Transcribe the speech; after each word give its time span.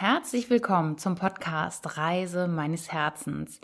Herzlich 0.00 0.48
willkommen 0.48 0.96
zum 0.96 1.16
Podcast 1.16 1.96
Reise 1.96 2.46
meines 2.46 2.92
Herzens. 2.92 3.60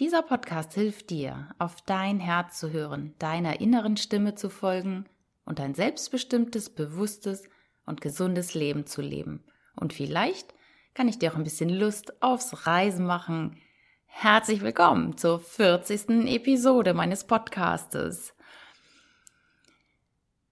Dieser 0.00 0.20
Podcast 0.20 0.74
hilft 0.74 1.08
dir, 1.08 1.48
auf 1.58 1.76
dein 1.80 2.20
Herz 2.20 2.58
zu 2.58 2.72
hören, 2.72 3.14
deiner 3.18 3.62
inneren 3.62 3.96
Stimme 3.96 4.34
zu 4.34 4.50
folgen 4.50 5.06
und 5.46 5.60
ein 5.60 5.72
selbstbestimmtes, 5.72 6.68
bewusstes 6.68 7.44
und 7.86 8.02
gesundes 8.02 8.52
Leben 8.52 8.84
zu 8.84 9.00
leben. 9.00 9.42
Und 9.76 9.94
vielleicht 9.94 10.52
kann 10.92 11.08
ich 11.08 11.18
dir 11.18 11.32
auch 11.32 11.36
ein 11.36 11.44
bisschen 11.44 11.70
Lust 11.70 12.22
aufs 12.22 12.66
Reisen 12.66 13.06
machen. 13.06 13.56
Herzlich 14.04 14.60
willkommen 14.60 15.16
zur 15.16 15.40
40. 15.40 16.26
Episode 16.26 16.92
meines 16.92 17.24
Podcastes. 17.24 18.34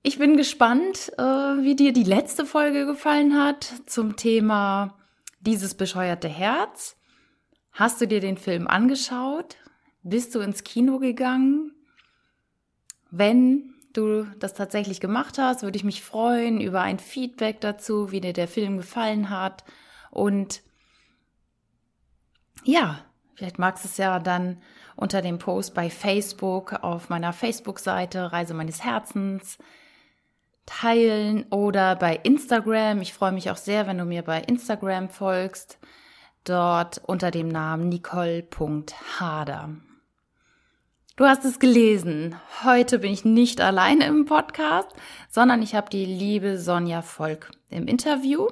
Ich 0.02 0.18
bin 0.18 0.38
gespannt, 0.38 1.12
äh, 1.18 1.22
wie 1.22 1.76
dir 1.76 1.92
die 1.92 2.04
letzte 2.04 2.46
Folge 2.46 2.86
gefallen 2.86 3.38
hat 3.38 3.70
zum 3.84 4.16
Thema 4.16 4.96
dieses 5.46 5.74
bescheuerte 5.74 6.28
Herz. 6.28 6.96
Hast 7.72 8.00
du 8.00 8.06
dir 8.06 8.20
den 8.20 8.36
Film 8.36 8.66
angeschaut? 8.66 9.56
Bist 10.02 10.34
du 10.34 10.40
ins 10.40 10.64
Kino 10.64 10.98
gegangen? 10.98 11.72
Wenn 13.10 13.74
du 13.92 14.24
das 14.38 14.54
tatsächlich 14.54 15.00
gemacht 15.00 15.38
hast, 15.38 15.62
würde 15.62 15.76
ich 15.76 15.84
mich 15.84 16.02
freuen 16.02 16.60
über 16.60 16.82
ein 16.82 16.98
Feedback 16.98 17.60
dazu, 17.60 18.10
wie 18.10 18.20
dir 18.20 18.32
der 18.32 18.48
Film 18.48 18.76
gefallen 18.76 19.30
hat. 19.30 19.64
Und 20.10 20.62
ja, 22.64 23.04
vielleicht 23.34 23.58
magst 23.58 23.84
du 23.84 23.88
es 23.88 23.96
ja 23.96 24.18
dann 24.18 24.60
unter 24.96 25.22
dem 25.22 25.38
Post 25.38 25.74
bei 25.74 25.88
Facebook 25.90 26.72
auf 26.72 27.08
meiner 27.08 27.32
Facebook-Seite 27.32 28.32
Reise 28.32 28.54
meines 28.54 28.82
Herzens 28.82 29.58
teilen 30.66 31.46
oder 31.50 31.96
bei 31.96 32.16
Instagram. 32.22 33.00
Ich 33.00 33.14
freue 33.14 33.32
mich 33.32 33.50
auch 33.50 33.56
sehr, 33.56 33.86
wenn 33.86 33.98
du 33.98 34.04
mir 34.04 34.22
bei 34.22 34.40
Instagram 34.40 35.08
folgst. 35.08 35.78
Dort 36.44 37.00
unter 37.06 37.30
dem 37.30 37.48
Namen 37.48 37.88
nicole.hader. 37.88 39.70
Du 41.16 41.24
hast 41.24 41.46
es 41.46 41.58
gelesen. 41.58 42.36
Heute 42.62 42.98
bin 42.98 43.12
ich 43.12 43.24
nicht 43.24 43.60
alleine 43.60 44.06
im 44.06 44.26
Podcast, 44.26 44.90
sondern 45.30 45.62
ich 45.62 45.74
habe 45.74 45.88
die 45.88 46.04
liebe 46.04 46.58
Sonja 46.58 47.00
Volk 47.00 47.52
im 47.70 47.86
Interview. 47.86 48.48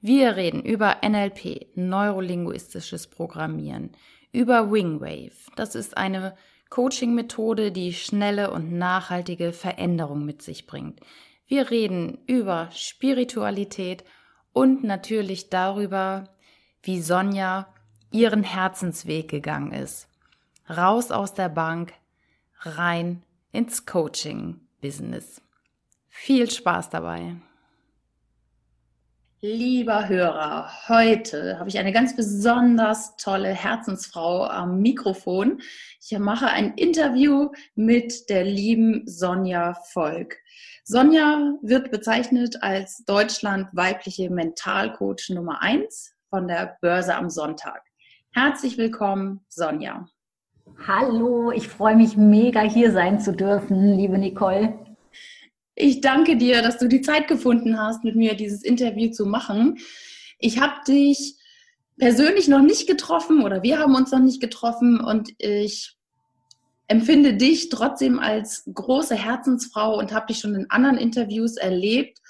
Wir 0.00 0.36
reden 0.36 0.62
über 0.62 0.98
NLP, 1.04 1.66
neurolinguistisches 1.74 3.08
Programmieren, 3.08 3.90
über 4.30 4.70
Wingwave. 4.70 5.50
Das 5.56 5.74
ist 5.74 5.96
eine 5.96 6.36
Coaching-Methode, 6.70 7.72
die 7.72 7.92
schnelle 7.92 8.50
und 8.50 8.72
nachhaltige 8.72 9.52
Veränderung 9.52 10.24
mit 10.24 10.42
sich 10.42 10.66
bringt. 10.66 11.00
Wir 11.46 11.70
reden 11.70 12.18
über 12.26 12.68
Spiritualität 12.72 14.04
und 14.52 14.82
natürlich 14.84 15.48
darüber, 15.48 16.28
wie 16.82 17.00
Sonja 17.00 17.72
ihren 18.10 18.42
Herzensweg 18.42 19.28
gegangen 19.28 19.72
ist. 19.72 20.08
Raus 20.68 21.10
aus 21.10 21.34
der 21.34 21.48
Bank, 21.48 21.92
rein 22.60 23.22
ins 23.52 23.86
Coaching-Business. 23.86 25.40
Viel 26.08 26.50
Spaß 26.50 26.90
dabei! 26.90 27.36
Lieber 29.48 30.08
Hörer, 30.08 30.68
heute 30.88 31.60
habe 31.60 31.68
ich 31.68 31.78
eine 31.78 31.92
ganz 31.92 32.16
besonders 32.16 33.16
tolle 33.16 33.50
Herzensfrau 33.50 34.44
am 34.44 34.80
Mikrofon. 34.80 35.60
Ich 36.02 36.18
mache 36.18 36.48
ein 36.48 36.74
Interview 36.74 37.52
mit 37.76 38.28
der 38.28 38.42
lieben 38.42 39.04
Sonja 39.06 39.74
Volk. 39.92 40.36
Sonja 40.82 41.52
wird 41.62 41.92
bezeichnet 41.92 42.60
als 42.64 43.04
Deutschland 43.06 43.68
weibliche 43.70 44.30
Mentalcoach 44.30 45.30
Nummer 45.30 45.62
eins 45.62 46.12
von 46.28 46.48
der 46.48 46.76
Börse 46.80 47.14
am 47.14 47.30
Sonntag. 47.30 47.82
Herzlich 48.32 48.76
willkommen, 48.78 49.44
Sonja. 49.48 50.08
Hallo, 50.88 51.52
ich 51.52 51.68
freue 51.68 51.94
mich 51.94 52.16
mega 52.16 52.62
hier 52.62 52.90
sein 52.90 53.20
zu 53.20 53.30
dürfen, 53.30 53.96
liebe 53.96 54.18
Nicole. 54.18 54.76
Ich 55.78 56.00
danke 56.00 56.38
dir, 56.38 56.62
dass 56.62 56.78
du 56.78 56.88
die 56.88 57.02
Zeit 57.02 57.28
gefunden 57.28 57.78
hast, 57.78 58.02
mit 58.02 58.16
mir 58.16 58.34
dieses 58.34 58.62
Interview 58.62 59.10
zu 59.10 59.26
machen. 59.26 59.78
Ich 60.38 60.58
habe 60.58 60.72
dich 60.88 61.36
persönlich 61.98 62.48
noch 62.48 62.62
nicht 62.62 62.86
getroffen 62.88 63.42
oder 63.42 63.62
wir 63.62 63.78
haben 63.78 63.94
uns 63.94 64.10
noch 64.10 64.20
nicht 64.20 64.40
getroffen 64.40 65.00
und 65.00 65.30
ich 65.38 65.94
empfinde 66.88 67.34
dich 67.34 67.68
trotzdem 67.68 68.18
als 68.18 68.64
große 68.72 69.14
Herzensfrau 69.14 69.98
und 69.98 70.12
habe 70.12 70.26
dich 70.28 70.38
schon 70.38 70.54
in 70.54 70.70
anderen 70.70 70.96
Interviews 70.96 71.58
erlebt 71.58 72.20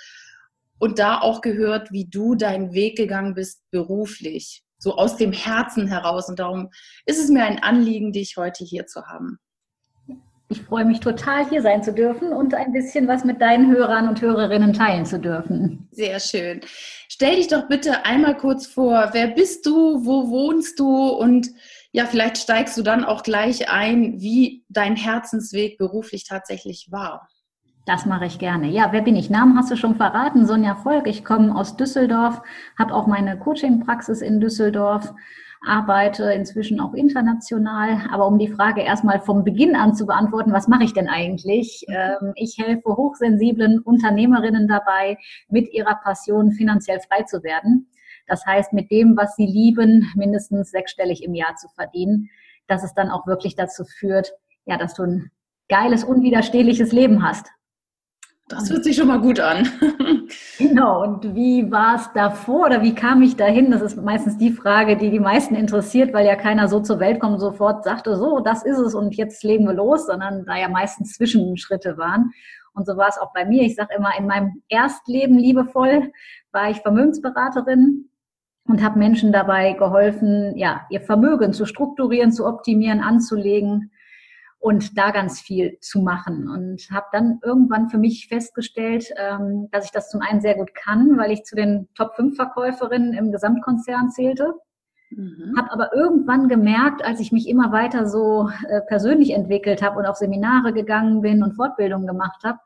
und 0.81 0.99
da 0.99 1.21
auch 1.21 1.41
gehört, 1.41 1.93
wie 1.93 2.05
du 2.05 2.35
deinen 2.35 2.73
Weg 2.73 2.97
gegangen 2.97 3.35
bist 3.35 3.63
beruflich, 3.71 4.65
so 4.77 4.97
aus 4.97 5.17
dem 5.17 5.33
Herzen 5.33 5.87
heraus. 5.87 6.29
Und 6.29 6.41
darum 6.41 6.71
ist 7.05 7.23
es 7.23 7.29
mir 7.29 7.45
ein 7.45 7.63
Anliegen, 7.63 8.13
dich 8.13 8.37
heute 8.37 8.65
hier 8.65 8.87
zu 8.87 9.07
haben. 9.07 9.39
Ich 10.49 10.63
freue 10.63 10.85
mich 10.85 11.01
total, 11.01 11.49
hier 11.49 11.61
sein 11.61 11.83
zu 11.83 11.93
dürfen 11.93 12.33
und 12.33 12.55
ein 12.55 12.73
bisschen 12.73 13.09
was 13.09 13.25
mit 13.25 13.41
deinen 13.41 13.71
Hörern 13.73 14.09
und 14.09 14.21
Hörerinnen 14.21 14.73
teilen 14.73 15.05
zu 15.05 15.19
dürfen. 15.19 15.89
Sehr 15.91 16.21
schön. 16.21 16.61
Stell 17.09 17.37
dich 17.37 17.49
doch 17.49 17.67
bitte 17.67 18.05
einmal 18.05 18.37
kurz 18.37 18.67
vor. 18.67 19.11
Wer 19.13 19.27
bist 19.29 19.67
du? 19.67 20.05
Wo 20.05 20.31
wohnst 20.31 20.79
du? 20.79 21.09
Und 21.09 21.49
ja, 21.91 22.05
vielleicht 22.05 22.39
steigst 22.39 22.79
du 22.79 22.83
dann 22.83 23.05
auch 23.05 23.25
gleich 23.25 23.71
ein, 23.71 24.21
wie 24.21 24.65
dein 24.69 24.95
Herzensweg 24.95 25.79
beruflich 25.79 26.25
tatsächlich 26.25 26.89
war. 26.93 27.29
Das 27.85 28.07
mache 28.07 28.27
ich 28.27 28.39
gerne. 28.39 28.69
Ja, 28.69 28.93
wer 28.93 29.03
bin 29.03 29.17
ich? 29.17 29.31
Namen 29.31 29.59
hast 29.59 29.71
du 29.71 29.77
schon 29.77 29.97
verraten. 29.97 30.47
Sonja 30.47 30.77
Volk. 30.77 31.09
Ich 31.09 31.25
komme 31.25 31.57
aus 31.57 31.77
Düsseldorf, 31.77 32.41
habe 32.79 32.95
auch 32.95 33.09
meine 33.09 33.39
Coaching-Praxis 33.39 34.23
in 34.23 34.41
Düsseldorf 34.41 35.13
arbeite 35.67 36.33
inzwischen 36.33 36.81
auch 36.81 36.95
international. 36.95 38.09
Aber 38.11 38.27
um 38.27 38.39
die 38.39 38.49
Frage 38.49 38.83
erstmal 38.83 39.21
vom 39.21 39.45
Beginn 39.45 39.75
an 39.75 39.95
zu 39.95 40.07
beantworten, 40.07 40.53
was 40.53 40.69
mache 40.69 40.85
ich 40.85 40.95
denn 40.95 41.09
eigentlich? 41.09 41.85
Ähm, 41.89 42.33
ich 42.37 42.57
helfe 42.59 42.97
hochsensiblen 42.97 43.81
Unternehmerinnen 43.81 44.69
dabei, 44.69 45.19
mit 45.49 45.73
ihrer 45.73 45.97
Passion 45.97 46.53
finanziell 46.53 47.01
frei 47.01 47.23
zu 47.25 47.43
werden. 47.43 47.89
Das 48.27 48.45
heißt, 48.47 48.73
mit 48.73 48.91
dem, 48.91 49.17
was 49.17 49.37
sie 49.37 49.47
lieben, 49.47 50.11
mindestens 50.15 50.71
sechsstellig 50.71 51.23
im 51.23 51.35
Jahr 51.35 51.57
zu 51.57 51.69
verdienen, 51.69 52.29
dass 52.67 52.83
es 52.83 52.95
dann 52.95 53.11
auch 53.11 53.27
wirklich 53.27 53.55
dazu 53.55 53.85
führt, 53.85 54.33
ja, 54.65 54.77
dass 54.77 54.95
du 54.95 55.05
ein 55.05 55.31
geiles, 55.69 56.05
unwiderstehliches 56.05 56.93
Leben 56.93 57.23
hast. 57.23 57.49
Das 58.49 58.71
hört 58.71 58.85
sich 58.85 58.95
schon 58.95 59.09
mal 59.09 59.21
gut 59.21 59.41
an. 59.41 59.69
genau. 60.59 61.03
Und 61.03 61.35
wie 61.35 61.69
war 61.73 61.97
es 61.97 62.13
davor 62.15 62.67
oder 62.67 62.81
wie 62.81 62.95
kam 62.95 63.21
ich 63.23 63.35
dahin? 63.35 63.73
Das 63.73 63.83
ist 63.83 63.97
meistens 63.97 64.39
die 64.39 64.53
Frage, 64.53 64.97
die 64.97 65.11
die 65.11 65.19
meisten 65.19 65.57
interessiert, 65.57 66.15
weil 66.15 66.25
ja 66.25 66.37
keiner 66.37 66.69
so 66.69 66.79
zur 66.79 67.01
Welt 67.01 67.19
kommt 67.19 67.35
und 67.35 67.41
sofort 67.41 67.83
sagte, 67.83 68.17
so, 68.17 68.39
das 68.39 68.65
ist 68.65 68.79
es 68.79 68.95
und 68.95 69.17
jetzt 69.17 69.43
legen 69.43 69.65
wir 69.65 69.75
los, 69.75 70.07
sondern 70.07 70.45
da 70.47 70.57
ja 70.57 70.69
meistens 70.69 71.15
Zwischenschritte 71.15 71.99
waren. 71.99 72.31
Und 72.73 72.87
so 72.87 72.97
war 72.97 73.09
es 73.09 73.19
auch 73.19 73.33
bei 73.33 73.45
mir. 73.45 73.63
Ich 73.63 73.75
sage 73.75 73.97
immer, 73.97 74.17
in 74.17 74.29
meinem 74.29 74.63
Erstleben 74.69 75.39
liebevoll 75.39 76.13
war 76.53 76.71
ich 76.71 76.83
Vermögensberaterin 76.83 78.11
und 78.69 78.85
habe 78.85 78.99
Menschen 78.99 79.33
dabei 79.33 79.73
geholfen, 79.73 80.57
ja, 80.57 80.87
ihr 80.91 81.01
Vermögen 81.01 81.53
zu 81.53 81.67
strukturieren, 81.67 82.31
zu 82.31 82.47
optimieren, 82.47 83.01
anzulegen 83.01 83.91
und 84.67 84.99
da 84.99 85.13
ganz 85.13 85.41
viel 85.41 85.79
zu 85.81 86.01
machen. 86.01 86.49
Und 86.49 86.89
habe 86.91 87.07
dann 87.13 87.39
irgendwann 87.45 87.89
für 87.89 87.99
mich 87.99 88.27
festgestellt, 88.27 89.13
ähm, 89.17 89.69
dass 89.71 89.85
ich 89.85 89.93
das 89.93 90.11
zum 90.11 90.23
einen 90.23 90.41
sehr 90.41 90.57
gut 90.57 90.75
kann, 90.75 91.17
weil 91.17 91.31
ich 91.31 91.45
zu 91.45 91.55
den 91.55 91.87
Top 91.95 92.17
5 92.17 92.35
Verkäuferinnen 92.35 93.13
im 93.13 93.31
Gesamtkonzern 93.31 94.11
zählte. 94.11 94.55
Mhm. 95.11 95.55
Habe 95.57 95.71
aber 95.71 95.95
irgendwann 95.95 96.49
gemerkt, 96.49 97.05
als 97.05 97.21
ich 97.21 97.31
mich 97.31 97.49
immer 97.49 97.71
weiter 97.71 98.09
so 98.09 98.51
äh, 98.69 98.81
persönlich 98.89 99.35
entwickelt 99.35 99.83
habe 99.83 100.01
und 100.01 100.07
auf 100.07 100.17
Seminare 100.17 100.73
gegangen 100.73 101.21
bin 101.21 101.45
und 101.45 101.55
Fortbildungen 101.55 102.09
gemacht 102.09 102.43
habe, 102.43 102.59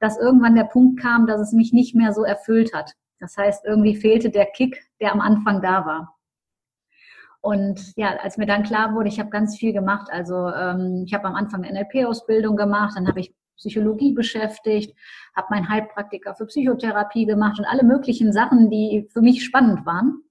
dass 0.00 0.18
irgendwann 0.18 0.56
der 0.56 0.64
Punkt 0.64 1.00
kam, 1.00 1.28
dass 1.28 1.40
es 1.40 1.52
mich 1.52 1.72
nicht 1.72 1.94
mehr 1.94 2.12
so 2.12 2.24
erfüllt 2.24 2.74
hat. 2.74 2.94
Das 3.20 3.36
heißt, 3.36 3.64
irgendwie 3.64 3.94
fehlte 3.94 4.30
der 4.30 4.46
Kick, 4.46 4.82
der 5.00 5.12
am 5.12 5.20
Anfang 5.20 5.62
da 5.62 5.86
war. 5.86 6.16
Und 7.44 7.92
ja, 7.96 8.16
als 8.22 8.38
mir 8.38 8.46
dann 8.46 8.62
klar 8.62 8.94
wurde, 8.94 9.08
ich 9.08 9.20
habe 9.20 9.28
ganz 9.28 9.58
viel 9.58 9.74
gemacht. 9.74 10.08
Also 10.10 10.48
ähm, 10.48 11.04
ich 11.06 11.12
habe 11.12 11.26
am 11.26 11.34
Anfang 11.34 11.62
eine 11.62 11.78
NLP-Ausbildung 11.78 12.56
gemacht, 12.56 12.94
dann 12.96 13.06
habe 13.06 13.20
ich 13.20 13.34
Psychologie 13.58 14.14
beschäftigt, 14.14 14.96
habe 15.36 15.48
meinen 15.50 15.68
Heilpraktiker 15.68 16.34
für 16.34 16.46
Psychotherapie 16.46 17.26
gemacht 17.26 17.58
und 17.58 17.66
alle 17.66 17.84
möglichen 17.84 18.32
Sachen, 18.32 18.70
die 18.70 19.06
für 19.12 19.20
mich 19.20 19.44
spannend 19.44 19.84
waren. 19.84 20.22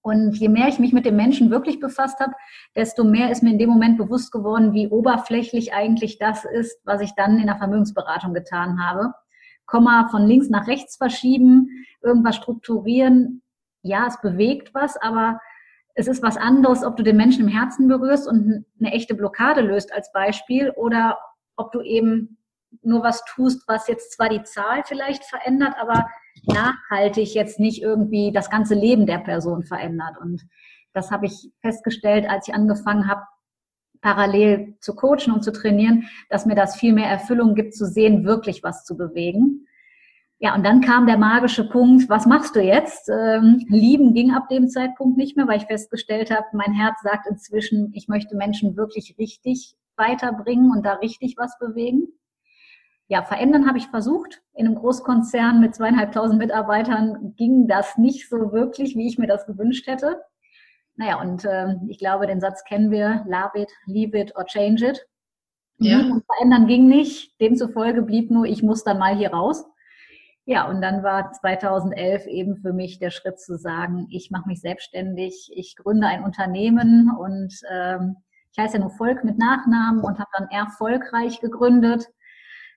Und 0.00 0.34
je 0.38 0.48
mehr 0.48 0.68
ich 0.68 0.78
mich 0.78 0.94
mit 0.94 1.04
dem 1.04 1.16
Menschen 1.16 1.50
wirklich 1.50 1.78
befasst 1.78 2.18
habe, 2.20 2.32
desto 2.74 3.04
mehr 3.04 3.30
ist 3.30 3.42
mir 3.42 3.50
in 3.50 3.58
dem 3.58 3.68
Moment 3.68 3.98
bewusst 3.98 4.32
geworden, 4.32 4.72
wie 4.72 4.88
oberflächlich 4.88 5.74
eigentlich 5.74 6.18
das 6.18 6.46
ist, 6.46 6.80
was 6.84 7.02
ich 7.02 7.12
dann 7.16 7.38
in 7.38 7.48
der 7.48 7.58
Vermögensberatung 7.58 8.32
getan 8.32 8.82
habe. 8.82 9.12
Komma 9.66 10.08
von 10.10 10.26
links 10.26 10.48
nach 10.48 10.68
rechts 10.68 10.96
verschieben, 10.96 11.84
irgendwas 12.02 12.36
strukturieren. 12.36 13.42
Ja, 13.82 14.06
es 14.06 14.18
bewegt 14.22 14.72
was, 14.72 14.96
aber 14.96 15.38
es 15.94 16.06
ist 16.06 16.22
was 16.22 16.36
anderes, 16.36 16.84
ob 16.84 16.96
du 16.96 17.02
den 17.02 17.16
Menschen 17.16 17.44
im 17.44 17.48
Herzen 17.48 17.88
berührst 17.88 18.28
und 18.28 18.64
eine 18.78 18.92
echte 18.92 19.14
Blockade 19.14 19.60
löst 19.60 19.92
als 19.92 20.12
Beispiel 20.12 20.70
oder 20.70 21.18
ob 21.56 21.72
du 21.72 21.80
eben 21.82 22.38
nur 22.82 23.02
was 23.02 23.24
tust, 23.24 23.66
was 23.66 23.88
jetzt 23.88 24.12
zwar 24.12 24.28
die 24.28 24.42
Zahl 24.44 24.82
vielleicht 24.84 25.24
verändert, 25.24 25.74
aber 25.80 26.06
nachhaltig 26.46 27.34
jetzt 27.34 27.58
nicht 27.58 27.82
irgendwie 27.82 28.32
das 28.32 28.50
ganze 28.50 28.74
Leben 28.74 29.06
der 29.06 29.18
Person 29.18 29.64
verändert. 29.64 30.16
Und 30.20 30.42
das 30.92 31.10
habe 31.10 31.26
ich 31.26 31.52
festgestellt, 31.60 32.28
als 32.28 32.48
ich 32.48 32.54
angefangen 32.54 33.08
habe, 33.08 33.22
parallel 34.00 34.76
zu 34.80 34.94
coachen 34.94 35.32
und 35.32 35.42
zu 35.42 35.52
trainieren, 35.52 36.08
dass 36.30 36.46
mir 36.46 36.54
das 36.54 36.76
viel 36.76 36.94
mehr 36.94 37.08
Erfüllung 37.08 37.54
gibt, 37.54 37.74
zu 37.74 37.86
sehen, 37.86 38.24
wirklich 38.24 38.62
was 38.62 38.84
zu 38.84 38.96
bewegen. 38.96 39.66
Ja, 40.42 40.54
und 40.54 40.64
dann 40.64 40.80
kam 40.80 41.06
der 41.06 41.18
magische 41.18 41.68
Punkt, 41.68 42.08
was 42.08 42.24
machst 42.24 42.56
du 42.56 42.62
jetzt? 42.62 43.10
Ähm, 43.10 43.62
lieben 43.68 44.14
ging 44.14 44.32
ab 44.32 44.48
dem 44.48 44.68
Zeitpunkt 44.68 45.18
nicht 45.18 45.36
mehr, 45.36 45.46
weil 45.46 45.58
ich 45.58 45.66
festgestellt 45.66 46.30
habe, 46.30 46.46
mein 46.54 46.72
Herz 46.72 47.02
sagt 47.02 47.26
inzwischen, 47.28 47.92
ich 47.94 48.08
möchte 48.08 48.34
Menschen 48.34 48.74
wirklich 48.74 49.16
richtig 49.18 49.76
weiterbringen 49.96 50.70
und 50.70 50.86
da 50.86 50.94
richtig 50.94 51.34
was 51.36 51.58
bewegen. 51.58 52.08
Ja, 53.06 53.22
verändern 53.22 53.66
habe 53.66 53.76
ich 53.76 53.88
versucht. 53.88 54.40
In 54.54 54.66
einem 54.66 54.76
Großkonzern 54.76 55.60
mit 55.60 55.74
zweieinhalbtausend 55.74 56.38
Mitarbeitern 56.38 57.34
ging 57.36 57.68
das 57.68 57.98
nicht 57.98 58.30
so 58.30 58.50
wirklich, 58.50 58.96
wie 58.96 59.08
ich 59.08 59.18
mir 59.18 59.26
das 59.26 59.44
gewünscht 59.44 59.86
hätte. 59.88 60.22
Naja, 60.96 61.20
und 61.20 61.44
äh, 61.44 61.74
ich 61.88 61.98
glaube, 61.98 62.26
den 62.26 62.40
Satz 62.40 62.64
kennen 62.64 62.90
wir, 62.90 63.26
love 63.26 63.60
it, 63.60 63.70
leave 63.84 64.18
it 64.18 64.34
or 64.36 64.46
change 64.46 64.86
it. 64.86 65.06
Ja. 65.78 65.98
Und 65.98 66.24
verändern 66.24 66.66
ging 66.66 66.88
nicht. 66.88 67.38
Demzufolge 67.42 68.00
blieb 68.00 68.30
nur, 68.30 68.46
ich 68.46 68.62
muss 68.62 68.84
dann 68.84 68.98
mal 68.98 69.16
hier 69.16 69.32
raus. 69.32 69.66
Ja, 70.50 70.68
und 70.68 70.82
dann 70.82 71.04
war 71.04 71.30
2011 71.30 72.26
eben 72.26 72.56
für 72.56 72.72
mich 72.72 72.98
der 72.98 73.12
Schritt 73.12 73.38
zu 73.38 73.56
sagen, 73.56 74.08
ich 74.10 74.32
mache 74.32 74.48
mich 74.48 74.60
selbstständig, 74.60 75.48
ich 75.54 75.76
gründe 75.76 76.08
ein 76.08 76.24
Unternehmen 76.24 77.08
und 77.16 77.54
ähm, 77.70 78.16
ich 78.50 78.58
heiße 78.58 78.74
ja 78.74 78.80
nur 78.80 78.90
Volk 78.90 79.22
mit 79.22 79.38
Nachnamen 79.38 80.02
und 80.02 80.18
habe 80.18 80.30
dann 80.36 80.48
erfolgreich 80.48 81.38
gegründet. 81.38 82.08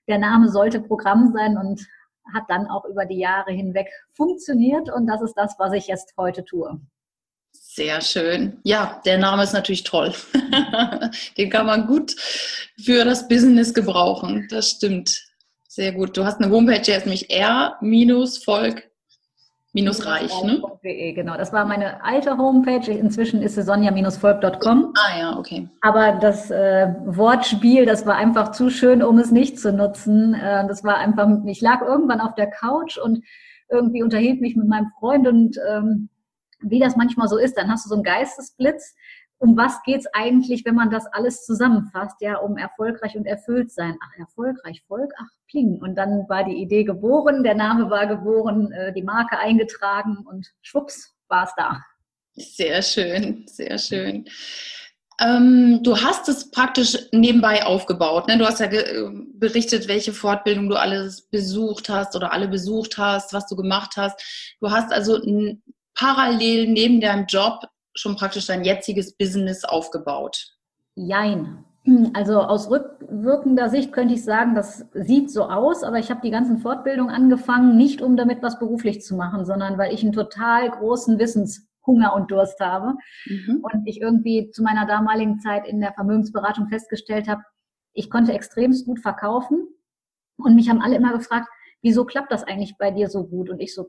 Der 0.06 0.18
Name 0.18 0.50
sollte 0.50 0.80
Programm 0.80 1.32
sein 1.36 1.58
und 1.58 1.84
hat 2.32 2.44
dann 2.46 2.68
auch 2.68 2.84
über 2.84 3.06
die 3.06 3.18
Jahre 3.18 3.50
hinweg 3.50 3.88
funktioniert 4.12 4.88
und 4.88 5.08
das 5.08 5.20
ist 5.20 5.34
das, 5.34 5.56
was 5.58 5.72
ich 5.72 5.88
jetzt 5.88 6.14
heute 6.16 6.44
tue. 6.44 6.80
Sehr 7.50 8.00
schön. 8.02 8.60
Ja, 8.62 9.02
der 9.04 9.18
Name 9.18 9.42
ist 9.42 9.52
natürlich 9.52 9.82
toll. 9.82 10.14
Den 11.36 11.50
kann 11.50 11.66
man 11.66 11.88
gut 11.88 12.14
für 12.80 13.04
das 13.04 13.26
Business 13.26 13.74
gebrauchen. 13.74 14.46
Das 14.48 14.70
stimmt. 14.70 15.33
Sehr 15.74 15.90
gut. 15.90 16.16
Du 16.16 16.24
hast 16.24 16.40
eine 16.40 16.52
Homepage, 16.52 16.80
die 16.80 16.94
heißt 16.94 17.04
nämlich 17.04 17.30
r-volk 17.30 18.88
reich, 19.74 20.42
ne? 20.44 20.62
Genau, 20.84 21.36
das 21.36 21.52
war 21.52 21.64
meine 21.64 22.04
alte 22.04 22.38
Homepage. 22.38 22.92
Inzwischen 22.92 23.42
ist 23.42 23.56
sie 23.56 23.64
sonja-volk.com. 23.64 24.94
Ah 24.96 25.18
ja, 25.18 25.36
okay. 25.36 25.68
Aber 25.80 26.12
das 26.12 26.48
äh, 26.52 26.94
Wortspiel, 27.06 27.86
das 27.86 28.06
war 28.06 28.14
einfach 28.14 28.52
zu 28.52 28.70
schön, 28.70 29.02
um 29.02 29.18
es 29.18 29.32
nicht 29.32 29.58
zu 29.58 29.72
nutzen. 29.72 30.34
Äh, 30.34 30.64
das 30.68 30.84
war 30.84 30.98
einfach, 30.98 31.28
ich 31.44 31.60
lag 31.60 31.82
irgendwann 31.82 32.20
auf 32.20 32.36
der 32.36 32.52
Couch 32.52 32.96
und 32.96 33.24
irgendwie 33.68 34.04
unterhielt 34.04 34.40
mich 34.40 34.54
mit 34.54 34.68
meinem 34.68 34.92
Freund 35.00 35.26
und 35.26 35.58
ähm, 35.68 36.08
wie 36.60 36.78
das 36.78 36.94
manchmal 36.94 37.26
so 37.26 37.36
ist, 37.36 37.58
dann 37.58 37.68
hast 37.68 37.84
du 37.84 37.88
so 37.88 37.96
einen 37.96 38.04
Geistesblitz 38.04 38.94
um 39.38 39.56
was 39.56 39.82
geht 39.82 40.00
es 40.00 40.06
eigentlich, 40.12 40.64
wenn 40.64 40.74
man 40.74 40.90
das 40.90 41.06
alles 41.06 41.44
zusammenfasst? 41.44 42.20
Ja, 42.20 42.36
um 42.36 42.56
erfolgreich 42.56 43.16
und 43.16 43.26
erfüllt 43.26 43.72
sein. 43.72 43.96
Ach, 44.02 44.18
erfolgreich, 44.18 44.82
Volk, 44.86 45.12
ach, 45.18 45.28
Pling. 45.48 45.80
Und 45.80 45.96
dann 45.96 46.28
war 46.28 46.44
die 46.44 46.56
Idee 46.56 46.84
geboren, 46.84 47.42
der 47.42 47.54
Name 47.54 47.90
war 47.90 48.06
geboren, 48.06 48.72
äh, 48.72 48.92
die 48.92 49.02
Marke 49.02 49.38
eingetragen 49.38 50.24
und 50.26 50.52
schwupps 50.62 51.14
war 51.28 51.44
es 51.44 51.52
da. 51.56 51.82
Sehr 52.36 52.82
schön, 52.82 53.44
sehr 53.46 53.78
schön. 53.78 54.24
Ähm, 55.20 55.80
du 55.82 55.96
hast 55.96 56.28
es 56.28 56.50
praktisch 56.50 56.96
nebenbei 57.12 57.64
aufgebaut. 57.64 58.26
Ne? 58.26 58.36
Du 58.36 58.46
hast 58.46 58.58
ja 58.58 58.68
berichtet, 59.34 59.86
welche 59.86 60.12
Fortbildung 60.12 60.68
du 60.68 60.74
alles 60.74 61.22
besucht 61.28 61.88
hast 61.88 62.16
oder 62.16 62.32
alle 62.32 62.48
besucht 62.48 62.98
hast, 62.98 63.32
was 63.32 63.46
du 63.46 63.54
gemacht 63.54 63.92
hast. 63.96 64.56
Du 64.60 64.70
hast 64.70 64.92
also 64.92 65.20
parallel 65.94 66.68
neben 66.68 67.00
deinem 67.00 67.26
Job 67.26 67.60
schon 67.94 68.16
praktisch 68.16 68.46
dein 68.46 68.64
jetziges 68.64 69.16
Business 69.16 69.64
aufgebaut? 69.64 70.54
Jein. 70.94 71.64
Also 72.14 72.40
aus 72.40 72.70
rückwirkender 72.70 73.68
Sicht 73.68 73.92
könnte 73.92 74.14
ich 74.14 74.24
sagen, 74.24 74.54
das 74.54 74.86
sieht 74.94 75.30
so 75.30 75.44
aus, 75.44 75.82
aber 75.82 75.98
ich 75.98 76.10
habe 76.10 76.22
die 76.22 76.30
ganzen 76.30 76.58
Fortbildungen 76.58 77.14
angefangen, 77.14 77.76
nicht 77.76 78.00
um 78.00 78.16
damit 78.16 78.42
was 78.42 78.58
beruflich 78.58 79.02
zu 79.02 79.14
machen, 79.16 79.44
sondern 79.44 79.76
weil 79.76 79.92
ich 79.92 80.02
einen 80.02 80.12
total 80.12 80.70
großen 80.70 81.18
Wissenshunger 81.18 82.14
und 82.14 82.30
Durst 82.30 82.58
habe. 82.60 82.94
Mhm. 83.26 83.60
Und 83.62 83.86
ich 83.86 84.00
irgendwie 84.00 84.50
zu 84.50 84.62
meiner 84.62 84.86
damaligen 84.86 85.40
Zeit 85.40 85.66
in 85.66 85.80
der 85.80 85.92
Vermögensberatung 85.92 86.68
festgestellt 86.68 87.28
habe, 87.28 87.42
ich 87.92 88.08
konnte 88.08 88.32
extremst 88.32 88.86
gut 88.86 89.00
verkaufen. 89.00 89.68
Und 90.38 90.56
mich 90.56 90.70
haben 90.70 90.80
alle 90.80 90.96
immer 90.96 91.12
gefragt, 91.12 91.48
wieso 91.82 92.06
klappt 92.06 92.32
das 92.32 92.44
eigentlich 92.44 92.76
bei 92.78 92.92
dir 92.92 93.08
so 93.10 93.26
gut? 93.26 93.50
Und 93.50 93.60
ich 93.60 93.74
so, 93.74 93.88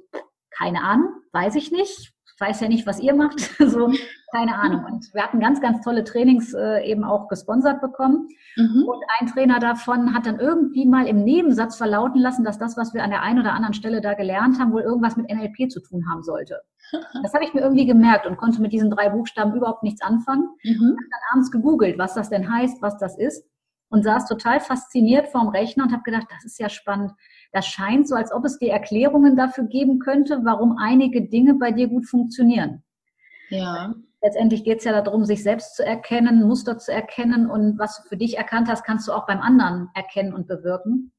keine 0.51 0.83
Ahnung, 0.83 1.13
weiß 1.31 1.55
ich 1.55 1.71
nicht 1.71 2.14
weiß 2.39 2.61
ja 2.61 2.67
nicht, 2.67 2.85
was 2.85 2.99
ihr 2.99 3.13
macht, 3.13 3.39
so 3.59 3.91
keine 4.31 4.55
Ahnung. 4.55 4.83
Und 4.85 5.13
wir 5.13 5.23
hatten 5.23 5.39
ganz, 5.39 5.61
ganz 5.61 5.81
tolle 5.83 6.03
Trainings 6.03 6.53
äh, 6.53 6.83
eben 6.85 7.03
auch 7.03 7.27
gesponsert 7.29 7.79
bekommen. 7.79 8.27
Mhm. 8.57 8.83
Und 8.85 9.03
ein 9.19 9.27
Trainer 9.27 9.59
davon 9.59 10.13
hat 10.13 10.25
dann 10.25 10.39
irgendwie 10.39 10.85
mal 10.85 11.07
im 11.07 11.23
Nebensatz 11.23 11.77
verlauten 11.77 12.19
lassen, 12.19 12.43
dass 12.43 12.57
das, 12.57 12.75
was 12.75 12.93
wir 12.93 13.03
an 13.03 13.11
der 13.11 13.21
einen 13.21 13.39
oder 13.39 13.53
anderen 13.53 13.73
Stelle 13.73 14.01
da 14.01 14.13
gelernt 14.13 14.59
haben, 14.59 14.73
wohl 14.73 14.81
irgendwas 14.81 15.15
mit 15.15 15.29
NLP 15.29 15.71
zu 15.71 15.81
tun 15.81 16.05
haben 16.09 16.23
sollte. 16.23 16.61
Das 17.23 17.33
habe 17.33 17.43
ich 17.43 17.53
mir 17.53 17.61
irgendwie 17.61 17.87
gemerkt 17.87 18.27
und 18.27 18.38
konnte 18.38 18.61
mit 18.61 18.71
diesen 18.71 18.91
drei 18.91 19.09
Buchstaben 19.09 19.55
überhaupt 19.55 19.81
nichts 19.81 20.01
anfangen. 20.01 20.49
Mhm. 20.63 20.91
Habe 20.91 21.09
dann 21.09 21.19
abends 21.31 21.49
gegoogelt, 21.49 21.97
was 21.97 22.13
das 22.13 22.29
denn 22.29 22.51
heißt, 22.51 22.81
was 22.81 22.97
das 22.97 23.17
ist 23.17 23.43
und 23.89 24.03
saß 24.03 24.27
total 24.27 24.59
fasziniert 24.59 25.29
vorm 25.29 25.49
Rechner 25.49 25.85
und 25.85 25.91
habe 25.91 26.03
gedacht, 26.03 26.27
das 26.29 26.45
ist 26.45 26.59
ja 26.59 26.69
spannend 26.69 27.11
das 27.55 27.67
scheint 27.67 28.05
so, 28.05 28.15
als 28.15 28.33
ob 28.33 28.43
es 28.43 28.59
die 28.59 28.67
Erklärungen 28.67 29.37
dafür 29.37 29.63
geben 29.63 29.99
könnte, 29.99 30.41
warum 30.43 30.77
einige 30.77 31.21
Dinge 31.29 31.53
bei 31.53 31.71
dir 31.71 31.87
gut 31.87 32.05
funktionieren. 32.05 32.83
Ja. 33.49 33.95
Letztendlich 34.21 34.65
geht 34.65 34.79
es 34.79 34.83
ja 34.83 35.01
darum, 35.01 35.23
sich 35.23 35.41
selbst 35.41 35.77
zu 35.77 35.85
erkennen, 35.85 36.45
Muster 36.45 36.77
zu 36.77 36.91
erkennen 36.91 37.49
und 37.49 37.79
was 37.79 38.01
du 38.01 38.09
für 38.09 38.17
dich 38.17 38.37
erkannt 38.37 38.67
hast, 38.67 38.83
kannst 38.83 39.07
du 39.07 39.13
auch 39.13 39.25
beim 39.25 39.39
anderen 39.39 39.89
erkennen 39.93 40.33
und 40.33 40.47
bewirken. 40.47 41.13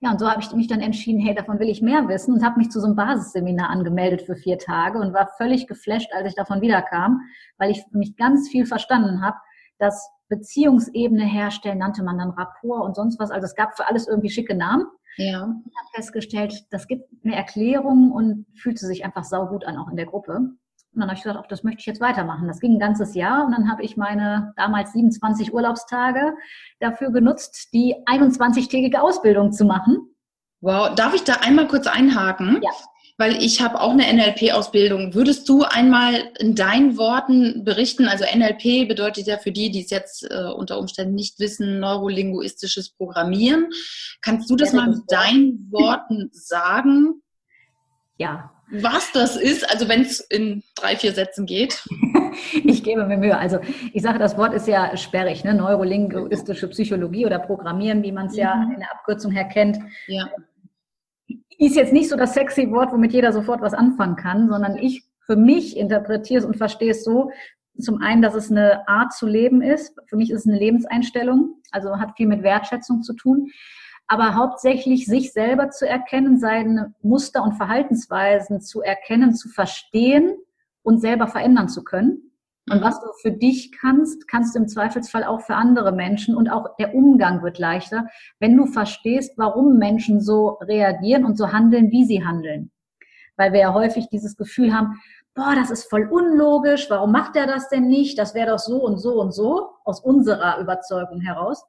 Ja, 0.00 0.10
und 0.10 0.20
so 0.20 0.30
habe 0.30 0.42
ich 0.42 0.52
mich 0.52 0.66
dann 0.66 0.80
entschieden, 0.80 1.20
hey, 1.20 1.34
davon 1.34 1.58
will 1.58 1.70
ich 1.70 1.80
mehr 1.80 2.06
wissen 2.06 2.34
und 2.34 2.44
habe 2.44 2.58
mich 2.58 2.70
zu 2.70 2.80
so 2.80 2.86
einem 2.86 2.96
Basisseminar 2.96 3.70
angemeldet 3.70 4.22
für 4.22 4.36
vier 4.36 4.58
Tage 4.58 4.98
und 4.98 5.14
war 5.14 5.30
völlig 5.38 5.66
geflasht, 5.66 6.12
als 6.12 6.28
ich 6.28 6.34
davon 6.34 6.60
wiederkam, 6.60 7.22
weil 7.56 7.70
ich 7.70 7.82
für 7.90 7.96
mich 7.96 8.14
ganz 8.16 8.50
viel 8.50 8.66
verstanden 8.66 9.22
habe, 9.22 9.38
dass 9.78 10.06
Beziehungsebene 10.28 11.24
herstellen, 11.24 11.78
nannte 11.78 12.02
man 12.02 12.18
dann 12.18 12.30
Rapport 12.32 12.84
und 12.84 12.94
sonst 12.94 13.18
was. 13.18 13.30
Also 13.30 13.46
es 13.46 13.54
gab 13.54 13.74
für 13.74 13.88
alles 13.88 14.06
irgendwie 14.06 14.28
schicke 14.28 14.54
Namen. 14.54 14.84
Ja. 15.16 15.54
Ich 15.64 15.76
habe 15.76 15.88
festgestellt, 15.94 16.66
das 16.70 16.86
gibt 16.86 17.08
eine 17.24 17.34
Erklärung 17.34 18.10
und 18.12 18.46
fühlte 18.54 18.86
sich 18.86 19.04
einfach 19.04 19.24
saugut 19.24 19.64
an, 19.64 19.76
auch 19.76 19.88
in 19.88 19.96
der 19.96 20.06
Gruppe. 20.06 20.32
Und 20.34 21.00
dann 21.00 21.08
habe 21.08 21.16
ich 21.16 21.22
gesagt, 21.22 21.38
auch 21.38 21.46
das 21.46 21.62
möchte 21.62 21.80
ich 21.80 21.86
jetzt 21.86 22.00
weitermachen. 22.00 22.48
Das 22.48 22.60
ging 22.60 22.76
ein 22.76 22.78
ganzes 22.78 23.14
Jahr 23.14 23.44
und 23.44 23.52
dann 23.52 23.70
habe 23.70 23.82
ich 23.82 23.96
meine 23.96 24.54
damals 24.56 24.92
27 24.92 25.52
Urlaubstage 25.52 26.34
dafür 26.80 27.10
genutzt, 27.10 27.68
die 27.74 27.94
21-tägige 28.06 29.00
Ausbildung 29.00 29.52
zu 29.52 29.64
machen. 29.64 30.14
Wow, 30.60 30.94
darf 30.94 31.14
ich 31.14 31.22
da 31.24 31.34
einmal 31.34 31.68
kurz 31.68 31.86
einhaken? 31.86 32.60
Ja 32.62 32.70
weil 33.18 33.42
ich 33.42 33.62
habe 33.62 33.80
auch 33.80 33.92
eine 33.92 34.12
NLP-Ausbildung. 34.12 35.14
Würdest 35.14 35.48
du 35.48 35.62
einmal 35.62 36.30
in 36.38 36.54
deinen 36.54 36.98
Worten 36.98 37.64
berichten? 37.64 38.08
Also 38.08 38.24
NLP 38.24 38.88
bedeutet 38.88 39.26
ja 39.26 39.38
für 39.38 39.52
die, 39.52 39.70
die 39.70 39.80
es 39.80 39.90
jetzt 39.90 40.30
äh, 40.30 40.44
unter 40.54 40.78
Umständen 40.78 41.14
nicht 41.14 41.40
wissen, 41.40 41.80
neurolinguistisches 41.80 42.90
Programmieren. 42.90 43.70
Kannst 44.20 44.50
du 44.50 44.56
das 44.56 44.72
ja, 44.72 44.80
mal 44.80 44.90
mit 44.90 45.04
deinen 45.08 45.68
Worten 45.70 46.28
sagen? 46.32 47.22
Ja. 48.18 48.52
Was 48.70 49.12
das 49.12 49.36
ist, 49.36 49.70
also 49.70 49.88
wenn 49.88 50.02
es 50.02 50.20
in 50.20 50.62
drei, 50.74 50.96
vier 50.96 51.12
Sätzen 51.12 51.46
geht? 51.46 51.84
ich 52.64 52.82
gebe 52.82 53.06
mir 53.06 53.16
Mühe. 53.16 53.38
Also 53.38 53.60
ich 53.94 54.02
sage, 54.02 54.18
das 54.18 54.36
Wort 54.36 54.52
ist 54.52 54.66
ja 54.66 54.94
sperrig, 54.96 55.44
ne? 55.44 55.54
neurolinguistische 55.54 56.68
Psychologie 56.68 57.24
oder 57.24 57.38
Programmieren, 57.38 58.02
wie 58.02 58.12
man 58.12 58.26
es 58.26 58.32
mhm. 58.32 58.38
ja 58.38 58.68
in 58.74 58.80
der 58.80 58.92
Abkürzung 58.92 59.30
her 59.30 59.44
kennt. 59.44 59.78
Ja 60.08 60.28
ist 61.58 61.76
jetzt 61.76 61.92
nicht 61.92 62.08
so 62.08 62.16
das 62.16 62.34
sexy 62.34 62.70
Wort, 62.70 62.92
womit 62.92 63.12
jeder 63.12 63.32
sofort 63.32 63.60
was 63.60 63.74
anfangen 63.74 64.16
kann, 64.16 64.48
sondern 64.48 64.76
ich 64.76 65.04
für 65.24 65.36
mich 65.36 65.76
interpretiere 65.76 66.40
es 66.40 66.44
und 66.44 66.56
verstehe 66.56 66.90
es 66.90 67.04
so, 67.04 67.30
zum 67.78 68.00
einen, 68.00 68.22
dass 68.22 68.34
es 68.34 68.50
eine 68.50 68.88
Art 68.88 69.12
zu 69.12 69.26
leben 69.26 69.60
ist. 69.60 69.94
Für 70.06 70.16
mich 70.16 70.30
ist 70.30 70.40
es 70.40 70.46
eine 70.46 70.58
Lebenseinstellung, 70.58 71.60
also 71.72 71.98
hat 71.98 72.16
viel 72.16 72.26
mit 72.26 72.42
Wertschätzung 72.42 73.02
zu 73.02 73.14
tun. 73.14 73.50
Aber 74.06 74.34
hauptsächlich 74.34 75.06
sich 75.06 75.32
selber 75.32 75.70
zu 75.70 75.86
erkennen, 75.86 76.38
seine 76.38 76.94
Muster 77.02 77.42
und 77.42 77.54
Verhaltensweisen 77.54 78.60
zu 78.60 78.80
erkennen, 78.80 79.34
zu 79.34 79.48
verstehen 79.48 80.36
und 80.82 81.00
selber 81.00 81.26
verändern 81.26 81.68
zu 81.68 81.82
können. 81.82 82.25
Und 82.68 82.82
was 82.82 83.00
du 83.00 83.06
für 83.22 83.30
dich 83.30 83.70
kannst, 83.70 84.26
kannst 84.26 84.54
du 84.54 84.58
im 84.58 84.68
Zweifelsfall 84.68 85.22
auch 85.22 85.40
für 85.40 85.54
andere 85.54 85.92
Menschen 85.92 86.34
und 86.34 86.48
auch 86.48 86.76
der 86.78 86.94
Umgang 86.94 87.42
wird 87.42 87.58
leichter, 87.58 88.08
wenn 88.40 88.56
du 88.56 88.66
verstehst, 88.66 89.34
warum 89.36 89.78
Menschen 89.78 90.20
so 90.20 90.58
reagieren 90.60 91.24
und 91.24 91.38
so 91.38 91.52
handeln, 91.52 91.92
wie 91.92 92.04
sie 92.04 92.24
handeln. 92.24 92.72
Weil 93.36 93.52
wir 93.52 93.60
ja 93.60 93.74
häufig 93.74 94.08
dieses 94.08 94.36
Gefühl 94.36 94.74
haben, 94.74 95.00
boah, 95.34 95.54
das 95.54 95.70
ist 95.70 95.88
voll 95.88 96.08
unlogisch, 96.10 96.90
warum 96.90 97.12
macht 97.12 97.36
er 97.36 97.46
das 97.46 97.68
denn 97.68 97.86
nicht? 97.86 98.18
Das 98.18 98.34
wäre 98.34 98.50
doch 98.50 98.58
so 98.58 98.82
und 98.82 98.98
so 98.98 99.20
und 99.20 99.32
so 99.32 99.68
aus 99.84 100.00
unserer 100.00 100.58
Überzeugung 100.58 101.20
heraus. 101.20 101.64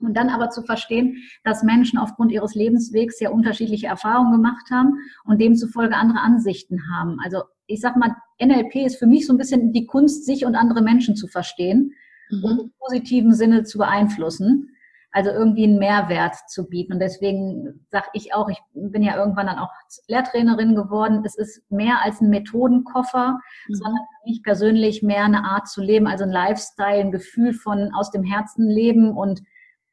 Und 0.00 0.14
dann 0.14 0.28
aber 0.28 0.50
zu 0.50 0.62
verstehen, 0.62 1.16
dass 1.44 1.62
Menschen 1.62 1.98
aufgrund 1.98 2.32
ihres 2.32 2.54
Lebenswegs 2.54 3.18
sehr 3.18 3.32
unterschiedliche 3.32 3.86
Erfahrungen 3.86 4.32
gemacht 4.32 4.70
haben 4.70 4.98
und 5.24 5.40
demzufolge 5.40 5.96
andere 5.96 6.20
Ansichten 6.20 6.82
haben. 6.92 7.18
Also 7.24 7.44
ich 7.66 7.80
sag 7.80 7.96
mal, 7.96 8.14
NLP 8.40 8.76
ist 8.86 8.96
für 8.96 9.06
mich 9.06 9.26
so 9.26 9.32
ein 9.32 9.38
bisschen 9.38 9.72
die 9.72 9.86
Kunst, 9.86 10.24
sich 10.24 10.44
und 10.44 10.54
andere 10.54 10.82
Menschen 10.82 11.16
zu 11.16 11.26
verstehen 11.26 11.92
mhm. 12.30 12.44
und 12.44 12.60
im 12.60 12.72
positiven 12.78 13.34
Sinne 13.34 13.64
zu 13.64 13.78
beeinflussen. 13.78 14.70
Also 15.12 15.30
irgendwie 15.30 15.64
einen 15.64 15.78
Mehrwert 15.78 16.34
zu 16.48 16.68
bieten. 16.68 16.94
Und 16.94 16.98
deswegen 16.98 17.86
sage 17.90 18.06
ich 18.12 18.34
auch, 18.34 18.50
ich 18.50 18.58
bin 18.74 19.02
ja 19.02 19.16
irgendwann 19.16 19.46
dann 19.46 19.58
auch 19.58 19.70
Lehrtrainerin 20.08 20.74
geworden. 20.74 21.22
Es 21.24 21.36
ist 21.36 21.62
mehr 21.70 22.02
als 22.04 22.20
ein 22.20 22.28
Methodenkoffer, 22.28 23.38
mhm. 23.68 23.74
sondern 23.74 23.96
für 23.96 24.28
mich 24.28 24.42
persönlich 24.42 25.02
mehr 25.02 25.24
eine 25.24 25.44
Art 25.44 25.68
zu 25.68 25.80
leben, 25.80 26.06
also 26.06 26.24
ein 26.24 26.30
Lifestyle, 26.30 27.00
ein 27.00 27.12
Gefühl 27.12 27.54
von 27.54 27.94
aus 27.94 28.10
dem 28.10 28.24
Herzen 28.24 28.68
leben 28.68 29.16
und 29.16 29.40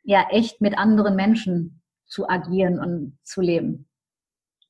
ja 0.03 0.27
echt 0.29 0.59
mit 0.59 0.77
anderen 0.77 1.15
Menschen 1.15 1.81
zu 2.05 2.27
agieren 2.27 2.79
und 2.79 3.17
zu 3.23 3.39
leben. 3.39 3.87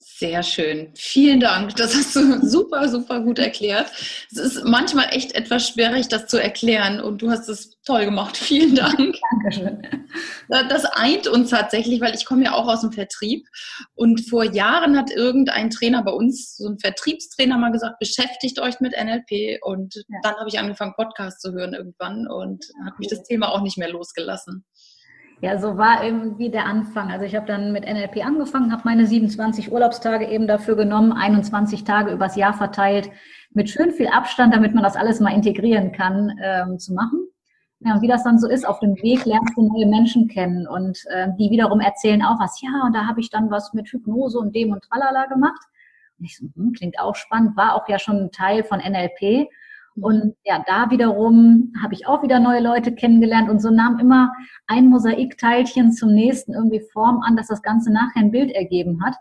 Sehr 0.06 0.44
schön. 0.44 0.92
Vielen 0.96 1.40
Dank. 1.40 1.76
Das 1.76 1.96
hast 1.96 2.16
du 2.16 2.40
super, 2.46 2.90
super 2.90 3.22
gut 3.22 3.40
erklärt. 3.40 3.90
Es 4.32 4.38
ist 4.38 4.64
manchmal 4.66 5.08
echt 5.12 5.34
etwas 5.34 5.68
schwierig, 5.68 6.10
das 6.10 6.28
zu 6.28 6.38
erklären 6.38 7.00
und 7.00 7.22
du 7.22 7.30
hast 7.30 7.48
es 7.48 7.80
toll 7.86 8.06
gemacht. 8.06 8.36
Vielen 8.38 8.76
Dank. 8.76 9.16
Dankeschön. 9.32 9.82
Das 10.50 10.86
eint 10.86 11.28
uns 11.28 11.50
tatsächlich, 11.50 12.02
weil 12.02 12.16
ich 12.16 12.26
komme 12.26 12.44
ja 12.44 12.54
auch 12.54 12.68
aus 12.68 12.82
dem 12.82 12.92
Vertrieb 12.92 13.48
und 13.96 14.28
vor 14.30 14.44
Jahren 14.44 14.98
hat 14.98 15.10
irgendein 15.10 15.70
Trainer 15.70 16.04
bei 16.04 16.12
uns, 16.12 16.58
so 16.58 16.68
ein 16.68 16.80
Vertriebstrainer 16.80 17.58
mal 17.58 17.72
gesagt, 17.72 18.00
beschäftigt 18.00 18.60
euch 18.60 18.80
mit 18.82 18.94
NLP 18.94 19.64
und 19.64 19.96
ja. 19.96 20.20
dann 20.22 20.36
habe 20.36 20.50
ich 20.50 20.60
angefangen, 20.60 20.94
Podcasts 20.96 21.42
zu 21.42 21.54
hören 21.54 21.74
irgendwann 21.74 22.28
und 22.28 22.66
hat 22.86 23.00
mich 23.00 23.08
das 23.08 23.24
Thema 23.24 23.50
auch 23.50 23.62
nicht 23.62 23.78
mehr 23.78 23.90
losgelassen. 23.90 24.66
Ja, 25.44 25.60
so 25.60 25.78
war 25.78 26.06
irgendwie 26.06 26.50
der 26.50 26.66
Anfang. 26.66 27.12
Also 27.12 27.26
ich 27.26 27.36
habe 27.36 27.46
dann 27.46 27.74
mit 27.74 27.84
NLP 27.84 28.26
angefangen, 28.26 28.72
habe 28.72 28.84
meine 28.86 29.06
27 29.06 29.74
Urlaubstage 29.74 30.26
eben 30.30 30.48
dafür 30.48 30.78
genommen, 30.78 31.12
21 31.12 31.84
Tage 31.84 32.14
übers 32.14 32.38
Jahr 32.38 32.54
verteilt, 32.54 33.10
mit 33.52 33.70
schön 33.70 33.92
viel 33.92 34.08
Abstand, 34.08 34.54
damit 34.54 34.74
man 34.74 34.86
das 34.86 34.96
alles 34.96 35.20
mal 35.20 35.34
integrieren 35.34 35.92
kann, 35.92 36.32
ähm, 36.42 36.80
zu 36.80 36.94
machen. 36.94 37.28
Ja, 37.82 37.96
und 37.96 38.02
wie 38.02 38.08
das 38.08 38.24
dann 38.24 38.40
so 38.40 38.48
ist, 38.48 38.66
auf 38.66 38.80
dem 38.80 38.96
Weg 39.02 39.26
lernst 39.26 39.52
du 39.58 39.68
neue 39.68 39.86
Menschen 39.86 40.30
kennen 40.30 40.66
und 40.66 41.04
äh, 41.10 41.28
die 41.38 41.52
wiederum 41.52 41.82
erzählen 41.82 42.22
auch 42.22 42.40
was, 42.40 42.62
ja, 42.62 42.70
und 42.86 42.96
da 42.96 43.06
habe 43.06 43.20
ich 43.20 43.30
dann 43.30 43.52
was 43.52 43.74
mit 43.74 43.90
Hypnose 43.90 44.40
und 44.40 44.56
dem 44.56 44.72
und 44.72 44.82
tralala 44.86 45.26
gemacht. 45.26 45.62
Und 46.20 46.24
ich 46.24 46.38
so, 46.38 46.46
hm, 46.56 46.72
klingt 46.72 46.98
auch 47.02 47.16
spannend, 47.16 47.58
war 47.58 47.76
auch 47.76 47.90
ja 47.90 48.00
schon 48.00 48.16
ein 48.16 48.32
Teil 48.32 48.64
von 48.64 48.80
NLP. 48.80 49.50
Und 50.02 50.36
ja, 50.44 50.64
da 50.66 50.90
wiederum 50.90 51.74
habe 51.82 51.94
ich 51.94 52.08
auch 52.08 52.24
wieder 52.24 52.40
neue 52.40 52.62
Leute 52.62 52.96
kennengelernt 52.96 53.50
und 53.50 53.60
so 53.60 53.70
nahm 53.70 54.00
immer 54.00 54.32
ein 54.66 54.88
Mosaikteilchen 54.90 55.92
zum 55.92 56.14
nächsten 56.14 56.54
irgendwie 56.54 56.82
Form 56.92 57.22
an, 57.22 57.36
dass 57.36 57.48
das 57.48 57.62
Ganze 57.62 57.92
nachher 57.92 58.22
ein 58.22 58.32
Bild 58.32 58.52
ergeben 58.52 59.04
hat. 59.06 59.16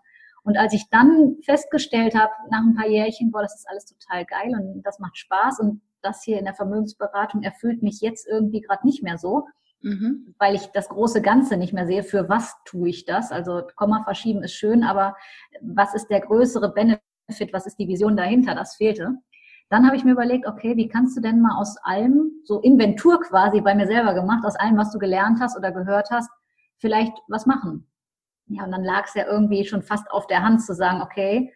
Und 0.44 0.56
als 0.56 0.72
ich 0.72 0.88
dann 0.90 1.36
festgestellt 1.44 2.14
habe, 2.14 2.32
nach 2.50 2.62
ein 2.62 2.74
paar 2.74 2.88
Jährchen, 2.88 3.30
boah, 3.30 3.42
das 3.42 3.54
ist 3.54 3.68
alles 3.68 3.84
total 3.86 4.24
geil 4.24 4.52
und 4.54 4.82
das 4.82 4.98
macht 4.98 5.16
Spaß 5.16 5.60
und 5.60 5.82
das 6.00 6.22
hier 6.24 6.38
in 6.38 6.44
der 6.44 6.54
Vermögensberatung 6.54 7.42
erfüllt 7.42 7.82
mich 7.82 8.00
jetzt 8.00 8.26
irgendwie 8.26 8.60
gerade 8.60 8.84
nicht 8.84 9.02
mehr 9.04 9.18
so, 9.18 9.46
mhm. 9.82 10.34
weil 10.38 10.56
ich 10.56 10.66
das 10.68 10.88
große 10.88 11.22
Ganze 11.22 11.56
nicht 11.56 11.72
mehr 11.72 11.86
sehe. 11.86 12.02
Für 12.02 12.28
was 12.28 12.56
tue 12.64 12.88
ich 12.88 13.04
das? 13.04 13.30
Also 13.30 13.62
Komma 13.76 14.02
verschieben 14.04 14.42
ist 14.42 14.54
schön, 14.54 14.82
aber 14.82 15.16
was 15.60 15.94
ist 15.94 16.08
der 16.08 16.20
größere 16.20 16.72
Benefit? 16.72 17.52
Was 17.52 17.66
ist 17.66 17.76
die 17.76 17.86
Vision 17.86 18.16
dahinter? 18.16 18.54
Das 18.54 18.74
fehlte. 18.74 19.18
Dann 19.72 19.86
habe 19.86 19.96
ich 19.96 20.04
mir 20.04 20.12
überlegt, 20.12 20.46
okay, 20.46 20.76
wie 20.76 20.86
kannst 20.86 21.16
du 21.16 21.22
denn 21.22 21.40
mal 21.40 21.56
aus 21.58 21.78
allem, 21.78 22.30
so 22.44 22.60
Inventur 22.60 23.22
quasi 23.22 23.62
bei 23.62 23.74
mir 23.74 23.86
selber 23.86 24.12
gemacht, 24.12 24.44
aus 24.44 24.54
allem, 24.56 24.76
was 24.76 24.92
du 24.92 24.98
gelernt 24.98 25.40
hast 25.40 25.56
oder 25.56 25.72
gehört 25.72 26.10
hast, 26.10 26.28
vielleicht 26.76 27.14
was 27.28 27.46
machen? 27.46 27.90
Ja, 28.48 28.64
und 28.64 28.72
dann 28.72 28.84
lag 28.84 29.06
es 29.06 29.14
ja 29.14 29.24
irgendwie 29.26 29.64
schon 29.64 29.82
fast 29.82 30.10
auf 30.10 30.26
der 30.26 30.42
Hand 30.42 30.60
zu 30.60 30.74
sagen, 30.74 31.00
okay, 31.00 31.54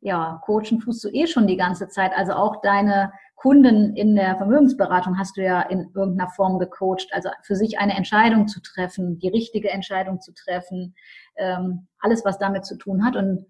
ja, 0.00 0.42
coachen 0.44 0.78
tust 0.78 1.02
du 1.04 1.08
eh 1.08 1.26
schon 1.26 1.46
die 1.46 1.56
ganze 1.56 1.88
Zeit. 1.88 2.12
Also 2.14 2.34
auch 2.34 2.60
deine 2.60 3.14
Kunden 3.34 3.96
in 3.96 4.14
der 4.14 4.36
Vermögensberatung 4.36 5.18
hast 5.18 5.38
du 5.38 5.42
ja 5.42 5.62
in 5.62 5.90
irgendeiner 5.94 6.28
Form 6.32 6.58
gecoacht. 6.58 7.08
Also 7.12 7.30
für 7.44 7.56
sich 7.56 7.78
eine 7.78 7.96
Entscheidung 7.96 8.46
zu 8.46 8.60
treffen, 8.60 9.18
die 9.20 9.28
richtige 9.28 9.70
Entscheidung 9.70 10.20
zu 10.20 10.34
treffen, 10.34 10.94
ähm, 11.36 11.88
alles, 11.98 12.26
was 12.26 12.36
damit 12.36 12.66
zu 12.66 12.76
tun 12.76 13.06
hat. 13.06 13.16
Und 13.16 13.46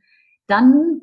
dann 0.47 1.01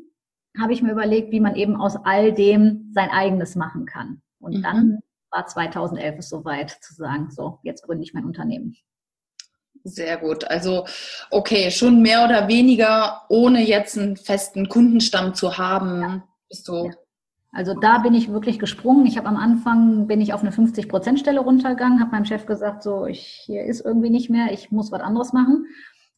habe 0.60 0.74
ich 0.74 0.82
mir 0.82 0.92
überlegt, 0.92 1.32
wie 1.32 1.40
man 1.40 1.56
eben 1.56 1.76
aus 1.76 1.96
all 2.04 2.34
dem 2.34 2.92
sein 2.94 3.10
eigenes 3.10 3.56
machen 3.56 3.86
kann. 3.86 4.22
Und 4.40 4.58
mhm. 4.58 4.62
dann 4.62 5.00
war 5.30 5.48
2011 5.48 6.20
es 6.20 6.30
soweit 6.30 6.72
zu 6.82 6.94
sagen, 6.94 7.30
so, 7.32 7.60
jetzt 7.64 7.84
gründe 7.84 8.04
ich 8.04 8.14
mein 8.14 8.26
Unternehmen. 8.26 8.76
Sehr 9.84 10.18
gut. 10.18 10.44
Also, 10.46 10.86
okay, 11.32 11.72
schon 11.72 12.02
mehr 12.02 12.24
oder 12.24 12.48
weniger, 12.48 13.22
ohne 13.30 13.66
jetzt 13.66 13.98
einen 13.98 14.18
festen 14.18 14.70
Kundenstamm 14.70 15.34
zu 15.34 15.58
haben, 15.58 16.02
ja. 16.02 16.24
bist 16.50 16.68
du. 16.68 16.86
Ja. 16.86 16.92
Also 17.54 17.74
da 17.74 17.98
bin 17.98 18.14
ich 18.14 18.32
wirklich 18.32 18.60
gesprungen. 18.60 19.06
Ich 19.06 19.18
habe 19.18 19.28
am 19.28 19.36
Anfang 19.36 20.08
bin 20.08 20.22
ich 20.22 20.34
auf 20.34 20.42
eine 20.42 20.52
50-Prozent-Stelle 20.52 21.42
runtergegangen, 21.42 22.00
habe 22.00 22.12
meinem 22.12 22.26
Chef 22.26 22.46
gesagt, 22.46 22.82
so, 22.82 23.06
ich, 23.08 23.44
hier 23.46 23.66
ist 23.66 23.82
irgendwie 23.82 24.10
nicht 24.10 24.30
mehr, 24.30 24.54
ich 24.54 24.72
muss 24.72 24.92
was 24.92 25.02
anderes 25.02 25.34
machen. 25.34 25.66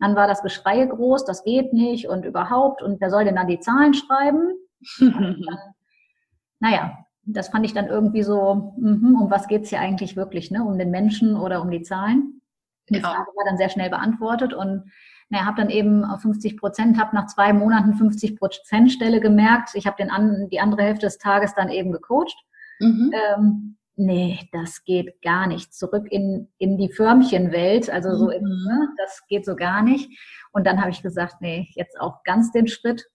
Dann 0.04 0.18
war 0.18 0.28
das 0.28 0.42
Geschrei 0.42 0.86
groß, 0.86 1.24
das 1.24 1.46
geht 1.46 1.72
nicht 1.72 2.10
und 2.10 2.26
überhaupt 2.26 2.82
und 2.82 3.00
wer 3.00 3.10
soll 3.10 3.24
denn 3.24 3.38
dann 3.38 3.48
die 3.48 3.62
Zahlen 3.62 3.94
schreiben? 3.94 4.52
dann, 5.00 5.38
naja, 6.60 6.98
das 7.22 7.48
fand 7.48 7.66
ich 7.66 7.74
dann 7.74 7.88
irgendwie 7.88 8.22
so, 8.22 8.74
mh, 8.76 9.22
um 9.22 9.32
was 9.32 9.48
geht's 9.48 9.70
hier 9.70 9.80
eigentlich 9.80 10.18
wirklich, 10.18 10.52
ne? 10.52 10.62
Um 10.62 10.78
den 10.78 10.92
Menschen 10.92 11.38
oder 11.38 11.62
um 11.62 11.72
die 11.72 11.84
Zahlen? 11.84 12.42
Die 12.90 12.96
ja. 12.96 13.00
Frage 13.00 13.32
war 13.34 13.46
dann 13.46 13.56
sehr 13.56 13.70
schnell 13.70 13.90
beantwortet 13.90 14.54
und 14.54 14.92
naja, 15.30 15.46
habe 15.46 15.62
dann 15.62 15.70
eben 15.70 16.04
auf 16.04 16.22
50 16.22 16.58
Prozent, 16.58 17.00
habe 17.00 17.16
nach 17.16 17.28
zwei 17.28 17.54
Monaten 17.54 17.94
50 17.94 18.38
Prozent 18.38 18.92
Stelle 18.92 19.22
gemerkt. 19.22 19.70
Ich 19.74 19.88
habe 19.88 20.04
an, 20.12 20.50
die 20.52 20.60
andere 20.60 20.84
Hälfte 20.84 21.06
des 21.06 21.18
Tages 21.18 21.56
dann 21.56 21.70
eben 21.70 21.94
gecoacht. 21.94 22.36
Mhm. 22.82 23.14
Ähm, 23.14 23.78
nee, 23.96 24.40
das 24.52 24.84
geht 24.84 25.22
gar 25.22 25.48
nicht. 25.48 25.74
Zurück 25.74 26.08
in, 26.10 26.50
in 26.58 26.78
die 26.78 26.92
Förmchenwelt, 26.92 27.90
also 27.90 28.16
so, 28.16 28.30
in, 28.30 28.44
mhm. 28.44 28.50
ne, 28.50 28.90
das 28.98 29.26
geht 29.28 29.46
so 29.46 29.56
gar 29.56 29.82
nicht. 29.82 30.10
Und 30.52 30.66
dann 30.66 30.80
habe 30.80 30.92
ich 30.92 31.02
gesagt, 31.02 31.42
nee, 31.42 31.68
jetzt 31.76 32.00
auch 32.00 32.24
ganz 32.24 32.52
den 32.52 32.68
Schritt. 32.68 33.06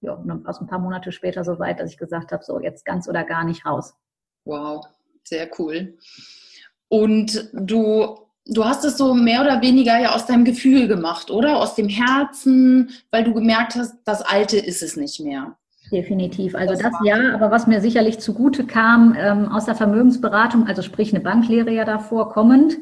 Ja, 0.00 0.14
und 0.14 0.28
dann 0.28 0.44
war 0.44 0.50
es 0.50 0.60
ein 0.60 0.66
paar 0.66 0.78
Monate 0.78 1.12
später 1.12 1.44
so 1.44 1.58
weit, 1.58 1.80
dass 1.80 1.90
ich 1.90 1.98
gesagt 1.98 2.32
habe, 2.32 2.42
so 2.42 2.60
jetzt 2.60 2.84
ganz 2.84 3.08
oder 3.08 3.24
gar 3.24 3.44
nicht 3.44 3.66
raus. 3.66 3.94
Wow, 4.44 4.86
sehr 5.24 5.48
cool. 5.58 5.98
Und 6.88 7.50
du, 7.52 8.18
du 8.46 8.64
hast 8.64 8.84
es 8.84 8.96
so 8.96 9.14
mehr 9.14 9.42
oder 9.42 9.60
weniger 9.60 9.98
ja 9.98 10.14
aus 10.14 10.26
deinem 10.26 10.44
Gefühl 10.44 10.88
gemacht, 10.88 11.30
oder? 11.30 11.58
Aus 11.58 11.74
dem 11.74 11.88
Herzen, 11.88 12.90
weil 13.10 13.24
du 13.24 13.34
gemerkt 13.34 13.74
hast, 13.74 13.96
das 14.04 14.22
Alte 14.22 14.58
ist 14.58 14.82
es 14.82 14.96
nicht 14.96 15.20
mehr. 15.20 15.56
Definitiv. 15.90 16.54
Also 16.54 16.74
das, 16.74 16.82
das 16.82 16.94
ja, 17.04 17.34
aber 17.34 17.50
was 17.50 17.66
mir 17.66 17.80
sicherlich 17.80 18.20
zugute 18.20 18.64
kam 18.64 19.16
ähm, 19.18 19.48
aus 19.48 19.64
der 19.64 19.74
Vermögensberatung, 19.74 20.66
also 20.66 20.82
sprich 20.82 21.12
eine 21.12 21.22
Banklehre 21.22 21.70
ja 21.70 21.84
davor 21.84 22.30
kommend, 22.30 22.78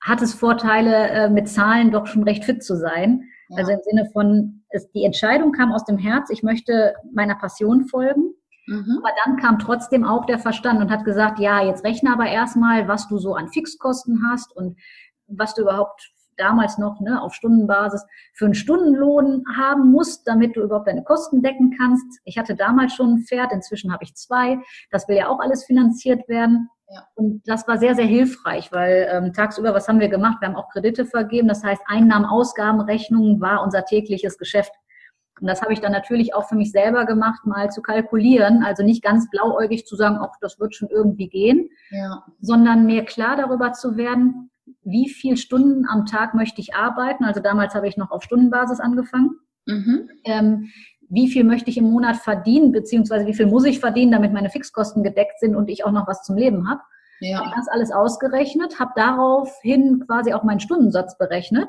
hat 0.00 0.22
es 0.22 0.34
Vorteile, 0.34 1.08
äh, 1.10 1.30
mit 1.30 1.48
Zahlen 1.48 1.90
doch 1.90 2.06
schon 2.06 2.24
recht 2.24 2.44
fit 2.44 2.64
zu 2.64 2.76
sein. 2.76 3.24
Ja. 3.50 3.58
Also 3.58 3.72
im 3.72 3.80
Sinne 3.82 4.10
von, 4.12 4.62
es, 4.70 4.90
die 4.92 5.04
Entscheidung 5.04 5.52
kam 5.52 5.72
aus 5.72 5.84
dem 5.84 5.98
Herz, 5.98 6.30
ich 6.30 6.42
möchte 6.42 6.94
meiner 7.12 7.36
Passion 7.36 7.84
folgen. 7.84 8.34
Mhm. 8.66 9.00
Aber 9.02 9.12
dann 9.24 9.36
kam 9.36 9.58
trotzdem 9.58 10.04
auch 10.04 10.26
der 10.26 10.38
Verstand 10.38 10.80
und 10.80 10.90
hat 10.90 11.04
gesagt, 11.04 11.38
ja, 11.38 11.64
jetzt 11.64 11.84
rechne 11.84 12.12
aber 12.12 12.26
erstmal, 12.26 12.88
was 12.88 13.08
du 13.08 13.18
so 13.18 13.34
an 13.34 13.48
Fixkosten 13.48 14.22
hast 14.30 14.54
und 14.56 14.78
was 15.26 15.54
du 15.54 15.62
überhaupt 15.62 16.10
damals 16.40 16.78
noch 16.78 17.00
ne, 17.00 17.22
auf 17.22 17.34
Stundenbasis 17.34 18.04
für 18.34 18.46
einen 18.46 18.54
Stundenlohn 18.54 19.44
haben 19.56 19.92
musst, 19.92 20.26
damit 20.26 20.56
du 20.56 20.62
überhaupt 20.62 20.88
deine 20.88 21.04
Kosten 21.04 21.42
decken 21.42 21.76
kannst. 21.78 22.20
Ich 22.24 22.38
hatte 22.38 22.56
damals 22.56 22.94
schon 22.94 23.14
ein 23.14 23.18
Pferd, 23.20 23.52
inzwischen 23.52 23.92
habe 23.92 24.04
ich 24.04 24.14
zwei. 24.14 24.58
Das 24.90 25.06
will 25.08 25.16
ja 25.16 25.28
auch 25.28 25.40
alles 25.40 25.64
finanziert 25.64 26.28
werden. 26.28 26.68
Ja. 26.88 27.06
Und 27.14 27.42
das 27.46 27.68
war 27.68 27.78
sehr, 27.78 27.94
sehr 27.94 28.06
hilfreich, 28.06 28.72
weil 28.72 29.08
ähm, 29.12 29.32
tagsüber, 29.32 29.74
was 29.74 29.86
haben 29.86 30.00
wir 30.00 30.08
gemacht? 30.08 30.38
Wir 30.40 30.48
haben 30.48 30.56
auch 30.56 30.70
Kredite 30.70 31.06
vergeben. 31.06 31.46
Das 31.46 31.62
heißt, 31.62 31.82
Einnahmen, 31.86 32.24
Ausgaben, 32.24 32.80
Rechnungen 32.80 33.40
war 33.40 33.62
unser 33.62 33.84
tägliches 33.84 34.38
Geschäft. 34.38 34.72
Und 35.40 35.46
das 35.46 35.62
habe 35.62 35.72
ich 35.72 35.80
dann 35.80 35.92
natürlich 35.92 36.34
auch 36.34 36.48
für 36.48 36.56
mich 36.56 36.70
selber 36.72 37.06
gemacht, 37.06 37.46
mal 37.46 37.70
zu 37.70 37.80
kalkulieren. 37.80 38.62
Also 38.62 38.82
nicht 38.82 39.02
ganz 39.02 39.30
blauäugig 39.30 39.86
zu 39.86 39.96
sagen, 39.96 40.18
ach, 40.20 40.34
das 40.40 40.58
wird 40.58 40.74
schon 40.74 40.88
irgendwie 40.88 41.28
gehen, 41.28 41.70
ja. 41.90 42.24
sondern 42.40 42.86
mir 42.86 43.04
klar 43.04 43.36
darüber 43.36 43.72
zu 43.72 43.96
werden, 43.96 44.49
wie 44.82 45.08
viel 45.08 45.36
Stunden 45.36 45.86
am 45.88 46.06
Tag 46.06 46.34
möchte 46.34 46.60
ich 46.60 46.74
arbeiten. 46.74 47.24
Also 47.24 47.40
damals 47.40 47.74
habe 47.74 47.88
ich 47.88 47.96
noch 47.96 48.10
auf 48.10 48.22
Stundenbasis 48.22 48.80
angefangen. 48.80 49.38
Mhm. 49.66 50.08
Ähm, 50.24 50.70
wie 51.08 51.28
viel 51.28 51.44
möchte 51.44 51.70
ich 51.70 51.76
im 51.76 51.90
Monat 51.90 52.16
verdienen, 52.16 52.72
beziehungsweise 52.72 53.26
wie 53.26 53.34
viel 53.34 53.46
muss 53.46 53.64
ich 53.64 53.80
verdienen, 53.80 54.12
damit 54.12 54.32
meine 54.32 54.48
Fixkosten 54.48 55.02
gedeckt 55.02 55.40
sind 55.40 55.56
und 55.56 55.68
ich 55.68 55.84
auch 55.84 55.90
noch 55.90 56.06
was 56.06 56.22
zum 56.22 56.36
Leben 56.36 56.70
habe. 56.70 56.80
Ja. 57.20 57.40
Habe 57.40 57.50
das 57.56 57.68
alles 57.68 57.90
ausgerechnet, 57.90 58.78
habe 58.78 58.92
daraufhin 58.96 60.04
quasi 60.06 60.32
auch 60.32 60.44
meinen 60.44 60.60
Stundensatz 60.60 61.18
berechnet. 61.18 61.68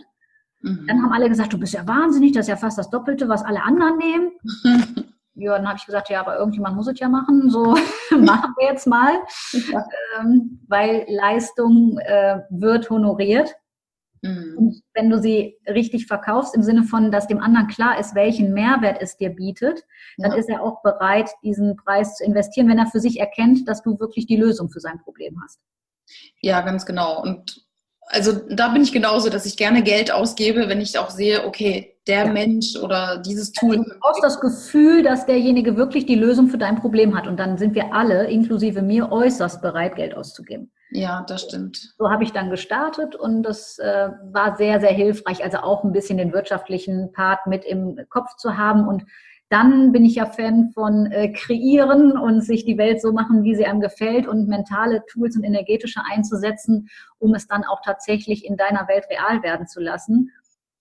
Mhm. 0.62 0.86
Dann 0.88 1.02
haben 1.02 1.12
alle 1.12 1.28
gesagt, 1.28 1.54
du 1.54 1.60
bist 1.60 1.74
ja 1.74 1.88
wahnsinnig, 1.88 2.32
das 2.34 2.46
ist 2.46 2.50
ja 2.50 2.56
fast 2.56 2.78
das 2.78 2.90
Doppelte, 2.90 3.28
was 3.28 3.44
alle 3.44 3.64
anderen 3.64 3.98
nehmen. 3.98 4.32
ja, 5.36 5.56
dann 5.58 5.68
habe 5.68 5.78
ich 5.78 5.86
gesagt, 5.86 6.10
ja, 6.10 6.20
aber 6.20 6.38
irgendjemand 6.38 6.76
muss 6.76 6.88
es 6.88 7.00
ja 7.00 7.10
machen, 7.10 7.50
so 7.50 7.64
machen 8.12 8.54
wir 8.58 8.68
jetzt 8.68 8.88
mal, 8.88 9.14
ja. 9.54 9.86
ähm, 10.20 10.60
weil 10.68 11.06
Leistung 11.08 11.98
äh, 12.00 12.42
wird 12.50 12.90
honoriert. 12.90 13.56
Mhm. 14.22 14.56
Und 14.58 14.82
wenn 14.94 15.10
du 15.10 15.20
sie 15.20 15.58
richtig 15.68 16.06
verkaufst, 16.06 16.56
im 16.56 16.62
Sinne 16.62 16.84
von, 16.84 17.12
dass 17.12 17.28
dem 17.28 17.42
anderen 17.42 17.68
klar 17.68 18.00
ist, 18.00 18.14
welchen 18.14 18.54
Mehrwert 18.54 19.02
es 19.02 19.18
dir 19.18 19.30
bietet, 19.30 19.84
dann 20.18 20.32
ja. 20.32 20.38
ist 20.38 20.50
er 20.50 20.62
auch 20.62 20.82
bereit, 20.84 21.30
diesen 21.44 21.76
Preis 21.76 22.18
zu 22.18 22.24
investieren, 22.24 22.68
wenn 22.70 22.78
er 22.78 22.88
für 22.88 23.00
sich 23.00 23.20
erkennt, 23.20 23.68
dass 23.68 23.82
du 23.82 24.00
wirklich 24.00 24.28
die 24.28 24.38
Lösung 24.38 24.70
für 24.70 24.80
sein 24.80 25.00
Problem 25.04 25.42
hast. 25.44 25.60
Ja, 26.42 26.62
ganz 26.62 26.86
genau. 26.86 27.22
Und 27.22 27.66
also 28.12 28.34
da 28.50 28.70
bin 28.70 28.84
ich 28.84 28.92
genauso, 28.92 29.30
dass 29.30 29.46
ich 29.46 29.58
gerne 29.58 29.84
Geld 29.84 30.12
ausgebe, 30.12 30.68
wenn 30.68 30.82
ich 30.82 30.98
auch 31.00 31.10
sehe, 31.10 31.46
okay, 31.46 31.96
der 32.08 32.26
ja. 32.26 32.32
Mensch 32.32 32.76
oder 32.76 33.22
dieses 33.26 33.52
Tool. 33.54 33.78
Also 33.78 33.90
du 33.90 34.00
brauchst 34.00 34.24
das 34.24 34.40
Gefühl, 34.42 35.04
dass 35.04 35.26
derjenige 35.26 35.78
wirklich 35.78 36.06
die 36.06 36.16
Lösung 36.16 36.48
für 36.48 36.58
dein 36.58 36.76
Problem 36.76 37.16
hat. 37.16 37.28
Und 37.28 37.40
dann 37.40 37.58
sind 37.58 37.74
wir 37.74 37.94
alle, 37.94 38.30
inklusive 38.30 38.82
mir, 38.82 39.12
äußerst 39.12 39.62
bereit, 39.62 39.96
Geld 39.96 40.16
auszugeben. 40.16 40.72
Ja, 40.92 41.24
das 41.26 41.44
stimmt. 41.44 41.94
So 41.98 42.10
habe 42.10 42.24
ich 42.24 42.34
dann 42.34 42.50
gestartet 42.50 43.16
und 43.16 43.44
das 43.44 43.80
äh, 43.80 44.10
war 44.32 44.58
sehr, 44.58 44.82
sehr 44.82 44.92
hilfreich, 44.92 45.42
also 45.42 45.60
auch 45.60 45.86
ein 45.86 45.94
bisschen 45.94 46.18
den 46.18 46.34
wirtschaftlichen 46.34 47.14
Part 47.14 47.48
mit 47.48 47.64
im 47.64 47.98
Kopf 48.10 48.36
zu 48.36 48.58
haben 48.58 48.88
und 48.88 49.04
dann 49.52 49.92
bin 49.92 50.06
ich 50.06 50.16
ja 50.16 50.26
Fan 50.26 50.72
von 50.74 51.08
äh, 51.08 51.34
kreieren 51.34 52.18
und 52.18 52.42
sich 52.42 52.64
die 52.64 52.78
Welt 52.78 53.02
so 53.02 53.12
machen, 53.12 53.44
wie 53.44 53.54
sie 53.54 53.66
einem 53.66 53.82
gefällt 53.82 54.26
und 54.26 54.48
mentale 54.48 55.04
Tools 55.08 55.36
und 55.36 55.44
energetische 55.44 56.02
einzusetzen, 56.10 56.88
um 57.20 57.36
es 57.36 57.48
dann 57.48 57.66
auch 57.66 57.82
tatsächlich 57.84 58.46
in 58.46 58.56
deiner 58.56 58.88
Welt 58.88 59.06
real 59.10 59.44
werden 59.44 59.68
zu 59.68 59.82
lassen. 59.82 60.32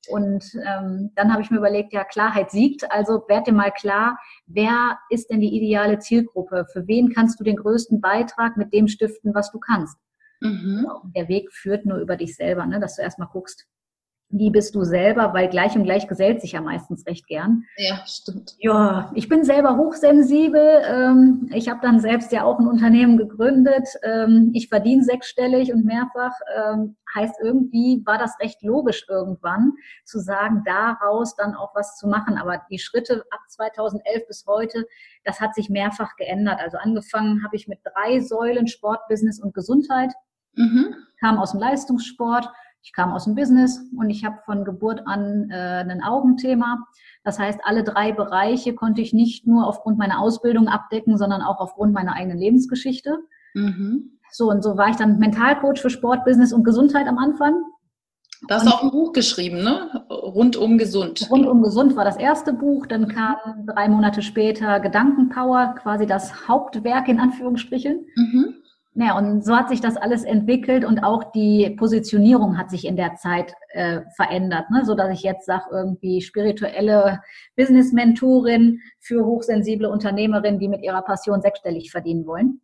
Und 0.08 0.44
ähm, 0.64 1.10
dann 1.16 1.32
habe 1.32 1.42
ich 1.42 1.50
mir 1.50 1.58
überlegt, 1.58 1.92
ja, 1.92 2.04
Klarheit 2.04 2.52
siegt. 2.52 2.90
Also 2.92 3.24
werd 3.26 3.48
dir 3.48 3.52
mal 3.52 3.72
klar, 3.72 4.18
wer 4.46 4.98
ist 5.10 5.30
denn 5.30 5.40
die 5.40 5.54
ideale 5.54 5.98
Zielgruppe? 5.98 6.64
Für 6.72 6.86
wen 6.86 7.12
kannst 7.12 7.40
du 7.40 7.44
den 7.44 7.56
größten 7.56 8.00
Beitrag 8.00 8.56
mit 8.56 8.72
dem 8.72 8.86
stiften, 8.86 9.34
was 9.34 9.50
du 9.50 9.58
kannst? 9.58 9.98
Mhm. 10.40 10.86
Der 11.16 11.28
Weg 11.28 11.52
führt 11.52 11.86
nur 11.86 11.98
über 11.98 12.16
dich 12.16 12.36
selber, 12.36 12.64
ne? 12.66 12.78
dass 12.78 12.96
du 12.96 13.02
erstmal 13.02 13.28
guckst, 13.32 13.66
wie 14.30 14.50
bist 14.50 14.76
du 14.76 14.84
selber, 14.84 15.34
weil 15.34 15.48
gleich 15.48 15.74
und 15.74 15.82
gleich 15.82 16.06
gesellt 16.06 16.40
sich 16.40 16.52
ja 16.52 16.60
meistens 16.60 17.04
recht 17.06 17.26
gern. 17.26 17.64
Ja, 17.76 18.00
stimmt. 18.06 18.54
Ja, 18.58 19.10
ich 19.14 19.28
bin 19.28 19.44
selber 19.44 19.76
hochsensibel. 19.76 20.82
Ähm, 20.86 21.50
ich 21.52 21.68
habe 21.68 21.80
dann 21.82 21.98
selbst 22.00 22.30
ja 22.30 22.44
auch 22.44 22.60
ein 22.60 22.68
Unternehmen 22.68 23.18
gegründet. 23.18 23.88
Ähm, 24.04 24.52
ich 24.54 24.68
verdiene 24.68 25.02
sechsstellig 25.02 25.72
und 25.72 25.84
mehrfach. 25.84 26.32
Ähm, 26.56 26.96
heißt, 27.14 27.36
irgendwie 27.42 28.02
war 28.06 28.18
das 28.18 28.38
recht 28.38 28.62
logisch 28.62 29.04
irgendwann 29.08 29.72
zu 30.04 30.20
sagen, 30.20 30.62
daraus 30.64 31.34
dann 31.34 31.56
auch 31.56 31.74
was 31.74 31.96
zu 31.96 32.06
machen. 32.06 32.38
Aber 32.38 32.62
die 32.70 32.78
Schritte 32.78 33.24
ab 33.30 33.40
2011 33.48 34.28
bis 34.28 34.46
heute, 34.46 34.86
das 35.24 35.40
hat 35.40 35.56
sich 35.56 35.68
mehrfach 35.70 36.14
geändert. 36.16 36.60
Also 36.60 36.78
angefangen 36.78 37.42
habe 37.44 37.56
ich 37.56 37.66
mit 37.66 37.80
drei 37.82 38.20
Säulen, 38.20 38.68
Sport, 38.68 39.00
Business 39.08 39.40
und 39.40 39.54
Gesundheit. 39.54 40.12
Mhm. 40.54 40.94
Kam 41.18 41.38
aus 41.38 41.50
dem 41.50 41.60
Leistungssport 41.60 42.48
ich 42.82 42.92
kam 42.92 43.12
aus 43.12 43.24
dem 43.24 43.34
Business 43.34 43.84
und 43.96 44.10
ich 44.10 44.24
habe 44.24 44.38
von 44.44 44.64
Geburt 44.64 45.02
an 45.06 45.50
äh, 45.50 45.84
ein 45.86 46.02
Augenthema. 46.02 46.86
Das 47.24 47.38
heißt, 47.38 47.60
alle 47.64 47.84
drei 47.84 48.12
Bereiche 48.12 48.74
konnte 48.74 49.02
ich 49.02 49.12
nicht 49.12 49.46
nur 49.46 49.66
aufgrund 49.66 49.98
meiner 49.98 50.20
Ausbildung 50.20 50.68
abdecken, 50.68 51.18
sondern 51.18 51.42
auch 51.42 51.58
aufgrund 51.58 51.92
meiner 51.92 52.14
eigenen 52.14 52.38
Lebensgeschichte. 52.38 53.18
Mhm. 53.54 54.18
So, 54.32 54.48
und 54.48 54.62
so 54.62 54.76
war 54.76 54.88
ich 54.88 54.96
dann 54.96 55.18
Mentalcoach 55.18 55.80
für 55.80 55.90
Sport, 55.90 56.24
Business 56.24 56.52
und 56.52 56.64
Gesundheit 56.64 57.06
am 57.06 57.18
Anfang. 57.18 57.62
Du 58.48 58.54
hast 58.54 58.66
auch 58.66 58.82
ein 58.82 58.90
Buch 58.90 59.12
geschrieben, 59.12 59.62
ne? 59.62 60.06
Rundum 60.08 60.78
gesund. 60.78 61.28
Rundum 61.30 61.62
gesund 61.62 61.94
war 61.94 62.06
das 62.06 62.16
erste 62.16 62.54
Buch. 62.54 62.86
Dann 62.86 63.08
kam 63.08 63.36
drei 63.66 63.86
Monate 63.88 64.22
später 64.22 64.80
Gedankenpower, 64.80 65.74
quasi 65.82 66.06
das 66.06 66.48
Hauptwerk 66.48 67.08
in 67.08 67.20
Anführungsstrichen. 67.20 68.06
Mhm. 68.16 68.54
Ja, 68.94 69.16
und 69.16 69.44
so 69.44 69.56
hat 69.56 69.68
sich 69.68 69.80
das 69.80 69.96
alles 69.96 70.24
entwickelt 70.24 70.84
und 70.84 71.04
auch 71.04 71.30
die 71.30 71.70
Positionierung 71.78 72.58
hat 72.58 72.70
sich 72.70 72.84
in 72.84 72.96
der 72.96 73.14
Zeit 73.14 73.54
äh, 73.68 74.00
verändert, 74.16 74.68
ne? 74.70 74.84
so 74.84 74.96
dass 74.96 75.12
ich 75.16 75.22
jetzt 75.22 75.46
sage, 75.46 75.66
irgendwie 75.70 76.20
spirituelle 76.20 77.20
Business-Mentorin 77.56 78.80
für 78.98 79.24
hochsensible 79.24 79.88
Unternehmerinnen, 79.88 80.58
die 80.58 80.68
mit 80.68 80.82
ihrer 80.82 81.02
Passion 81.02 81.40
sechsstellig 81.40 81.92
verdienen 81.92 82.26
wollen. 82.26 82.60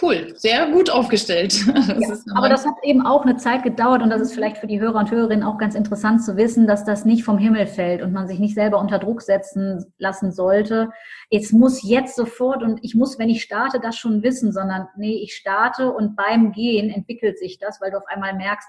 Cool, 0.00 0.34
sehr 0.36 0.70
gut 0.70 0.90
aufgestellt. 0.90 1.54
Ja, 1.98 2.16
aber 2.34 2.48
das 2.48 2.64
hat 2.64 2.74
eben 2.82 3.04
auch 3.04 3.22
eine 3.24 3.36
Zeit 3.36 3.62
gedauert 3.62 4.02
und 4.02 4.10
das 4.10 4.20
ist 4.20 4.32
vielleicht 4.32 4.58
für 4.58 4.66
die 4.66 4.80
Hörer 4.80 5.00
und 5.00 5.10
Hörerinnen 5.10 5.42
auch 5.42 5.58
ganz 5.58 5.74
interessant 5.74 6.22
zu 6.22 6.36
wissen, 6.36 6.66
dass 6.66 6.84
das 6.84 7.04
nicht 7.04 7.24
vom 7.24 7.38
Himmel 7.38 7.66
fällt 7.66 8.02
und 8.02 8.12
man 8.12 8.28
sich 8.28 8.38
nicht 8.38 8.54
selber 8.54 8.78
unter 8.78 8.98
Druck 8.98 9.22
setzen 9.22 9.92
lassen 9.98 10.30
sollte. 10.30 10.90
Jetzt 11.30 11.52
muss 11.52 11.82
jetzt 11.82 12.14
sofort 12.14 12.62
und 12.62 12.78
ich 12.84 12.94
muss, 12.94 13.18
wenn 13.18 13.28
ich 13.28 13.42
starte, 13.42 13.80
das 13.80 13.96
schon 13.96 14.22
wissen, 14.22 14.52
sondern 14.52 14.88
nee, 14.96 15.20
ich 15.22 15.34
starte 15.34 15.90
und 15.92 16.14
beim 16.14 16.52
Gehen 16.52 16.90
entwickelt 16.90 17.38
sich 17.38 17.58
das, 17.58 17.80
weil 17.80 17.90
du 17.90 17.98
auf 17.98 18.06
einmal 18.06 18.34
merkst, 18.34 18.68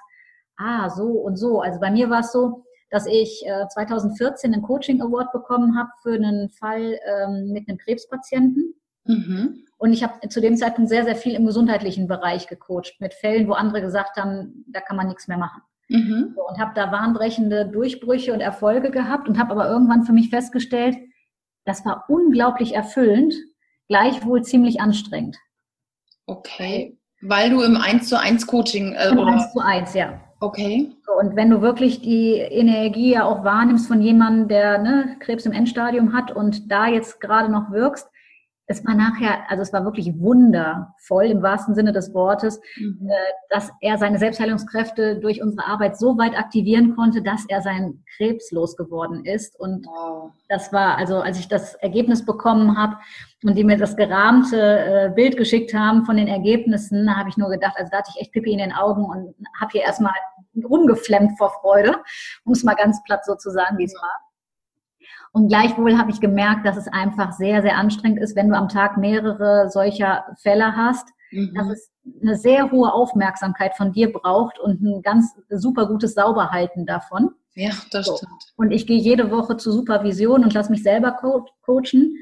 ah, 0.57 0.89
so 0.89 1.05
und 1.05 1.37
so. 1.37 1.61
Also 1.61 1.79
bei 1.79 1.91
mir 1.91 2.09
war 2.09 2.21
es 2.21 2.31
so, 2.31 2.63
dass 2.89 3.05
ich 3.05 3.43
äh, 3.45 3.67
2014 3.67 4.53
einen 4.53 4.63
Coaching 4.63 5.01
Award 5.01 5.31
bekommen 5.31 5.77
habe 5.77 5.89
für 6.01 6.13
einen 6.13 6.49
Fall 6.49 6.99
ähm, 7.05 7.51
mit 7.51 7.67
einem 7.67 7.77
Krebspatienten. 7.77 8.73
Mhm. 9.05 9.65
Und 9.79 9.93
ich 9.93 10.03
habe 10.03 10.27
zu 10.27 10.41
dem 10.41 10.57
Zeitpunkt 10.57 10.89
sehr, 10.89 11.05
sehr 11.05 11.15
viel 11.15 11.35
im 11.35 11.45
gesundheitlichen 11.45 12.07
Bereich 12.07 12.47
gecoacht, 12.47 12.97
mit 12.99 13.13
Fällen, 13.13 13.47
wo 13.47 13.53
andere 13.53 13.81
gesagt 13.81 14.17
haben, 14.17 14.65
da 14.67 14.81
kann 14.81 14.97
man 14.97 15.07
nichts 15.07 15.29
mehr 15.29 15.37
machen. 15.37 15.61
Mhm. 15.87 16.33
So, 16.35 16.45
und 16.45 16.59
habe 16.59 16.73
da 16.75 16.91
wahnbrechende 16.91 17.65
Durchbrüche 17.65 18.33
und 18.33 18.41
Erfolge 18.41 18.91
gehabt 18.91 19.29
und 19.29 19.39
habe 19.39 19.51
aber 19.51 19.69
irgendwann 19.69 20.03
für 20.03 20.11
mich 20.11 20.29
festgestellt, 20.29 20.97
das 21.63 21.85
war 21.85 22.05
unglaublich 22.09 22.75
erfüllend, 22.75 23.33
gleichwohl 23.87 24.43
ziemlich 24.43 24.81
anstrengend. 24.81 25.37
Okay. 26.25 26.97
Weil 27.21 27.49
du 27.49 27.61
im 27.61 27.77
1 27.77 28.09
zu 28.09 28.19
1 28.19 28.47
Coaching. 28.47 28.93
Äh, 28.93 29.09
Im 29.09 29.19
1 29.19 29.53
zu 29.53 29.59
1, 29.59 29.93
ja. 29.93 30.19
Okay. 30.41 30.91
So, 31.05 31.13
und 31.13 31.37
wenn 31.37 31.49
du 31.49 31.61
wirklich 31.61 32.01
die 32.01 32.33
Energie 32.33 33.13
ja 33.13 33.23
auch 33.23 33.45
wahrnimmst 33.45 33.87
von 33.87 34.01
jemandem, 34.01 34.49
der 34.49 34.77
ne, 34.79 35.15
Krebs 35.19 35.45
im 35.45 35.53
Endstadium 35.53 36.13
hat 36.13 36.31
und 36.33 36.69
da 36.69 36.87
jetzt 36.87 37.21
gerade 37.21 37.49
noch 37.49 37.71
wirkst, 37.71 38.09
es 38.71 38.85
war 38.85 38.93
nachher, 38.93 39.49
also 39.49 39.63
es 39.63 39.73
war 39.73 39.83
wirklich 39.83 40.13
wundervoll 40.19 41.25
im 41.25 41.41
wahrsten 41.41 41.73
Sinne 41.73 41.91
des 41.91 42.13
Wortes, 42.13 42.61
mhm. 42.77 43.09
Äh, 43.09 43.15
dass 43.49 43.71
er 43.81 43.97
seine 43.97 44.19
Selbstheilungskräfte 44.19 45.19
durch 45.19 45.41
unsere 45.41 45.65
Arbeit 45.65 45.97
so 45.97 46.19
weit 46.19 46.37
aktivieren 46.37 46.95
konnte, 46.95 47.23
dass 47.23 47.45
er 47.49 47.61
sein 47.61 48.03
Krebs 48.15 48.51
losgeworden 48.51 49.25
ist. 49.25 49.59
Und 49.59 49.87
wow. 49.87 50.31
das 50.49 50.71
war, 50.71 50.99
also 50.99 51.19
als 51.19 51.39
ich 51.39 51.47
das 51.47 51.73
Ergebnis 51.75 52.23
bekommen 52.23 52.77
habe 52.77 52.97
und 53.43 53.55
die 53.57 53.63
mir 53.63 53.77
das 53.77 53.97
gerahmte 53.97 54.59
äh, 54.59 55.09
Bild 55.15 55.35
geschickt 55.35 55.73
haben 55.73 56.05
von 56.05 56.17
den 56.17 56.27
Ergebnissen, 56.27 57.17
habe 57.17 57.29
ich 57.29 57.37
nur 57.37 57.49
gedacht, 57.49 57.73
also 57.75 57.89
da 57.89 57.97
hatte 57.97 58.11
ich 58.13 58.21
echt 58.21 58.33
Pipi 58.33 58.51
in 58.51 58.59
den 58.59 58.71
Augen 58.71 59.03
und 59.03 59.33
habe 59.59 59.71
hier 59.71 59.81
erstmal 59.81 60.13
rumgeflemmt 60.63 61.39
vor 61.39 61.51
Freude, 61.61 61.95
um 62.45 62.53
es 62.53 62.63
mal 62.63 62.75
ganz 62.75 63.01
platt 63.03 63.25
so 63.25 63.33
zu 63.33 63.49
sagen, 63.49 63.79
wie 63.79 63.85
es 63.85 63.95
war. 63.95 64.28
Und 65.31 65.47
gleichwohl 65.47 65.97
habe 65.97 66.11
ich 66.11 66.19
gemerkt, 66.19 66.65
dass 66.65 66.77
es 66.77 66.87
einfach 66.87 67.33
sehr, 67.33 67.61
sehr 67.61 67.77
anstrengend 67.77 68.19
ist, 68.19 68.35
wenn 68.35 68.49
du 68.49 68.55
am 68.55 68.69
Tag 68.69 68.97
mehrere 68.97 69.69
solcher 69.69 70.25
Fälle 70.41 70.75
hast, 70.75 71.07
mhm. 71.31 71.53
dass 71.53 71.67
es 71.67 71.91
eine 72.21 72.35
sehr 72.35 72.71
hohe 72.71 72.91
Aufmerksamkeit 72.91 73.75
von 73.75 73.91
dir 73.91 74.11
braucht 74.11 74.59
und 74.59 74.81
ein 74.81 75.01
ganz 75.01 75.35
super 75.49 75.87
gutes 75.87 76.15
Sauberhalten 76.15 76.85
davon. 76.85 77.31
Ja, 77.55 77.71
das 77.91 78.05
so. 78.05 78.15
stimmt. 78.15 78.53
Und 78.55 78.71
ich 78.71 78.87
gehe 78.87 78.99
jede 78.99 79.31
Woche 79.31 79.57
zur 79.57 79.73
Supervision 79.73 80.43
und 80.43 80.53
lasse 80.53 80.71
mich 80.71 80.83
selber 80.83 81.11
co 81.11 81.45
coachen. 81.61 82.15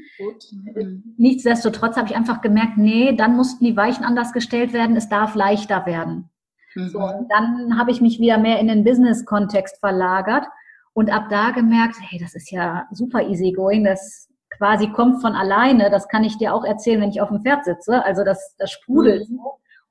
Mhm. 0.76 1.16
Nichtsdestotrotz 1.18 1.96
habe 1.96 2.10
ich 2.10 2.16
einfach 2.16 2.42
gemerkt, 2.42 2.78
nee, 2.78 3.16
dann 3.16 3.36
mussten 3.36 3.64
die 3.64 3.78
Weichen 3.78 4.04
anders 4.04 4.34
gestellt 4.34 4.74
werden, 4.74 4.96
es 4.96 5.10
darf 5.10 5.36
leichter 5.36 5.86
werden. 5.86 6.30
Mhm. 6.76 6.90
So, 6.90 7.00
und 7.00 7.30
dann 7.30 7.78
habe 7.78 7.92
ich 7.92 8.02
mich 8.02 8.20
wieder 8.20 8.38
mehr 8.38 8.60
in 8.60 8.68
den 8.68 8.84
Business-Kontext 8.84 9.80
verlagert 9.80 10.46
und 10.98 11.12
ab 11.12 11.28
da 11.30 11.52
gemerkt, 11.52 11.98
hey, 12.10 12.18
das 12.18 12.34
ist 12.34 12.50
ja 12.50 12.88
super 12.92 13.22
easy 13.22 13.52
going, 13.52 13.84
das 13.84 14.30
quasi 14.50 14.88
kommt 14.88 15.22
von 15.22 15.34
alleine, 15.34 15.92
das 15.92 16.08
kann 16.08 16.24
ich 16.24 16.40
dir 16.40 16.56
auch 16.56 16.66
erzählen, 16.66 17.00
wenn 17.00 17.12
ich 17.12 17.22
auf 17.22 17.30
dem 17.30 17.44
Pferd 17.44 17.66
sitze, 17.66 18.04
also 18.04 18.24
das, 18.24 18.56
das 18.58 18.72
sprudelt 18.72 19.30
mhm. 19.30 19.40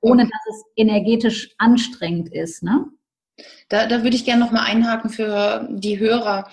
ohne 0.00 0.24
dass 0.24 0.40
es 0.50 0.64
energetisch 0.74 1.54
anstrengend 1.58 2.32
ist, 2.32 2.64
ne? 2.64 2.86
Da, 3.68 3.86
da 3.86 4.02
würde 4.02 4.16
ich 4.16 4.24
gerne 4.24 4.44
nochmal 4.44 4.66
einhaken 4.66 5.10
für 5.10 5.68
die 5.70 6.00
Hörer, 6.00 6.48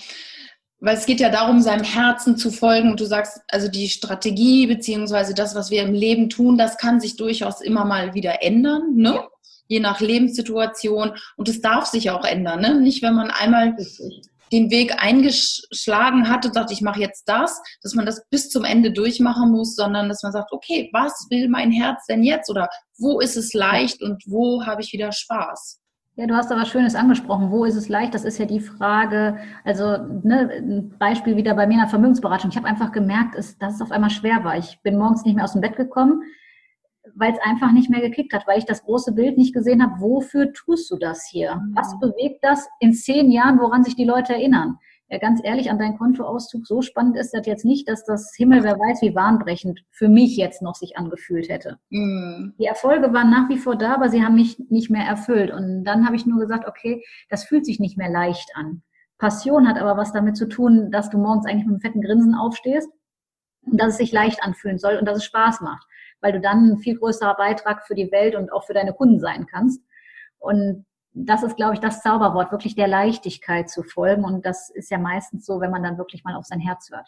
weil 0.80 0.98
es 0.98 1.08
geht 1.08 1.20
ja 1.20 1.30
darum, 1.30 1.60
seinem 1.62 1.84
Herzen 1.84 2.38
zu 2.38 2.52
folgen. 2.52 2.92
Und 2.92 3.00
du 3.00 3.06
sagst, 3.06 3.42
also 3.48 3.70
die 3.70 3.88
Strategie 3.88 4.68
beziehungsweise 4.68 5.34
das, 5.34 5.56
was 5.56 5.72
wir 5.72 5.82
im 5.82 5.94
Leben 5.94 6.30
tun, 6.30 6.60
das 6.60 6.78
kann 6.78 7.00
sich 7.00 7.16
durchaus 7.16 7.62
immer 7.62 7.86
mal 7.86 8.14
wieder 8.14 8.44
ändern, 8.44 8.96
ne? 8.98 9.14
Ja. 9.16 9.28
je 9.68 9.80
nach 9.80 10.00
Lebenssituation. 10.00 11.14
Und 11.38 11.50
es 11.50 11.62
darf 11.62 11.86
sich 11.86 12.12
auch 12.12 12.26
ändern, 12.26 12.62
ne? 12.62 12.80
Nicht, 12.80 13.02
wenn 13.02 13.16
man 13.16 13.32
einmal 13.32 13.76
den 14.54 14.70
Weg 14.70 15.04
eingeschlagen 15.04 16.30
hat 16.30 16.46
und 16.46 16.54
sagt, 16.54 16.72
ich 16.72 16.82
mache 16.82 17.02
jetzt 17.02 17.28
das, 17.28 17.62
dass 17.82 17.96
man 17.96 18.06
das 18.06 18.24
bis 18.30 18.50
zum 18.50 18.64
Ende 18.64 18.92
durchmachen 18.92 19.52
muss, 19.52 19.76
sondern 19.76 20.08
dass 20.08 20.22
man 20.22 20.32
sagt, 20.32 20.52
okay, 20.52 20.90
was 20.94 21.28
will 21.30 21.50
mein 21.50 21.72
Herz 21.72 22.06
denn 22.06 22.24
jetzt 22.24 22.50
oder 22.50 22.70
wo 23.00 23.20
ist 23.20 23.36
es 23.36 23.54
leicht 23.54 24.02
und 24.02 24.24
wo 24.28 24.66
habe 24.66 24.82
ich 24.82 24.94
wieder 24.94 25.12
Spaß? 25.12 25.80
Ja, 26.16 26.28
du 26.28 26.36
hast 26.36 26.52
was 26.52 26.70
Schönes 26.70 26.94
angesprochen. 26.94 27.50
Wo 27.50 27.66
ist 27.66 27.76
es 27.76 27.90
leicht? 27.90 28.14
Das 28.14 28.24
ist 28.24 28.38
ja 28.38 28.46
die 28.46 28.60
Frage. 28.60 29.40
Also 29.64 29.98
ne, 30.22 30.48
ein 30.60 30.96
Beispiel 31.00 31.36
wieder 31.36 31.56
bei 31.56 31.66
mir 31.66 31.74
in 31.74 31.80
der 31.80 31.90
Vermögensberatung. 31.90 32.52
Ich 32.52 32.56
habe 32.56 32.68
einfach 32.68 32.92
gemerkt, 32.92 33.36
dass 33.36 33.76
es 33.76 33.82
auf 33.82 33.92
einmal 33.92 34.12
schwer 34.12 34.44
war. 34.44 34.56
Ich 34.56 34.80
bin 34.84 35.00
morgens 35.00 35.26
nicht 35.26 35.34
mehr 35.34 35.44
aus 35.44 35.54
dem 35.54 35.62
Bett 35.62 35.76
gekommen 35.76 36.22
weil 37.16 37.34
es 37.34 37.40
einfach 37.42 37.72
nicht 37.72 37.90
mehr 37.90 38.02
gekickt 38.02 38.34
hat, 38.34 38.48
weil 38.48 38.60
ich 38.60 38.66
das 38.66 38.84
große 38.84 39.14
Bild 39.14 39.38
nicht 39.38 39.54
gesehen 39.54 39.84
habe, 39.84 40.00
wofür 40.00 40.54
tust 40.54 40.90
du 40.90 40.98
das 40.98 41.28
hier? 41.30 41.62
Was 41.74 41.94
mhm. 41.96 42.00
bewegt 42.00 42.44
das 42.44 42.68
in 42.80 42.94
zehn 42.94 43.30
Jahren, 43.32 43.60
woran 43.60 43.84
sich 43.84 43.96
die 43.96 44.06
Leute 44.06 44.34
erinnern? 44.34 44.78
Ja, 45.10 45.20
ganz 45.20 45.42
ehrlich, 45.44 45.70
an 45.70 45.78
deinen 45.78 45.98
Kontoauszug, 45.98 46.66
so 46.66 46.82
spannend 46.82 47.18
ist 47.18 47.34
das 47.34 47.46
jetzt 47.46 47.66
nicht, 47.66 47.88
dass 47.90 48.06
das 48.06 48.34
Himmel, 48.36 48.64
wer 48.64 48.80
weiß, 48.80 49.02
wie 49.02 49.14
warnbrechend 49.14 49.84
für 49.92 50.08
mich 50.08 50.38
jetzt 50.38 50.62
noch 50.62 50.76
sich 50.76 50.98
angefühlt 50.98 51.50
hätte. 51.50 51.78
Mhm. 51.90 52.54
Die 52.58 52.66
Erfolge 52.66 53.14
waren 53.14 53.30
nach 53.30 53.50
wie 53.50 53.58
vor 53.58 53.76
da, 53.76 53.94
aber 53.96 54.10
sie 54.10 54.24
haben 54.24 54.36
mich 54.36 54.58
nicht 54.70 54.90
mehr 54.90 55.06
erfüllt. 55.06 55.52
Und 55.52 55.84
dann 55.84 56.06
habe 56.06 56.16
ich 56.16 56.26
nur 56.26 56.40
gesagt, 56.40 56.68
okay, 56.68 57.04
das 57.30 57.44
fühlt 57.44 57.66
sich 57.66 57.80
nicht 57.80 57.98
mehr 57.98 58.10
leicht 58.10 58.50
an. 58.56 58.82
Passion 59.20 59.68
hat 59.68 59.78
aber 59.78 59.98
was 59.98 60.14
damit 60.14 60.36
zu 60.36 60.48
tun, 60.48 60.90
dass 60.90 61.10
du 61.10 61.18
morgens 61.18 61.46
eigentlich 61.46 61.66
mit 61.66 61.74
einem 61.74 61.82
fetten 61.82 62.02
Grinsen 62.02 62.34
aufstehst 62.34 62.90
und 63.62 63.80
dass 63.80 63.90
es 63.90 63.98
sich 63.98 64.12
leicht 64.12 64.42
anfühlen 64.42 64.80
soll 64.80 64.98
und 64.98 65.06
dass 65.06 65.18
es 65.18 65.26
Spaß 65.26 65.62
macht 65.62 65.86
weil 66.24 66.32
du 66.32 66.42
dann 66.42 66.72
ein 66.72 66.78
viel 66.80 66.98
größerer 66.98 67.36
Beitrag 67.36 67.86
für 67.86 67.96
die 67.96 68.12
Welt 68.12 68.36
und 68.36 68.52
auch 68.52 68.64
für 68.64 68.74
deine 68.74 68.94
Kunden 68.94 69.20
sein 69.20 69.46
kannst. 69.46 69.82
Und 70.40 70.86
das 71.14 71.44
ist, 71.44 71.56
glaube 71.56 71.76
ich, 71.76 71.80
das 71.80 72.02
Zauberwort, 72.02 72.52
wirklich 72.52 72.76
der 72.76 72.88
Leichtigkeit 72.88 73.70
zu 73.70 73.84
folgen. 73.84 74.24
Und 74.24 74.46
das 74.46 74.70
ist 74.70 74.90
ja 74.90 74.98
meistens 74.98 75.46
so, 75.46 75.60
wenn 75.60 75.70
man 75.70 75.84
dann 75.84 75.98
wirklich 75.98 76.24
mal 76.24 76.36
auf 76.36 76.46
sein 76.46 76.60
Herz 76.60 76.90
hört. 76.92 77.08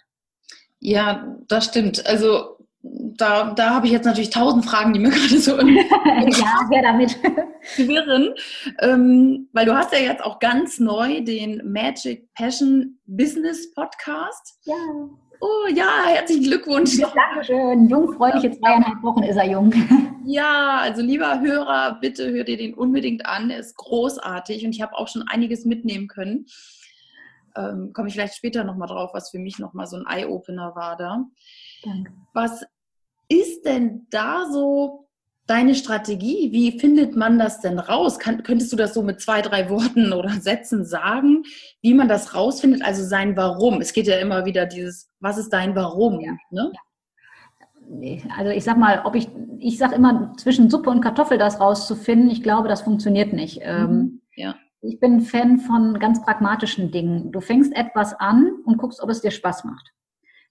Ja, 0.79 1.35
das 1.47 1.65
stimmt. 1.65 2.05
Also 2.05 2.57
da, 2.81 3.53
da 3.53 3.71
habe 3.71 3.87
ich 3.87 3.91
jetzt 3.91 4.05
natürlich 4.05 4.29
tausend 4.29 4.65
Fragen, 4.65 4.93
die 4.93 4.99
mir 4.99 5.09
gerade 5.11 5.39
so 5.39 5.57
ja, 5.59 6.67
wer 6.69 6.81
damit 6.83 7.17
wirren, 7.77 8.35
ähm, 8.79 9.49
weil 9.53 9.65
du 9.65 9.75
hast 9.75 9.91
ja 9.91 9.99
jetzt 9.99 10.23
auch 10.23 10.39
ganz 10.39 10.79
neu 10.79 11.21
den 11.21 11.61
Magic 11.71 12.31
Passion 12.33 12.99
Business 13.05 13.73
Podcast. 13.73 14.59
Ja. 14.63 14.75
Oh 15.41 15.67
ja, 15.73 16.05
herzlichen 16.07 16.43
Glückwunsch. 16.43 16.97
Dankeschön. 16.99 17.87
Jungfräuliche 17.87 18.51
zweieinhalb 18.51 19.01
Wochen 19.03 19.23
ist 19.23 19.37
er 19.37 19.49
jung. 19.49 19.73
Ja, 20.27 20.79
also 20.79 21.03
lieber 21.03 21.39
Hörer, 21.39 21.99
bitte 22.01 22.31
hör 22.31 22.43
dir 22.43 22.57
den 22.57 22.73
unbedingt 22.73 23.27
an. 23.27 23.51
Er 23.51 23.59
ist 23.59 23.75
großartig 23.75 24.65
und 24.65 24.71
ich 24.71 24.81
habe 24.81 24.95
auch 24.95 25.07
schon 25.07 25.21
einiges 25.27 25.65
mitnehmen 25.65 26.07
können. 26.07 26.47
Ähm, 27.55 27.93
Komme 27.93 28.07
ich 28.07 28.15
vielleicht 28.15 28.33
später 28.33 28.63
nochmal 28.63 28.87
drauf, 28.87 29.11
was 29.13 29.29
für 29.29 29.37
mich 29.37 29.59
nochmal 29.59 29.85
so 29.85 29.97
ein 29.97 30.05
Eye-Opener 30.07 30.75
war 30.75 30.97
da. 30.97 31.25
Danke. 31.83 32.11
Was 32.33 32.65
ist 33.27 33.65
denn 33.65 34.07
da 34.09 34.47
so 34.51 35.04
deine 35.47 35.75
Strategie? 35.75 36.51
Wie 36.51 36.79
findet 36.79 37.15
man 37.15 37.37
das 37.37 37.61
denn 37.61 37.79
raus? 37.79 38.19
Kann, 38.19 38.43
könntest 38.43 38.71
du 38.71 38.75
das 38.75 38.93
so 38.93 39.03
mit 39.03 39.21
zwei, 39.21 39.41
drei 39.41 39.69
Worten 39.69 40.13
oder 40.13 40.29
Sätzen 40.41 40.85
sagen, 40.85 41.43
wie 41.81 41.93
man 41.93 42.07
das 42.07 42.33
rausfindet? 42.33 42.83
Also 42.83 43.03
sein 43.03 43.37
Warum. 43.37 43.81
Es 43.81 43.93
geht 43.93 44.07
ja 44.07 44.17
immer 44.17 44.45
wieder 44.45 44.65
dieses, 44.65 45.11
was 45.19 45.37
ist 45.37 45.49
dein 45.49 45.75
Warum? 45.75 46.19
Ja. 46.21 46.35
Ne? 46.49 46.71
Also 48.35 48.51
ich 48.51 48.63
sag 48.63 48.77
mal, 48.77 49.01
ob 49.05 49.15
ich, 49.15 49.29
ich 49.59 49.77
sag 49.77 49.91
immer, 49.91 50.33
zwischen 50.37 50.69
Suppe 50.69 50.89
und 50.89 51.01
Kartoffel 51.01 51.37
das 51.37 51.59
rauszufinden, 51.59 52.29
ich 52.29 52.41
glaube, 52.41 52.67
das 52.67 52.81
funktioniert 52.81 53.31
nicht. 53.31 53.57
Mhm. 53.57 53.63
Ähm, 53.65 54.21
ja. 54.35 54.55
Ich 54.81 54.99
bin 54.99 55.21
Fan 55.21 55.59
von 55.59 55.99
ganz 55.99 56.21
pragmatischen 56.23 56.91
Dingen. 56.91 57.31
Du 57.31 57.41
fängst 57.41 57.75
etwas 57.75 58.13
an 58.19 58.51
und 58.65 58.77
guckst, 58.77 59.01
ob 59.01 59.09
es 59.09 59.21
dir 59.21 59.31
Spaß 59.31 59.63
macht. 59.63 59.91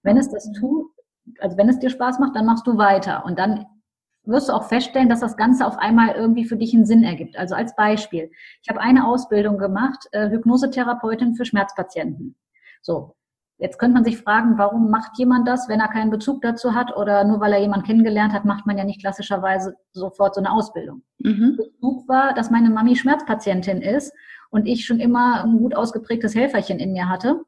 Wenn 0.02 0.16
es 0.16 0.30
das 0.30 0.50
tut, 0.58 0.90
also 1.38 1.56
wenn 1.56 1.68
es 1.68 1.78
dir 1.78 1.90
Spaß 1.90 2.18
macht, 2.18 2.36
dann 2.36 2.46
machst 2.46 2.66
du 2.66 2.76
weiter. 2.76 3.24
Und 3.24 3.38
dann 3.38 3.66
wirst 4.26 4.48
du 4.48 4.52
auch 4.52 4.64
feststellen, 4.64 5.08
dass 5.08 5.20
das 5.20 5.36
Ganze 5.36 5.66
auf 5.66 5.78
einmal 5.78 6.14
irgendwie 6.14 6.44
für 6.44 6.56
dich 6.56 6.74
einen 6.74 6.86
Sinn 6.86 7.02
ergibt. 7.02 7.36
Also 7.36 7.54
als 7.54 7.76
Beispiel, 7.76 8.30
ich 8.62 8.68
habe 8.68 8.80
eine 8.80 9.06
Ausbildung 9.06 9.58
gemacht, 9.58 10.06
äh, 10.12 10.30
Hypnosetherapeutin 10.30 11.34
für 11.34 11.44
Schmerzpatienten. 11.44 12.34
So, 12.80 13.16
jetzt 13.58 13.78
könnte 13.78 13.94
man 13.94 14.04
sich 14.04 14.18
fragen, 14.18 14.58
warum 14.58 14.90
macht 14.90 15.18
jemand 15.18 15.46
das, 15.46 15.68
wenn 15.68 15.80
er 15.80 15.88
keinen 15.88 16.10
Bezug 16.10 16.42
dazu 16.42 16.74
hat 16.74 16.96
oder 16.96 17.24
nur 17.24 17.40
weil 17.40 17.52
er 17.52 17.60
jemanden 17.60 17.86
kennengelernt 17.86 18.32
hat, 18.32 18.44
macht 18.44 18.66
man 18.66 18.78
ja 18.78 18.84
nicht 18.84 19.00
klassischerweise 19.00 19.76
sofort 19.92 20.34
so 20.34 20.40
eine 20.40 20.52
Ausbildung. 20.52 21.02
Mhm. 21.18 21.56
Bezug 21.56 22.08
war, 22.08 22.34
dass 22.34 22.50
meine 22.50 22.70
Mami 22.70 22.96
Schmerzpatientin 22.96 23.82
ist 23.82 24.12
und 24.50 24.66
ich 24.66 24.86
schon 24.86 25.00
immer 25.00 25.44
ein 25.44 25.58
gut 25.58 25.74
ausgeprägtes 25.74 26.34
Helferchen 26.34 26.78
in 26.78 26.92
mir 26.92 27.08
hatte. 27.08 27.40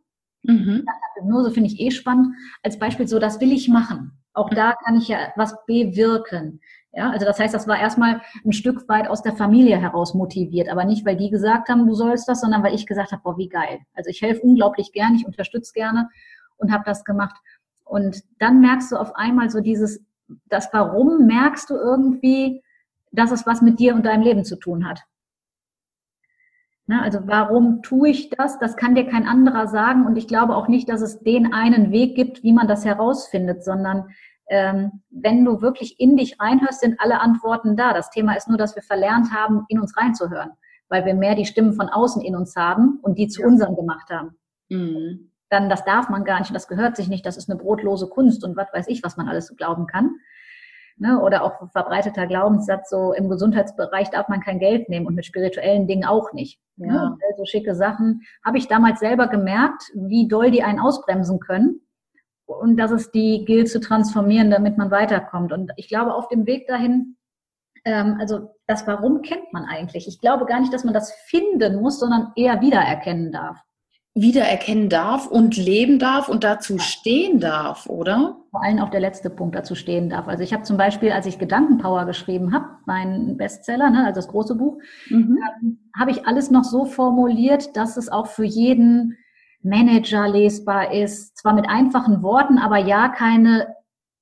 Mhm. 0.43 0.85
Hypnose 1.17 1.51
finde 1.51 1.71
ich 1.71 1.81
eh 1.81 1.91
spannend. 1.91 2.35
Als 2.63 2.79
Beispiel 2.79 3.09
so, 3.09 3.19
das 3.19 3.41
will 3.41 3.53
ich 3.53 3.69
machen. 3.69 4.13
Auch 4.37 4.51
da 4.51 4.75
kann 4.85 4.97
ich 4.97 5.09
ja 5.09 5.33
was 5.37 5.57
bewirken. 5.65 6.61
Ja, 6.93 7.11
also 7.11 7.25
das 7.25 7.39
heißt, 7.39 7.55
das 7.55 7.67
war 7.67 7.79
erstmal 7.79 8.21
ein 8.45 8.53
Stück 8.53 8.87
weit 8.87 9.09
aus 9.09 9.23
der 9.23 9.35
Familie 9.35 9.79
heraus 9.79 10.13
motiviert, 10.13 10.69
aber 10.69 10.85
nicht, 10.85 11.07
weil 11.07 11.17
die 11.17 11.31
gesagt 11.31 11.71
haben, 11.71 11.87
du 11.87 11.95
sollst 11.95 12.29
das, 12.29 12.43
sondern 12.43 12.63
weil 12.63 12.75
ich 12.75 12.87
gesagt 12.87 13.13
habe, 13.13 13.23
boah, 13.23 13.39
wie 13.39 13.49
geil. 13.49 13.79
Also 13.95 14.11
ich 14.11 14.21
helfe 14.21 14.43
unglaublich 14.43 14.93
gern, 14.93 15.15
ich 15.15 15.27
unterstütze 15.27 15.73
gerne 15.73 16.11
und 16.59 16.71
habe 16.71 16.85
das 16.85 17.05
gemacht. 17.05 17.37
Und 17.85 18.25
dann 18.39 18.61
merkst 18.61 18.93
du 18.93 18.97
auf 18.97 19.17
einmal 19.17 19.49
so 19.49 19.61
dieses, 19.61 20.05
das 20.47 20.69
Warum 20.73 21.27
merkst 21.27 21.71
du 21.71 21.75
irgendwie, 21.75 22.63
dass 23.13 23.31
es 23.31 23.47
was 23.47 23.63
mit 23.63 23.79
dir 23.79 23.95
und 23.95 24.05
deinem 24.05 24.23
Leben 24.23 24.45
zu 24.45 24.57
tun 24.57 24.87
hat. 24.87 25.03
Na, 26.89 27.03
also 27.03 27.21
warum 27.25 27.83
tue 27.83 28.11
ich 28.11 28.31
das? 28.31 28.61
Das 28.61 28.77
kann 28.77 28.95
dir 28.95 29.07
kein 29.07 29.27
anderer 29.27 29.67
sagen 29.67 30.07
und 30.07 30.17
ich 30.17 30.29
glaube 30.29 30.55
auch 30.55 30.69
nicht, 30.69 30.89
dass 30.89 31.01
es 31.01 31.19
den 31.19 31.53
einen 31.53 31.91
Weg 31.91 32.15
gibt, 32.15 32.45
wie 32.45 32.53
man 32.53 32.69
das 32.69 32.85
herausfindet, 32.85 33.65
sondern 33.65 34.11
ähm, 34.49 35.03
wenn 35.11 35.45
du 35.45 35.61
wirklich 35.61 35.99
in 35.99 36.17
dich 36.17 36.41
reinhörst, 36.41 36.81
sind 36.81 37.01
alle 37.01 37.21
Antworten 37.21 37.77
da. 37.77 37.93
Das 37.93 38.11
Thema 38.11 38.35
ist 38.35 38.49
nur, 38.49 38.59
dass 38.59 38.77
wir 38.77 38.83
verlernt 38.83 39.33
haben, 39.33 39.65
in 39.69 39.81
uns 39.81 39.97
reinzuhören, 39.97 40.53
weil 40.89 41.05
wir 41.05 41.15
mehr 41.15 41.35
die 41.35 41.47
Stimmen 41.47 41.73
von 41.73 41.89
außen 41.89 42.23
in 42.23 42.37
uns 42.37 42.55
haben 42.57 42.99
und 43.03 43.19
die 43.19 43.29
zu 43.29 43.43
ja. 43.43 43.49
unseren 43.49 43.75
gemacht 43.75 44.09
haben. 44.11 44.37
Mhm. 44.69 45.33
Dann, 45.49 45.69
das 45.69 45.85
darf 45.85 46.09
man 46.09 46.25
gar 46.25 46.41
nicht, 46.41 46.55
das 46.55 46.69
gehört 46.69 46.97
sich 46.97 47.09
nicht, 47.09 47.25
das 47.25 47.37
ist 47.37 47.49
eine 47.49 47.59
brotlose 47.59 48.09
Kunst 48.09 48.45
und 48.45 48.57
was 48.57 48.73
weiß 48.73 48.89
ich, 48.89 49.03
was 49.03 49.17
man 49.17 49.29
alles 49.29 49.47
so 49.47 49.55
glauben 49.55 49.87
kann. 49.87 50.17
Ne? 50.99 51.21
Oder 51.21 51.45
auch 51.45 51.71
verbreiteter 51.73 52.27
Glaubenssatz, 52.27 52.89
so 52.91 53.13
im 53.13 53.29
Gesundheitsbereich 53.29 54.11
darf 54.11 54.29
man 54.29 54.41
kein 54.41 54.59
Geld 54.59 54.89
nehmen 54.89 55.07
und 55.07 55.15
mit 55.15 55.27
spirituellen 55.27 55.87
Dingen 55.87 56.05
auch 56.05 56.33
nicht. 56.33 56.59
Ja. 56.77 57.11
Ne? 57.11 57.17
So 57.37 57.45
schicke 57.45 57.75
Sachen. 57.75 58.23
Habe 58.45 58.59
ich 58.59 58.67
damals 58.67 59.01
selber 59.01 59.29
gemerkt, 59.29 59.83
wie 59.95 60.27
doll 60.27 60.51
die 60.51 60.63
einen 60.63 60.81
ausbremsen 60.81 61.39
können 61.39 61.86
und 62.47 62.77
dass 62.77 62.91
es 62.91 63.11
die 63.11 63.45
gilt 63.45 63.69
zu 63.69 63.81
transformieren, 63.81 64.51
damit 64.51 64.79
man 64.79 64.91
weiterkommt. 64.91 65.53
Und 65.53 65.73
ich 65.77 65.89
glaube, 65.89 66.15
auf 66.15 66.29
dem 66.29 66.47
Weg 66.47 66.67
dahin, 66.67 67.17
ähm, 67.85 68.17
also 68.21 68.51
das 68.67 68.87
Warum 68.87 69.23
kennt 69.23 69.53
man 69.53 69.65
eigentlich. 69.65 70.09
Ich 70.09 70.21
glaube 70.21 70.47
gar 70.47 70.61
nicht, 70.61 70.73
dass 70.73 70.85
man 70.85 70.95
das 70.95 71.13
finden 71.27 71.81
muss, 71.81 72.01
sondern 72.01 72.33
eher 72.37 72.61
wiedererkennen 72.61 73.33
darf. 73.33 73.59
Wiedererkennen 74.15 74.89
darf 74.89 75.27
und 75.27 75.59
leben 75.59 75.99
darf 75.99 76.31
und 76.31 76.43
dazu 76.43 76.79
stehen 76.79 77.39
darf, 77.39 77.87
oder? 77.87 78.39
Vor 78.51 78.65
allem 78.65 78.79
auch 78.79 78.89
der 78.89 79.01
letzte 79.01 79.29
Punkt 79.29 79.55
dazu 79.55 79.75
stehen 79.75 80.09
darf. 80.09 80.27
Also 80.27 80.43
ich 80.43 80.55
habe 80.55 80.63
zum 80.63 80.79
Beispiel, 80.79 81.13
als 81.13 81.27
ich 81.27 81.39
Gedankenpower 81.39 82.07
geschrieben 82.07 82.55
habe, 82.55 82.65
mein 82.87 83.37
Bestseller, 83.37 83.91
ne, 83.91 84.07
also 84.07 84.15
das 84.15 84.29
große 84.29 84.55
Buch, 84.55 84.79
mhm. 85.11 85.39
ähm, 85.63 85.91
habe 85.95 86.13
ich 86.13 86.27
alles 86.27 86.51
noch 86.51 86.65
so 86.65 86.87
formuliert, 86.87 87.77
dass 87.77 87.99
es 87.99 88.09
auch 88.09 88.27
für 88.27 88.45
jeden 88.45 89.19
Manager 89.67 90.29
lesbar 90.29 90.93
ist, 90.93 91.37
zwar 91.37 91.53
mit 91.55 91.69
einfachen 91.69 92.23
Worten, 92.23 92.59
aber 92.59 92.79
ja 92.79 93.09
keine 93.09 93.75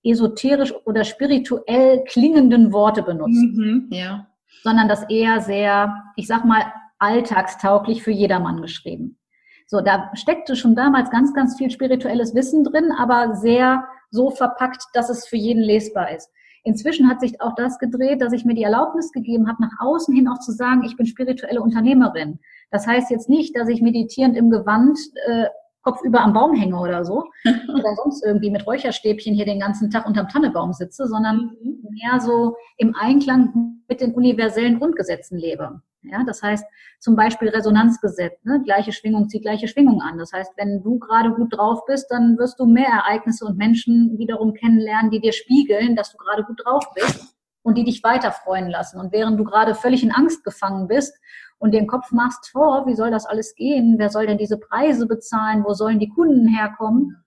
esoterisch 0.02 0.74
oder 0.84 1.04
spirituell 1.04 2.04
klingenden 2.04 2.72
Worte 2.72 3.02
benutzt, 3.02 3.42
mhm, 3.42 3.88
ja. 3.90 4.26
sondern 4.62 4.88
das 4.88 5.08
eher 5.08 5.40
sehr, 5.40 5.94
ich 6.16 6.26
sag 6.26 6.44
mal, 6.44 6.64
alltagstauglich 6.98 8.02
für 8.02 8.10
jedermann 8.10 8.62
geschrieben. 8.62 9.18
So, 9.66 9.80
da 9.80 10.10
steckte 10.14 10.56
schon 10.56 10.74
damals 10.74 11.10
ganz, 11.10 11.32
ganz 11.34 11.56
viel 11.56 11.70
spirituelles 11.70 12.34
Wissen 12.34 12.64
drin, 12.64 12.92
aber 12.92 13.34
sehr 13.34 13.84
so 14.10 14.30
verpackt, 14.30 14.84
dass 14.92 15.08
es 15.08 15.26
für 15.26 15.36
jeden 15.36 15.62
lesbar 15.62 16.14
ist. 16.14 16.30
Inzwischen 16.64 17.08
hat 17.08 17.20
sich 17.20 17.40
auch 17.42 17.54
das 17.54 17.78
gedreht, 17.78 18.22
dass 18.22 18.32
ich 18.32 18.46
mir 18.46 18.54
die 18.54 18.62
Erlaubnis 18.62 19.12
gegeben 19.12 19.48
habe, 19.48 19.62
nach 19.62 19.78
außen 19.80 20.14
hin 20.14 20.28
auch 20.28 20.40
zu 20.40 20.50
sagen, 20.50 20.82
ich 20.84 20.96
bin 20.96 21.06
spirituelle 21.06 21.60
Unternehmerin. 21.60 22.40
Das 22.70 22.86
heißt 22.86 23.10
jetzt 23.10 23.28
nicht, 23.28 23.54
dass 23.54 23.68
ich 23.68 23.82
meditierend 23.82 24.34
im 24.34 24.48
Gewand 24.48 24.98
äh, 25.26 25.46
kopfüber 25.82 26.22
am 26.22 26.32
Baum 26.32 26.54
hänge 26.54 26.80
oder 26.80 27.04
so 27.04 27.24
oder 27.44 27.94
sonst 28.02 28.24
irgendwie 28.24 28.50
mit 28.50 28.66
Räucherstäbchen 28.66 29.34
hier 29.34 29.44
den 29.44 29.60
ganzen 29.60 29.90
Tag 29.90 30.06
unterm 30.06 30.28
Tannebaum 30.28 30.72
sitze, 30.72 31.06
sondern 31.06 31.56
mhm. 31.62 31.86
mehr 31.90 32.18
so 32.20 32.56
im 32.78 32.96
Einklang 32.96 33.82
mit 33.86 34.00
den 34.00 34.14
universellen 34.14 34.78
Grundgesetzen 34.78 35.38
lebe. 35.38 35.82
Ja, 36.10 36.22
das 36.24 36.42
heißt 36.42 36.64
zum 36.98 37.16
Beispiel 37.16 37.48
Resonanzgesetz, 37.48 38.44
ne? 38.44 38.62
gleiche 38.62 38.92
Schwingung 38.92 39.28
zieht 39.28 39.42
gleiche 39.42 39.68
Schwingung 39.68 40.02
an. 40.02 40.18
Das 40.18 40.32
heißt, 40.32 40.52
wenn 40.56 40.82
du 40.82 40.98
gerade 40.98 41.32
gut 41.32 41.56
drauf 41.56 41.84
bist, 41.86 42.10
dann 42.10 42.36
wirst 42.36 42.60
du 42.60 42.66
mehr 42.66 42.88
Ereignisse 42.88 43.46
und 43.46 43.56
Menschen 43.56 44.18
wiederum 44.18 44.52
kennenlernen, 44.52 45.10
die 45.10 45.20
dir 45.20 45.32
spiegeln, 45.32 45.96
dass 45.96 46.12
du 46.12 46.18
gerade 46.18 46.44
gut 46.44 46.60
drauf 46.64 46.84
bist 46.94 47.34
und 47.62 47.78
die 47.78 47.84
dich 47.84 48.02
weiter 48.04 48.32
freuen 48.32 48.68
lassen. 48.68 49.00
Und 49.00 49.12
während 49.12 49.40
du 49.40 49.44
gerade 49.44 49.74
völlig 49.74 50.02
in 50.02 50.12
Angst 50.12 50.44
gefangen 50.44 50.88
bist 50.88 51.18
und 51.58 51.72
den 51.72 51.86
Kopf 51.86 52.12
machst 52.12 52.50
vor, 52.50 52.86
wie 52.86 52.94
soll 52.94 53.10
das 53.10 53.24
alles 53.24 53.54
gehen? 53.54 53.94
Wer 53.98 54.10
soll 54.10 54.26
denn 54.26 54.38
diese 54.38 54.58
Preise 54.58 55.06
bezahlen? 55.06 55.64
Wo 55.64 55.72
sollen 55.72 55.98
die 55.98 56.10
Kunden 56.10 56.48
herkommen? 56.48 57.24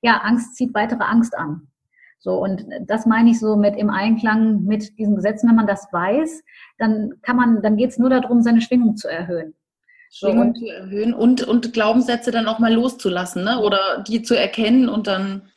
Ja, 0.00 0.18
Angst 0.18 0.54
zieht 0.54 0.72
weitere 0.74 1.02
Angst 1.02 1.36
an. 1.36 1.68
So, 2.22 2.34
und 2.34 2.66
das 2.86 3.06
meine 3.06 3.30
ich 3.30 3.40
so 3.40 3.56
mit 3.56 3.76
im 3.76 3.88
Einklang 3.88 4.64
mit 4.64 4.98
diesen 4.98 5.16
Gesetzen, 5.16 5.48
wenn 5.48 5.56
man 5.56 5.66
das 5.66 5.88
weiß, 5.90 6.42
dann 6.78 7.14
kann 7.22 7.36
man, 7.36 7.62
dann 7.62 7.76
geht 7.76 7.90
es 7.90 7.98
nur 7.98 8.10
darum, 8.10 8.42
seine 8.42 8.60
Schwingung 8.60 8.96
zu 8.96 9.08
erhöhen. 9.08 9.54
Schwingung 10.12 10.54
zu 10.54 10.66
erhöhen 10.66 11.14
und, 11.14 11.42
und 11.42 11.72
Glaubenssätze 11.72 12.30
dann 12.30 12.46
auch 12.46 12.58
mal 12.58 12.74
loszulassen, 12.74 13.44
ne? 13.44 13.60
Oder 13.60 14.04
die 14.06 14.22
zu 14.22 14.34
erkennen 14.36 14.88
und 14.88 15.06
dann 15.06 15.50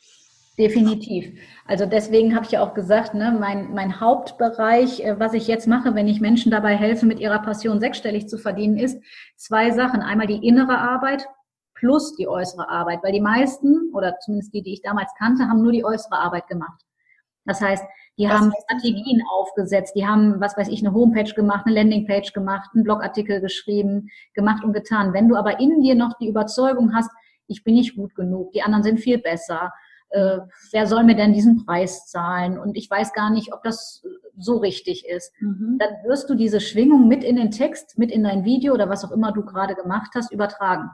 Definitiv. 0.58 1.36
Also 1.66 1.84
deswegen 1.84 2.34
habe 2.36 2.44
ich 2.44 2.52
ja 2.52 2.62
auch 2.62 2.74
gesagt, 2.74 3.12
ne, 3.14 3.36
mein, 3.38 3.74
mein 3.74 4.00
Hauptbereich, 4.00 5.00
äh, 5.00 5.18
was 5.18 5.34
ich 5.34 5.48
jetzt 5.48 5.66
mache, 5.66 5.96
wenn 5.96 6.06
ich 6.06 6.20
Menschen 6.20 6.52
dabei 6.52 6.76
helfe, 6.76 7.06
mit 7.06 7.18
ihrer 7.18 7.40
Passion 7.40 7.80
sechsstellig 7.80 8.28
zu 8.28 8.38
verdienen, 8.38 8.78
ist 8.78 9.02
zwei 9.36 9.72
Sachen. 9.72 10.00
Einmal 10.00 10.28
die 10.28 10.46
innere 10.46 10.78
Arbeit 10.78 11.26
plus 11.84 12.16
die 12.16 12.26
äußere 12.26 12.66
Arbeit, 12.68 13.00
weil 13.02 13.12
die 13.12 13.20
meisten, 13.20 13.92
oder 13.92 14.18
zumindest 14.20 14.54
die, 14.54 14.62
die 14.62 14.72
ich 14.72 14.82
damals 14.82 15.12
kannte, 15.18 15.48
haben 15.48 15.62
nur 15.62 15.72
die 15.72 15.84
äußere 15.84 16.18
Arbeit 16.18 16.48
gemacht. 16.48 16.80
Das 17.44 17.60
heißt, 17.60 17.84
die 18.16 18.24
was 18.24 18.32
haben 18.32 18.52
Strategien 18.64 19.20
aufgesetzt, 19.30 19.94
die 19.94 20.06
haben, 20.06 20.40
was 20.40 20.56
weiß 20.56 20.68
ich, 20.68 20.80
eine 20.80 20.94
Homepage 20.94 21.34
gemacht, 21.34 21.66
eine 21.66 21.74
Landingpage 21.74 22.32
gemacht, 22.32 22.70
einen 22.72 22.84
Blogartikel 22.84 23.42
geschrieben, 23.42 24.08
gemacht 24.32 24.64
und 24.64 24.72
getan. 24.72 25.12
Wenn 25.12 25.28
du 25.28 25.36
aber 25.36 25.60
in 25.60 25.82
dir 25.82 25.94
noch 25.94 26.16
die 26.18 26.28
Überzeugung 26.28 26.94
hast, 26.94 27.10
ich 27.48 27.64
bin 27.64 27.74
nicht 27.74 27.96
gut 27.96 28.14
genug, 28.14 28.52
die 28.52 28.62
anderen 28.62 28.82
sind 28.82 29.00
viel 29.00 29.18
besser, 29.18 29.70
äh, 30.08 30.38
wer 30.72 30.86
soll 30.86 31.04
mir 31.04 31.16
denn 31.16 31.34
diesen 31.34 31.66
Preis 31.66 32.06
zahlen? 32.06 32.56
Und 32.56 32.78
ich 32.78 32.88
weiß 32.88 33.12
gar 33.12 33.28
nicht, 33.28 33.52
ob 33.52 33.62
das 33.62 34.02
so 34.38 34.56
richtig 34.56 35.06
ist. 35.06 35.32
Mhm. 35.40 35.76
Dann 35.78 35.90
wirst 36.08 36.30
du 36.30 36.34
diese 36.34 36.60
Schwingung 36.60 37.08
mit 37.08 37.22
in 37.24 37.36
den 37.36 37.50
Text, 37.50 37.98
mit 37.98 38.10
in 38.10 38.24
dein 38.24 38.46
Video 38.46 38.72
oder 38.72 38.88
was 38.88 39.04
auch 39.04 39.10
immer 39.10 39.32
du 39.32 39.44
gerade 39.44 39.74
gemacht 39.74 40.12
hast, 40.14 40.32
übertragen. 40.32 40.88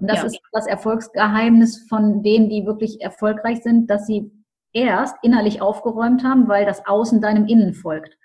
Und 0.00 0.08
das 0.08 0.18
ja. 0.18 0.24
ist 0.24 0.40
das 0.52 0.66
Erfolgsgeheimnis 0.66 1.86
von 1.88 2.22
denen, 2.22 2.48
die 2.48 2.66
wirklich 2.66 3.00
erfolgreich 3.00 3.62
sind, 3.62 3.88
dass 3.90 4.06
sie 4.06 4.32
erst 4.72 5.16
innerlich 5.22 5.60
aufgeräumt 5.60 6.24
haben, 6.24 6.48
weil 6.48 6.64
das 6.64 6.86
Außen 6.86 7.20
deinem 7.20 7.46
Innen 7.46 7.74
folgt. 7.74 8.16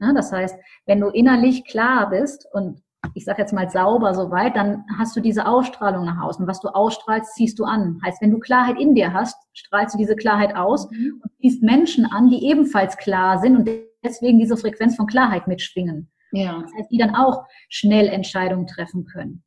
Ja, 0.00 0.12
das 0.12 0.32
heißt, 0.32 0.56
wenn 0.86 1.00
du 1.00 1.08
innerlich 1.08 1.64
klar 1.64 2.10
bist 2.10 2.46
und 2.52 2.82
ich 3.14 3.24
sage 3.24 3.42
jetzt 3.42 3.52
mal 3.52 3.68
sauber 3.68 4.14
soweit, 4.14 4.56
dann 4.56 4.84
hast 4.98 5.14
du 5.14 5.20
diese 5.20 5.46
Ausstrahlung 5.46 6.04
nach 6.06 6.22
außen. 6.22 6.46
Was 6.46 6.60
du 6.60 6.68
ausstrahlst, 6.68 7.34
ziehst 7.34 7.58
du 7.58 7.64
an. 7.64 8.00
Heißt, 8.04 8.22
wenn 8.22 8.30
du 8.30 8.38
Klarheit 8.38 8.80
in 8.80 8.94
dir 8.94 9.12
hast, 9.12 9.36
strahlst 9.52 9.94
du 9.94 9.98
diese 9.98 10.16
Klarheit 10.16 10.56
aus 10.56 10.90
mhm. 10.90 11.20
und 11.22 11.30
ziehst 11.40 11.62
Menschen 11.62 12.06
an, 12.06 12.30
die 12.30 12.44
ebenfalls 12.46 12.96
klar 12.96 13.38
sind 13.38 13.56
und 13.56 13.70
deswegen 14.02 14.38
diese 14.38 14.56
Frequenz 14.56 14.96
von 14.96 15.06
Klarheit 15.06 15.46
mitschwingen. 15.46 16.10
Ja. 16.32 16.60
Das 16.62 16.72
heißt, 16.78 16.90
die 16.90 16.98
dann 16.98 17.14
auch 17.14 17.44
schnell 17.68 18.08
Entscheidungen 18.08 18.66
treffen 18.66 19.04
können. 19.04 19.44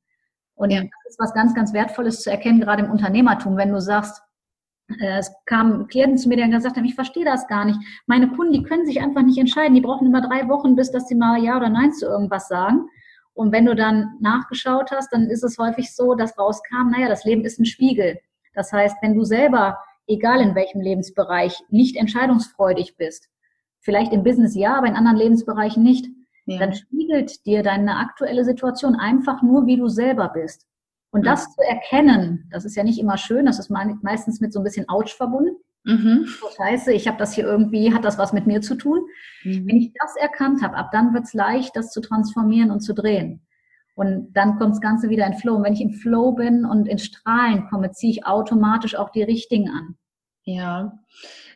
Und 0.57 0.71
ja. 0.71 0.81
das 0.81 1.13
ist 1.13 1.19
was 1.19 1.33
ganz, 1.33 1.53
ganz 1.53 1.71
Wertvolles 1.71 2.21
zu 2.21 2.31
erkennen, 2.31 2.59
gerade 2.59 2.83
im 2.83 2.91
Unternehmertum, 2.91 3.57
wenn 3.57 3.71
du 3.71 3.79
sagst, 3.79 4.21
äh, 4.99 5.19
es 5.19 5.31
kamen 5.45 5.87
Klienten 5.87 6.17
zu 6.17 6.27
mir, 6.27 6.37
die 6.37 6.49
gesagt 6.49 6.75
haben, 6.75 6.85
ich 6.85 6.95
verstehe 6.95 7.25
das 7.25 7.47
gar 7.47 7.63
nicht. 7.63 7.79
Meine 8.07 8.29
Kunden, 8.29 8.53
die 8.53 8.63
können 8.63 8.85
sich 8.85 8.99
einfach 8.99 9.21
nicht 9.21 9.37
entscheiden. 9.37 9.75
Die 9.75 9.81
brauchen 9.81 10.07
immer 10.07 10.21
drei 10.21 10.47
Wochen, 10.49 10.75
bis 10.75 10.91
dass 10.91 11.07
sie 11.07 11.15
mal 11.15 11.41
Ja 11.41 11.57
oder 11.57 11.69
Nein 11.69 11.93
zu 11.93 12.07
irgendwas 12.07 12.47
sagen. 12.47 12.89
Und 13.33 13.51
wenn 13.51 13.65
du 13.65 13.75
dann 13.75 14.15
nachgeschaut 14.19 14.89
hast, 14.91 15.13
dann 15.13 15.27
ist 15.27 15.43
es 15.43 15.59
häufig 15.59 15.93
so, 15.95 16.15
dass 16.15 16.39
rauskam, 16.39 16.89
naja, 16.89 17.07
das 17.07 17.23
Leben 17.23 17.45
ist 17.45 17.59
ein 17.59 17.65
Spiegel. 17.65 18.19
Das 18.55 18.73
heißt, 18.73 18.97
wenn 19.01 19.13
du 19.13 19.23
selber, 19.23 19.77
egal 20.07 20.41
in 20.41 20.55
welchem 20.55 20.81
Lebensbereich, 20.81 21.61
nicht 21.69 21.97
entscheidungsfreudig 21.97 22.97
bist, 22.97 23.29
vielleicht 23.79 24.11
im 24.11 24.23
Business 24.23 24.55
ja, 24.55 24.75
aber 24.75 24.87
in 24.87 24.95
anderen 24.95 25.17
Lebensbereichen 25.17 25.83
nicht, 25.83 26.07
ja. 26.53 26.59
dann 26.59 26.73
spiegelt 26.73 27.45
dir 27.45 27.63
deine 27.63 27.97
aktuelle 27.97 28.43
Situation 28.45 28.95
einfach 28.95 29.41
nur, 29.41 29.65
wie 29.65 29.77
du 29.77 29.87
selber 29.87 30.29
bist. 30.29 30.65
Und 31.11 31.25
ja. 31.25 31.31
das 31.31 31.53
zu 31.53 31.61
erkennen, 31.61 32.49
das 32.51 32.65
ist 32.65 32.75
ja 32.75 32.83
nicht 32.83 32.99
immer 32.99 33.17
schön, 33.17 33.45
das 33.45 33.59
ist 33.59 33.69
meistens 33.69 34.39
mit 34.41 34.53
so 34.53 34.59
ein 34.59 34.63
bisschen 34.63 34.89
Ouch 34.89 35.13
verbunden. 35.15 35.55
Mhm. 35.83 36.25
So 36.25 36.47
scheiße, 36.55 36.91
ich 36.91 37.07
habe 37.07 37.17
das 37.17 37.33
hier 37.33 37.45
irgendwie, 37.45 37.93
hat 37.93 38.03
das 38.03 38.17
was 38.17 38.33
mit 38.33 38.45
mir 38.45 38.61
zu 38.61 38.75
tun? 38.75 38.99
Mhm. 39.43 39.67
Wenn 39.67 39.77
ich 39.77 39.93
das 39.99 40.15
erkannt 40.17 40.61
habe, 40.61 40.75
ab 40.75 40.89
dann 40.91 41.13
wird 41.13 41.25
es 41.25 41.33
leicht, 41.33 41.75
das 41.75 41.91
zu 41.91 42.01
transformieren 42.01 42.71
und 42.71 42.81
zu 42.81 42.93
drehen. 42.93 43.41
Und 43.95 44.33
dann 44.33 44.59
kommt 44.59 44.73
das 44.73 44.81
Ganze 44.81 45.09
wieder 45.09 45.25
in 45.25 45.33
Flow. 45.33 45.55
Und 45.55 45.63
wenn 45.63 45.73
ich 45.73 45.81
im 45.81 45.93
Flow 45.93 46.33
bin 46.33 46.65
und 46.65 46.87
in 46.87 46.99
Strahlen 46.99 47.67
komme, 47.67 47.91
ziehe 47.91 48.11
ich 48.11 48.25
automatisch 48.27 48.95
auch 48.95 49.09
die 49.09 49.23
richtigen 49.23 49.69
an. 49.69 49.95
Ja. 50.43 50.99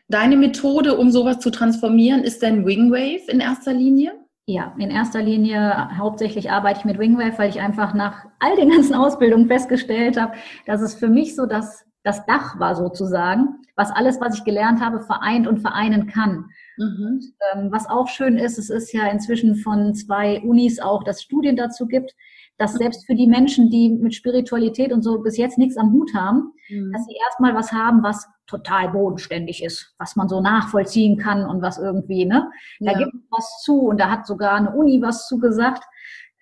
Deine 0.08 0.36
Methode, 0.36 0.96
um 0.96 1.12
sowas 1.12 1.38
zu 1.38 1.50
transformieren, 1.50 2.24
ist 2.24 2.42
dein 2.42 2.66
Wingwave 2.66 3.30
in 3.30 3.38
erster 3.38 3.72
Linie? 3.72 4.12
Ja, 4.46 4.74
in 4.76 4.90
erster 4.90 5.22
Linie 5.22 5.96
hauptsächlich 5.96 6.50
arbeite 6.50 6.80
ich 6.80 6.84
mit 6.84 6.98
Wingwave, 6.98 7.38
weil 7.38 7.50
ich 7.50 7.60
einfach 7.60 7.94
nach 7.94 8.26
all 8.40 8.56
den 8.56 8.70
ganzen 8.70 8.94
Ausbildungen 8.96 9.46
festgestellt 9.46 10.20
habe, 10.20 10.34
dass 10.66 10.80
es 10.80 10.94
für 10.94 11.08
mich 11.08 11.36
so 11.36 11.46
das, 11.46 11.84
das 12.02 12.26
Dach 12.26 12.58
war 12.58 12.74
sozusagen, 12.74 13.60
was 13.76 13.92
alles, 13.92 14.20
was 14.20 14.38
ich 14.38 14.44
gelernt 14.44 14.80
habe, 14.80 15.00
vereint 15.00 15.46
und 15.46 15.60
vereinen 15.60 16.08
kann. 16.08 16.46
Mhm. 16.76 17.20
Ähm, 17.54 17.68
was 17.70 17.88
auch 17.88 18.08
schön 18.08 18.36
ist, 18.36 18.58
es 18.58 18.68
ist 18.68 18.92
ja 18.92 19.06
inzwischen 19.06 19.54
von 19.54 19.94
zwei 19.94 20.40
Unis 20.40 20.80
auch, 20.80 21.04
dass 21.04 21.22
Studien 21.22 21.54
dazu 21.54 21.86
gibt, 21.86 22.12
dass 22.58 22.74
selbst 22.74 23.06
für 23.06 23.14
die 23.14 23.26
Menschen, 23.26 23.70
die 23.70 23.90
mit 23.90 24.14
Spiritualität 24.14 24.92
und 24.92 25.02
so 25.02 25.18
bis 25.20 25.36
jetzt 25.36 25.58
nichts 25.58 25.76
am 25.76 25.92
Hut 25.92 26.14
haben, 26.14 26.52
mhm. 26.68 26.92
dass 26.92 27.04
sie 27.06 27.16
erstmal 27.26 27.54
was 27.54 27.72
haben, 27.72 28.02
was 28.02 28.28
total 28.46 28.90
bodenständig 28.90 29.64
ist, 29.64 29.94
was 29.98 30.16
man 30.16 30.28
so 30.28 30.40
nachvollziehen 30.40 31.16
kann 31.16 31.46
und 31.46 31.62
was 31.62 31.78
irgendwie, 31.78 32.24
ne? 32.24 32.50
Da 32.80 32.92
ja. 32.92 32.98
gibt 32.98 33.14
es 33.14 33.20
was 33.30 33.62
zu 33.62 33.80
und 33.80 33.98
da 33.98 34.10
hat 34.10 34.26
sogar 34.26 34.54
eine 34.54 34.74
Uni 34.74 35.00
was 35.02 35.26
zugesagt. 35.26 35.82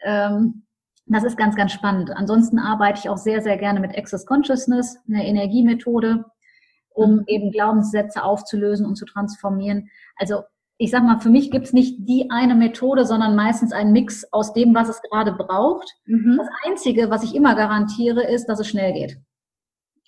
Ähm, 0.03 0.65
das 1.07 1.25
ist 1.25 1.37
ganz, 1.37 1.57
ganz 1.57 1.73
spannend. 1.73 2.11
Ansonsten 2.11 2.59
arbeite 2.59 3.01
ich 3.01 3.09
auch 3.09 3.17
sehr, 3.17 3.43
sehr 3.43 3.57
gerne 3.57 3.81
mit 3.81 3.97
Access 3.97 4.27
Consciousness, 4.27 4.99
eine 5.09 5.27
Energiemethode 5.27 6.25
um 6.93 7.17
mhm. 7.17 7.25
eben 7.27 7.51
Glaubenssätze 7.51 8.23
aufzulösen 8.23 8.87
und 8.87 8.97
zu 8.97 9.07
transformieren. 9.07 9.91
Also 10.17 10.43
ich 10.81 10.91
sag 10.91 11.05
mal, 11.05 11.21
für 11.21 11.29
mich 11.29 11.51
gibt's 11.51 11.75
nicht 11.75 11.97
die 11.99 12.31
eine 12.31 12.55
Methode, 12.55 13.05
sondern 13.05 13.37
meistens 13.37 13.71
einen 13.71 13.93
Mix 13.93 14.25
aus 14.33 14.55
dem, 14.55 14.75
was 14.75 14.89
es 14.89 15.03
gerade 15.03 15.33
braucht. 15.33 15.95
Mhm. 16.07 16.39
Das 16.39 16.49
Einzige, 16.67 17.11
was 17.11 17.23
ich 17.23 17.35
immer 17.35 17.55
garantiere, 17.55 18.23
ist, 18.23 18.47
dass 18.47 18.61
es 18.61 18.69
schnell 18.69 18.95
geht. 18.95 19.19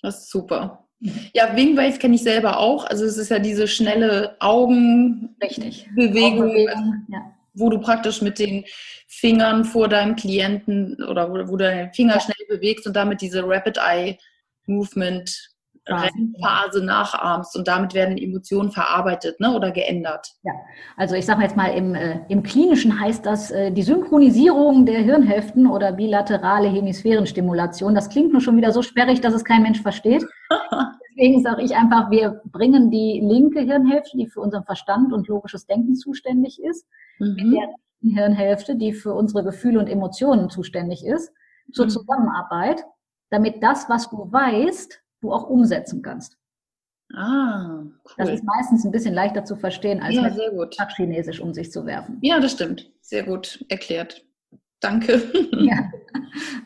Das 0.01 0.23
ist 0.23 0.31
super. 0.31 0.87
Ja, 1.33 1.55
Wingwave 1.55 1.99
kenne 1.99 2.15
ich 2.15 2.23
selber 2.23 2.57
auch. 2.57 2.85
Also 2.85 3.05
es 3.05 3.17
ist 3.17 3.29
ja 3.29 3.37
diese 3.37 3.67
schnelle 3.67 4.35
Augenbewegung, 4.39 6.41
Augenbewegung 6.41 7.05
ja. 7.09 7.19
wo 7.53 7.69
du 7.69 7.79
praktisch 7.79 8.23
mit 8.23 8.39
den 8.39 8.65
Fingern 9.07 9.65
vor 9.65 9.87
deinem 9.87 10.15
Klienten 10.15 11.03
oder 11.03 11.29
wo, 11.29 11.33
wo 11.33 11.55
du 11.55 11.65
deine 11.65 11.93
Finger 11.93 12.15
ja. 12.15 12.19
schnell 12.19 12.47
bewegst 12.49 12.87
und 12.87 12.95
damit 12.95 13.21
diese 13.21 13.47
Rapid 13.47 13.77
Eye 13.77 14.17
Movement 14.65 15.52
Rennphase 15.87 16.83
nachahmst 16.83 17.57
und 17.57 17.67
damit 17.67 17.93
werden 17.93 18.17
Emotionen 18.17 18.71
verarbeitet 18.71 19.39
ne, 19.39 19.53
oder 19.53 19.71
geändert. 19.71 20.33
Ja, 20.43 20.53
also 20.95 21.15
ich 21.15 21.25
sage 21.25 21.41
jetzt 21.41 21.57
mal, 21.57 21.67
im, 21.67 21.93
äh, 21.93 22.21
im 22.29 22.41
Klinischen 22.43 22.99
heißt 22.99 23.25
das 23.25 23.51
äh, 23.51 23.71
die 23.71 23.83
Synchronisierung 23.83 24.85
der 24.85 24.99
Hirnhälften 24.99 25.67
oder 25.67 25.91
bilaterale 25.91 26.69
Hemisphärenstimulation. 26.69 27.95
Das 27.95 28.09
klingt 28.09 28.31
nur 28.31 28.41
schon 28.41 28.55
wieder 28.55 28.71
so 28.71 28.81
sperrig, 28.81 29.19
dass 29.19 29.33
es 29.33 29.43
kein 29.43 29.63
Mensch 29.63 29.81
versteht. 29.81 30.25
Deswegen 31.15 31.43
sage 31.43 31.61
ich 31.61 31.75
einfach, 31.75 32.09
wir 32.09 32.41
bringen 32.45 32.89
die 32.89 33.19
linke 33.21 33.59
Hirnhälfte, 33.59 34.17
die 34.17 34.27
für 34.27 34.39
unseren 34.39 34.63
Verstand 34.63 35.11
und 35.11 35.27
logisches 35.27 35.67
Denken 35.67 35.95
zuständig 35.95 36.61
ist, 36.61 36.87
mhm. 37.19 37.35
mit 37.35 37.53
der 37.57 38.13
Hirnhälfte, 38.23 38.75
die 38.75 38.93
für 38.93 39.13
unsere 39.13 39.43
Gefühle 39.43 39.79
und 39.79 39.87
Emotionen 39.87 40.49
zuständig 40.49 41.05
ist, 41.05 41.31
zur 41.71 41.85
mhm. 41.85 41.89
Zusammenarbeit, 41.89 42.83
damit 43.29 43.61
das, 43.61 43.89
was 43.89 44.09
du 44.09 44.31
weißt, 44.31 45.02
du 45.23 45.31
auch 45.31 45.49
umsetzen 45.49 46.01
kannst. 46.01 46.37
Ah, 47.15 47.83
cool. 47.83 48.13
Das 48.17 48.29
ist 48.29 48.43
meistens 48.43 48.85
ein 48.85 48.91
bisschen 48.91 49.13
leichter 49.13 49.45
zu 49.45 49.55
verstehen, 49.55 50.01
als 50.01 50.15
ja, 50.15 50.23
mit 50.23 50.75
Chinesisch 50.95 51.39
um 51.39 51.53
sich 51.53 51.71
zu 51.71 51.85
werfen. 51.85 52.17
Ja, 52.21 52.39
das 52.39 52.53
stimmt. 52.53 52.91
Sehr 53.01 53.23
gut 53.23 53.63
erklärt. 53.69 54.25
Danke. 54.79 55.21
Ja. 55.53 55.91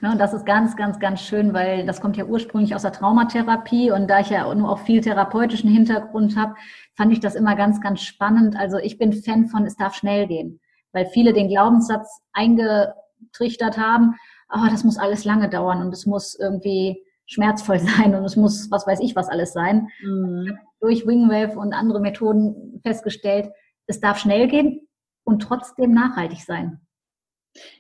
ja. 0.02 0.12
und 0.12 0.17
das 0.17 0.34
ist 0.34 0.46
ganz, 0.46 0.76
ganz, 0.76 1.00
ganz 1.00 1.22
schön, 1.22 1.54
weil 1.54 1.86
das 1.86 2.02
kommt 2.02 2.17
ja 2.17 2.26
ursprünglich 2.26 2.74
aus 2.74 2.82
der 2.82 2.93
Traumatherapie 2.93 3.91
und 3.91 4.08
da 4.10 4.22
ich 4.22 4.30
ja 4.30 4.54
nur 4.56 4.72
auch 4.72 4.80
viel 4.80 5.02
therapeutischen 5.02 5.70
Hintergrund 5.70 6.36
habe, 6.36 6.56
fand 6.96 7.12
ich 7.12 7.20
das 7.20 7.36
immer 7.36 7.56
ganz, 7.56 7.80
ganz 7.82 8.02
spannend. 8.02 8.56
Also 8.56 8.78
ich 8.78 8.98
bin 8.98 9.13
Fan 9.13 9.48
von, 9.48 9.65
es 9.65 9.76
darf 9.76 9.93
schnell 9.93 10.28
gehen, 10.28 10.60
weil 10.93 11.06
viele 11.06 11.34
den 11.34 11.50
Glaubenssatz 11.50 12.22
eingetrichtert 12.34 13.78
haben, 13.78 14.15
aber 14.48 14.63
oh, 14.67 14.72
das 14.72 14.84
muss 14.84 14.98
alles 14.98 15.26
lange 15.26 15.50
dauern 15.50 15.82
und 15.82 15.93
es 15.93 16.06
muss 16.06 16.34
irgendwie 16.34 17.04
schmerzvoll 17.27 17.79
sein 17.97 18.15
und 18.15 18.25
es 18.25 18.35
muss, 18.35 18.71
was 18.71 18.87
weiß 18.87 18.99
ich, 19.01 19.15
was 19.15 19.29
alles 19.29 19.53
sein. 19.53 19.89
Mhm. 20.01 20.57
Durch 20.79 21.05
Wingwave 21.05 21.57
und 21.57 21.73
andere 21.73 21.99
Methoden 21.99 22.81
festgestellt, 22.83 23.51
es 23.85 23.99
darf 23.99 24.17
schnell 24.17 24.47
gehen 24.47 24.87
und 25.23 25.41
trotzdem 25.41 25.93
nachhaltig 25.93 26.41
sein. 26.41 26.81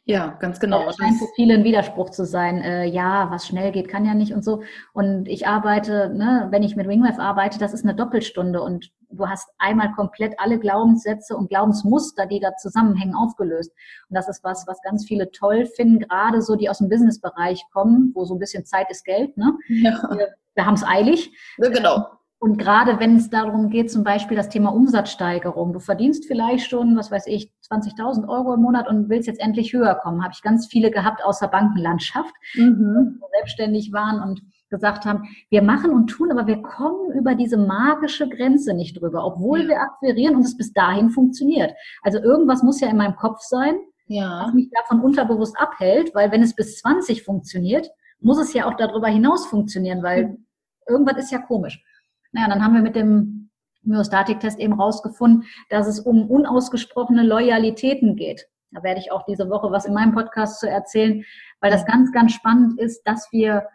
Ja, 0.05 0.29
ganz 0.39 0.59
genau. 0.59 0.85
Das 0.85 0.97
scheint 0.97 1.17
für 1.17 1.27
viele 1.35 1.53
ein 1.53 1.63
Widerspruch 1.63 2.09
zu 2.09 2.25
sein. 2.25 2.61
Äh, 2.61 2.85
ja, 2.85 3.29
was 3.29 3.45
schnell 3.47 3.71
geht, 3.71 3.87
kann 3.87 4.05
ja 4.05 4.15
nicht 4.15 4.33
und 4.33 4.43
so. 4.43 4.63
Und 4.93 5.27
ich 5.27 5.47
arbeite, 5.47 6.09
ne, 6.09 6.47
wenn 6.49 6.63
ich 6.63 6.75
mit 6.75 6.87
Wingwave 6.87 7.19
arbeite, 7.19 7.59
das 7.59 7.73
ist 7.73 7.83
eine 7.83 7.95
Doppelstunde 7.95 8.61
und 8.61 8.91
du 9.09 9.27
hast 9.27 9.49
einmal 9.57 9.91
komplett 9.93 10.39
alle 10.39 10.59
Glaubenssätze 10.59 11.35
und 11.35 11.49
Glaubensmuster, 11.49 12.25
die 12.25 12.39
da 12.39 12.55
zusammenhängen, 12.55 13.15
aufgelöst. 13.15 13.71
Und 14.09 14.15
das 14.15 14.27
ist 14.29 14.43
was, 14.43 14.65
was 14.67 14.81
ganz 14.81 15.05
viele 15.05 15.31
toll 15.31 15.65
finden, 15.65 15.99
gerade 15.99 16.41
so, 16.41 16.55
die 16.55 16.69
aus 16.69 16.79
dem 16.79 16.89
Businessbereich 16.89 17.63
kommen, 17.71 18.11
wo 18.13 18.25
so 18.25 18.35
ein 18.35 18.39
bisschen 18.39 18.65
Zeit 18.65 18.89
ist 18.89 19.05
Geld. 19.05 19.37
Ne? 19.37 19.57
Ja. 19.67 20.09
Wir, 20.11 20.27
wir 20.55 20.65
haben 20.65 20.75
es 20.75 20.83
eilig. 20.83 21.31
Ja, 21.57 21.69
genau. 21.69 22.05
Und 22.39 22.59
gerade 22.59 22.99
wenn 22.99 23.15
es 23.15 23.31
darum 23.31 23.69
geht, 23.69 23.91
zum 23.91 24.03
Beispiel 24.03 24.37
das 24.37 24.49
Thema 24.49 24.69
Umsatzsteigerung, 24.69 25.73
du 25.73 25.79
verdienst 25.79 26.25
vielleicht 26.27 26.69
schon, 26.69 26.95
was 26.95 27.09
weiß 27.09 27.25
ich, 27.25 27.51
20.000 27.71 28.29
Euro 28.29 28.53
im 28.53 28.61
Monat 28.61 28.87
und 28.87 29.09
willst 29.09 29.27
jetzt 29.27 29.39
endlich 29.41 29.73
höher 29.73 29.95
kommen, 29.95 30.23
habe 30.23 30.33
ich 30.35 30.43
ganz 30.43 30.67
viele 30.67 30.91
gehabt 30.91 31.23
aus 31.23 31.39
der 31.39 31.47
Bankenlandschaft, 31.47 32.33
mhm. 32.53 33.19
die 33.19 33.37
selbstständig 33.37 33.91
waren 33.91 34.21
und 34.21 34.43
gesagt 34.69 35.05
haben, 35.05 35.23
wir 35.49 35.61
machen 35.61 35.91
und 35.91 36.07
tun, 36.07 36.31
aber 36.31 36.47
wir 36.47 36.61
kommen 36.61 37.11
über 37.13 37.35
diese 37.35 37.57
magische 37.57 38.27
Grenze 38.27 38.73
nicht 38.73 38.99
drüber, 38.99 39.25
obwohl 39.25 39.61
ja. 39.61 39.67
wir 39.69 39.81
akquirieren 39.81 40.35
und 40.35 40.43
es 40.43 40.57
bis 40.57 40.73
dahin 40.73 41.09
funktioniert. 41.09 41.73
Also 42.01 42.19
irgendwas 42.19 42.63
muss 42.63 42.81
ja 42.81 42.89
in 42.89 42.97
meinem 42.97 43.15
Kopf 43.15 43.41
sein, 43.41 43.75
ja. 44.07 44.45
was 44.45 44.53
mich 44.53 44.69
davon 44.71 45.01
unterbewusst 45.01 45.57
abhält, 45.59 46.13
weil 46.13 46.31
wenn 46.31 46.43
es 46.43 46.55
bis 46.55 46.79
20 46.79 47.23
funktioniert, 47.23 47.89
muss 48.19 48.39
es 48.39 48.53
ja 48.53 48.67
auch 48.67 48.75
darüber 48.75 49.07
hinaus 49.07 49.45
funktionieren, 49.47 50.03
weil 50.03 50.27
mhm. 50.27 50.45
irgendwas 50.87 51.17
ist 51.17 51.31
ja 51.31 51.39
komisch. 51.39 51.83
Naja, 52.31 52.49
dann 52.49 52.63
haben 52.63 52.73
wir 52.73 52.81
mit 52.81 52.95
dem 52.95 53.49
Myostatik-Test 53.83 54.59
eben 54.59 54.73
rausgefunden, 54.73 55.45
dass 55.69 55.87
es 55.87 55.99
um 55.99 56.29
unausgesprochene 56.29 57.23
Loyalitäten 57.23 58.15
geht. 58.15 58.47
Da 58.71 58.83
werde 58.83 58.99
ich 58.99 59.11
auch 59.11 59.23
diese 59.23 59.49
Woche 59.49 59.71
was 59.71 59.85
in 59.85 59.93
meinem 59.93 60.13
Podcast 60.13 60.59
zu 60.59 60.69
erzählen, 60.69 61.23
weil 61.61 61.71
das 61.71 61.85
ganz, 61.85 62.11
ganz 62.11 62.33
spannend 62.33 62.79
ist, 62.79 63.01
dass 63.05 63.29
wir 63.31 63.67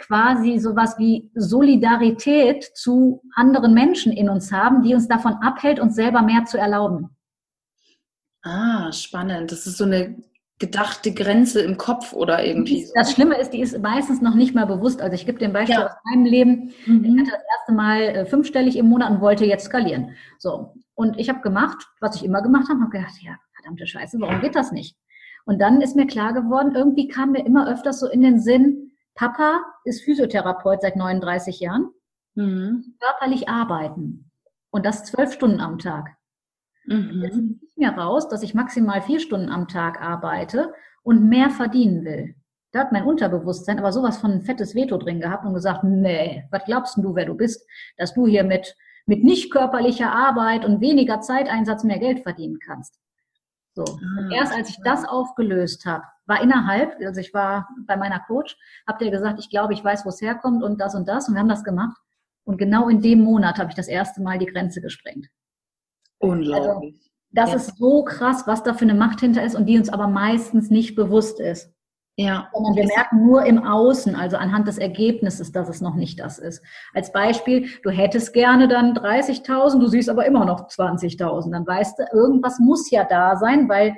quasi 0.00 0.58
sowas 0.58 0.98
wie 0.98 1.30
Solidarität 1.34 2.64
zu 2.74 3.22
anderen 3.34 3.74
Menschen 3.74 4.12
in 4.12 4.28
uns 4.28 4.52
haben, 4.52 4.82
die 4.82 4.94
uns 4.94 5.08
davon 5.08 5.34
abhält, 5.34 5.78
uns 5.78 5.94
selber 5.94 6.22
mehr 6.22 6.44
zu 6.44 6.58
erlauben. 6.58 7.10
Ah, 8.42 8.90
spannend. 8.92 9.52
Das 9.52 9.66
ist 9.66 9.76
so 9.76 9.84
eine 9.84 10.16
gedachte 10.58 11.12
Grenze 11.12 11.62
im 11.62 11.76
Kopf 11.78 12.12
oder 12.12 12.44
irgendwie. 12.44 12.84
So. 12.84 12.92
Das 12.94 13.12
Schlimme 13.12 13.36
ist, 13.38 13.50
die 13.50 13.60
ist 13.60 13.78
meistens 13.80 14.20
noch 14.20 14.34
nicht 14.34 14.54
mal 14.54 14.66
bewusst. 14.66 15.00
Also 15.00 15.14
ich 15.14 15.26
gebe 15.26 15.38
dir 15.38 15.46
ein 15.46 15.52
Beispiel 15.52 15.76
ja. 15.76 15.86
aus 15.86 15.92
meinem 16.04 16.24
Leben. 16.26 16.72
Mhm. 16.86 17.04
Ich 17.04 17.20
hatte 17.20 17.30
das 17.30 17.42
erste 17.58 17.72
Mal 17.72 18.00
äh, 18.02 18.26
fünfstellig 18.26 18.76
im 18.76 18.88
Monat 18.88 19.10
und 19.10 19.20
wollte 19.20 19.46
jetzt 19.46 19.64
skalieren. 19.64 20.14
So. 20.38 20.74
Und 20.94 21.18
ich 21.18 21.28
habe 21.28 21.40
gemacht, 21.40 21.86
was 22.00 22.16
ich 22.16 22.24
immer 22.24 22.42
gemacht 22.42 22.68
habe, 22.68 22.80
habe 22.80 22.90
gedacht, 22.90 23.14
ja, 23.22 23.36
verdammte 23.54 23.86
Scheiße, 23.86 24.20
warum 24.20 24.40
geht 24.40 24.54
das 24.54 24.70
nicht? 24.70 24.96
Und 25.46 25.60
dann 25.60 25.80
ist 25.80 25.96
mir 25.96 26.06
klar 26.06 26.34
geworden, 26.34 26.74
irgendwie 26.74 27.08
kam 27.08 27.32
mir 27.32 27.44
immer 27.44 27.66
öfters 27.66 27.98
so 28.00 28.08
in 28.08 28.20
den 28.20 28.38
Sinn, 28.38 28.89
Papa 29.14 29.60
ist 29.84 30.02
Physiotherapeut 30.04 30.82
seit 30.82 30.96
39 30.96 31.60
Jahren, 31.60 31.90
mhm. 32.34 32.96
körperlich 33.00 33.48
arbeiten. 33.48 34.30
Und 34.70 34.86
das 34.86 35.04
zwölf 35.04 35.32
Stunden 35.32 35.60
am 35.60 35.78
Tag. 35.78 36.16
Mhm. 36.86 37.22
Jetzt 37.22 37.38
ich 37.68 37.76
mir 37.76 37.90
raus, 37.90 38.28
dass 38.28 38.42
ich 38.42 38.54
maximal 38.54 39.02
vier 39.02 39.20
Stunden 39.20 39.50
am 39.50 39.68
Tag 39.68 40.00
arbeite 40.00 40.72
und 41.02 41.28
mehr 41.28 41.50
verdienen 41.50 42.04
will. 42.04 42.34
Da 42.72 42.80
hat 42.80 42.92
mein 42.92 43.04
Unterbewusstsein 43.04 43.78
aber 43.78 43.92
sowas 43.92 44.18
von 44.18 44.30
ein 44.30 44.42
fettes 44.42 44.74
Veto 44.74 44.96
drin 44.96 45.20
gehabt 45.20 45.44
und 45.44 45.54
gesagt, 45.54 45.82
nee, 45.82 46.44
was 46.50 46.64
glaubst 46.64 46.96
du, 46.98 47.14
wer 47.14 47.24
du 47.24 47.34
bist, 47.34 47.66
dass 47.96 48.14
du 48.14 48.26
hier 48.26 48.44
mit, 48.44 48.76
mit 49.06 49.24
nicht 49.24 49.52
körperlicher 49.52 50.12
Arbeit 50.12 50.64
und 50.64 50.80
weniger 50.80 51.20
Zeiteinsatz 51.20 51.82
mehr 51.82 51.98
Geld 51.98 52.20
verdienen 52.20 52.58
kannst. 52.64 53.00
So. 53.86 53.94
Und 53.94 54.32
ah, 54.32 54.34
erst 54.34 54.52
als 54.52 54.68
ich 54.70 54.78
das 54.84 55.06
aufgelöst 55.06 55.86
habe, 55.86 56.04
war 56.26 56.42
innerhalb, 56.42 56.96
also 57.00 57.20
ich 57.20 57.32
war 57.34 57.68
bei 57.86 57.96
meiner 57.96 58.20
Coach, 58.20 58.56
habt 58.86 59.02
ihr 59.02 59.10
gesagt, 59.10 59.38
ich 59.40 59.50
glaube, 59.50 59.72
ich 59.72 59.82
weiß, 59.82 60.04
wo 60.04 60.10
es 60.10 60.20
herkommt 60.20 60.62
und 60.62 60.80
das 60.80 60.94
und 60.94 61.08
das 61.08 61.28
und 61.28 61.34
wir 61.34 61.40
haben 61.40 61.48
das 61.48 61.64
gemacht. 61.64 61.96
Und 62.44 62.56
genau 62.56 62.88
in 62.88 63.00
dem 63.00 63.22
Monat 63.22 63.58
habe 63.58 63.70
ich 63.70 63.76
das 63.76 63.88
erste 63.88 64.22
Mal 64.22 64.38
die 64.38 64.46
Grenze 64.46 64.80
gesprengt. 64.80 65.28
Unglaublich. 66.18 66.94
Also, 66.94 67.10
das 67.32 67.50
ja. 67.50 67.56
ist 67.56 67.78
so 67.78 68.04
krass, 68.04 68.46
was 68.46 68.62
da 68.62 68.74
für 68.74 68.84
eine 68.84 68.94
Macht 68.94 69.20
hinter 69.20 69.44
ist 69.44 69.54
und 69.54 69.66
die 69.66 69.78
uns 69.78 69.88
aber 69.88 70.08
meistens 70.08 70.68
nicht 70.70 70.96
bewusst 70.96 71.38
ist. 71.40 71.72
Ja. 72.20 72.50
Sondern 72.52 72.76
wir 72.76 72.84
merken 72.84 73.24
nur 73.24 73.46
im 73.46 73.64
Außen, 73.64 74.14
also 74.14 74.36
anhand 74.36 74.68
des 74.68 74.76
Ergebnisses, 74.76 75.52
dass 75.52 75.70
es 75.70 75.80
noch 75.80 75.94
nicht 75.94 76.20
das 76.20 76.38
ist. 76.38 76.62
Als 76.92 77.12
Beispiel, 77.12 77.68
du 77.82 77.88
hättest 77.88 78.34
gerne 78.34 78.68
dann 78.68 78.94
30.000, 78.94 79.80
du 79.80 79.86
siehst 79.86 80.10
aber 80.10 80.26
immer 80.26 80.44
noch 80.44 80.68
20.000. 80.68 81.50
Dann 81.50 81.66
weißt 81.66 81.98
du, 81.98 82.04
irgendwas 82.12 82.58
muss 82.58 82.90
ja 82.90 83.04
da 83.04 83.36
sein, 83.36 83.70
weil 83.70 83.94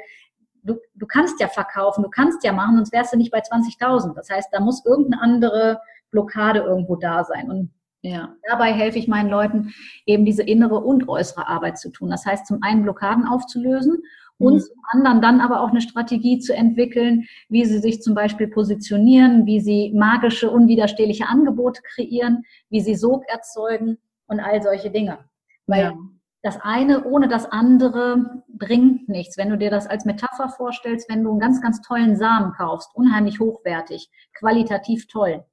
du, 0.62 0.76
du 0.94 1.06
kannst 1.06 1.40
ja 1.40 1.48
verkaufen, 1.48 2.04
du 2.04 2.11
kannst 2.11 2.44
ja 2.44 2.52
machen, 2.52 2.76
sonst 2.76 2.92
wärst 2.92 3.12
du 3.12 3.16
nicht 3.16 3.32
bei 3.32 3.40
20.000. 3.40 4.14
Das 4.14 4.30
heißt, 4.30 4.50
da 4.52 4.61
muss 4.61 4.87
irgendeine 4.87 5.20
andere 5.20 5.80
Blockade 6.12 6.61
irgendwo 6.61 6.94
da 6.94 7.24
sein. 7.24 7.50
Und 7.50 7.70
ja. 8.02 8.37
Dabei 8.48 8.72
helfe 8.72 8.98
ich 8.98 9.08
meinen 9.08 9.30
Leuten, 9.30 9.72
eben 10.06 10.24
diese 10.24 10.44
innere 10.44 10.76
und 10.76 11.08
äußere 11.08 11.48
Arbeit 11.48 11.78
zu 11.78 11.90
tun. 11.90 12.11
Das 12.11 12.24
heißt, 12.24 12.46
zum 12.46 12.62
einen 12.62 12.82
Blockaden 12.82 13.26
aufzulösen 13.26 14.02
und 14.42 14.55
mhm. 14.55 14.61
zum 14.61 14.76
anderen 14.90 15.22
dann 15.22 15.40
aber 15.40 15.61
auch 15.61 15.70
eine 15.70 15.81
Strategie 15.81 16.38
zu 16.38 16.55
entwickeln, 16.55 17.24
wie 17.48 17.64
sie 17.64 17.78
sich 17.78 18.02
zum 18.02 18.14
Beispiel 18.14 18.48
positionieren, 18.48 19.46
wie 19.46 19.61
sie 19.61 19.92
magische, 19.94 20.50
unwiderstehliche 20.50 21.28
Angebote 21.28 21.83
kreieren, 21.83 22.44
wie 22.68 22.81
sie 22.81 22.96
Sog 22.96 23.24
erzeugen 23.28 23.98
und 24.26 24.40
all 24.40 24.62
solche 24.62 24.90
Dinge. 24.90 25.18
Weil 25.66 25.83
ja. 25.83 25.94
das 26.42 26.59
eine 26.61 27.05
ohne 27.05 27.28
das 27.28 27.46
andere 27.46 28.42
bringt 28.48 29.09
nichts. 29.09 29.38
Wenn 29.38 29.50
du 29.50 29.57
dir 29.57 29.70
das 29.70 29.87
als 29.87 30.05
Metapher 30.05 30.48
vorstellst, 30.48 31.09
wenn 31.09 31.22
du 31.22 31.31
einen 31.31 31.40
ganz, 31.40 31.62
ganz 31.62 31.81
tollen 31.81 32.16
Samen 32.16 32.52
kaufst, 32.52 32.90
unheimlich 32.94 33.38
hochwertig, 33.38 34.11
qualitativ 34.35 35.07
toll, 35.07 35.44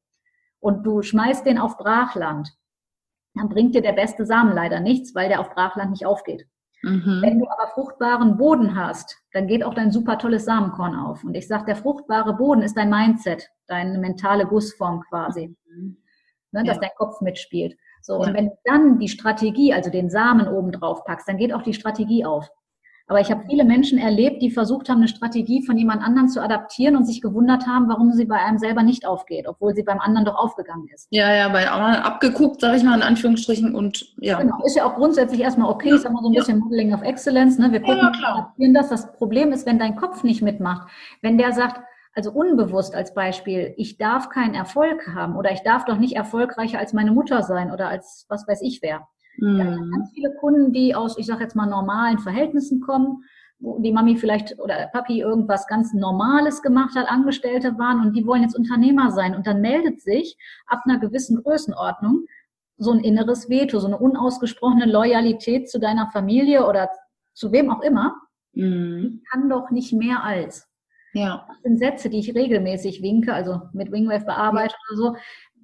und 0.62 0.84
du 0.84 1.02
schmeißt 1.02 1.46
den 1.46 1.58
auf 1.58 1.78
Brachland, 1.78 2.50
dann 3.34 3.48
bringt 3.48 3.76
dir 3.76 3.82
der 3.82 3.94
beste 3.94 4.26
Samen 4.26 4.54
leider 4.54 4.80
nichts, 4.80 5.16
weil 5.16 5.30
der 5.30 5.40
auf 5.40 5.52
Brachland 5.52 5.92
nicht 5.92 6.06
aufgeht. 6.06 6.48
Mhm. 6.82 7.20
Wenn 7.22 7.40
du 7.40 7.48
aber 7.50 7.68
fruchtbaren 7.74 8.38
Boden 8.38 8.76
hast, 8.76 9.18
dann 9.34 9.48
geht 9.48 9.64
auch 9.64 9.74
dein 9.74 9.92
super 9.92 10.18
tolles 10.18 10.46
Samenkorn 10.46 10.96
auf. 10.96 11.24
Und 11.24 11.36
ich 11.36 11.48
sage, 11.48 11.66
der 11.66 11.76
fruchtbare 11.76 12.34
Boden 12.34 12.62
ist 12.62 12.78
dein 12.78 12.90
Mindset, 12.90 13.50
deine 13.68 13.98
mentale 13.98 14.46
Gussform 14.46 15.04
quasi, 15.10 15.56
mhm. 15.70 15.98
ne, 16.52 16.64
dass 16.64 16.78
ja. 16.78 16.82
dein 16.82 16.96
Kopf 16.98 17.22
mitspielt. 17.22 17.78
So, 18.02 18.14
ja. 18.14 18.28
und 18.28 18.34
wenn 18.34 18.48
du 18.48 18.58
dann 18.64 19.00
die 19.00 19.10
Strategie, 19.10 19.74
also 19.74 19.90
den 19.90 20.10
Samen 20.10 20.48
oben 20.48 20.72
drauf 20.72 21.04
packst, 21.04 21.28
dann 21.28 21.38
geht 21.38 21.54
auch 21.54 21.64
die 21.64 21.74
Strategie 21.74 22.24
auf. 22.26 22.50
Aber 23.10 23.20
ich 23.20 23.32
habe 23.32 23.44
viele 23.50 23.66
Menschen 23.66 23.98
erlebt, 23.98 24.40
die 24.44 24.52
versucht 24.52 24.88
haben, 24.88 25.00
eine 25.00 25.08
Strategie 25.08 25.66
von 25.66 25.76
jemand 25.76 26.04
anderem 26.04 26.28
zu 26.28 26.44
adaptieren 26.44 26.96
und 26.96 27.06
sich 27.06 27.22
gewundert 27.22 27.66
haben, 27.66 27.90
warum 27.90 28.14
sie 28.14 28.26
bei 28.26 28.38
einem 28.38 28.60
selber 28.60 28.84
nicht 28.84 29.08
aufgeht, 29.08 29.48
obwohl 29.48 29.74
sie 29.74 29.82
beim 29.82 30.00
anderen 30.00 30.26
doch 30.26 30.36
aufgegangen 30.36 30.88
ist. 30.94 31.08
Ja, 31.10 31.34
ja, 31.34 31.50
bei 31.50 31.68
anderen 31.68 32.04
abgeguckt, 32.04 32.62
sage 32.62 32.78
ich 32.78 32.84
mal 32.84 32.96
in 32.96 33.02
Anführungsstrichen 33.02 33.74
und 33.74 34.14
ja. 34.20 34.40
Genau, 34.40 34.64
ist 34.64 34.76
ja 34.76 34.86
auch 34.86 34.94
grundsätzlich 34.94 35.42
erstmal 35.42 35.72
okay, 35.72 35.98
sag 35.98 36.14
mal 36.14 36.22
so 36.22 36.30
ein 36.30 36.34
ja. 36.34 36.42
bisschen 36.42 36.60
Modeling 36.60 36.94
of 36.94 37.02
Excellence, 37.02 37.58
ne? 37.58 37.72
Wir 37.72 37.80
gucken, 37.80 38.12
ja, 38.22 38.30
adaptieren 38.36 38.76
das. 38.76 38.90
Das 38.90 39.12
Problem 39.14 39.52
ist, 39.54 39.66
wenn 39.66 39.80
dein 39.80 39.96
Kopf 39.96 40.24
nicht 40.24 40.44
mitmacht, 40.44 40.88
wenn 41.24 41.40
der 41.40 41.52
sagt, 41.54 41.82
also 42.14 42.32
unbewusst 42.32 42.94
als 42.94 43.16
Beispiel, 43.16 43.74
ich 43.78 43.98
darf 43.98 44.30
keinen 44.30 44.54
Erfolg 44.54 45.08
haben 45.16 45.36
oder 45.36 45.52
ich 45.52 45.64
darf 45.64 45.86
doch 45.86 45.98
nicht 45.98 46.16
erfolgreicher 46.16 46.78
als 46.78 46.94
meine 46.94 47.12
Mutter 47.12 47.42
sein 47.42 47.72
oder 47.72 47.88
als 47.88 48.28
was 48.30 48.48
weiß 48.48 48.62
ich 48.62 48.84
wer 48.84 49.08
Mhm. 49.42 49.58
Ja, 49.58 49.76
ganz 49.76 50.12
viele 50.14 50.34
Kunden, 50.36 50.74
die 50.74 50.96
aus, 50.96 51.18
ich 51.18 51.26
sage 51.26 51.44
jetzt 51.44 51.56
mal, 51.56 51.66
normalen 51.66 52.20
Verhältnissen 52.20 52.82
kommen, 52.82 53.24
wo 53.60 53.80
die 53.80 53.92
Mami 53.92 54.16
vielleicht 54.16 54.58
oder 54.60 54.88
Papi 54.88 55.22
irgendwas 55.22 55.68
ganz 55.68 55.94
Normales 55.94 56.62
gemacht 56.62 56.96
hat, 56.96 57.10
Angestellte 57.10 57.78
waren 57.78 58.00
und 58.02 58.16
die 58.16 58.26
wollen 58.26 58.44
jetzt 58.44 58.58
Unternehmer 58.58 59.12
sein. 59.12 59.36
Und 59.36 59.48
dann 59.48 59.62
meldet 59.62 60.02
sich 60.02 60.38
ab 60.66 60.84
einer 60.86 61.00
gewissen 61.00 61.44
Größenordnung 61.44 62.26
so 62.78 62.92
ein 62.92 63.00
inneres 63.00 63.50
Veto, 63.50 63.80
so 63.80 63.88
eine 63.88 63.98
unausgesprochene 63.98 64.86
Loyalität 64.86 65.70
zu 65.70 65.80
deiner 65.80 66.10
Familie 66.12 66.66
oder 66.66 66.90
zu 67.34 67.52
wem 67.52 67.70
auch 67.70 67.82
immer. 67.82 68.16
Mhm. 68.54 69.22
Ich 69.22 69.30
kann 69.30 69.50
doch 69.50 69.70
nicht 69.70 69.94
mehr 69.94 70.24
als. 70.24 70.70
Ja. 71.14 71.46
Das 71.48 71.62
sind 71.64 71.80
Sätze, 71.80 72.10
die 72.10 72.20
ich 72.20 72.36
regelmäßig 72.36 73.02
winke, 73.02 73.34
also 73.34 73.62
mit 73.74 73.92
Wingwave 73.92 74.26
bearbeite 74.26 74.74
ja. 74.74 74.80
oder 74.90 74.98
so 74.98 75.18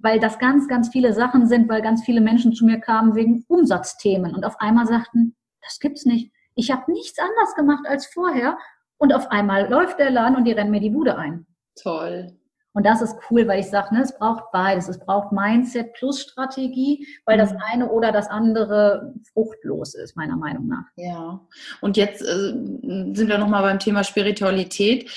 weil 0.05 0.19
das 0.19 0.37
ganz, 0.37 0.67
ganz 0.67 0.89
viele 0.89 1.13
Sachen 1.13 1.47
sind, 1.47 1.67
weil 1.67 1.81
ganz 1.81 2.05
viele 2.05 2.21
Menschen 2.21 2.53
zu 2.53 2.63
mir 2.63 2.79
kamen 2.79 3.15
wegen 3.15 3.43
Umsatzthemen 3.47 4.35
und 4.35 4.45
auf 4.45 4.61
einmal 4.61 4.85
sagten, 4.85 5.35
das 5.63 5.79
gibt's 5.79 6.05
nicht. 6.05 6.31
Ich 6.53 6.69
habe 6.69 6.91
nichts 6.91 7.17
anders 7.17 7.55
gemacht 7.55 7.85
als 7.87 8.05
vorher 8.05 8.57
und 8.97 9.13
auf 9.13 9.31
einmal 9.31 9.67
läuft 9.67 9.97
der 9.97 10.11
Laden 10.11 10.35
und 10.35 10.45
die 10.45 10.51
rennen 10.51 10.69
mir 10.69 10.79
die 10.79 10.91
Bude 10.91 11.17
ein. 11.17 11.47
Toll. 11.81 12.37
Und 12.73 12.85
das 12.85 13.01
ist 13.01 13.15
cool, 13.31 13.47
weil 13.47 13.61
ich 13.61 13.69
sage, 13.69 13.95
ne, 13.95 14.03
es 14.03 14.15
braucht 14.15 14.51
beides. 14.51 14.87
Es 14.89 14.99
braucht 14.99 15.31
Mindset 15.31 15.93
plus 15.93 16.21
Strategie, 16.21 17.07
weil 17.25 17.37
mhm. 17.37 17.41
das 17.41 17.55
eine 17.71 17.89
oder 17.89 18.11
das 18.11 18.27
andere 18.27 19.13
fruchtlos 19.33 19.95
ist, 19.95 20.15
meiner 20.15 20.35
Meinung 20.37 20.67
nach. 20.67 20.85
Ja. 20.97 21.39
Und 21.81 21.97
jetzt 21.97 22.21
äh, 22.21 22.25
sind 22.25 23.27
wir 23.27 23.39
nochmal 23.39 23.63
beim 23.63 23.79
Thema 23.79 24.03
Spiritualität. 24.03 25.09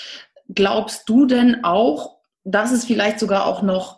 Glaubst 0.55 1.09
du 1.09 1.27
denn 1.27 1.63
auch, 1.63 2.21
dass 2.45 2.73
es 2.73 2.87
vielleicht 2.87 3.19
sogar 3.21 3.45
auch 3.45 3.61
noch 3.61 3.98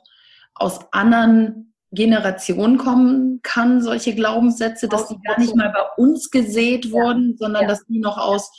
aus 0.60 0.80
anderen 0.92 1.74
Generationen 1.92 2.78
kommen 2.78 3.40
kann, 3.42 3.82
solche 3.82 4.14
Glaubenssätze, 4.14 4.88
dass 4.88 5.08
die 5.08 5.18
gar 5.22 5.40
nicht 5.40 5.56
mal 5.56 5.72
bei 5.72 6.02
uns 6.02 6.30
gesät 6.30 6.92
wurden, 6.92 7.32
ja. 7.32 7.36
sondern 7.38 7.62
ja. 7.62 7.68
dass 7.68 7.84
die 7.86 7.98
noch 7.98 8.16
aus, 8.16 8.52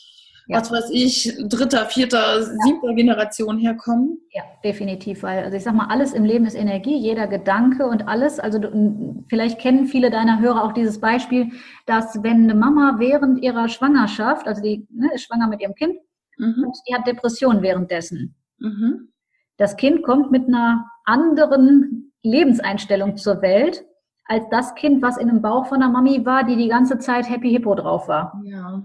ja. 0.47 0.57
was 0.57 0.69
weiß 0.69 0.89
ich, 0.91 1.33
dritter, 1.47 1.85
vierter, 1.85 2.43
siebter 2.43 2.93
Generation 2.93 3.57
herkommen? 3.57 4.17
Ja, 4.31 4.43
definitiv, 4.65 5.23
weil, 5.23 5.45
also 5.45 5.55
ich 5.55 5.63
sag 5.63 5.75
mal, 5.75 5.87
alles 5.87 6.11
im 6.11 6.25
Leben 6.25 6.45
ist 6.45 6.55
Energie, 6.55 6.97
jeder 6.97 7.27
Gedanke 7.27 7.85
und 7.87 8.07
alles. 8.09 8.39
Also 8.39 8.59
du, 8.59 9.23
vielleicht 9.29 9.59
kennen 9.59 9.85
viele 9.85 10.09
deiner 10.09 10.41
Hörer 10.41 10.65
auch 10.65 10.73
dieses 10.73 10.99
Beispiel, 10.99 11.51
dass 11.85 12.21
wenn 12.23 12.43
eine 12.43 12.55
Mama 12.55 12.95
während 12.97 13.41
ihrer 13.41 13.69
Schwangerschaft, 13.69 14.45
also 14.45 14.61
die 14.61 14.85
ne, 14.89 15.09
ist 15.13 15.23
schwanger 15.23 15.47
mit 15.47 15.61
ihrem 15.61 15.75
Kind, 15.75 15.95
mhm. 16.37 16.65
und 16.65 16.77
die 16.89 16.95
hat 16.95 17.07
Depression 17.07 17.61
währenddessen. 17.61 18.35
Mhm. 18.57 19.07
Das 19.55 19.77
Kind 19.77 20.03
kommt 20.03 20.31
mit 20.31 20.47
einer 20.47 20.85
anderen 21.05 22.13
Lebenseinstellung 22.23 23.17
zur 23.17 23.41
Welt 23.41 23.83
als 24.25 24.45
das 24.49 24.75
Kind, 24.75 25.01
was 25.01 25.17
in 25.17 25.27
dem 25.27 25.41
Bauch 25.41 25.65
von 25.65 25.79
der 25.79 25.89
Mami 25.89 26.25
war, 26.25 26.43
die 26.43 26.55
die 26.55 26.69
ganze 26.69 26.99
Zeit 26.99 27.29
Happy 27.29 27.49
Hippo 27.49 27.75
drauf 27.75 28.07
war. 28.07 28.41
Ja. 28.45 28.83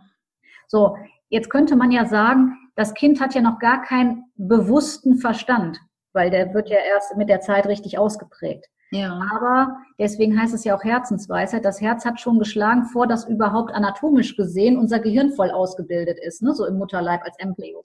So, 0.67 0.97
jetzt 1.29 1.51
könnte 1.51 1.77
man 1.77 1.93
ja 1.93 2.07
sagen, 2.07 2.57
das 2.75 2.95
Kind 2.95 3.21
hat 3.21 3.35
ja 3.35 3.41
noch 3.41 3.59
gar 3.59 3.83
keinen 3.83 4.25
bewussten 4.37 5.19
Verstand, 5.19 5.79
weil 6.13 6.31
der 6.31 6.53
wird 6.53 6.69
ja 6.69 6.79
erst 6.79 7.17
mit 7.17 7.29
der 7.29 7.41
Zeit 7.41 7.67
richtig 7.67 7.99
ausgeprägt. 7.99 8.67
Ja. 8.91 9.21
Aber 9.35 9.79
deswegen 9.99 10.41
heißt 10.41 10.55
es 10.55 10.65
ja 10.65 10.77
auch 10.77 10.85
Herzensweisheit. 10.85 11.65
Das 11.65 11.81
Herz 11.81 12.05
hat 12.05 12.21
schon 12.21 12.39
geschlagen, 12.39 12.85
vor 12.85 13.07
dass 13.07 13.29
überhaupt 13.29 13.73
anatomisch 13.73 14.37
gesehen 14.37 14.79
unser 14.79 15.01
Gehirn 15.01 15.33
voll 15.33 15.51
ausgebildet 15.51 16.19
ist, 16.21 16.43
ne? 16.43 16.55
so 16.55 16.67
im 16.67 16.79
Mutterleib 16.79 17.23
als 17.23 17.39
Embryo. 17.39 17.83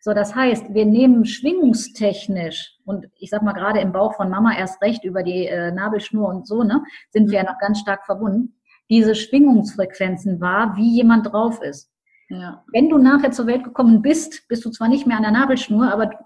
So, 0.00 0.14
das 0.14 0.34
heißt, 0.34 0.74
wir 0.74 0.86
nehmen 0.86 1.24
schwingungstechnisch 1.24 2.76
und 2.84 3.06
ich 3.16 3.30
sag 3.30 3.42
mal 3.42 3.52
gerade 3.52 3.80
im 3.80 3.92
Bauch 3.92 4.14
von 4.14 4.30
Mama 4.30 4.56
erst 4.56 4.80
recht 4.80 5.04
über 5.04 5.22
die 5.22 5.46
äh, 5.46 5.72
Nabelschnur 5.72 6.28
und 6.28 6.46
so, 6.46 6.62
ne, 6.62 6.84
sind 7.10 7.30
wir 7.30 7.38
ja 7.38 7.44
noch 7.44 7.58
ganz 7.58 7.80
stark 7.80 8.06
verbunden, 8.06 8.54
diese 8.88 9.14
Schwingungsfrequenzen 9.14 10.40
wahr, 10.40 10.76
wie 10.76 10.94
jemand 10.94 11.32
drauf 11.32 11.60
ist. 11.62 11.90
Ja. 12.28 12.62
Wenn 12.72 12.88
du 12.88 12.98
nachher 12.98 13.32
zur 13.32 13.46
Welt 13.46 13.64
gekommen 13.64 14.02
bist, 14.02 14.46
bist 14.48 14.64
du 14.64 14.70
zwar 14.70 14.88
nicht 14.88 15.06
mehr 15.06 15.16
an 15.16 15.22
der 15.22 15.32
Nabelschnur, 15.32 15.90
aber 15.90 16.06
du 16.06 16.16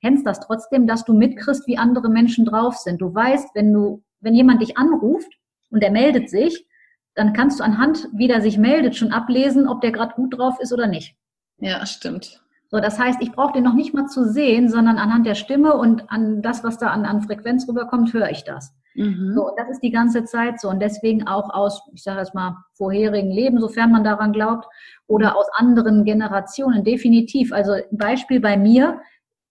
kennst 0.00 0.26
das 0.26 0.40
trotzdem, 0.40 0.86
dass 0.86 1.04
du 1.04 1.14
mitkriegst, 1.14 1.66
wie 1.66 1.78
andere 1.78 2.08
Menschen 2.08 2.44
drauf 2.44 2.76
sind. 2.76 3.00
Du 3.00 3.12
weißt, 3.12 3.54
wenn 3.54 3.72
du, 3.72 4.04
wenn 4.20 4.34
jemand 4.34 4.62
dich 4.62 4.76
anruft 4.76 5.32
und 5.70 5.82
der 5.82 5.90
meldet 5.90 6.30
sich, 6.30 6.66
dann 7.14 7.32
kannst 7.32 7.60
du 7.60 7.64
anhand, 7.64 8.08
wie 8.12 8.28
der 8.28 8.42
sich 8.42 8.58
meldet, 8.58 8.94
schon 8.94 9.12
ablesen, 9.12 9.66
ob 9.66 9.80
der 9.80 9.92
gerade 9.92 10.14
gut 10.14 10.36
drauf 10.36 10.60
ist 10.60 10.72
oder 10.72 10.86
nicht. 10.86 11.16
Ja, 11.58 11.84
stimmt. 11.86 12.42
So, 12.76 12.82
das 12.82 12.98
heißt, 12.98 13.22
ich 13.22 13.32
brauche 13.32 13.54
den 13.54 13.64
noch 13.64 13.72
nicht 13.72 13.94
mal 13.94 14.06
zu 14.06 14.30
sehen, 14.30 14.68
sondern 14.68 14.98
anhand 14.98 15.24
der 15.24 15.34
Stimme 15.34 15.78
und 15.78 16.10
an 16.10 16.42
das, 16.42 16.62
was 16.62 16.76
da 16.76 16.88
an, 16.88 17.06
an 17.06 17.22
Frequenz 17.22 17.66
rüberkommt, 17.66 18.12
höre 18.12 18.28
ich 18.28 18.44
das. 18.44 18.74
Mhm. 18.94 19.32
So, 19.34 19.48
und 19.48 19.58
das 19.58 19.70
ist 19.70 19.82
die 19.82 19.90
ganze 19.90 20.24
Zeit 20.24 20.60
so. 20.60 20.68
Und 20.68 20.80
deswegen 20.80 21.26
auch 21.26 21.48
aus, 21.48 21.80
ich 21.94 22.02
sage 22.02 22.18
jetzt 22.18 22.34
mal, 22.34 22.54
vorherigen 22.74 23.30
Leben, 23.30 23.60
sofern 23.60 23.90
man 23.90 24.04
daran 24.04 24.34
glaubt, 24.34 24.66
oder 25.06 25.38
aus 25.38 25.46
anderen 25.54 26.04
Generationen, 26.04 26.84
definitiv. 26.84 27.50
Also 27.50 27.76
Beispiel 27.92 28.40
bei 28.40 28.58
mir, 28.58 29.00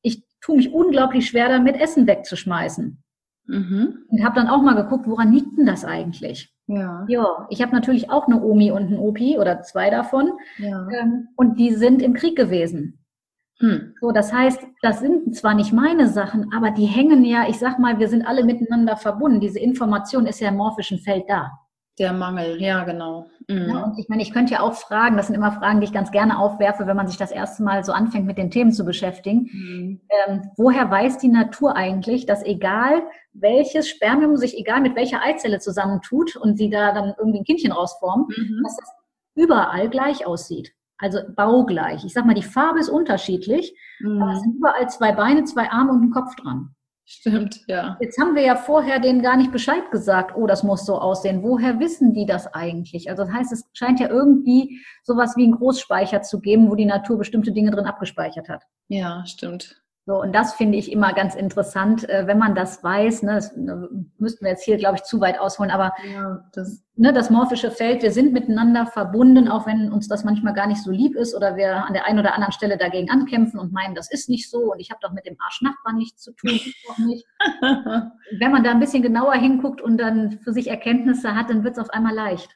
ich 0.04 0.22
tue 0.40 0.58
mich 0.58 0.72
unglaublich 0.72 1.28
schwer 1.28 1.50
damit, 1.50 1.82
Essen 1.82 2.06
wegzuschmeißen. 2.06 3.02
Mhm. 3.48 4.06
Und 4.08 4.24
habe 4.24 4.36
dann 4.36 4.50
auch 4.50 4.62
mal 4.62 4.76
geguckt, 4.76 5.08
woran 5.08 5.34
liegt 5.34 5.58
denn 5.58 5.66
das 5.66 5.84
eigentlich? 5.84 6.54
Ja. 6.68 7.06
Ja, 7.08 7.48
ich 7.50 7.64
habe 7.64 7.72
natürlich 7.72 8.12
auch 8.12 8.28
eine 8.28 8.40
Omi 8.40 8.70
und 8.70 8.84
einen 8.84 9.00
Opi 9.00 9.40
oder 9.40 9.64
zwei 9.64 9.90
davon. 9.90 10.32
Ja. 10.60 10.88
Ähm, 10.90 11.30
und 11.36 11.58
die 11.58 11.74
sind 11.74 12.04
im 12.04 12.14
Krieg 12.14 12.36
gewesen. 12.36 13.00
Hm. 13.60 13.94
So, 14.02 14.12
das 14.12 14.34
heißt, 14.34 14.60
das 14.82 15.00
sind 15.00 15.36
zwar 15.36 15.54
nicht 15.54 15.72
meine 15.72 16.10
Sachen, 16.10 16.52
aber 16.54 16.72
die 16.72 16.86
hängen 16.86 17.24
ja, 17.24 17.48
ich 17.48 17.58
sag 17.58 17.80
mal, 17.80 18.00
wir 18.00 18.10
sind 18.10 18.28
alle 18.28 18.44
miteinander 18.44 18.98
verbunden. 18.98 19.40
Diese 19.40 19.60
Information 19.60 20.26
ist 20.26 20.42
ja 20.42 20.50
im 20.50 20.58
morphischen 20.58 21.00
Feld 21.00 21.24
da. 21.30 21.52
Der 21.98 22.12
Mangel, 22.12 22.62
ja, 22.62 22.84
genau. 22.84 23.28
Mhm. 23.48 23.70
Ja, 23.70 23.84
und 23.84 23.98
ich 23.98 24.10
meine, 24.10 24.22
ich 24.22 24.34
könnte 24.34 24.54
ja 24.54 24.60
auch 24.60 24.74
fragen, 24.74 25.16
das 25.16 25.28
sind 25.28 25.36
immer 25.36 25.54
Fragen, 25.54 25.80
die 25.80 25.86
ich 25.86 25.94
ganz 25.94 26.12
gerne 26.12 26.38
aufwerfe, 26.38 26.88
wenn 26.88 26.98
man 26.98 27.08
sich 27.08 27.16
das 27.16 27.32
erste 27.32 27.64
Mal 27.64 27.86
so 27.86 27.94
anfängt, 27.94 28.26
mit 28.26 28.38
den 28.38 28.52
Themen 28.52 28.74
zu 28.74 28.84
beschäftigen. 28.84 29.50
Mhm. 29.54 30.02
Ähm, 30.28 30.52
woher 30.58 30.92
weiß 30.92 31.20
die 31.20 31.30
Natur 31.30 31.78
eigentlich, 31.78 32.26
dass 32.26 32.44
egal 32.44 33.04
welches 33.32 33.88
Spermium 33.88 34.36
sich, 34.36 34.58
egal 34.58 34.82
mit 34.82 34.98
welcher 34.98 35.22
Eizelle 35.22 35.60
zusammentut 35.60 36.36
und 36.36 36.58
sie 36.58 36.70
da 36.70 36.92
dann 36.92 37.14
irgendwie 37.18 37.40
ein 37.40 37.46
Kindchen 37.46 37.72
rausformen, 37.72 38.28
mhm. 38.28 38.62
dass 38.64 38.76
das 38.76 38.92
überall 39.36 39.90
gleich 39.90 40.26
aussieht? 40.28 40.74
Also 40.98 41.20
baugleich. 41.36 42.06
Ich 42.06 42.14
sag 42.14 42.26
mal, 42.26 42.36
die 42.36 42.44
Farbe 42.44 42.80
ist 42.80 42.90
unterschiedlich, 42.90 43.76
mhm. 44.00 44.22
aber 44.22 44.34
es 44.34 44.42
sind 44.42 44.56
überall 44.56 44.90
zwei 44.90 45.12
Beine, 45.12 45.44
zwei 45.44 45.70
Arme 45.70 45.92
und 45.92 46.04
ein 46.04 46.12
Kopf 46.12 46.36
dran. 46.36 46.76
Stimmt, 47.08 47.62
ja. 47.68 47.98
Jetzt 48.00 48.20
haben 48.20 48.34
wir 48.34 48.42
ja 48.42 48.56
vorher 48.56 49.00
denen 49.00 49.22
gar 49.22 49.38
nicht 49.38 49.52
Bescheid 49.52 49.92
gesagt, 49.92 50.36
oh, 50.36 50.48
das 50.48 50.64
muss 50.64 50.88
so 50.88 50.98
aussehen. 50.98 51.44
Woher 51.44 51.80
wissen 51.80 52.14
die 52.14 52.26
das 52.26 52.48
eigentlich? 52.48 53.12
Also 53.12 53.24
das 53.24 53.32
heißt, 53.32 53.52
es 53.52 53.64
scheint 53.74 54.00
ja 54.00 54.10
irgendwie 54.10 54.82
sowas 55.04 55.38
wie 55.38 55.44
einen 55.44 55.56
Großspeicher 55.56 56.24
zu 56.24 56.40
geben, 56.40 56.72
wo 56.72 56.74
die 56.74 56.86
Natur 56.86 57.20
bestimmte 57.20 57.52
Dinge 57.52 57.70
drin 57.70 57.86
abgespeichert 57.86 58.50
hat. 58.50 58.64
Ja, 58.88 59.24
stimmt. 59.28 59.85
So, 60.08 60.22
und 60.22 60.36
das 60.36 60.54
finde 60.54 60.78
ich 60.78 60.92
immer 60.92 61.14
ganz 61.14 61.34
interessant, 61.34 62.08
äh, 62.08 62.28
wenn 62.28 62.38
man 62.38 62.54
das 62.54 62.84
weiß. 62.84 63.24
Ne, 63.24 63.34
das 63.34 63.56
müssten 63.56 64.46
wir 64.46 64.52
jetzt 64.52 64.64
hier, 64.64 64.78
glaube 64.78 64.98
ich, 64.98 65.04
zu 65.04 65.20
weit 65.20 65.40
ausholen, 65.40 65.72
aber 65.72 65.94
ja, 66.08 66.46
das, 66.54 66.84
ne, 66.96 67.12
das 67.12 67.32
morphische 67.32 67.72
Feld, 67.72 68.04
wir 68.04 68.12
sind 68.12 68.32
miteinander 68.32 68.86
verbunden, 68.86 69.48
auch 69.48 69.66
wenn 69.66 69.92
uns 69.92 70.08
das 70.08 70.24
manchmal 70.24 70.54
gar 70.54 70.68
nicht 70.68 70.84
so 70.84 70.92
lieb 70.92 71.16
ist 71.16 71.34
oder 71.34 71.56
wir 71.56 71.88
an 71.88 71.94
der 71.94 72.06
einen 72.06 72.20
oder 72.20 72.36
anderen 72.36 72.52
Stelle 72.52 72.78
dagegen 72.78 73.10
ankämpfen 73.10 73.60
und 73.60 73.74
meinen, 73.74 73.96
das 73.96 74.12
ist 74.12 74.30
nicht 74.30 74.48
so 74.48 74.72
und 74.72 74.80
ich 74.80 74.92
habe 74.92 75.00
doch 75.02 75.12
mit 75.12 75.26
dem 75.26 75.38
Arschnachbarn 75.44 75.98
nichts 75.98 76.22
zu 76.22 76.34
tun, 76.34 76.52
nicht. 77.08 77.26
wenn 78.40 78.52
man 78.52 78.64
da 78.64 78.72
ein 78.72 78.80
bisschen 78.80 79.02
genauer 79.02 79.34
hinguckt 79.34 79.82
und 79.82 79.98
dann 79.98 80.40
für 80.44 80.54
sich 80.54 80.68
Erkenntnisse 80.68 81.34
hat, 81.34 81.50
dann 81.50 81.64
wird 81.64 81.78
es 81.78 81.84
auf 81.84 81.90
einmal 81.90 82.14
leicht. 82.14 82.56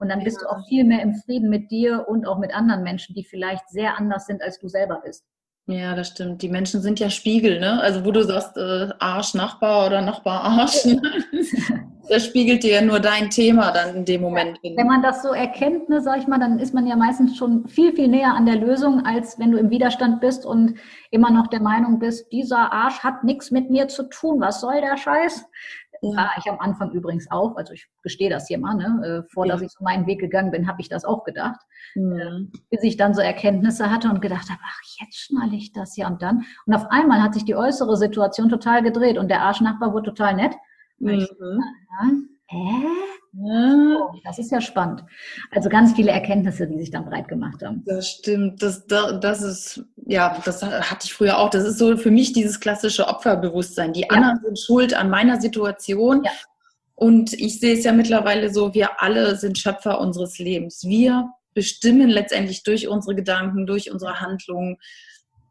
Und 0.00 0.08
dann 0.08 0.24
bist 0.24 0.42
du 0.42 0.46
auch 0.46 0.66
viel 0.68 0.82
mehr 0.84 1.02
im 1.02 1.14
Frieden 1.14 1.48
mit 1.48 1.70
dir 1.70 2.06
und 2.08 2.26
auch 2.26 2.38
mit 2.38 2.54
anderen 2.54 2.82
Menschen, 2.82 3.14
die 3.14 3.24
vielleicht 3.24 3.68
sehr 3.68 3.98
anders 3.98 4.26
sind, 4.26 4.42
als 4.42 4.58
du 4.58 4.68
selber 4.68 5.00
bist. 5.04 5.24
Ja, 5.68 5.94
das 5.94 6.08
stimmt. 6.08 6.40
Die 6.40 6.48
Menschen 6.48 6.80
sind 6.80 6.98
ja 6.98 7.10
Spiegel, 7.10 7.60
ne? 7.60 7.78
Also 7.82 8.02
wo 8.06 8.10
du 8.10 8.24
sagst, 8.24 8.56
äh, 8.56 8.88
Arsch, 9.00 9.34
Nachbar 9.34 9.86
oder 9.86 10.00
Nachbar, 10.00 10.42
Arsch. 10.42 10.86
Ne? 10.86 11.02
das 12.08 12.24
spiegelt 12.24 12.62
dir 12.62 12.76
ja 12.76 12.80
nur 12.80 13.00
dein 13.00 13.28
Thema 13.28 13.70
dann 13.70 13.96
in 13.96 14.04
dem 14.06 14.22
Moment. 14.22 14.58
Ja, 14.62 14.70
wenn 14.76 14.86
man 14.86 15.02
das 15.02 15.22
so 15.22 15.28
erkennt, 15.28 15.90
ne, 15.90 16.00
sag 16.00 16.20
ich 16.20 16.26
mal, 16.26 16.40
dann 16.40 16.58
ist 16.58 16.72
man 16.72 16.86
ja 16.86 16.96
meistens 16.96 17.36
schon 17.36 17.68
viel, 17.68 17.92
viel 17.92 18.08
näher 18.08 18.32
an 18.34 18.46
der 18.46 18.56
Lösung, 18.56 19.04
als 19.04 19.38
wenn 19.38 19.52
du 19.52 19.58
im 19.58 19.68
Widerstand 19.68 20.22
bist 20.22 20.46
und 20.46 20.76
immer 21.10 21.30
noch 21.30 21.48
der 21.48 21.60
Meinung 21.60 21.98
bist, 21.98 22.32
dieser 22.32 22.72
Arsch 22.72 23.00
hat 23.00 23.24
nichts 23.24 23.50
mit 23.50 23.68
mir 23.68 23.88
zu 23.88 24.04
tun. 24.04 24.40
Was 24.40 24.62
soll 24.62 24.80
der 24.80 24.96
Scheiß? 24.96 25.44
Ja. 26.02 26.16
War 26.16 26.30
ich 26.38 26.50
am 26.50 26.58
Anfang 26.60 26.90
übrigens 26.92 27.30
auch, 27.30 27.56
also 27.56 27.72
ich 27.72 27.88
gestehe 28.02 28.30
das 28.30 28.46
hier 28.46 28.58
mal, 28.58 28.74
ne? 28.74 29.24
Äh, 29.26 29.32
vor 29.32 29.46
ja. 29.46 29.52
dass 29.52 29.62
ich 29.62 29.70
so 29.70 29.82
meinen 29.82 30.06
Weg 30.06 30.20
gegangen 30.20 30.50
bin, 30.50 30.68
habe 30.68 30.80
ich 30.80 30.88
das 30.88 31.04
auch 31.04 31.24
gedacht. 31.24 31.60
Mhm. 31.94 32.52
Bis 32.70 32.82
ich 32.82 32.96
dann 32.96 33.14
so 33.14 33.20
Erkenntnisse 33.20 33.90
hatte 33.90 34.08
und 34.08 34.20
gedacht 34.20 34.48
habe, 34.48 34.60
ach, 34.62 34.80
jetzt 35.00 35.18
schnalle 35.18 35.56
ich 35.56 35.72
das 35.72 35.96
ja 35.96 36.06
und 36.06 36.22
dann. 36.22 36.44
Und 36.66 36.74
auf 36.74 36.86
einmal 36.90 37.22
hat 37.22 37.34
sich 37.34 37.44
die 37.44 37.56
äußere 37.56 37.96
Situation 37.96 38.48
total 38.48 38.82
gedreht 38.82 39.18
und 39.18 39.28
der 39.28 39.42
Arschnachbar 39.42 39.92
wurde 39.92 40.10
total 40.10 40.34
nett. 40.34 40.54
Mhm. 40.98 41.10
Ich, 41.10 41.30
hä? 42.46 42.86
Ja. 43.40 44.10
das 44.24 44.38
ist 44.38 44.50
ja 44.50 44.60
spannend. 44.60 45.04
Also 45.50 45.68
ganz 45.68 45.92
viele 45.94 46.10
Erkenntnisse, 46.10 46.66
die 46.66 46.78
sich 46.78 46.90
dann 46.90 47.04
breit 47.04 47.28
gemacht 47.28 47.62
haben. 47.62 47.82
Das 47.86 48.08
stimmt. 48.08 48.62
Das, 48.62 48.86
das 48.86 49.42
ist, 49.42 49.84
ja, 50.06 50.40
das 50.44 50.62
hatte 50.62 51.04
ich 51.04 51.12
früher 51.12 51.38
auch. 51.38 51.50
Das 51.50 51.64
ist 51.64 51.78
so 51.78 51.96
für 51.96 52.10
mich 52.10 52.32
dieses 52.32 52.58
klassische 52.58 53.06
Opferbewusstsein. 53.06 53.92
Die 53.92 54.02
ja. 54.02 54.08
anderen 54.08 54.40
sind 54.42 54.58
schuld 54.58 54.94
an 54.94 55.10
meiner 55.10 55.40
Situation. 55.40 56.24
Ja. 56.24 56.32
Und 56.94 57.32
ich 57.32 57.60
sehe 57.60 57.74
es 57.74 57.84
ja 57.84 57.92
mittlerweile 57.92 58.52
so, 58.52 58.74
wir 58.74 59.00
alle 59.00 59.36
sind 59.36 59.56
Schöpfer 59.56 60.00
unseres 60.00 60.38
Lebens. 60.38 60.84
Wir 60.84 61.28
bestimmen 61.54 62.08
letztendlich 62.08 62.64
durch 62.64 62.88
unsere 62.88 63.14
Gedanken, 63.14 63.66
durch 63.66 63.92
unsere 63.92 64.20
Handlungen, 64.20 64.78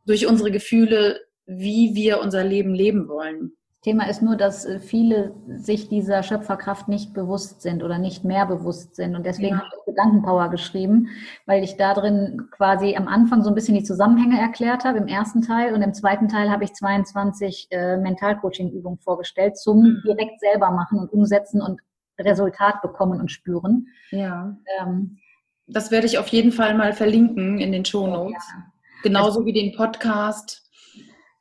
durch 0.06 0.28
unsere 0.28 0.52
Gefühle, 0.52 1.22
wie 1.46 1.96
wir 1.96 2.20
unser 2.20 2.44
Leben 2.44 2.74
leben 2.74 3.08
wollen. 3.08 3.57
Thema 3.82 4.10
ist 4.10 4.22
nur, 4.22 4.36
dass 4.36 4.66
äh, 4.66 4.80
viele 4.80 5.34
sich 5.48 5.88
dieser 5.88 6.24
Schöpferkraft 6.24 6.88
nicht 6.88 7.14
bewusst 7.14 7.62
sind 7.62 7.84
oder 7.84 8.00
nicht 8.00 8.24
mehr 8.24 8.46
bewusst 8.46 8.96
sind. 8.96 9.16
Und 9.16 9.26
deswegen 9.26 9.56
ja. 9.56 9.58
habe 9.60 9.70
ich 9.72 9.86
Gedankenpower 9.86 10.50
geschrieben, 10.50 11.10
weil 11.46 11.64
ich 11.64 11.78
da 11.78 11.94
drin 11.94 12.48
quasi 12.52 12.96
am 12.96 13.08
Anfang 13.08 13.44
so 13.44 13.50
ein 13.50 13.56
bisschen 13.56 13.76
die 13.76 13.84
Zusammenhänge 13.84 14.40
erklärt 14.40 14.84
habe 14.84 14.98
im 14.98 15.08
ersten 15.08 15.42
Teil. 15.42 15.74
Und 15.74 15.84
im 15.84 15.94
zweiten 15.94 16.28
Teil 16.28 16.50
habe 16.50 16.64
ich 16.64 16.74
22 16.74 17.68
äh, 17.70 17.98
Mentalcoaching-Übungen 17.98 19.00
vorgestellt 19.00 19.58
zum 19.58 19.80
mhm. 19.80 20.02
direkt 20.06 20.40
selber 20.40 20.72
machen 20.72 21.00
und 21.00 21.14
umsetzen 21.14 21.62
und 21.62 21.80
Resultat 22.20 22.82
bekommen 22.82 23.20
und 23.20 23.32
spüren. 23.32 23.88
Ja. 24.10 24.58
Ähm, 24.80 25.20
das 25.68 25.92
werde 25.92 26.08
ich 26.08 26.18
auf 26.18 26.30
jeden 26.30 26.52
Fall 26.52 26.74
mal 26.74 26.94
verlinken 26.94 27.60
in 27.60 27.72
den 27.72 27.86
Show 27.86 28.08
Notes. 28.08 28.44
Ja. 28.50 28.64
Genauso 29.04 29.46
wie 29.46 29.54
den 29.54 29.76
Podcast 29.76 30.67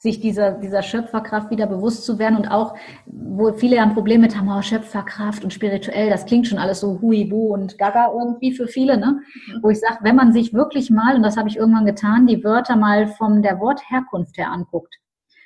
sich 0.07 0.21
dieser, 0.21 0.53
dieser 0.53 0.83
Schöpferkraft 0.83 1.51
wieder 1.51 1.67
bewusst 1.67 2.05
zu 2.05 2.19
werden 2.19 2.37
und 2.37 2.49
auch, 2.49 2.75
wo 3.07 3.53
viele 3.53 3.77
ja 3.77 3.83
ein 3.83 3.95
Problem 3.95 4.21
mit 4.21 4.37
haben, 4.37 4.49
oh, 4.49 4.63
Schöpferkraft 4.63 5.43
und 5.43 5.53
spirituell, 5.53 6.09
das 6.09 6.27
klingt 6.27 6.47
schon 6.47 6.59
alles 6.59 6.81
so 6.81 7.01
huibu 7.03 7.53
und 7.53 7.77
gaga 7.77 8.13
irgendwie 8.13 8.53
für 8.53 8.69
viele, 8.69 8.97
ne? 8.97 9.21
Mhm. 9.49 9.63
Wo 9.63 9.71
ich 9.71 9.81
sage, 9.81 9.99
wenn 10.03 10.17
man 10.17 10.33
sich 10.33 10.55
wirklich 10.55 10.91
mal, 10.91 11.17
und 11.17 11.23
das 11.23 11.37
habe 11.37 11.49
ich 11.49 11.57
irgendwann 11.57 11.87
getan, 11.87 12.27
die 12.27 12.43
Wörter 12.45 12.77
mal 12.77 13.09
von 13.09 13.43
der 13.43 13.59
Wortherkunft 13.59 14.39
her 14.39 14.53
anguckt. 14.53 14.95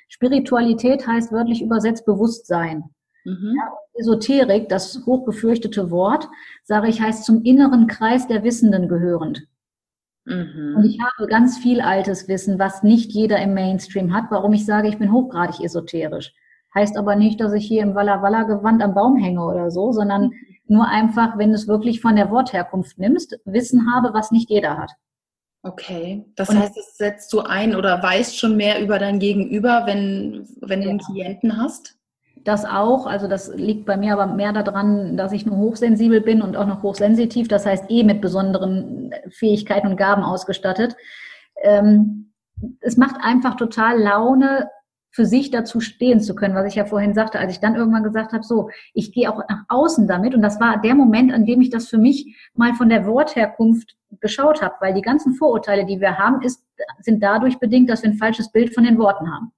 Spiritualität 0.07 1.07
heißt 1.07 1.31
wörtlich 1.31 1.61
übersetzt 1.61 2.05
Bewusstsein. 2.05 2.83
Mhm. 3.25 3.55
Ja, 3.57 3.71
Esoterik, 3.93 4.69
das 4.69 5.03
hochgefürchtete 5.05 5.89
Wort, 5.89 6.27
sage 6.63 6.87
ich, 6.87 7.01
heißt 7.01 7.25
zum 7.25 7.43
inneren 7.43 7.87
Kreis 7.87 8.27
der 8.27 8.43
Wissenden 8.43 8.87
gehörend. 8.87 9.47
Mhm. 10.25 10.75
Und 10.77 10.85
ich 10.85 10.99
habe 10.99 11.27
ganz 11.27 11.57
viel 11.57 11.81
altes 11.81 12.27
Wissen, 12.27 12.59
was 12.59 12.83
nicht 12.83 13.11
jeder 13.11 13.39
im 13.39 13.53
Mainstream 13.53 14.13
hat, 14.13 14.25
warum 14.29 14.53
ich 14.53 14.65
sage, 14.65 14.87
ich 14.87 14.97
bin 14.97 15.11
hochgradig 15.11 15.61
esoterisch. 15.61 16.33
Heißt 16.73 16.97
aber 16.97 17.15
nicht, 17.15 17.41
dass 17.41 17.53
ich 17.53 17.65
hier 17.65 17.83
im 17.83 17.95
Walla 17.95 18.21
Walla 18.21 18.43
Gewand 18.43 18.81
am 18.81 18.93
Baum 18.93 19.17
hänge 19.17 19.43
oder 19.43 19.71
so, 19.71 19.91
sondern 19.91 20.25
mhm. 20.25 20.33
nur 20.67 20.87
einfach, 20.87 21.37
wenn 21.37 21.49
du 21.49 21.55
es 21.55 21.67
wirklich 21.67 22.01
von 22.01 22.15
der 22.15 22.29
Wortherkunft 22.29 22.97
nimmst, 22.97 23.39
Wissen 23.45 23.93
habe, 23.93 24.13
was 24.13 24.31
nicht 24.31 24.49
jeder 24.49 24.77
hat. 24.77 24.91
Okay, 25.63 26.25
das 26.35 26.49
und 26.49 26.57
heißt, 26.57 26.75
es 26.77 26.97
setzt 26.97 27.31
du 27.33 27.41
ein 27.41 27.75
oder 27.75 28.01
weißt 28.01 28.37
schon 28.37 28.57
mehr 28.57 28.81
über 28.81 28.97
dein 28.97 29.19
Gegenüber, 29.19 29.83
wenn, 29.85 30.47
wenn 30.61 30.81
du 30.81 30.89
einen 30.89 30.99
Klienten 30.99 31.57
hast? 31.57 31.97
Das 32.43 32.65
auch, 32.65 33.05
also 33.05 33.27
das 33.27 33.53
liegt 33.55 33.85
bei 33.85 33.97
mir 33.97 34.13
aber 34.13 34.25
mehr 34.33 34.51
daran, 34.51 35.15
dass 35.15 35.31
ich 35.31 35.45
nur 35.45 35.57
hochsensibel 35.57 36.21
bin 36.21 36.41
und 36.41 36.57
auch 36.57 36.65
noch 36.65 36.81
hochsensitiv, 36.81 37.47
das 37.47 37.65
heißt 37.65 37.85
eh 37.89 38.03
mit 38.03 38.21
besonderen 38.21 39.13
Fähigkeiten 39.29 39.87
und 39.87 39.97
Gaben 39.97 40.23
ausgestattet. 40.23 40.95
Ähm, 41.61 42.33
es 42.79 42.97
macht 42.97 43.17
einfach 43.21 43.55
total 43.55 43.99
Laune 43.99 44.69
für 45.11 45.25
sich 45.25 45.51
dazu 45.51 45.81
stehen 45.81 46.21
zu 46.21 46.35
können, 46.35 46.55
was 46.55 46.67
ich 46.67 46.75
ja 46.75 46.85
vorhin 46.85 47.13
sagte, 47.13 47.37
als 47.37 47.51
ich 47.51 47.59
dann 47.59 47.75
irgendwann 47.75 48.03
gesagt 48.03 48.31
habe, 48.31 48.43
so, 48.43 48.69
ich 48.93 49.11
gehe 49.11 49.29
auch 49.29 49.41
nach 49.49 49.65
außen 49.67 50.07
damit. 50.07 50.33
Und 50.33 50.41
das 50.41 50.59
war 50.59 50.79
der 50.81 50.95
Moment, 50.95 51.33
an 51.33 51.45
dem 51.45 51.61
ich 51.61 51.69
das 51.69 51.89
für 51.89 51.97
mich 51.97 52.49
mal 52.53 52.73
von 52.73 52.89
der 52.89 53.05
Wortherkunft 53.05 53.97
geschaut 54.21 54.61
habe, 54.61 54.75
weil 54.79 54.93
die 54.93 55.01
ganzen 55.01 55.33
Vorurteile, 55.33 55.85
die 55.85 55.99
wir 55.99 56.17
haben, 56.17 56.41
ist, 56.41 56.65
sind 57.01 57.21
dadurch 57.21 57.59
bedingt, 57.59 57.89
dass 57.89 58.03
wir 58.03 58.09
ein 58.09 58.17
falsches 58.17 58.51
Bild 58.51 58.73
von 58.73 58.85
den 58.85 58.97
Worten 58.97 59.29
haben. 59.31 59.51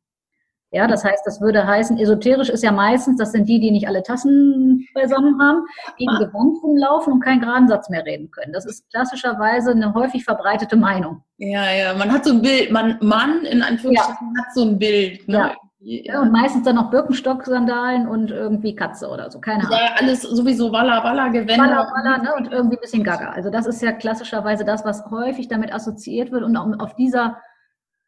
Ja, 0.73 0.87
das 0.87 1.05
heißt, 1.05 1.23
das 1.23 1.39
würde 1.39 1.67
heißen, 1.67 1.99
esoterisch 1.99 2.49
ist 2.49 2.63
ja 2.63 2.71
meistens, 2.71 3.17
das 3.17 3.31
sind 3.31 3.47
die, 3.47 3.59
die 3.59 3.69
nicht 3.69 3.87
alle 3.87 4.01
Tassen 4.01 4.87
beisammen 4.95 5.39
haben, 5.39 5.65
die 5.99 6.05
im 6.05 6.17
Gewand 6.17 6.57
rumlaufen 6.63 7.13
und 7.13 7.19
keinen 7.19 7.41
geraden 7.41 7.67
Satz 7.67 7.89
mehr 7.89 8.03
reden 8.03 8.31
können. 8.31 8.53
Das 8.53 8.65
ist 8.65 8.89
klassischerweise 8.89 9.69
eine 9.69 9.93
häufig 9.93 10.23
verbreitete 10.23 10.75
Meinung. 10.75 11.21
Ja, 11.37 11.71
ja, 11.71 11.93
man 11.93 12.11
hat 12.11 12.25
so 12.25 12.31
ein 12.31 12.41
Bild, 12.41 12.71
man, 12.71 12.97
Mann 13.01 13.45
in 13.45 13.61
Anführungsstrichen 13.61 14.33
ja. 14.35 14.43
hat 14.43 14.53
so 14.55 14.63
ein 14.63 14.79
Bild. 14.79 15.27
Ne? 15.27 15.37
Ja. 15.37 15.55
Ja. 15.85 16.21
und 16.21 16.31
meistens 16.31 16.63
dann 16.63 16.75
noch 16.75 16.89
Birkenstock-Sandalen 16.91 18.07
und 18.07 18.31
irgendwie 18.31 18.73
Katze 18.73 19.09
oder 19.09 19.29
so, 19.29 19.41
keine 19.41 19.65
Ahnung. 19.65 19.77
Ja, 19.77 19.95
alles 19.99 20.21
sowieso 20.21 20.71
Walla 20.71 21.03
Walla 21.03 21.27
Gewänder. 21.27 21.65
Walla 21.65 21.91
Walla, 21.91 22.17
ne? 22.19 22.33
Und 22.35 22.51
irgendwie 22.53 22.77
ein 22.77 22.81
bisschen 22.81 23.03
Gaga. 23.03 23.31
Also 23.31 23.49
das 23.49 23.67
ist 23.67 23.81
ja 23.81 23.91
klassischerweise 23.91 24.63
das, 24.63 24.85
was 24.85 25.03
häufig 25.11 25.49
damit 25.49 25.73
assoziiert 25.73 26.31
wird 26.31 26.43
und 26.43 26.55
auf 26.55 26.95
dieser 26.95 27.37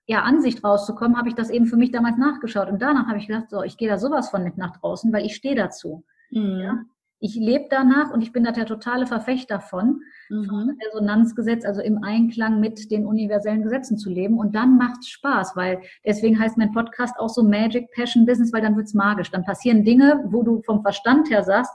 ja, 0.08 0.22
Ansicht 0.22 0.64
rauszukommen, 0.64 1.18
habe 1.18 1.30
ich 1.30 1.36
das 1.36 1.50
eben 1.50 1.66
für 1.66 1.78
mich 1.78 1.92
damals 1.92 2.18
nachgeschaut. 2.18 2.70
Und 2.70 2.82
danach 2.82 3.08
habe 3.08 3.18
ich 3.18 3.28
gedacht, 3.28 3.50
so, 3.50 3.64
ich 3.64 3.78
gehe 3.78 3.90
da 3.90 3.98
sowas 3.98 4.30
von 4.30 4.44
mit 4.44 4.58
nach 4.58 4.78
draußen, 4.78 5.12
weil 5.12 5.26
ich 5.26 5.36
stehe 5.36 5.56
dazu. 5.56 6.04
Mhm. 6.30 6.60
Ja? 6.60 6.80
Ich 7.20 7.36
lebe 7.36 7.66
danach 7.70 8.12
und 8.12 8.22
ich 8.22 8.32
bin 8.32 8.44
da 8.44 8.52
der 8.52 8.68
totale 8.68 9.08
Verfechter 9.08 9.60
von, 9.60 10.02
mhm. 10.30 10.46
vom 10.46 10.78
Resonanzgesetz, 10.86 11.66
also 11.66 11.82
im 11.82 12.04
Einklang 12.04 12.60
mit 12.60 12.92
den 12.92 13.06
universellen 13.06 13.64
Gesetzen 13.64 13.98
zu 13.98 14.12
leben. 14.12 14.38
Und 14.38 14.54
dann 14.54 14.78
macht 14.78 15.00
es 15.00 15.08
Spaß, 15.08 15.56
weil 15.56 15.82
deswegen 16.06 16.40
heißt 16.40 16.58
mein 16.58 16.72
Podcast 16.72 17.18
auch 17.18 17.30
so 17.30 17.42
Magic 17.42 17.92
Passion 17.94 18.28
Business, 18.28 18.54
weil 18.54 18.62
dann 18.62 18.76
wird's 18.76 18.94
magisch. 18.94 19.32
Dann 19.32 19.44
passieren 19.44 19.84
Dinge, 19.84 20.24
wo 20.28 20.44
du 20.44 20.62
vom 20.62 20.84
Verstand 20.84 21.32
her 21.32 21.44
sagst, 21.44 21.74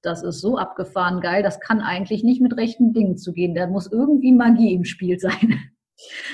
das 0.00 0.22
ist 0.22 0.40
so 0.40 0.56
abgefahren 0.56 1.20
geil, 1.20 1.42
das 1.42 1.60
kann 1.60 1.80
eigentlich 1.80 2.24
nicht 2.24 2.40
mit 2.40 2.56
rechten 2.56 2.92
Dingen 2.92 3.18
zu 3.18 3.32
gehen. 3.32 3.54
Da 3.54 3.66
muss 3.66 3.92
irgendwie 3.92 4.32
Magie 4.32 4.74
im 4.74 4.84
Spiel 4.84 5.18
sein. 5.18 5.71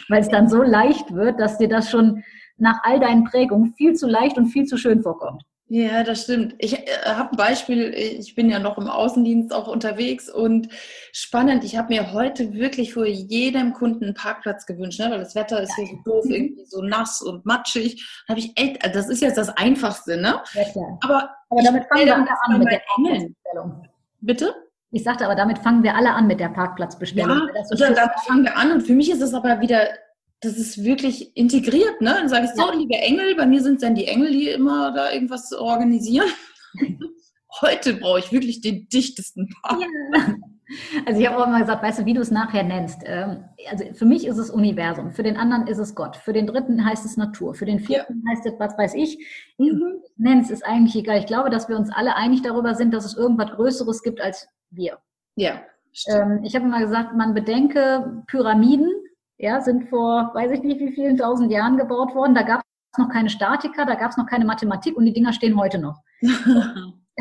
Weil 0.08 0.20
es 0.20 0.28
dann 0.28 0.48
so 0.48 0.62
leicht 0.62 1.14
wird, 1.14 1.40
dass 1.40 1.58
dir 1.58 1.68
das 1.68 1.90
schon 1.90 2.22
nach 2.56 2.80
all 2.82 3.00
deinen 3.00 3.24
Prägungen 3.24 3.74
viel 3.74 3.94
zu 3.94 4.06
leicht 4.06 4.36
und 4.36 4.46
viel 4.46 4.64
zu 4.64 4.76
schön 4.76 5.02
vorkommt. 5.02 5.42
Ja, 5.70 6.02
das 6.02 6.22
stimmt. 6.22 6.54
Ich 6.58 6.72
äh, 6.78 6.86
habe 7.04 7.32
ein 7.32 7.36
Beispiel, 7.36 7.92
ich 7.92 8.34
bin 8.34 8.48
ja 8.48 8.58
noch 8.58 8.78
im 8.78 8.88
Außendienst 8.88 9.52
auch 9.52 9.68
unterwegs 9.68 10.30
und 10.30 10.68
spannend, 11.12 11.62
ich 11.62 11.76
habe 11.76 11.92
mir 11.92 12.14
heute 12.14 12.54
wirklich 12.54 12.94
für 12.94 13.06
jedem 13.06 13.74
Kunden 13.74 14.04
einen 14.04 14.14
Parkplatz 14.14 14.64
gewünscht, 14.64 14.98
ne? 14.98 15.10
weil 15.10 15.18
das 15.18 15.34
Wetter 15.34 15.60
ist 15.62 15.74
hier 15.74 15.86
so 15.86 15.98
doof, 16.04 16.24
irgendwie 16.26 16.64
so 16.64 16.80
nass 16.80 17.20
und 17.20 17.44
matschig. 17.44 18.02
Habe 18.30 18.38
ich 18.40 18.52
echt, 18.56 18.82
also 18.82 18.98
das 18.98 19.10
ist 19.10 19.20
jetzt 19.20 19.36
das 19.36 19.50
Einfachste, 19.50 20.16
ne? 20.16 20.42
Ja. 20.54 20.62
Aber, 21.02 21.30
aber 21.50 21.62
damit 21.62 21.84
fangen 21.88 22.06
wir 22.06 22.16
an 22.16 22.58
mit 22.58 22.70
der 22.70 22.82
Engelstellung. 22.96 23.88
Bitte? 24.20 24.54
Ich 24.90 25.04
sagte 25.04 25.24
aber, 25.26 25.34
damit 25.34 25.58
fangen 25.58 25.82
wir 25.82 25.94
alle 25.94 26.12
an 26.12 26.26
mit 26.26 26.40
der 26.40 26.48
Parkplatzbestellung. 26.48 27.48
Ja, 27.54 27.64
so 27.64 27.76
damit 27.76 27.98
fangen 28.26 28.44
wir 28.44 28.56
an 28.56 28.72
und 28.72 28.82
für 28.82 28.94
mich 28.94 29.10
ist 29.10 29.20
es 29.20 29.34
aber 29.34 29.60
wieder, 29.60 29.88
das 30.40 30.56
ist 30.56 30.82
wirklich 30.82 31.36
integriert, 31.36 32.00
ne? 32.00 32.14
Dann 32.14 32.28
sage 32.28 32.46
ich 32.46 32.52
so, 32.52 32.70
liebe 32.72 32.94
Engel, 32.94 33.34
bei 33.34 33.46
mir 33.46 33.62
sind 33.62 33.74
es 33.76 33.80
dann 33.82 33.94
die 33.94 34.06
Engel, 34.06 34.32
die 34.32 34.48
immer 34.48 34.92
da 34.92 35.12
irgendwas 35.12 35.52
organisieren. 35.52 36.28
Heute 37.60 37.94
brauche 37.94 38.20
ich 38.20 38.32
wirklich 38.32 38.60
den 38.60 38.88
dichtesten 38.88 39.48
Park. 39.62 39.80
Ja. 39.80 40.34
Also 41.06 41.20
ich 41.20 41.26
habe 41.26 41.38
auch 41.38 41.46
immer 41.46 41.60
gesagt, 41.60 41.82
weißt 41.82 42.00
du, 42.00 42.04
wie 42.04 42.14
du 42.14 42.20
es 42.20 42.30
nachher 42.30 42.62
nennst. 42.62 43.02
Ähm, 43.04 43.44
also 43.70 43.84
für 43.94 44.04
mich 44.04 44.26
ist 44.26 44.38
es 44.38 44.50
Universum, 44.50 45.12
für 45.12 45.22
den 45.22 45.36
anderen 45.36 45.66
ist 45.66 45.78
es 45.78 45.94
Gott, 45.94 46.16
für 46.16 46.32
den 46.32 46.46
dritten 46.46 46.84
heißt 46.84 47.04
es 47.04 47.16
Natur, 47.16 47.54
für 47.54 47.64
den 47.64 47.80
vierten 47.80 48.22
ja. 48.24 48.32
heißt 48.32 48.46
es, 48.46 48.54
was 48.58 48.76
weiß 48.76 48.94
ich. 48.94 49.18
Mhm. 49.58 50.02
Nennst 50.16 50.50
ist 50.50 50.64
eigentlich 50.66 50.96
egal. 50.96 51.18
Ich 51.18 51.26
glaube, 51.26 51.50
dass 51.50 51.68
wir 51.68 51.76
uns 51.76 51.90
alle 51.90 52.16
einig 52.16 52.42
darüber 52.42 52.74
sind, 52.74 52.92
dass 52.92 53.04
es 53.04 53.16
irgendwas 53.16 53.50
Größeres 53.52 54.02
gibt 54.02 54.20
als 54.20 54.48
wir. 54.70 54.98
Ja. 55.36 55.62
Ähm, 56.06 56.40
ich 56.44 56.54
habe 56.54 56.66
mal 56.66 56.82
gesagt, 56.82 57.16
man 57.16 57.34
bedenke, 57.34 58.22
Pyramiden 58.26 58.90
ja, 59.38 59.60
sind 59.60 59.88
vor, 59.88 60.32
weiß 60.34 60.50
ich 60.52 60.62
nicht 60.62 60.80
wie 60.80 60.92
vielen 60.92 61.16
tausend 61.16 61.50
Jahren 61.50 61.76
gebaut 61.76 62.14
worden. 62.14 62.34
Da 62.34 62.42
gab 62.42 62.60
es 62.92 62.98
noch 62.98 63.08
keine 63.08 63.30
Statiker, 63.30 63.86
da 63.86 63.94
gab 63.94 64.10
es 64.10 64.16
noch 64.16 64.26
keine 64.26 64.44
Mathematik 64.44 64.96
und 64.96 65.06
die 65.06 65.12
Dinger 65.12 65.32
stehen 65.32 65.58
heute 65.58 65.78
noch. 65.78 66.02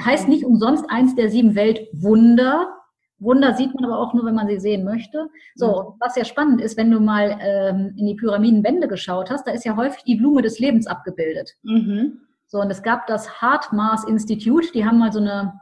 heißt 0.04 0.28
nicht 0.28 0.46
umsonst 0.46 0.86
eins 0.90 1.16
der 1.16 1.30
sieben 1.30 1.56
Weltwunder. 1.56 2.77
Wunder 3.20 3.56
sieht 3.56 3.74
man 3.74 3.86
aber 3.86 4.00
auch 4.00 4.14
nur, 4.14 4.26
wenn 4.26 4.36
man 4.36 4.48
sie 4.48 4.60
sehen 4.60 4.84
möchte. 4.84 5.28
So, 5.56 5.96
was 6.00 6.16
ja 6.16 6.24
spannend 6.24 6.62
ist, 6.62 6.78
wenn 6.78 6.92
du 6.92 7.00
mal 7.00 7.38
ähm, 7.42 7.94
in 7.98 8.06
die 8.06 8.16
Pyramidenwände 8.16 8.88
geschaut 8.88 9.32
hast, 9.32 9.48
da 9.48 9.52
ist 9.52 9.66
ja 9.66 9.76
häufig 9.76 10.04
die 10.04 10.16
Blume 10.16 10.42
des 10.42 10.60
Lebens 10.60 10.86
abgebildet. 10.86 11.56
Mhm. 11.64 12.20
So, 12.48 12.60
und 12.60 12.70
es 12.70 12.84
gab 12.84 13.08
das 13.08 13.42
Heart 13.42 13.74
Mars 13.74 14.04
Institute, 14.06 14.72
die 14.74 14.86
haben 14.86 15.00
mal 15.00 15.12
so 15.12 15.20
eine 15.20 15.60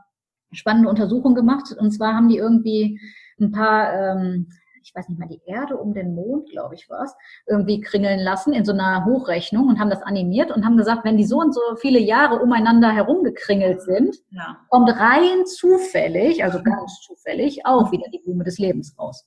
spannende 0.51 0.89
Untersuchung 0.89 1.34
gemacht. 1.34 1.74
Und 1.78 1.91
zwar 1.91 2.14
haben 2.14 2.30
die 2.30 2.38
irgendwie 2.38 2.99
ein 3.39 3.51
paar, 3.51 3.93
ähm, 3.93 4.47
ich 4.86 4.93
weiß 4.93 5.09
nicht 5.09 5.19
mal, 5.19 5.27
die 5.27 5.41
Erde 5.45 5.77
um 5.77 5.95
den 5.95 6.13
Mond, 6.13 6.49
glaube 6.51 6.75
ich, 6.75 6.89
war 6.89 7.03
es, 7.03 7.15
irgendwie 7.47 7.81
kringeln 7.81 8.19
lassen 8.19 8.53
in 8.53 8.65
so 8.65 8.71
einer 8.71 9.03
Hochrechnung 9.05 9.67
und 9.67 9.79
haben 9.79 9.89
das 9.89 10.03
animiert 10.03 10.51
und 10.51 10.63
haben 10.63 10.77
gesagt, 10.77 11.03
wenn 11.03 11.17
die 11.17 11.25
so 11.25 11.39
und 11.39 11.53
so 11.53 11.61
viele 11.77 11.99
Jahre 11.99 12.39
umeinander 12.39 12.91
herumgekringelt 12.91 13.81
sind, 13.81 14.17
ja. 14.29 14.57
kommt 14.69 14.89
rein 14.89 15.47
zufällig, 15.47 16.43
also 16.43 16.61
ganz 16.61 17.01
zufällig, 17.01 17.65
auch 17.65 17.91
wieder 17.91 18.05
die 18.13 18.19
Blume 18.19 18.43
des 18.43 18.59
Lebens 18.59 18.95
raus. 18.99 19.25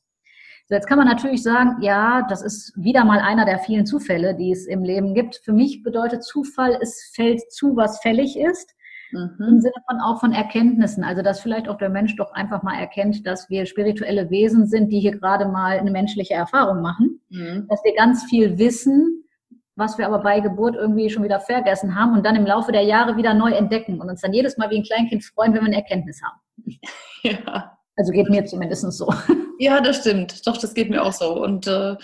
So, 0.69 0.75
jetzt 0.75 0.87
kann 0.87 0.99
man 0.99 1.09
natürlich 1.09 1.43
sagen, 1.43 1.83
ja, 1.83 2.27
das 2.29 2.43
ist 2.43 2.73
wieder 2.77 3.05
mal 3.05 3.19
einer 3.19 3.45
der 3.45 3.59
vielen 3.59 3.87
Zufälle, 3.87 4.37
die 4.37 4.53
es 4.53 4.67
im 4.67 4.85
Leben 4.85 5.15
gibt. 5.15 5.41
Für 5.43 5.53
mich 5.53 5.83
bedeutet 5.83 6.23
Zufall, 6.23 6.79
es 6.81 7.11
fällt 7.15 7.51
zu, 7.51 7.75
was 7.75 8.01
fällig 8.01 8.39
ist. 8.39 8.75
Mhm. 9.13 9.37
Im 9.39 9.61
Sinne 9.61 9.75
von 9.89 10.01
auch 10.01 10.21
von 10.21 10.33
Erkenntnissen. 10.33 11.05
Also, 11.05 11.23
dass 11.23 11.41
vielleicht 11.41 11.69
auch 11.69 11.79
der 11.79 11.89
Mensch 11.89 12.17
doch 12.17 12.33
einfach 12.33 12.63
mal 12.63 12.79
erkennt, 12.79 13.27
dass 13.27 13.49
wir 13.51 13.67
spirituelle 13.67 14.31
Wesen 14.31 14.67
sind, 14.67 14.91
die 14.91 15.01
hier 15.01 15.17
gerade 15.19 15.47
mal 15.47 15.79
eine 15.79 15.91
menschliche 15.91 16.35
Erfahrung 16.35 16.83
machen. 16.83 17.21
Mhm. 17.31 17.67
Dass 17.69 17.83
wir 17.85 17.95
ganz 17.95 18.25
viel 18.25 18.59
wissen, 18.59 19.25
was 19.77 19.97
wir 19.97 20.07
aber 20.07 20.19
bei 20.19 20.41
Geburt 20.41 20.75
irgendwie 20.75 21.09
schon 21.09 21.23
wieder 21.23 21.41
vergessen 21.41 21.95
haben 21.95 22.15
und 22.15 22.27
dann 22.27 22.37
im 22.37 22.45
Laufe 22.45 22.73
der 22.73 22.83
Jahre 22.83 23.17
wieder 23.17 23.33
neu 23.33 23.53
entdecken 23.53 24.01
und 24.01 24.11
uns 24.11 24.21
dann 24.21 24.33
jedes 24.33 24.59
Mal 24.59 24.71
wie 24.71 24.79
ein 24.79 24.83
Kleinkind 24.83 25.25
freuen, 25.25 25.55
wenn 25.55 25.61
wir 25.61 25.69
eine 25.69 25.77
Erkenntnis 25.77 26.21
haben. 26.23 26.41
Ja. 27.25 27.77
Also 27.97 28.13
geht 28.13 28.31
mir 28.31 28.45
zumindest 28.45 28.93
so. 28.93 29.13
Ja, 29.59 29.81
das 29.81 29.97
stimmt. 29.97 30.47
Doch, 30.47 30.57
das 30.57 30.73
geht 30.73 30.89
mir 30.89 31.03
auch 31.03 31.13
so. 31.13 31.43
Und 31.43 31.67
äh, 31.67 31.97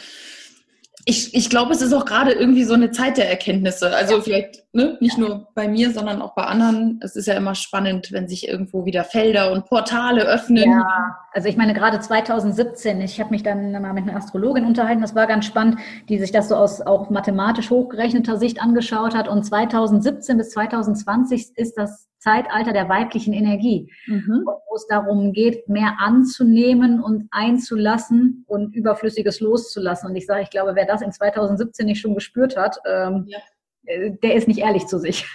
ich, 1.07 1.35
ich 1.35 1.51
glaube, 1.51 1.73
es 1.73 1.83
ist 1.83 1.93
auch 1.93 2.07
gerade 2.07 2.33
irgendwie 2.33 2.65
so 2.65 2.73
eine 2.73 2.91
Zeit 2.91 3.19
der 3.19 3.29
Erkenntnisse. 3.29 3.95
Also 3.95 4.23
vielleicht 4.23 4.65
ne, 4.73 4.97
nicht 5.01 5.19
nur 5.19 5.49
bei 5.55 5.69
mir, 5.69 5.93
sondern 5.93 6.23
auch 6.23 6.35
bei 6.35 6.45
anderen. 6.45 6.99
Es 7.03 7.15
ist 7.15 7.27
ja 7.27 7.35
immer 7.35 7.55
spannend, 7.55 8.11
wenn 8.11 8.27
sich 8.27 8.49
irgendwo 8.49 8.87
wieder 8.87 9.05
Felder 9.05 9.53
und 9.53 9.67
Portale 9.67 10.23
öffnen. 10.23 10.71
Ja, 10.71 11.17
also 11.33 11.49
ich 11.49 11.59
meine 11.59 11.75
gerade 11.75 12.01
2017, 12.01 13.03
ich 13.03 13.21
habe 13.21 13.31
mich 13.31 13.43
dann 13.43 13.73
mal 13.73 13.93
mit 13.93 14.09
einer 14.09 14.17
Astrologin 14.17 14.65
unterhalten, 14.65 15.03
das 15.03 15.15
war 15.15 15.27
ganz 15.27 15.45
spannend, 15.45 15.79
die 16.09 16.19
sich 16.19 16.33
das 16.33 16.49
so 16.49 16.57
aus 16.57 16.81
auch 16.81 17.11
mathematisch 17.11 17.69
hochgerechneter 17.69 18.39
Sicht 18.39 18.63
angeschaut 18.63 19.15
hat. 19.15 19.29
Und 19.29 19.45
2017 19.45 20.39
bis 20.39 20.51
2020 20.51 21.51
ist 21.57 21.77
das 21.77 22.09
Zeitalter 22.25 22.73
der 22.73 22.89
weiblichen 22.89 23.35
Energie, 23.35 23.93
mhm. 24.07 24.45
wo 24.47 24.75
es 24.75 24.87
darum 24.87 25.33
geht, 25.33 25.69
mehr 25.69 25.97
anzunehmen 25.99 27.03
und 27.03 27.29
einzulassen 27.31 28.45
und 28.49 28.75
Überflüssiges 28.75 29.41
loszulassen. 29.41 30.09
Und 30.09 30.17
ich 30.17 30.25
sage, 30.25 30.43
ich 30.43 30.51
glaube, 30.51 30.75
wer 30.75 30.87
das 30.87 31.03
in 31.03 31.13
2017 31.13 31.85
nicht 31.85 32.01
schon 32.01 32.15
gespürt 32.15 32.57
hat, 32.57 32.79
ähm, 32.91 33.27
ja. 33.29 33.39
Äh, 33.87 34.13
der 34.23 34.35
ist 34.37 34.49
nicht 34.49 34.61
ehrlich 34.61 34.87
zu 34.87 34.99
sich. 34.99 35.27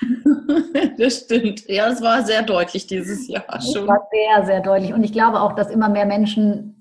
das 0.98 1.20
stimmt. 1.20 1.70
Ja, 1.70 1.90
es 1.90 2.02
war 2.02 2.24
sehr 2.24 2.42
deutlich 2.42 2.88
dieses 2.88 3.28
Jahr 3.28 3.62
schon. 3.62 3.84
Es 3.84 3.88
war 3.88 4.08
sehr, 4.12 4.46
sehr 4.46 4.62
deutlich. 4.62 4.94
Und 4.94 5.04
ich 5.04 5.14
glaube 5.14 5.42
auch, 5.42 5.54
dass 5.54 5.70
immer 5.70 5.90
mehr 5.90 6.08
Menschen, 6.08 6.76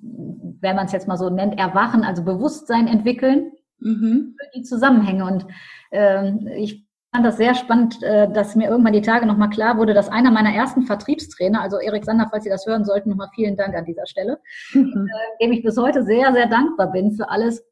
wenn 0.63 0.77
man 0.77 0.87
es 0.87 0.93
jetzt 0.93 1.07
mal 1.07 1.19
so 1.19 1.29
nennt, 1.29 1.59
erwachen, 1.59 2.03
also 2.03 2.25
Bewusstsein 2.25 2.89
entwickeln 2.89 3.53
mhm. 3.81 4.35
für 4.41 4.59
die 4.59 4.63
Zusammenhänge. 4.63 5.27
Und 5.27 5.47
ähm, 5.93 6.49
ich 6.57 6.88
fand 7.13 7.25
das 7.25 7.37
sehr 7.37 7.55
spannend, 7.55 8.03
äh, 8.03 8.31
dass 8.31 8.55
mir 8.55 8.69
irgendwann 8.69 8.93
die 8.93 9.03
Tage 9.03 9.27
nochmal 9.27 9.51
klar 9.51 9.79
wurde, 9.79 9.95
dass 9.95 10.09
einer 10.09 10.31
meiner 10.31 10.53
ersten 10.53 10.83
Vertriebstrainer, 10.83 11.61
also 11.63 11.79
Erik 11.79 12.05
Sander, 12.05 12.29
falls 12.31 12.45
Sie 12.45 12.51
das 12.51 12.67
hören 12.67 12.85
sollten, 12.85 13.11
nochmal 13.11 13.31
vielen 13.35 13.57
Dank 13.57 13.75
an 13.75 13.85
dieser 13.85 14.07
Stelle, 14.07 14.39
mhm. 14.73 15.09
Äh, 15.09 15.45
dem 15.45 15.53
ich 15.53 15.63
bis 15.63 15.77
heute 15.79 16.03
sehr, 16.05 16.33
sehr 16.33 16.47
dankbar 16.47 16.93
bin 16.93 17.13
für 17.13 17.29
alles, 17.31 17.65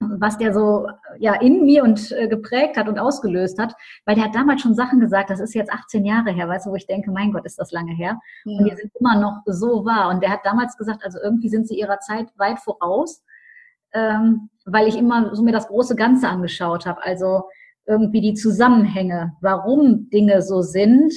was 0.00 0.38
der 0.38 0.54
so 0.54 0.86
ja 1.18 1.34
in 1.40 1.64
mir 1.64 1.82
und 1.82 2.12
äh, 2.12 2.28
geprägt 2.28 2.76
hat 2.76 2.88
und 2.88 2.98
ausgelöst 2.98 3.58
hat, 3.58 3.74
weil 4.04 4.14
der 4.14 4.24
hat 4.24 4.34
damals 4.34 4.62
schon 4.62 4.74
Sachen 4.74 5.00
gesagt, 5.00 5.30
das 5.30 5.40
ist 5.40 5.54
jetzt 5.54 5.72
18 5.72 6.04
Jahre 6.04 6.30
her, 6.30 6.48
weißt 6.48 6.66
du, 6.66 6.70
wo 6.70 6.76
ich 6.76 6.86
denke, 6.86 7.10
mein 7.10 7.32
Gott, 7.32 7.44
ist 7.44 7.58
das 7.58 7.72
lange 7.72 7.94
her. 7.94 8.20
Ja. 8.44 8.58
Und 8.58 8.70
die 8.70 8.76
sind 8.76 8.92
immer 9.00 9.18
noch 9.18 9.42
so 9.46 9.84
wahr. 9.84 10.10
Und 10.10 10.22
der 10.22 10.30
hat 10.30 10.40
damals 10.44 10.76
gesagt, 10.76 11.04
also 11.04 11.18
irgendwie 11.20 11.48
sind 11.48 11.66
sie 11.66 11.78
ihrer 11.78 11.98
Zeit 11.98 12.28
weit 12.36 12.60
voraus, 12.60 13.24
ähm, 13.92 14.50
weil 14.66 14.86
ich 14.86 14.96
immer 14.96 15.34
so 15.34 15.42
mir 15.42 15.52
das 15.52 15.66
große 15.66 15.96
Ganze 15.96 16.28
angeschaut 16.28 16.86
habe. 16.86 17.02
Also 17.02 17.44
irgendwie 17.88 18.20
die 18.20 18.34
Zusammenhänge, 18.34 19.32
warum 19.40 20.10
Dinge 20.10 20.42
so 20.42 20.62
sind 20.62 21.12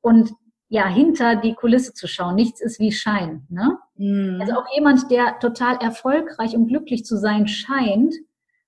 und 0.00 0.32
ja, 0.68 0.88
hinter 0.88 1.36
die 1.36 1.54
Kulisse 1.54 1.92
zu 1.92 2.08
schauen. 2.08 2.34
Nichts 2.34 2.60
ist 2.60 2.80
wie 2.80 2.90
Schein. 2.90 3.46
Ne? 3.48 3.78
Mhm. 3.96 4.38
Also 4.40 4.54
auch 4.54 4.66
jemand, 4.74 5.10
der 5.10 5.38
total 5.38 5.76
erfolgreich 5.76 6.56
und 6.56 6.66
glücklich 6.66 7.04
zu 7.04 7.16
sein 7.16 7.46
scheint, 7.46 8.14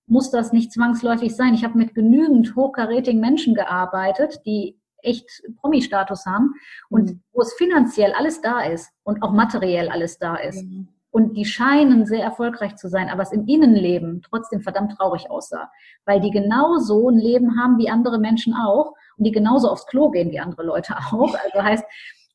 muss 0.06 0.30
das 0.30 0.52
nicht 0.52 0.72
zwangsläufig 0.72 1.34
sein. 1.34 1.54
Ich 1.54 1.64
habe 1.64 1.76
mit 1.76 1.94
genügend 1.94 2.54
hochkarätigen 2.54 3.20
Menschen 3.20 3.54
gearbeitet, 3.54 4.40
die 4.46 4.78
echt 5.02 5.42
Promi-Status 5.60 6.24
haben 6.26 6.54
und 6.88 7.10
mhm. 7.10 7.20
wo 7.32 7.42
es 7.42 7.52
finanziell 7.54 8.12
alles 8.12 8.40
da 8.40 8.60
ist 8.60 8.90
und 9.02 9.22
auch 9.22 9.32
materiell 9.32 9.88
alles 9.88 10.18
da 10.18 10.36
ist. 10.36 10.64
Mhm. 10.64 10.88
Und 11.18 11.36
die 11.36 11.44
scheinen 11.44 12.06
sehr 12.06 12.22
erfolgreich 12.22 12.76
zu 12.76 12.88
sein, 12.88 13.08
aber 13.08 13.24
es 13.24 13.32
im 13.32 13.44
Innenleben 13.48 14.22
trotzdem 14.22 14.60
verdammt 14.60 14.92
traurig 14.92 15.32
aussah. 15.32 15.68
Weil 16.04 16.20
die 16.20 16.30
genauso 16.30 17.08
ein 17.08 17.18
Leben 17.18 17.60
haben 17.60 17.76
wie 17.76 17.90
andere 17.90 18.20
Menschen 18.20 18.54
auch 18.54 18.94
und 19.16 19.24
die 19.24 19.32
genauso 19.32 19.68
aufs 19.68 19.86
Klo 19.86 20.10
gehen 20.10 20.30
wie 20.30 20.38
andere 20.38 20.62
Leute 20.62 20.94
auch. 21.10 21.34
Also 21.34 21.60
heißt, 21.60 21.84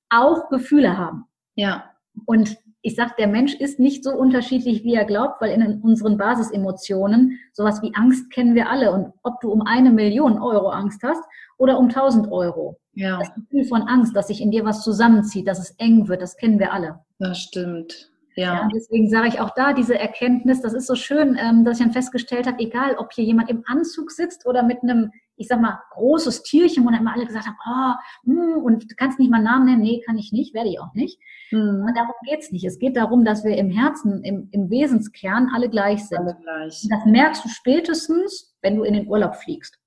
auch 0.09 0.49
Gefühle 0.49 0.97
haben. 0.97 1.23
Ja. 1.55 1.85
Und 2.25 2.57
ich 2.81 2.97
sage, 2.97 3.13
der 3.17 3.29
Mensch 3.29 3.53
ist 3.53 3.79
nicht 3.79 4.03
so 4.03 4.11
unterschiedlich, 4.11 4.83
wie 4.83 4.95
er 4.95 5.05
glaubt, 5.05 5.39
weil 5.39 5.51
in 5.51 5.81
unseren 5.81 6.17
Basisemotionen 6.17 7.39
sowas 7.53 7.81
wie 7.81 7.95
Angst 7.95 8.31
kennen 8.31 8.53
wir 8.53 8.69
alle. 8.69 8.91
Und 8.91 9.13
ob 9.23 9.39
du 9.39 9.49
um 9.49 9.61
eine 9.61 9.91
Million 9.91 10.41
Euro 10.41 10.71
Angst 10.71 11.01
hast 11.03 11.23
oder 11.57 11.79
um 11.79 11.85
1000 11.85 12.29
Euro. 12.33 12.81
Ja. 12.95 13.19
Das 13.19 13.33
Gefühl 13.33 13.63
von 13.63 13.83
Angst, 13.83 14.13
dass 14.13 14.27
sich 14.27 14.41
in 14.41 14.51
dir 14.51 14.65
was 14.65 14.83
zusammenzieht, 14.83 15.47
dass 15.47 15.59
es 15.59 15.71
eng 15.77 16.09
wird, 16.09 16.21
das 16.21 16.35
kennen 16.35 16.59
wir 16.59 16.73
alle. 16.73 16.99
Das 17.17 17.39
stimmt. 17.39 18.09
Ja. 18.35 18.53
ja 18.55 18.69
deswegen 18.73 19.09
sage 19.09 19.27
ich 19.27 19.39
auch 19.39 19.51
da 19.55 19.73
diese 19.73 19.97
Erkenntnis, 19.97 20.61
das 20.61 20.73
ist 20.73 20.87
so 20.87 20.95
schön, 20.95 21.37
ähm, 21.39 21.63
dass 21.63 21.79
ich 21.79 21.85
dann 21.85 21.93
festgestellt 21.93 22.47
habe, 22.47 22.59
egal 22.59 22.95
ob 22.97 23.13
hier 23.13 23.23
jemand 23.23 23.49
im 23.49 23.63
Anzug 23.65 24.11
sitzt 24.11 24.45
oder 24.45 24.63
mit 24.63 24.83
einem, 24.83 25.11
ich 25.35 25.47
sag 25.47 25.61
mal, 25.61 25.79
großes 25.91 26.43
Tierchen, 26.43 26.85
wo 26.85 26.89
dann 26.89 27.01
immer 27.01 27.13
alle 27.13 27.25
gesagt 27.25 27.47
haben, 27.47 27.57
oh, 27.65 28.31
hm, 28.31 28.63
und 28.63 28.91
du 28.91 28.95
kannst 28.95 29.19
nicht 29.19 29.31
mal 29.31 29.37
einen 29.37 29.45
Namen 29.45 29.65
nennen, 29.65 29.81
nee, 29.81 30.01
kann 30.05 30.17
ich 30.17 30.31
nicht, 30.31 30.53
werde 30.53 30.69
ich 30.69 30.79
auch 30.79 30.93
nicht. 30.93 31.19
Mhm. 31.51 31.85
Und 31.87 31.95
darum 31.95 32.13
geht's 32.25 32.51
nicht. 32.51 32.65
Es 32.65 32.79
geht 32.79 32.97
darum, 32.97 33.25
dass 33.25 33.43
wir 33.43 33.57
im 33.57 33.69
Herzen, 33.69 34.23
im, 34.23 34.49
im 34.51 34.69
Wesenskern 34.69 35.49
alle 35.53 35.69
gleich 35.69 36.07
sind. 36.07 36.19
Alle 36.19 36.37
gleich. 36.41 36.87
das 36.89 37.05
merkst 37.05 37.45
du 37.45 37.49
spätestens, 37.49 38.55
wenn 38.61 38.77
du 38.77 38.83
in 38.83 38.93
den 38.93 39.07
Urlaub 39.07 39.35
fliegst 39.35 39.79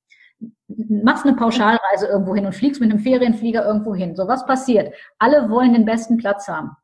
machst 0.68 1.24
eine 1.24 1.36
Pauschalreise 1.36 2.06
irgendwo 2.08 2.34
hin 2.34 2.46
und 2.46 2.54
fliegst 2.54 2.80
mit 2.80 2.90
einem 2.90 3.00
Ferienflieger 3.00 3.64
irgendwo 3.64 3.94
hin. 3.94 4.14
So, 4.16 4.28
was 4.28 4.44
passiert? 4.46 4.92
Alle 5.18 5.48
wollen 5.48 5.72
den 5.72 5.84
besten 5.84 6.16
Platz 6.16 6.48
haben. 6.48 6.76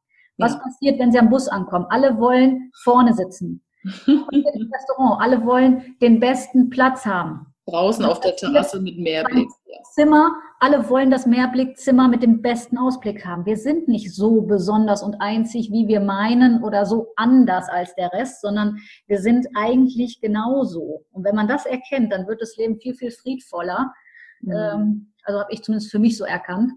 Was 0.43 0.61
passiert, 0.61 0.99
wenn 0.99 1.13
sie 1.13 1.19
am 1.19 1.31
Bus 1.31 1.49
ankommen? 1.49 1.87
Alle 1.91 2.19
wollen 2.19 2.71
vorne 2.83 3.15
sitzen. 3.15 3.63
Im 4.07 4.71
Restaurant, 4.73 5.21
alle 5.21 5.45
wollen 5.45 5.97
den 6.01 6.21
besten 6.21 6.71
Platz 6.71 7.05
haben. 7.05 7.47
Draußen 7.67 8.05
auf 8.05 8.21
der 8.21 8.35
Terrasse 8.35 8.81
mit 8.81 8.99
Meerblick. 8.99 9.49
Zimmer, 9.95 10.33
alle 10.59 10.89
wollen 10.89 11.11
das 11.11 11.27
Meerblickzimmer 11.27 12.09
mit 12.09 12.23
dem 12.23 12.43
besten 12.43 12.77
Ausblick 12.77 13.25
haben. 13.25 13.47
Wir 13.47 13.57
sind 13.57 13.89
nicht 13.89 14.15
so 14.15 14.43
besonders 14.43 15.03
und 15.03 15.21
einzig, 15.21 15.71
wie 15.71 15.87
wir 15.87 16.01
meinen 16.01 16.63
oder 16.65 16.87
so 16.87 17.13
anders 17.17 17.69
als 17.69 17.95
der 17.95 18.13
Rest, 18.13 18.41
sondern 18.41 18.79
wir 19.07 19.21
sind 19.21 19.47
eigentlich 19.55 20.21
genauso. 20.21 21.05
Und 21.13 21.25
wenn 21.25 21.37
man 21.37 21.47
das 21.47 21.67
erkennt, 21.67 22.13
dann 22.13 22.27
wird 22.27 22.41
das 22.41 22.57
Leben 22.57 22.81
viel, 22.81 22.95
viel 22.95 23.11
friedvoller. 23.13 23.93
Mhm. 24.41 24.53
Ähm, 24.53 25.13
also 25.25 25.41
habe 25.41 25.53
ich 25.53 25.63
zumindest 25.63 25.91
für 25.91 26.01
mich 26.01 26.17
so 26.17 26.25
erkannt, 26.25 26.73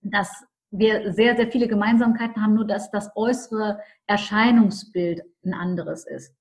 dass 0.00 0.44
wir 0.70 1.12
sehr, 1.12 1.36
sehr 1.36 1.50
viele 1.50 1.68
Gemeinsamkeiten 1.68 2.42
haben, 2.42 2.54
nur 2.54 2.66
dass 2.66 2.90
das 2.90 3.10
äußere 3.16 3.80
Erscheinungsbild 4.06 5.22
ein 5.44 5.54
anderes 5.54 6.06
ist. 6.06 6.34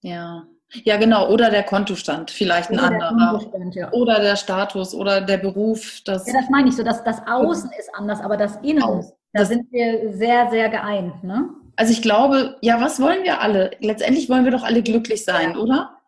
Ja. 0.00 0.46
Ja, 0.84 0.96
genau. 0.96 1.28
Oder 1.28 1.50
der 1.50 1.64
Kontostand, 1.64 2.30
vielleicht 2.30 2.70
ein 2.70 2.78
oder 2.78 3.08
anderer. 3.08 3.40
Ja. 3.74 3.92
Oder 3.92 4.20
der 4.20 4.36
Status 4.36 4.94
oder 4.94 5.20
der 5.20 5.36
Beruf. 5.36 6.00
Das 6.06 6.26
ja, 6.26 6.32
das 6.32 6.48
meine 6.48 6.70
ich 6.70 6.76
so. 6.76 6.82
dass 6.82 7.04
das 7.04 7.20
Außen 7.26 7.70
ist 7.78 7.94
anders, 7.94 8.20
aber 8.20 8.38
das 8.38 8.56
Innen, 8.62 8.82
Aus. 8.82 9.10
da 9.32 9.40
das 9.40 9.48
sind 9.48 9.70
wir 9.70 10.14
sehr, 10.14 10.48
sehr 10.50 10.70
geeint. 10.70 11.22
Ne? 11.22 11.50
Also 11.76 11.92
ich 11.92 12.00
glaube, 12.00 12.56
ja, 12.62 12.80
was 12.80 13.00
wollen 13.00 13.22
wir 13.22 13.42
alle? 13.42 13.72
Letztendlich 13.80 14.30
wollen 14.30 14.44
wir 14.44 14.52
doch 14.52 14.62
alle 14.62 14.82
glücklich 14.82 15.24
sein, 15.24 15.52
ja. 15.52 15.56
oder? 15.58 16.01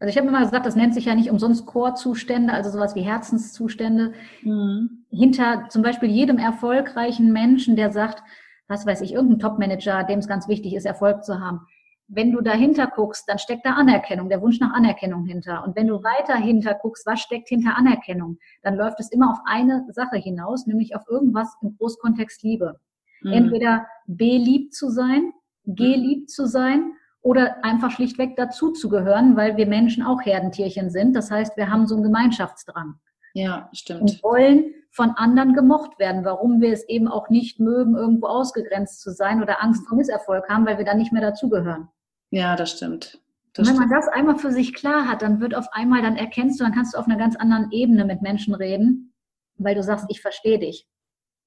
Also 0.00 0.10
ich 0.10 0.16
habe 0.16 0.28
immer 0.28 0.40
gesagt, 0.40 0.64
das 0.64 0.76
nennt 0.76 0.94
sich 0.94 1.06
ja 1.06 1.14
nicht 1.14 1.30
umsonst 1.30 1.66
Chorzustände, 1.66 2.52
also 2.52 2.70
sowas 2.70 2.94
wie 2.94 3.02
Herzenszustände. 3.02 4.12
Mhm. 4.42 5.04
Hinter 5.10 5.68
zum 5.70 5.82
Beispiel 5.82 6.08
jedem 6.08 6.38
erfolgreichen 6.38 7.32
Menschen, 7.32 7.74
der 7.74 7.90
sagt, 7.90 8.22
was 8.68 8.86
weiß 8.86 9.00
ich, 9.00 9.12
irgendein 9.12 9.40
Topmanager, 9.40 10.04
dem 10.04 10.20
es 10.20 10.28
ganz 10.28 10.46
wichtig 10.46 10.74
ist, 10.74 10.84
Erfolg 10.84 11.24
zu 11.24 11.40
haben. 11.40 11.60
Wenn 12.06 12.32
du 12.32 12.40
dahinter 12.40 12.86
guckst, 12.86 13.24
dann 13.28 13.38
steckt 13.38 13.66
da 13.66 13.74
Anerkennung, 13.74 14.28
der 14.28 14.40
Wunsch 14.40 14.60
nach 14.60 14.72
Anerkennung 14.72 15.26
hinter. 15.26 15.64
Und 15.64 15.76
wenn 15.76 15.88
du 15.88 16.02
weiter 16.02 16.36
hinter 16.36 16.74
guckst, 16.74 17.04
was 17.06 17.20
steckt 17.20 17.48
hinter 17.48 17.76
Anerkennung, 17.76 18.38
dann 18.62 18.76
läuft 18.76 19.00
es 19.00 19.10
immer 19.10 19.30
auf 19.30 19.38
eine 19.44 19.84
Sache 19.90 20.16
hinaus, 20.16 20.66
nämlich 20.66 20.94
auf 20.94 21.02
irgendwas 21.08 21.54
im 21.60 21.76
Großkontext 21.76 22.42
Liebe. 22.42 22.80
Mhm. 23.22 23.32
Entweder 23.32 23.86
beliebt 24.06 24.74
zu 24.74 24.90
sein, 24.90 25.32
geliebt 25.64 26.30
zu 26.30 26.46
sein 26.46 26.92
oder 27.22 27.64
einfach 27.64 27.90
schlichtweg 27.90 28.36
dazuzugehören, 28.36 29.36
weil 29.36 29.56
wir 29.56 29.66
Menschen 29.66 30.04
auch 30.04 30.20
Herdentierchen 30.22 30.90
sind. 30.90 31.14
Das 31.14 31.30
heißt, 31.30 31.56
wir 31.56 31.70
haben 31.70 31.86
so 31.86 31.94
einen 31.94 32.04
Gemeinschaftsdrang. 32.04 32.94
Ja, 33.34 33.68
stimmt. 33.72 34.00
Und 34.00 34.22
wollen 34.22 34.74
von 34.90 35.10
anderen 35.10 35.54
gemocht 35.54 35.98
werden. 35.98 36.24
Warum 36.24 36.60
wir 36.60 36.72
es 36.72 36.88
eben 36.88 37.08
auch 37.08 37.28
nicht 37.28 37.60
mögen, 37.60 37.96
irgendwo 37.96 38.26
ausgegrenzt 38.26 39.00
zu 39.00 39.12
sein 39.12 39.42
oder 39.42 39.62
Angst 39.62 39.86
vor 39.86 39.96
Misserfolg 39.96 40.48
haben, 40.48 40.66
weil 40.66 40.78
wir 40.78 40.84
dann 40.84 40.98
nicht 40.98 41.12
mehr 41.12 41.22
dazugehören. 41.22 41.88
Ja, 42.30 42.56
das 42.56 42.72
stimmt. 42.72 43.20
Das 43.52 43.66
wenn 43.66 43.74
stimmt. 43.74 43.90
man 43.90 43.98
das 44.00 44.08
einmal 44.08 44.38
für 44.38 44.52
sich 44.52 44.74
klar 44.74 45.08
hat, 45.08 45.22
dann 45.22 45.40
wird 45.40 45.54
auf 45.54 45.66
einmal, 45.72 46.02
dann 46.02 46.16
erkennst 46.16 46.60
du, 46.60 46.64
dann 46.64 46.74
kannst 46.74 46.94
du 46.94 46.98
auf 46.98 47.06
einer 47.06 47.18
ganz 47.18 47.36
anderen 47.36 47.70
Ebene 47.70 48.04
mit 48.04 48.22
Menschen 48.22 48.54
reden, 48.54 49.14
weil 49.56 49.74
du 49.74 49.82
sagst, 49.82 50.06
ich 50.08 50.20
verstehe 50.20 50.58
dich. 50.58 50.86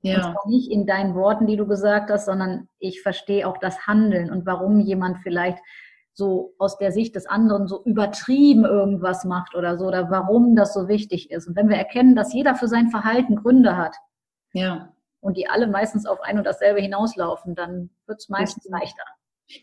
Ja. 0.02 0.16
Und 0.16 0.22
zwar 0.34 0.48
nicht 0.48 0.72
in 0.72 0.86
deinen 0.86 1.16
Worten, 1.16 1.48
die 1.48 1.58
du 1.58 1.68
gesagt 1.68 2.10
hast, 2.10 2.26
sondern 2.26 2.68
ich 2.80 3.02
verstehe 3.02 3.48
auch 3.48 3.58
das 3.58 3.86
Handeln 3.88 4.32
und 4.32 4.46
warum 4.46 4.80
jemand 4.80 5.20
vielleicht 5.20 5.60
so 6.14 6.54
aus 6.58 6.78
der 6.78 6.92
Sicht 6.92 7.16
des 7.16 7.26
anderen 7.26 7.68
so 7.68 7.84
übertrieben 7.86 8.66
irgendwas 8.66 9.24
macht 9.26 9.56
oder 9.56 9.78
so, 9.78 9.86
oder 9.86 10.10
warum 10.12 10.56
das 10.56 10.74
so 10.74 10.88
wichtig 10.88 11.32
ist. 11.32 11.48
Und 11.48 11.56
wenn 11.56 11.70
wir 11.70 11.78
erkennen, 11.78 12.16
dass 12.16 12.34
jeder 12.34 12.56
für 12.56 12.68
sein 12.68 12.90
Verhalten 12.90 13.38
Gründe 13.38 13.78
hat, 13.78 13.96
ja. 14.54 14.94
und 15.22 15.38
die 15.38 15.48
alle 15.48 15.68
meistens 15.68 16.06
auf 16.06 16.20
ein 16.22 16.38
und 16.38 16.44
dasselbe 16.46 16.82
hinauslaufen, 16.82 17.56
dann 17.56 17.92
wird 18.08 18.20
es 18.20 18.30
meistens 18.30 18.66
leichter. 18.66 19.04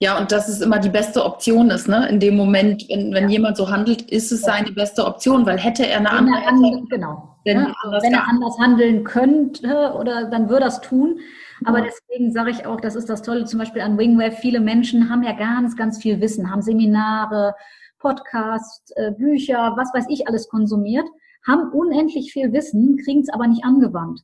Ja, 0.01 0.19
und 0.19 0.31
dass 0.31 0.49
es 0.49 0.61
immer 0.61 0.79
die 0.79 0.89
beste 0.89 1.25
Option 1.25 1.71
ist, 1.71 1.89
ne? 1.89 2.09
In 2.09 2.21
dem 2.21 2.37
Moment, 2.37 2.85
wenn, 2.89 3.13
wenn 3.13 3.25
ja. 3.25 3.31
jemand 3.31 3.57
so 3.57 3.71
handelt, 3.71 4.03
ist 4.03 4.31
es 4.31 4.43
ja. 4.43 4.53
seine 4.53 4.73
beste 4.73 5.05
Option, 5.05 5.45
weil 5.47 5.59
hätte 5.59 5.87
er 5.87 5.99
eine 5.99 6.11
andere. 6.11 6.41
Er 6.41 6.49
andere 6.49 6.83
genau. 6.89 7.37
Wenn, 7.45 7.59
ja, 7.61 7.75
also 7.83 8.05
wenn 8.05 8.15
er 8.15 8.29
anders 8.29 8.59
handeln 8.59 9.05
könnte, 9.05 9.95
oder 9.99 10.29
dann 10.31 10.49
würde 10.49 10.67
er 10.67 10.69
es 10.69 10.81
tun. 10.81 11.19
Aber 11.65 11.81
deswegen 11.81 12.33
sage 12.33 12.51
ich 12.51 12.67
auch, 12.67 12.81
das 12.81 12.95
ist 12.95 13.09
das 13.09 13.23
Tolle 13.23 13.45
zum 13.45 13.59
Beispiel 13.59 13.83
an 13.83 13.99
Wingwave. 13.99 14.33
Viele 14.33 14.61
Menschen 14.61 15.11
haben 15.11 15.25
ja 15.25 15.33
ganz, 15.33 15.77
ganz 15.77 16.01
viel 16.01 16.21
Wissen, 16.21 16.51
haben 16.51 16.63
Seminare, 16.63 17.55
Podcasts, 17.99 18.93
äh, 18.97 19.11
Bücher, 19.13 19.75
was 19.77 19.93
weiß 19.93 20.07
ich 20.09 20.29
alles 20.29 20.49
konsumiert, 20.49 21.07
haben 21.47 21.73
unendlich 21.73 22.33
viel 22.33 22.53
Wissen, 22.53 22.97
kriegen 23.05 23.21
es 23.21 23.29
aber 23.29 23.47
nicht 23.47 23.65
angewandt. 23.65 24.21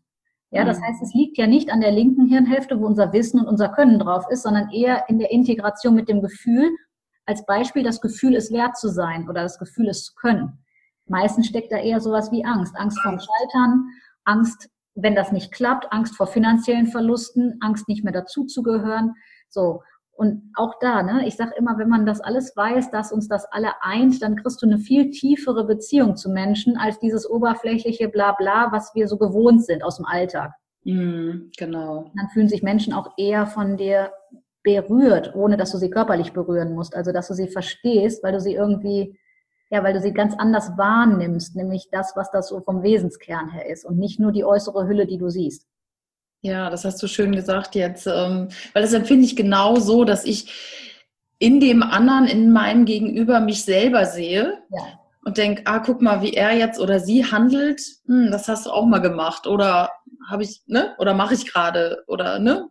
Ja, 0.55 0.65
das 0.65 0.79
mhm. 0.79 0.85
heißt, 0.85 1.03
es 1.03 1.15
liegt 1.15 1.37
ja 1.37 1.49
nicht 1.49 1.71
an 1.71 1.81
der 1.81 1.91
linken 1.91 2.27
Hirnhälfte, 2.27 2.81
wo 2.81 2.87
unser 2.87 3.13
Wissen 3.13 3.41
und 3.41 3.49
unser 3.49 3.71
Können 3.71 3.99
drauf 3.99 4.25
ist, 4.31 4.45
sondern 4.45 4.71
eher 4.71 5.09
in 5.09 5.19
der 5.19 5.33
Integration 5.33 5.97
mit 5.97 6.09
dem 6.09 6.23
Gefühl. 6.23 6.71
Als 7.27 7.45
Beispiel 7.45 7.83
das 7.83 8.01
Gefühl, 8.01 8.37
es 8.37 8.53
wert 8.53 8.77
zu 8.77 8.89
sein 8.89 9.29
oder 9.29 9.43
das 9.43 9.59
Gefühl, 9.59 9.89
es 9.89 10.05
zu 10.05 10.15
können. 10.15 10.65
Meistens 11.07 11.49
steckt 11.49 11.73
da 11.73 11.79
eher 11.79 12.01
sowas 12.01 12.31
wie 12.31 12.45
Angst. 12.45 12.77
Angst 12.77 13.01
vorm 13.01 13.19
Scheitern, 13.19 13.89
Angst, 14.25 14.71
wenn 14.95 15.17
das 15.17 15.33
nicht 15.33 15.51
klappt, 15.51 15.93
Angst 15.93 16.17
vor 16.17 16.29
finanziellen 16.29 16.87
Verlusten, 16.87 17.57
Angst 17.61 17.89
nicht 17.89 18.05
mehr 18.05 18.13
dazuzugehören. 18.13 19.15
So. 19.49 19.83
Und 20.17 20.53
auch 20.55 20.75
da, 20.81 21.03
ne, 21.03 21.27
ich 21.27 21.37
sage 21.37 21.55
immer, 21.59 21.77
wenn 21.79 21.89
man 21.89 22.07
das 22.07 22.21
alles 22.21 22.57
weiß, 22.57 22.91
dass 22.91 23.13
uns 23.13 23.27
das 23.27 23.47
alle 23.51 23.83
eint, 23.83 24.23
dann 24.23 24.37
kriegst 24.37 24.63
du 24.63 24.67
eine 24.67 24.79
viel 24.79 25.11
tiefere 25.11 25.65
Beziehung 25.65 26.17
zu 26.17 26.31
Menschen 26.31 26.77
als 26.77 27.01
dieses 27.01 27.29
oberflächliche 27.29 28.09
Blabla, 28.09 28.69
was 28.71 28.95
wir 28.95 29.09
so 29.09 29.19
gewohnt 29.19 29.65
sind 29.65 29.83
aus 29.83 29.97
dem 29.97 30.07
Alltag. 30.07 30.53
Mm, 30.85 31.51
genau. 31.57 32.13
Dann 32.15 32.29
fühlen 32.33 32.49
sich 32.49 32.63
Menschen 32.63 32.93
auch 32.93 33.11
eher 33.17 33.47
von 33.47 33.77
dir 33.77 34.13
berührt, 34.63 35.35
ohne 35.35 35.57
dass 35.57 35.73
du 35.73 35.79
sie 35.79 35.91
körperlich 35.91 36.33
berühren 36.33 36.75
musst. 36.75 36.95
Also 36.95 37.13
dass 37.13 37.29
du 37.29 37.35
sie 37.35 37.49
verstehst, 37.49 38.23
weil 38.23 38.33
du 38.33 38.41
sie 38.41 38.55
irgendwie, 38.55 39.19
ja, 39.71 39.83
weil 39.83 39.95
du 39.95 40.01
sie 40.01 40.13
ganz 40.13 40.35
anders 40.37 40.77
wahrnimmst, 40.77 41.57
nämlich 41.57 41.89
das, 41.91 42.15
was 42.15 42.31
das 42.31 42.49
so 42.49 42.61
vom 42.61 42.83
Wesenskern 42.83 43.51
her 43.51 43.69
ist 43.69 43.85
und 43.85 43.99
nicht 43.99 44.21
nur 44.21 44.31
die 44.31 44.45
äußere 44.45 44.87
Hülle, 44.87 45.07
die 45.07 45.19
du 45.19 45.29
siehst. 45.29 45.67
Ja, 46.45 46.69
das 46.69 46.85
hast 46.85 47.03
du 47.03 47.09
schön 47.09 47.33
gesagt 47.33 47.75
jetzt, 47.75 48.07
ähm, 48.07 48.49
weil 48.75 48.83
das 48.83 48.93
empfinde 48.93 49.25
ich 49.25 49.35
genau 49.35 49.77
so, 49.77 50.05
dass 50.05 50.27
ich 50.27 50.53
in 51.39 51.59
dem 51.59 51.83
anderen, 51.83 52.27
in 52.27 52.53
meinem 52.53 52.85
Gegenüber 52.85 53.41
mich 53.41 53.65
selber 53.65 54.05
sehe 54.05 54.59
ja. 54.69 54.83
und 55.25 55.39
denke, 55.39 55.63
ah, 55.65 55.79
guck 55.79 56.03
mal, 56.03 56.21
wie 56.21 56.35
er 56.35 56.53
jetzt 56.53 56.79
oder 56.79 57.01
sie 57.01 57.25
handelt, 57.25 57.81
hm, 58.05 58.31
das 58.31 58.47
hast 58.47 58.67
du 58.67 58.71
auch 58.73 58.85
mal 58.85 58.99
gemacht 58.99 59.47
oder 59.47 59.89
habe 60.29 60.43
ich, 60.43 60.61
ne, 60.67 60.95
oder 60.99 61.15
mache 61.15 61.33
ich 61.33 61.51
gerade 61.51 62.05
oder 62.09 62.39
ne? 62.39 62.69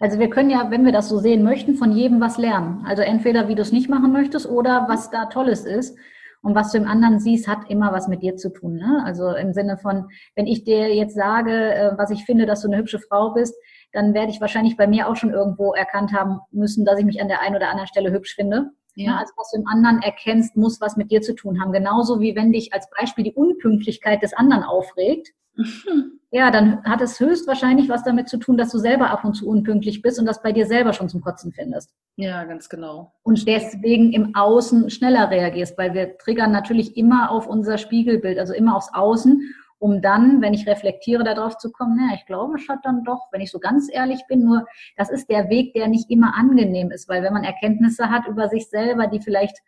Also 0.00 0.18
wir 0.18 0.28
können 0.28 0.50
ja, 0.50 0.70
wenn 0.70 0.84
wir 0.84 0.92
das 0.92 1.08
so 1.08 1.18
sehen 1.18 1.42
möchten, 1.42 1.76
von 1.76 1.92
jedem 1.92 2.20
was 2.20 2.36
lernen. 2.36 2.84
Also 2.86 3.00
entweder 3.00 3.48
wie 3.48 3.54
du 3.54 3.62
es 3.62 3.72
nicht 3.72 3.88
machen 3.88 4.12
möchtest 4.12 4.46
oder 4.46 4.84
was 4.86 5.10
da 5.10 5.24
Tolles 5.24 5.64
ist. 5.64 5.96
Und 6.42 6.54
was 6.54 6.72
du 6.72 6.78
im 6.78 6.86
anderen 6.86 7.18
siehst, 7.18 7.48
hat 7.48 7.68
immer 7.68 7.92
was 7.92 8.08
mit 8.08 8.22
dir 8.22 8.36
zu 8.36 8.50
tun. 8.50 8.76
Ne? 8.76 9.02
Also 9.04 9.30
im 9.32 9.52
Sinne 9.52 9.76
von, 9.76 10.08
wenn 10.34 10.46
ich 10.46 10.64
dir 10.64 10.94
jetzt 10.94 11.14
sage, 11.14 11.74
äh, 11.74 11.92
was 11.96 12.10
ich 12.10 12.24
finde, 12.24 12.46
dass 12.46 12.62
du 12.62 12.68
eine 12.68 12.78
hübsche 12.78 13.00
Frau 13.00 13.32
bist, 13.32 13.54
dann 13.92 14.14
werde 14.14 14.30
ich 14.30 14.40
wahrscheinlich 14.40 14.76
bei 14.76 14.86
mir 14.86 15.08
auch 15.08 15.16
schon 15.16 15.32
irgendwo 15.32 15.72
erkannt 15.72 16.12
haben 16.12 16.40
müssen, 16.50 16.84
dass 16.84 16.98
ich 16.98 17.04
mich 17.04 17.20
an 17.20 17.28
der 17.28 17.40
einen 17.40 17.56
oder 17.56 17.70
anderen 17.70 17.88
Stelle 17.88 18.12
hübsch 18.12 18.34
finde. 18.34 18.70
Ja. 18.94 19.16
Also 19.16 19.32
was 19.36 19.50
du 19.50 19.60
im 19.60 19.66
anderen 19.66 20.02
erkennst, 20.02 20.56
muss 20.56 20.80
was 20.80 20.96
mit 20.96 21.10
dir 21.10 21.22
zu 21.22 21.34
tun 21.34 21.60
haben. 21.60 21.72
Genauso 21.72 22.20
wie 22.20 22.34
wenn 22.34 22.52
dich 22.52 22.72
als 22.72 22.88
Beispiel 22.90 23.24
die 23.24 23.34
Unpünktlichkeit 23.34 24.22
des 24.22 24.34
anderen 24.34 24.64
aufregt. 24.64 25.28
Mhm. 25.54 26.12
Ja, 26.30 26.50
dann 26.50 26.84
hat 26.84 27.00
es 27.00 27.18
höchstwahrscheinlich 27.20 27.88
was 27.88 28.02
damit 28.02 28.28
zu 28.28 28.36
tun, 28.36 28.58
dass 28.58 28.70
du 28.70 28.78
selber 28.78 29.10
ab 29.10 29.24
und 29.24 29.34
zu 29.34 29.48
unpünktlich 29.48 30.02
bist 30.02 30.18
und 30.18 30.26
das 30.26 30.42
bei 30.42 30.52
dir 30.52 30.66
selber 30.66 30.92
schon 30.92 31.08
zum 31.08 31.22
Kotzen 31.22 31.52
findest. 31.52 31.94
Ja, 32.16 32.44
ganz 32.44 32.68
genau. 32.68 33.12
Und 33.22 33.48
deswegen 33.48 34.12
im 34.12 34.34
Außen 34.34 34.90
schneller 34.90 35.30
reagierst, 35.30 35.78
weil 35.78 35.94
wir 35.94 36.18
triggern 36.18 36.52
natürlich 36.52 36.96
immer 36.98 37.30
auf 37.30 37.46
unser 37.46 37.78
Spiegelbild, 37.78 38.38
also 38.38 38.52
immer 38.52 38.76
aufs 38.76 38.92
Außen 38.92 39.54
um 39.78 40.02
dann, 40.02 40.42
wenn 40.42 40.54
ich 40.54 40.66
reflektiere, 40.66 41.24
darauf 41.24 41.56
zu 41.56 41.70
kommen, 41.70 41.96
naja, 41.96 42.16
ich 42.16 42.26
glaube, 42.26 42.56
es 42.56 42.68
hat 42.68 42.80
dann 42.82 43.04
doch, 43.04 43.28
wenn 43.30 43.40
ich 43.40 43.50
so 43.50 43.58
ganz 43.58 43.88
ehrlich 43.90 44.26
bin, 44.28 44.44
nur 44.44 44.66
das 44.96 45.08
ist 45.08 45.30
der 45.30 45.48
Weg, 45.50 45.72
der 45.72 45.88
nicht 45.88 46.10
immer 46.10 46.36
angenehm 46.36 46.90
ist, 46.90 47.08
weil 47.08 47.22
wenn 47.22 47.32
man 47.32 47.44
Erkenntnisse 47.44 48.10
hat 48.10 48.26
über 48.26 48.48
sich 48.48 48.68
selber, 48.68 49.06
die 49.06 49.20
vielleicht 49.20 49.58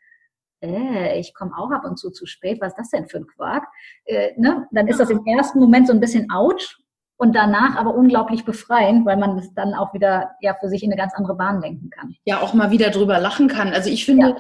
äh, 0.63 1.19
ich 1.19 1.35
komme 1.35 1.53
auch 1.57 1.71
ab 1.71 1.85
und 1.85 1.99
zu 1.99 2.11
zu 2.11 2.27
spät, 2.27 2.61
was 2.61 2.73
ist 2.73 2.79
das 2.79 2.91
denn 2.91 3.09
für 3.09 3.19
ein 3.19 3.27
Quark? 3.27 3.65
Äh, 4.05 4.33
ne? 4.37 4.67
Dann 4.73 4.89
ist 4.89 5.01
das 5.01 5.11
im 5.11 5.25
ersten 5.27 5.59
Moment 5.59 5.87
so 5.87 5.93
ein 5.93 6.01
bisschen 6.01 6.31
ouch 6.31 6.79
und 7.17 7.35
danach 7.35 7.77
aber 7.77 7.95
unglaublich 7.95 8.45
befreiend, 8.45 9.05
weil 9.05 9.17
man 9.17 9.39
es 9.39 9.53
dann 9.55 9.75
auch 9.75 9.93
wieder 9.93 10.31
ja 10.41 10.57
für 10.59 10.69
sich 10.69 10.83
in 10.83 10.91
eine 10.91 11.01
ganz 11.01 11.15
andere 11.15 11.35
Bahn 11.35 11.61
lenken 11.61 11.91
kann. 11.91 12.15
Ja, 12.25 12.41
auch 12.41 12.55
mal 12.55 12.71
wieder 12.71 12.91
drüber 12.91 13.19
lachen 13.19 13.49
kann. 13.49 13.73
Also 13.73 13.91
ich 13.91 14.07
finde, 14.07 14.29
ja. 14.29 14.37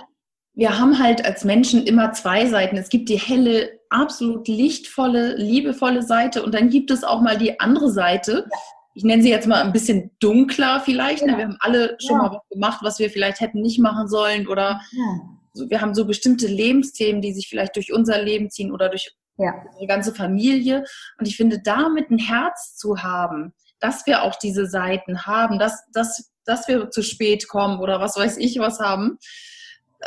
wir 0.54 0.78
haben 0.78 0.98
halt 0.98 1.24
als 1.24 1.44
Menschen 1.44 1.86
immer 1.86 2.12
zwei 2.12 2.46
Seiten. 2.46 2.76
Es 2.76 2.88
gibt 2.88 3.08
die 3.08 3.18
helle 3.18 3.70
absolut 3.90 4.48
lichtvolle, 4.48 5.36
liebevolle 5.36 6.02
Seite 6.02 6.42
und 6.42 6.54
dann 6.54 6.70
gibt 6.70 6.90
es 6.90 7.04
auch 7.04 7.20
mal 7.20 7.36
die 7.36 7.60
andere 7.60 7.90
Seite. 7.90 8.46
Ich 8.94 9.04
nenne 9.04 9.22
sie 9.22 9.30
jetzt 9.30 9.46
mal 9.46 9.62
ein 9.62 9.72
bisschen 9.72 10.10
dunkler 10.20 10.80
vielleicht. 10.80 11.26
Ja. 11.26 11.36
Wir 11.36 11.44
haben 11.44 11.56
alle 11.60 11.96
schon 12.00 12.16
ja. 12.16 12.22
mal 12.22 12.30
was 12.32 12.48
gemacht, 12.50 12.80
was 12.82 12.98
wir 12.98 13.10
vielleicht 13.10 13.40
hätten 13.40 13.60
nicht 13.60 13.78
machen 13.78 14.08
sollen 14.08 14.48
oder 14.48 14.80
ja. 14.92 15.20
Wir 15.54 15.80
haben 15.80 15.94
so 15.94 16.06
bestimmte 16.06 16.46
Lebensthemen, 16.46 17.22
die 17.22 17.32
sich 17.32 17.48
vielleicht 17.48 17.76
durch 17.76 17.92
unser 17.92 18.22
Leben 18.22 18.50
ziehen 18.50 18.72
oder 18.72 18.88
durch 18.88 19.16
unsere 19.36 19.86
ganze 19.86 20.14
Familie. 20.14 20.84
Und 21.18 21.26
ich 21.26 21.36
finde, 21.36 21.60
damit 21.62 22.10
ein 22.10 22.18
Herz 22.18 22.76
zu 22.76 23.02
haben, 23.02 23.54
dass 23.78 24.06
wir 24.06 24.22
auch 24.22 24.36
diese 24.36 24.66
Seiten 24.66 25.26
haben, 25.26 25.58
dass, 25.58 25.84
dass, 25.92 26.32
dass 26.44 26.68
wir 26.68 26.90
zu 26.90 27.02
spät 27.02 27.48
kommen 27.48 27.80
oder 27.80 28.00
was 28.00 28.16
weiß 28.16 28.36
ich 28.36 28.58
was 28.58 28.78
haben, 28.80 29.18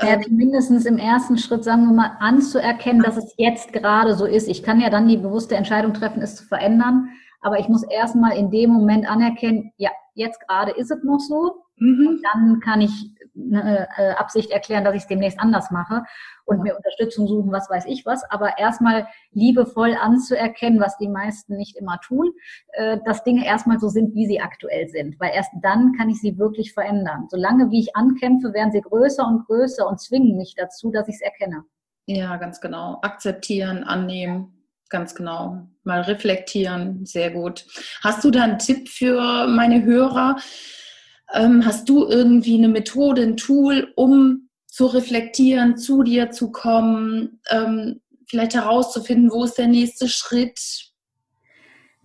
ja, 0.02 0.20
mindestens 0.28 0.86
im 0.86 0.98
ersten 0.98 1.38
Schritt, 1.38 1.64
sagen 1.64 1.86
wir 1.86 1.94
mal, 1.94 2.18
anzuerkennen, 2.20 3.04
dass 3.04 3.16
es 3.16 3.34
jetzt 3.38 3.74
gerade 3.74 4.16
so 4.16 4.26
ist. 4.26 4.48
Ich 4.48 4.64
kann 4.64 4.82
ja 4.82 4.89
dann 4.89 5.08
die 5.08 5.18
bewusste 5.18 5.56
Entscheidung 5.56 5.94
treffen, 5.94 6.22
es 6.22 6.36
zu 6.36 6.46
verändern, 6.46 7.10
aber 7.41 7.60
ich 7.60 7.68
muss 7.68 7.84
erstmal 7.84 8.36
in 8.36 8.50
dem 8.50 8.72
Moment 8.72 9.08
anerkennen, 9.08 9.72
ja, 9.78 9.91
jetzt 10.16 10.39
gerade 10.48 10.72
ist 10.72 10.89
es 10.89 11.04
noch 11.04 11.20
so. 11.20 11.64
Mhm. 11.78 12.22
dann 12.32 12.60
kann 12.60 12.82
ich 12.82 12.91
eine 13.36 13.88
äh, 13.97 14.11
Absicht 14.11 14.51
erklären, 14.51 14.84
dass 14.84 14.95
ich 14.95 15.03
es 15.03 15.07
demnächst 15.07 15.39
anders 15.39 15.71
mache 15.71 16.03
und 16.45 16.57
ja. 16.57 16.63
mir 16.63 16.75
Unterstützung 16.75 17.27
suchen, 17.27 17.51
was 17.51 17.69
weiß 17.69 17.86
ich 17.86 18.05
was. 18.05 18.23
Aber 18.29 18.57
erstmal 18.57 19.07
liebevoll 19.31 19.95
anzuerkennen, 19.99 20.79
was 20.79 20.97
die 20.97 21.07
meisten 21.07 21.57
nicht 21.57 21.75
immer 21.77 21.99
tun, 21.99 22.31
äh, 22.73 22.99
dass 23.05 23.23
Dinge 23.23 23.45
erstmal 23.45 23.79
so 23.79 23.89
sind, 23.89 24.13
wie 24.15 24.27
sie 24.27 24.41
aktuell 24.41 24.88
sind. 24.89 25.19
Weil 25.19 25.31
erst 25.34 25.51
dann 25.61 25.93
kann 25.97 26.09
ich 26.09 26.21
sie 26.21 26.38
wirklich 26.38 26.73
verändern. 26.73 27.27
Solange 27.29 27.71
wie 27.71 27.79
ich 27.79 27.95
ankämpfe, 27.95 28.53
werden 28.53 28.71
sie 28.71 28.81
größer 28.81 29.25
und 29.25 29.45
größer 29.45 29.88
und 29.88 29.99
zwingen 29.99 30.38
mich 30.38 30.55
dazu, 30.55 30.91
dass 30.91 31.07
ich 31.07 31.15
es 31.15 31.21
erkenne. 31.21 31.63
Ja, 32.05 32.36
ganz 32.38 32.59
genau. 32.59 32.99
Akzeptieren, 33.01 33.84
annehmen. 33.84 34.59
Ganz 34.89 35.15
genau. 35.15 35.67
Mal 35.84 36.01
reflektieren. 36.01 37.05
Sehr 37.05 37.31
gut. 37.31 37.65
Hast 38.03 38.23
du 38.23 38.29
da 38.29 38.43
einen 38.43 38.59
Tipp 38.59 38.89
für 38.89 39.47
meine 39.47 39.84
Hörer? 39.84 40.36
Ähm, 41.34 41.65
hast 41.65 41.89
du 41.89 42.07
irgendwie 42.07 42.57
eine 42.57 42.67
Methode, 42.69 43.23
ein 43.23 43.38
Tool, 43.38 43.91
um 43.95 44.49
zu 44.67 44.86
reflektieren, 44.88 45.77
zu 45.77 46.03
dir 46.03 46.31
zu 46.31 46.51
kommen, 46.51 47.39
ähm, 47.49 48.01
vielleicht 48.27 48.55
herauszufinden, 48.55 49.31
wo 49.31 49.43
ist 49.43 49.57
der 49.57 49.67
nächste 49.67 50.07
Schritt? 50.07 50.59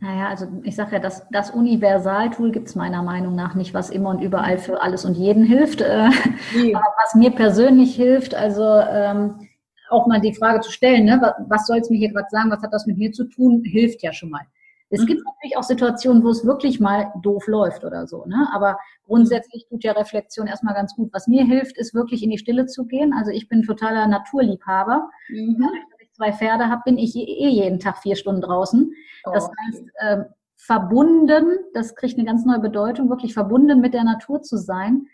Naja, 0.01 0.29
also 0.29 0.47
ich 0.63 0.77
sage 0.77 0.93
ja, 0.93 0.99
das, 1.01 1.27
das 1.31 1.51
Universaltool 1.51 2.53
gibt 2.53 2.69
es 2.69 2.77
meiner 2.77 3.03
Meinung 3.03 3.35
nach 3.35 3.55
nicht, 3.55 3.75
was 3.75 3.91
immer 3.91 4.11
und 4.11 4.21
überall 4.21 4.59
für 4.59 4.81
alles 4.81 5.05
und 5.05 5.15
jeden 5.15 5.45
hilft. 5.45 5.81
Äh, 5.81 6.11
nee. 6.55 6.75
Aber 6.75 6.87
was 7.03 7.15
mir 7.15 7.31
persönlich 7.31 7.97
hilft, 7.97 8.35
also 8.35 8.63
ähm, 8.63 9.49
auch 9.91 10.07
mal 10.07 10.21
die 10.21 10.35
Frage 10.35 10.61
zu 10.61 10.71
stellen, 10.71 11.05
ne, 11.05 11.19
was, 11.21 11.33
was 11.49 11.67
soll 11.67 11.79
es 11.79 11.91
mir 11.91 11.99
hier 11.99 12.13
gerade 12.13 12.29
sagen, 12.31 12.51
was 12.51 12.63
hat 12.63 12.73
das 12.73 12.87
mit 12.87 12.99
mir 12.99 13.13
zu 13.13 13.25
tun, 13.25 13.65
hilft 13.65 14.03
ja 14.03 14.13
schon 14.13 14.31
mal. 14.31 14.43
Es 14.91 15.03
mhm. 15.03 15.07
gibt 15.07 15.23
natürlich 15.25 15.57
auch 15.57 15.63
Situationen, 15.63 16.25
wo 16.25 16.31
es 16.31 16.47
wirklich 16.47 16.81
mal 16.81 17.13
doof 17.23 17.47
läuft 17.47 17.85
oder 17.85 18.07
so, 18.07 18.25
ne? 18.25 18.49
Aber 18.53 18.79
grundsätzlich 19.05 19.67
tut 19.69 19.85
ja 19.85 19.93
Reflexion 19.93 20.47
erstmal 20.47 20.75
ganz 20.75 20.95
gut. 20.95 21.11
Was 21.13 21.29
mir 21.29 21.45
hilft, 21.45 21.77
ist 21.77 21.95
wirklich 21.95 22.23
in 22.23 22.31
die 22.31 22.39
Stille 22.39 22.67
zu 22.67 22.87
gehen. 22.87 23.13
Also 23.13 23.31
ich 23.31 23.49
bin 23.49 23.63
totaler 23.63 24.07
Naturliebhaber. 24.07 25.11
Mhm. 25.29 25.57
Dadurch, 25.61 25.85
dass 25.91 26.01
ich 26.01 26.13
zwei 26.13 26.33
Pferde 26.33 26.69
habe, 26.69 26.83
bin 26.85 26.99
ich 26.99 27.15
eh 27.17 27.49
jeden 27.49 27.81
Tag 27.81 27.99
vier 27.99 28.17
Stunden 28.17 28.41
draußen. 28.41 28.93
Oh. 29.27 29.31
Das 29.33 29.49
heißt, 29.49 29.85
äh, 29.97 30.25
verbunden, 30.57 31.59
das 31.73 31.95
kriegt 31.95 32.19
eine 32.19 32.27
ganz 32.27 32.45
neue 32.45 32.59
Bedeutung, 32.59 33.09
wirklich 33.09 33.33
verbunden 33.33 33.81
mit 33.81 33.95
der 33.95 34.05
Natur 34.05 34.43
zu 34.43 34.57
sein, 34.57 35.07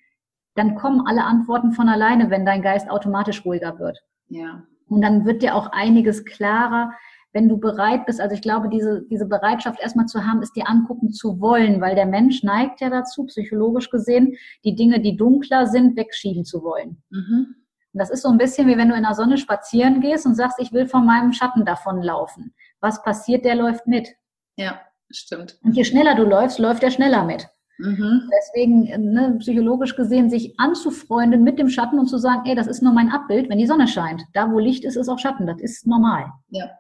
dann 0.55 0.75
kommen 0.75 1.07
alle 1.07 1.25
Antworten 1.25 1.72
von 1.72 1.89
alleine, 1.89 2.31
wenn 2.31 2.47
dein 2.47 2.62
Geist 2.62 2.91
automatisch 2.91 3.45
ruhiger 3.45 3.79
wird. 3.79 4.03
Ja. 4.29 4.62
Und 4.89 5.03
dann 5.03 5.25
wird 5.25 5.43
dir 5.43 5.55
auch 5.55 5.72
einiges 5.72 6.25
klarer, 6.25 6.93
wenn 7.35 7.49
du 7.49 7.59
bereit 7.59 8.07
bist, 8.07 8.20
also 8.20 8.35
ich 8.35 8.41
glaube, 8.41 8.68
diese, 8.68 9.03
diese 9.11 9.26
Bereitschaft 9.26 9.80
erstmal 9.80 10.07
zu 10.07 10.24
haben, 10.24 10.41
ist 10.41 10.55
dir 10.55 10.68
angucken 10.68 11.11
zu 11.11 11.41
wollen, 11.41 11.80
weil 11.80 11.97
der 11.97 12.07
Mensch 12.07 12.45
neigt 12.45 12.80
ja 12.80 12.89
dazu, 12.89 13.24
psychologisch 13.26 13.91
gesehen, 13.91 14.37
die 14.64 14.76
Dinge, 14.76 15.01
die 15.01 15.16
dunkler 15.16 15.66
sind, 15.66 15.97
wegschieben 15.97 16.45
zu 16.45 16.62
wollen. 16.62 17.03
Mhm. 17.11 17.57
Und 17.93 17.99
das 17.99 18.11
ist 18.11 18.22
so 18.22 18.28
ein 18.28 18.39
bisschen 18.39 18.68
wie 18.68 18.78
wenn 18.78 18.89
du 18.89 18.95
in 18.95 19.03
der 19.03 19.14
Sonne 19.14 19.37
spazieren 19.37 20.01
gehst 20.01 20.26
und 20.26 20.37
sagst, 20.37 20.61
ich 20.61 20.72
will 20.72 20.87
von 20.87 21.05
meinem 21.05 21.32
Schatten 21.32 21.64
davonlaufen. 21.64 22.55
Was 22.80 23.03
passiert? 23.03 23.45
Der 23.45 23.57
läuft 23.57 23.87
mit. 23.89 24.14
Ja, 24.57 24.80
stimmt. 25.11 25.59
Und 25.64 25.76
je 25.76 25.85
schneller 25.85 26.14
du 26.14 26.22
läufst, 26.22 26.61
läuft 26.61 26.85
er 26.85 26.93
schneller 26.93 27.24
mit. 27.24 27.49
Mhm. 27.78 28.30
Deswegen, 28.32 29.12
ne, 29.12 29.37
psychologisch 29.41 29.97
gesehen, 29.97 30.30
sich 30.30 30.59
anzufreunden 30.61 31.43
mit 31.43 31.59
dem 31.59 31.68
Schatten 31.68 31.99
und 31.99 32.07
zu 32.07 32.18
sagen, 32.18 32.43
ey, 32.47 32.55
das 32.55 32.68
ist 32.68 32.82
nur 32.82 32.93
mein 32.93 33.11
Abbild, 33.11 33.51
wenn 33.51 33.59
die 33.59 33.66
Sonne 33.66 33.89
scheint. 33.89 34.22
Da, 34.32 34.53
wo 34.53 34.61
Licht 34.61 34.85
ist, 34.85 34.97
ist 34.97 35.09
auch 35.09 35.18
Schatten. 35.18 35.49
Das 35.49 35.61
ist 35.61 35.85
normal. 35.85 36.26
Ja. 36.51 36.70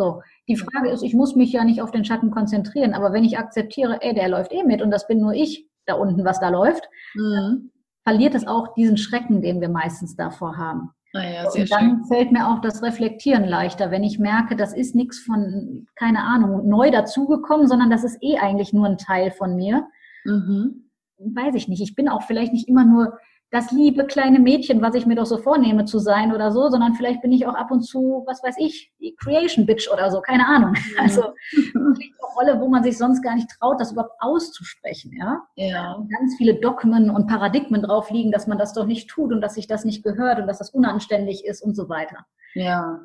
So, 0.00 0.22
die 0.48 0.56
Frage 0.56 0.88
ist, 0.88 1.02
ich 1.02 1.12
muss 1.12 1.36
mich 1.36 1.52
ja 1.52 1.62
nicht 1.62 1.82
auf 1.82 1.90
den 1.90 2.06
Schatten 2.06 2.30
konzentrieren, 2.30 2.94
aber 2.94 3.12
wenn 3.12 3.22
ich 3.22 3.36
akzeptiere, 3.36 4.00
ey, 4.00 4.14
der 4.14 4.30
läuft 4.30 4.50
eh 4.50 4.64
mit 4.64 4.80
und 4.80 4.90
das 4.90 5.06
bin 5.06 5.20
nur 5.20 5.34
ich 5.34 5.68
da 5.84 5.92
unten, 5.92 6.24
was 6.24 6.40
da 6.40 6.48
läuft, 6.48 6.88
mhm. 7.14 7.70
verliert 8.02 8.34
es 8.34 8.46
auch 8.46 8.72
diesen 8.72 8.96
Schrecken, 8.96 9.42
den 9.42 9.60
wir 9.60 9.68
meistens 9.68 10.16
davor 10.16 10.56
haben. 10.56 10.88
Ah 11.12 11.22
ja, 11.22 11.50
und 11.50 11.70
dann 11.70 11.88
schön. 11.88 12.04
fällt 12.06 12.32
mir 12.32 12.48
auch 12.48 12.62
das 12.62 12.82
Reflektieren 12.82 13.44
leichter, 13.44 13.90
wenn 13.90 14.02
ich 14.02 14.18
merke, 14.18 14.56
das 14.56 14.72
ist 14.72 14.94
nichts 14.94 15.18
von, 15.18 15.86
keine 15.96 16.22
Ahnung, 16.22 16.66
neu 16.66 16.90
dazugekommen, 16.90 17.66
sondern 17.66 17.90
das 17.90 18.02
ist 18.02 18.22
eh 18.22 18.38
eigentlich 18.38 18.72
nur 18.72 18.86
ein 18.86 18.96
Teil 18.96 19.32
von 19.32 19.54
mir. 19.54 19.86
Mhm. 20.24 20.88
Weiß 21.18 21.54
ich 21.56 21.68
nicht. 21.68 21.82
Ich 21.82 21.94
bin 21.94 22.08
auch 22.08 22.22
vielleicht 22.22 22.54
nicht 22.54 22.68
immer 22.68 22.86
nur 22.86 23.18
das 23.50 23.72
liebe 23.72 24.06
kleine 24.06 24.38
Mädchen, 24.38 24.80
was 24.80 24.94
ich 24.94 25.06
mir 25.06 25.16
doch 25.16 25.26
so 25.26 25.36
vornehme 25.36 25.84
zu 25.84 25.98
sein 25.98 26.32
oder 26.32 26.52
so, 26.52 26.68
sondern 26.68 26.94
vielleicht 26.94 27.20
bin 27.20 27.32
ich 27.32 27.46
auch 27.46 27.54
ab 27.54 27.72
und 27.72 27.82
zu, 27.82 28.22
was 28.26 28.42
weiß 28.44 28.54
ich, 28.58 28.92
die 29.00 29.16
Creation 29.16 29.66
Bitch 29.66 29.90
oder 29.92 30.10
so, 30.10 30.20
keine 30.20 30.46
Ahnung. 30.46 30.70
Mhm. 30.70 30.76
Also 30.98 31.22
eine 31.52 32.10
Rolle, 32.36 32.60
wo 32.60 32.68
man 32.68 32.84
sich 32.84 32.96
sonst 32.96 33.22
gar 33.22 33.34
nicht 33.34 33.48
traut, 33.58 33.80
das 33.80 33.92
überhaupt 33.92 34.14
auszusprechen, 34.20 35.12
ja. 35.18 35.42
ja. 35.56 35.96
Ganz 36.10 36.36
viele 36.36 36.54
Dogmen 36.54 37.10
und 37.10 37.26
Paradigmen 37.26 37.82
drauf 37.82 38.10
liegen, 38.10 38.30
dass 38.30 38.46
man 38.46 38.58
das 38.58 38.72
doch 38.72 38.86
nicht 38.86 39.08
tut 39.08 39.32
und 39.32 39.40
dass 39.40 39.54
sich 39.54 39.66
das 39.66 39.84
nicht 39.84 40.04
gehört 40.04 40.38
und 40.38 40.46
dass 40.46 40.58
das 40.58 40.70
unanständig 40.70 41.44
ist 41.44 41.62
und 41.62 41.74
so 41.74 41.88
weiter. 41.88 42.26
Ja. 42.54 43.00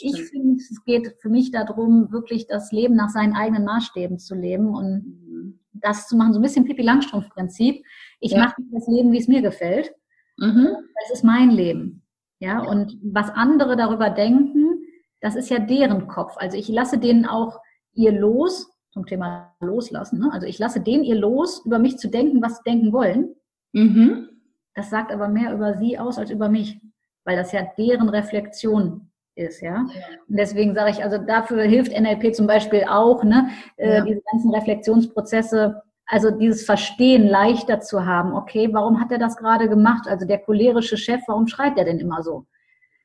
Ich 0.00 0.22
finde, 0.24 0.56
es 0.56 0.84
geht 0.84 1.16
für 1.20 1.30
mich 1.30 1.50
darum, 1.50 2.12
wirklich 2.12 2.46
das 2.46 2.72
Leben 2.72 2.94
nach 2.94 3.08
seinen 3.08 3.34
eigenen 3.34 3.64
Maßstäben 3.64 4.18
zu 4.18 4.34
leben 4.34 4.74
und 4.74 5.04
mhm. 5.06 5.60
das 5.72 6.06
zu 6.08 6.16
machen, 6.16 6.34
so 6.34 6.38
ein 6.38 6.42
bisschen 6.42 6.66
Pippi 6.66 6.82
Langstrumpf-Prinzip 6.82 7.82
ich 8.20 8.32
ja. 8.32 8.38
mache 8.38 8.62
das 8.72 8.86
Leben, 8.86 9.12
wie 9.12 9.18
es 9.18 9.28
mir 9.28 9.42
gefällt. 9.42 9.92
Mhm. 10.38 10.76
Das 11.00 11.18
ist 11.18 11.24
mein 11.24 11.50
Leben. 11.50 12.02
Ja, 12.40 12.62
ja, 12.62 12.70
und 12.70 12.96
was 13.02 13.30
andere 13.30 13.76
darüber 13.76 14.10
denken, 14.10 14.84
das 15.20 15.34
ist 15.34 15.50
ja 15.50 15.58
deren 15.58 16.06
Kopf. 16.06 16.36
Also 16.36 16.56
ich 16.56 16.68
lasse 16.68 16.98
denen 16.98 17.26
auch 17.26 17.60
ihr 17.94 18.12
Los, 18.12 18.70
zum 18.90 19.06
Thema 19.06 19.54
Loslassen, 19.60 20.20
ne? 20.20 20.30
also 20.32 20.46
ich 20.46 20.58
lasse 20.58 20.80
denen 20.80 21.04
ihr 21.04 21.16
Los, 21.16 21.64
über 21.64 21.78
mich 21.78 21.98
zu 21.98 22.08
denken, 22.08 22.40
was 22.40 22.58
sie 22.58 22.62
denken 22.64 22.92
wollen. 22.92 23.34
Mhm. 23.72 24.28
Das 24.74 24.90
sagt 24.90 25.12
aber 25.12 25.28
mehr 25.28 25.52
über 25.52 25.74
sie 25.74 25.98
aus 25.98 26.18
als 26.18 26.30
über 26.30 26.48
mich, 26.48 26.80
weil 27.24 27.36
das 27.36 27.52
ja 27.52 27.66
deren 27.76 28.08
Reflexion 28.08 29.10
ist, 29.34 29.60
ja. 29.60 29.86
Und 30.28 30.36
deswegen 30.38 30.74
sage 30.74 30.90
ich, 30.90 31.02
also 31.02 31.18
dafür 31.18 31.62
hilft 31.62 31.92
NLP 31.92 32.34
zum 32.34 32.46
Beispiel 32.46 32.84
auch, 32.88 33.24
ne, 33.24 33.48
äh, 33.76 33.98
ja. 33.98 34.04
diese 34.04 34.22
ganzen 34.32 34.54
Reflexionsprozesse 34.54 35.82
also 36.08 36.30
dieses 36.30 36.64
Verstehen 36.64 37.28
leichter 37.28 37.80
zu 37.80 38.06
haben, 38.06 38.32
okay, 38.32 38.70
warum 38.72 39.00
hat 39.00 39.12
er 39.12 39.18
das 39.18 39.36
gerade 39.36 39.68
gemacht? 39.68 40.08
Also 40.08 40.26
der 40.26 40.38
cholerische 40.38 40.96
Chef, 40.96 41.20
warum 41.26 41.46
schreit 41.46 41.76
er 41.76 41.84
denn 41.84 41.98
immer 41.98 42.22
so? 42.22 42.46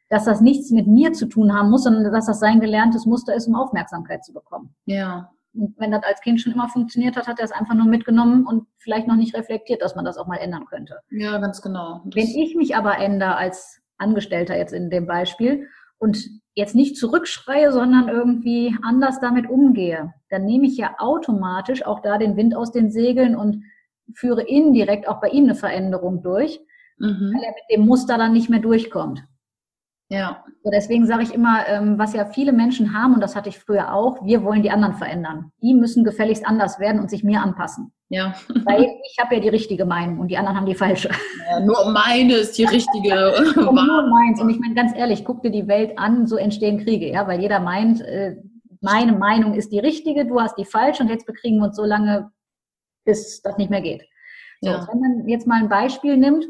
Dass 0.10 0.24
das 0.24 0.40
nichts 0.40 0.72
mit 0.72 0.88
mir 0.88 1.12
zu 1.12 1.26
tun 1.28 1.54
haben 1.54 1.70
muss, 1.70 1.84
sondern 1.84 2.12
dass 2.12 2.28
das 2.28 2.40
sein 2.40 2.62
gelerntes 2.62 3.06
Muster 3.06 3.36
ist, 3.36 3.48
um 3.48 3.56
Aufmerksamkeit 3.56 4.24
zu 4.24 4.32
bekommen. 4.34 4.74
Ja, 4.86 5.32
Und 5.54 5.76
wenn 5.78 5.92
das 5.92 6.04
als 6.04 6.22
Kind 6.22 6.40
schon 6.40 6.54
immer 6.54 6.70
funktioniert 6.70 7.18
hat, 7.18 7.28
hat 7.28 7.40
er 7.40 7.46
es 7.46 7.52
einfach 7.52 7.76
nur 7.76 7.88
mitgenommen 7.88 8.48
und 8.48 8.68
vielleicht 8.78 9.08
noch 9.08 9.16
nicht 9.16 9.36
reflektiert, 9.36 9.82
dass 9.82 9.96
man 9.96 10.06
das 10.06 10.18
auch 10.18 10.28
mal 10.28 10.38
ändern 10.38 10.66
könnte. 10.66 11.00
Ja, 11.10 11.38
ganz 11.40 11.62
genau. 11.62 12.02
Das 12.06 12.16
wenn 12.16 12.28
ich 12.28 12.56
mich 12.56 12.76
aber 12.76 13.00
ändere 13.00 13.36
als 13.36 13.82
Angestellter 13.98 14.58
jetzt 14.58 14.74
in 14.74 14.90
dem 14.90 15.08
Beispiel 15.08 15.68
und 15.98 16.42
jetzt 16.56 16.76
nicht 16.76 16.98
zurückschreie, 16.98 17.72
sondern 17.72 18.10
irgendwie 18.10 18.76
anders 18.84 19.20
damit 19.20 19.50
umgehe, 19.50 20.14
dann 20.30 20.46
nehme 20.46 20.68
ich 20.68 20.78
ja 20.78 20.96
automatisch 21.00 21.86
auch 21.86 22.02
da 22.02 22.18
den 22.18 22.36
Wind 22.36 22.56
aus 22.56 22.72
den 22.72 22.92
Segeln 22.92 23.36
und 23.36 23.64
führe 24.14 24.44
indirekt 24.44 25.08
auch 25.08 25.20
bei 25.20 25.30
ihm 25.30 25.46
eine 25.46 25.56
Veränderung 25.56 26.22
durch, 26.22 26.60
mhm. 26.98 27.34
weil 27.34 27.44
er 27.44 27.52
mit 27.52 27.64
dem 27.78 27.86
Muster 27.86 28.18
dann 28.18 28.34
nicht 28.34 28.50
mehr 28.50 28.60
durchkommt. 28.60 29.24
Ja. 30.10 30.44
So 30.64 30.70
deswegen 30.70 31.08
sage 31.08 31.24
ich 31.24 31.34
immer, 31.34 31.68
ähm, 31.68 31.98
was 31.98 32.14
ja 32.14 32.26
viele 32.26 32.54
Menschen 32.54 32.94
haben, 32.94 33.16
und 33.16 33.22
das 33.22 33.36
hatte 33.36 33.50
ich 33.50 33.58
früher 33.58 33.94
auch, 33.94 34.24
wir 34.24 34.44
wollen 34.44 34.62
die 34.62 34.70
anderen 34.70 34.94
verändern. 34.94 35.52
Die 35.62 35.74
müssen 35.74 36.04
gefälligst 36.04 36.46
anders 36.46 36.80
werden 36.80 37.02
und 37.02 37.10
sich 37.10 37.24
mir 37.24 37.42
anpassen. 37.42 37.94
Ja. 38.14 38.36
Weil 38.66 38.84
ich 38.84 39.18
habe 39.20 39.36
ja 39.36 39.42
die 39.42 39.50
richtige 39.50 39.86
Meinung 39.86 40.20
und 40.20 40.28
die 40.28 40.38
anderen 40.38 40.56
haben 40.56 40.68
die 40.68 40.76
falsche. 40.76 41.10
Ja, 41.50 41.60
nur 41.60 41.92
meine 41.92 42.36
ist 42.36 42.56
die 42.60 42.66
richtige. 42.66 43.34
und 43.58 43.76
nur 43.76 44.08
meins. 44.08 44.40
Und 44.40 44.50
ich 44.52 44.60
meine 44.60 44.76
ganz 44.76 44.96
ehrlich, 44.96 45.26
guck 45.26 45.42
dir 45.42 45.50
die 45.50 45.68
Welt 45.68 45.98
an, 45.98 46.28
so 46.28 46.36
entstehen 46.36 46.78
Kriege, 46.84 47.10
ja, 47.10 47.28
weil 47.28 47.42
jeder 47.42 47.60
meint, 47.60 48.02
äh, 48.02 48.36
meine 48.82 49.14
Meinung 49.14 49.56
ist 49.56 49.72
die 49.72 49.80
richtige, 49.80 50.28
du 50.28 50.40
hast 50.40 50.60
die 50.60 50.66
falsche 50.66 51.02
und 51.02 51.10
jetzt 51.10 51.26
bekriegen 51.26 51.58
wir 51.58 51.66
uns 51.66 51.76
so 51.76 51.86
lange, 51.86 52.30
bis 53.04 53.42
das 53.42 53.58
nicht 53.58 53.72
mehr 53.72 53.82
geht. 53.82 54.04
So, 54.62 54.70
ja. 54.70 54.88
Wenn 54.92 55.00
man 55.00 55.28
jetzt 55.28 55.48
mal 55.48 55.60
ein 55.60 55.70
Beispiel 55.70 56.16
nimmt, 56.16 56.46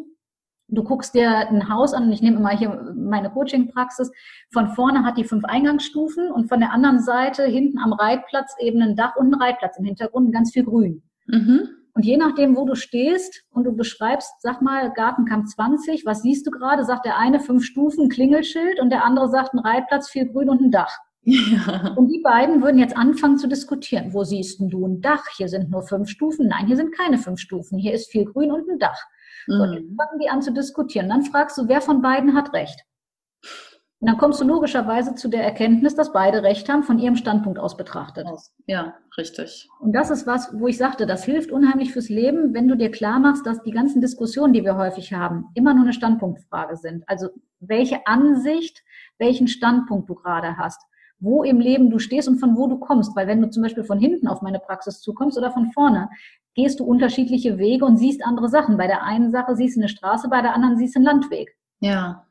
du 0.68 0.84
guckst 0.84 1.16
dir 1.16 1.48
ein 1.48 1.70
Haus 1.70 1.94
an, 1.94 2.08
und 2.08 2.12
ich 2.12 2.22
nehme 2.22 2.38
immer 2.38 2.50
hier 2.50 2.94
meine 2.94 3.30
Coaching-Praxis, 3.30 4.12
von 4.52 4.68
vorne 4.70 5.06
hat 5.06 5.18
die 5.18 5.24
fünf 5.24 5.46
Eingangsstufen 5.46 6.30
und 6.30 6.50
von 6.50 6.60
der 6.60 6.74
anderen 6.74 7.00
Seite 7.00 7.46
hinten 7.46 7.78
am 7.80 7.94
Reitplatz 7.94 8.54
eben 8.60 8.82
ein 8.82 8.98
Dach 8.98 9.16
und 9.16 9.34
ein 9.34 9.42
Reitplatz 9.42 9.78
im 9.78 9.86
Hintergrund, 9.86 10.34
ganz 10.34 10.52
viel 10.52 10.66
Grün. 10.66 11.04
Mhm. 11.28 11.70
Und 11.96 12.06
je 12.06 12.18
nachdem, 12.18 12.56
wo 12.56 12.66
du 12.66 12.76
stehst 12.76 13.44
und 13.52 13.66
du 13.66 13.76
beschreibst, 13.76 14.32
sag 14.40 14.62
mal, 14.62 14.92
Gartenkamp 14.94 15.48
20, 15.48 16.06
was 16.06 16.24
siehst 16.24 16.46
du 16.48 16.52
gerade? 16.52 16.86
Sagt 16.86 17.06
der 17.06 17.18
eine 17.18 17.40
fünf 17.40 17.64
Stufen, 17.64 18.10
Klingelschild 18.10 18.80
und 18.80 18.90
der 18.90 19.06
andere 19.06 19.30
sagt 19.30 19.54
ein 19.54 19.60
Reitplatz, 19.60 20.10
viel 20.10 20.28
Grün 20.28 20.50
und 20.50 20.62
ein 20.62 20.72
Dach. 20.72 20.98
Ja. 21.26 21.94
Und 21.96 22.10
die 22.10 22.20
beiden 22.22 22.62
würden 22.62 22.80
jetzt 22.80 22.98
anfangen 22.98 23.38
zu 23.38 23.48
diskutieren. 23.48 24.14
Wo 24.14 24.24
siehst 24.24 24.60
du 24.60 24.86
ein 24.86 25.02
Dach? 25.02 25.24
Hier 25.38 25.48
sind 25.48 25.70
nur 25.70 25.84
fünf 25.84 26.10
Stufen. 26.10 26.48
Nein, 26.48 26.68
hier 26.68 26.76
sind 26.76 26.96
keine 26.96 27.18
fünf 27.18 27.40
Stufen. 27.40 27.78
Hier 27.78 27.94
ist 27.94 28.12
viel 28.12 28.26
Grün 28.26 28.52
und 28.52 28.70
ein 28.70 28.80
Dach. 28.80 29.00
Mhm. 29.48 29.54
So, 29.54 29.66
jetzt 29.66 29.96
fangen 29.96 30.20
die 30.22 30.30
an 30.30 30.42
zu 30.42 30.52
diskutieren. 30.52 31.10
Dann 31.10 31.24
fragst 31.24 31.58
du, 31.58 31.68
wer 31.68 31.80
von 31.80 32.02
beiden 32.02 32.34
hat 32.34 32.54
recht? 32.54 32.82
Und 34.04 34.08
dann 34.10 34.18
kommst 34.18 34.42
du 34.42 34.46
logischerweise 34.46 35.16
zu 35.16 35.30
der 35.30 35.46
Erkenntnis, 35.46 35.96
dass 35.96 36.12
beide 36.12 36.44
Recht 36.44 36.68
haben, 36.68 36.84
von 36.84 37.00
ihrem 37.00 37.16
Standpunkt 37.16 37.58
aus 37.58 37.78
betrachtet. 37.78 38.28
Ja, 38.66 38.96
richtig. 39.18 39.70
Und 39.80 39.94
das 39.94 40.10
ist 40.10 40.28
was, 40.28 40.50
wo 40.60 40.68
ich 40.68 40.78
sagte, 40.78 41.06
das 41.06 41.24
hilft 41.24 41.52
unheimlich 41.52 41.94
fürs 41.94 42.10
Leben, 42.10 42.54
wenn 42.54 42.68
du 42.68 42.76
dir 42.76 42.92
klar 42.92 43.22
machst, 43.22 43.46
dass 43.46 43.64
die 43.64 43.72
ganzen 43.72 44.02
Diskussionen, 44.02 44.52
die 44.52 44.66
wir 44.66 44.76
häufig 44.76 45.14
haben, 45.14 45.46
immer 45.54 45.74
nur 45.74 45.84
eine 45.84 45.94
Standpunktfrage 45.94 46.76
sind. 46.76 47.06
Also 47.08 47.30
welche 47.62 48.06
Ansicht, 48.06 48.84
welchen 49.20 49.48
Standpunkt 49.48 50.10
du 50.10 50.16
gerade 50.16 50.58
hast 50.58 50.82
wo 51.20 51.44
im 51.44 51.62
Leben 51.62 51.90
du 51.90 52.00
stehst 52.00 52.28
und 52.28 52.38
von 52.38 52.58
wo 52.58 52.68
du 52.68 52.78
kommst. 52.78 53.16
Weil 53.16 53.28
wenn 53.28 53.42
du 53.42 53.50
zum 53.50 53.64
Beispiel 53.64 53.86
von 53.86 53.98
hinten 53.98 54.28
auf 54.28 54.42
meine 54.42 54.60
Praxis 54.60 55.00
zukommst 55.00 55.38
oder 55.38 55.52
von 55.52 55.72
vorne, 55.72 56.10
gehst 56.54 56.82
du 56.82 56.84
unterschiedliche 56.84 57.58
Wege 57.58 57.86
und 57.86 57.96
siehst 57.96 58.26
andere 58.26 58.50
Sachen. 58.50 58.76
Bei 58.76 58.88
der 58.88 59.04
einen 59.04 59.32
Sache 59.32 59.56
siehst 59.56 59.78
du 59.78 59.80
eine 59.80 59.88
Straße, 59.88 60.28
bei 60.28 60.42
der 60.42 60.54
anderen 60.54 60.76
siehst 60.76 60.96
du 60.96 61.00
einen 61.00 61.06
Landweg. 61.06 61.56
Ja. 61.80 62.28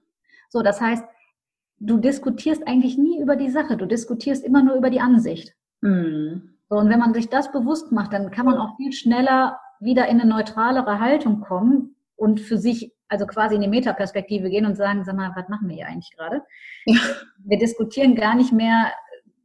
So, 0.51 0.61
das 0.61 0.83
heißt, 0.83 1.03
du 1.83 1.99
diskutierst 1.99 2.67
eigentlich 2.67 2.97
nie 2.97 3.21
über 3.21 3.37
die 3.37 3.51
Sache, 3.51 3.77
du 3.77 3.87
diskutierst 3.87 4.45
immer 4.45 4.63
nur 4.63 4.77
über 4.77 4.89
die 4.89 5.01
Ansicht. 5.01 5.55
Mhm. 5.81 6.55
So, 6.69 6.77
und 6.77 6.89
wenn 6.89 7.01
man 7.01 7.13
sich 7.13 7.29
das 7.29 7.53
bewusst 7.53 7.93
macht, 7.93 8.13
dann 8.13 8.31
kann 8.31 8.47
man 8.47 8.57
auch 8.57 8.77
viel 8.77 8.93
schneller 8.93 9.59
wieder 9.81 10.07
in 10.09 10.21
eine 10.21 10.31
neutralere 10.31 11.01
Haltung 11.01 11.41
kommen 11.41 11.97
und 12.17 12.41
für 12.41 12.57
sich 12.57 12.95
also 13.09 13.27
quasi 13.27 13.57
in 13.57 13.61
die 13.61 13.69
Metaperspektive 13.69 14.49
gehen 14.49 14.65
und 14.65 14.77
sagen, 14.77 15.05
sag 15.05 15.17
mal, 15.17 15.33
was 15.35 15.49
machen 15.49 15.69
wir 15.69 15.77
hier 15.77 15.87
eigentlich 15.87 16.17
gerade? 16.17 16.43
Ja. 16.87 17.01
Wir 17.45 17.59
diskutieren 17.59 18.15
gar 18.15 18.37
nicht 18.37 18.53
mehr 18.53 18.93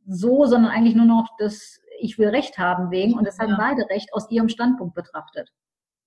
so, 0.08 0.46
sondern 0.46 0.72
eigentlich 0.72 0.96
nur 0.96 1.06
noch 1.06 1.28
das 1.38 1.82
Ich 2.00 2.18
will 2.18 2.30
Recht 2.30 2.58
haben 2.58 2.92
wegen 2.92 3.16
und 3.16 3.28
es 3.28 3.40
haben 3.40 3.50
ja. 3.50 3.58
beide 3.58 3.90
Recht 3.90 4.14
aus 4.14 4.30
ihrem 4.30 4.48
Standpunkt 4.48 4.96
betrachtet. 4.96 5.52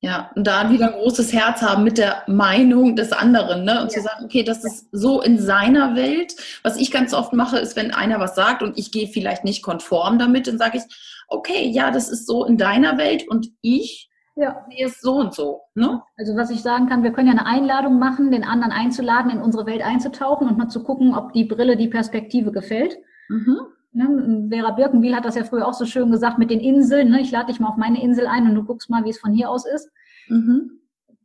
Ja, 0.03 0.31
und 0.35 0.47
da 0.47 0.71
wieder 0.71 0.87
ein 0.87 0.99
großes 0.99 1.33
Herz 1.35 1.61
haben 1.61 1.85
mit 1.85 1.99
der 1.99 2.23
Meinung 2.27 2.97
des 2.97 3.13
anderen, 3.13 3.65
ne? 3.65 3.83
Und 3.83 3.93
ja. 3.93 3.99
zu 3.99 4.01
sagen, 4.01 4.25
okay, 4.25 4.43
das 4.43 4.65
ist 4.65 4.89
so 4.93 5.21
in 5.21 5.39
seiner 5.39 5.95
Welt. 5.95 6.35
Was 6.63 6.79
ich 6.79 6.91
ganz 6.91 7.13
oft 7.13 7.35
mache, 7.35 7.59
ist, 7.59 7.77
wenn 7.77 7.93
einer 7.93 8.19
was 8.19 8.35
sagt 8.35 8.63
und 8.63 8.79
ich 8.79 8.93
gehe 8.93 9.09
vielleicht 9.09 9.45
nicht 9.45 9.63
konform 9.63 10.19
damit, 10.19 10.47
dann 10.47 10.57
sage 10.57 10.79
ich, 10.79 10.85
okay, 11.29 11.69
ja, 11.69 11.91
das 11.91 12.09
ist 12.09 12.27
so 12.27 12.47
in 12.47 12.57
deiner 12.57 12.97
Welt 12.97 13.29
und 13.29 13.49
ich 13.61 14.11
ja. 14.37 14.65
Nee, 14.69 14.85
ist 14.85 15.03
so 15.03 15.17
und 15.17 15.35
so. 15.35 15.61
Ne? 15.75 16.03
Also 16.17 16.35
was 16.35 16.51
ich 16.51 16.63
sagen 16.63 16.89
kann, 16.89 17.03
wir 17.03 17.13
können 17.13 17.27
ja 17.27 17.35
eine 17.35 17.45
Einladung 17.45 17.99
machen, 17.99 18.31
den 18.31 18.45
anderen 18.45 18.73
einzuladen, 18.73 19.31
in 19.31 19.43
unsere 19.43 19.67
Welt 19.67 19.83
einzutauchen 19.83 20.49
und 20.49 20.57
mal 20.57 20.69
zu 20.69 20.83
gucken, 20.83 21.15
ob 21.15 21.35
die 21.35 21.45
Brille, 21.45 21.77
die 21.77 21.89
Perspektive 21.89 22.51
gefällt. 22.51 22.97
Mhm. 23.29 23.59
Ne? 23.93 24.49
Vera 24.51 24.71
Birkenbiel 24.73 25.15
hat 25.15 25.25
das 25.25 25.35
ja 25.35 25.45
früher 25.45 25.67
auch 25.67 25.75
so 25.75 25.85
schön 25.85 26.11
gesagt 26.11 26.39
mit 26.39 26.51
den 26.51 26.61
Inseln. 26.61 27.11
Ne? 27.11 27.21
Ich 27.21 27.31
lade 27.31 27.47
dich 27.47 27.61
mal 27.61 27.69
auf 27.69 27.77
meine 27.77 28.03
Insel 28.03 28.27
ein 28.27 28.47
und 28.49 28.55
du 28.55 28.65
guckst 28.65 28.91
mal, 28.91 29.05
wie 29.05 29.11
es 29.11 29.19
von 29.19 29.33
hier 29.33 29.51
aus 29.51 29.67
ist. 29.67 29.91
Mhm. 30.29 30.81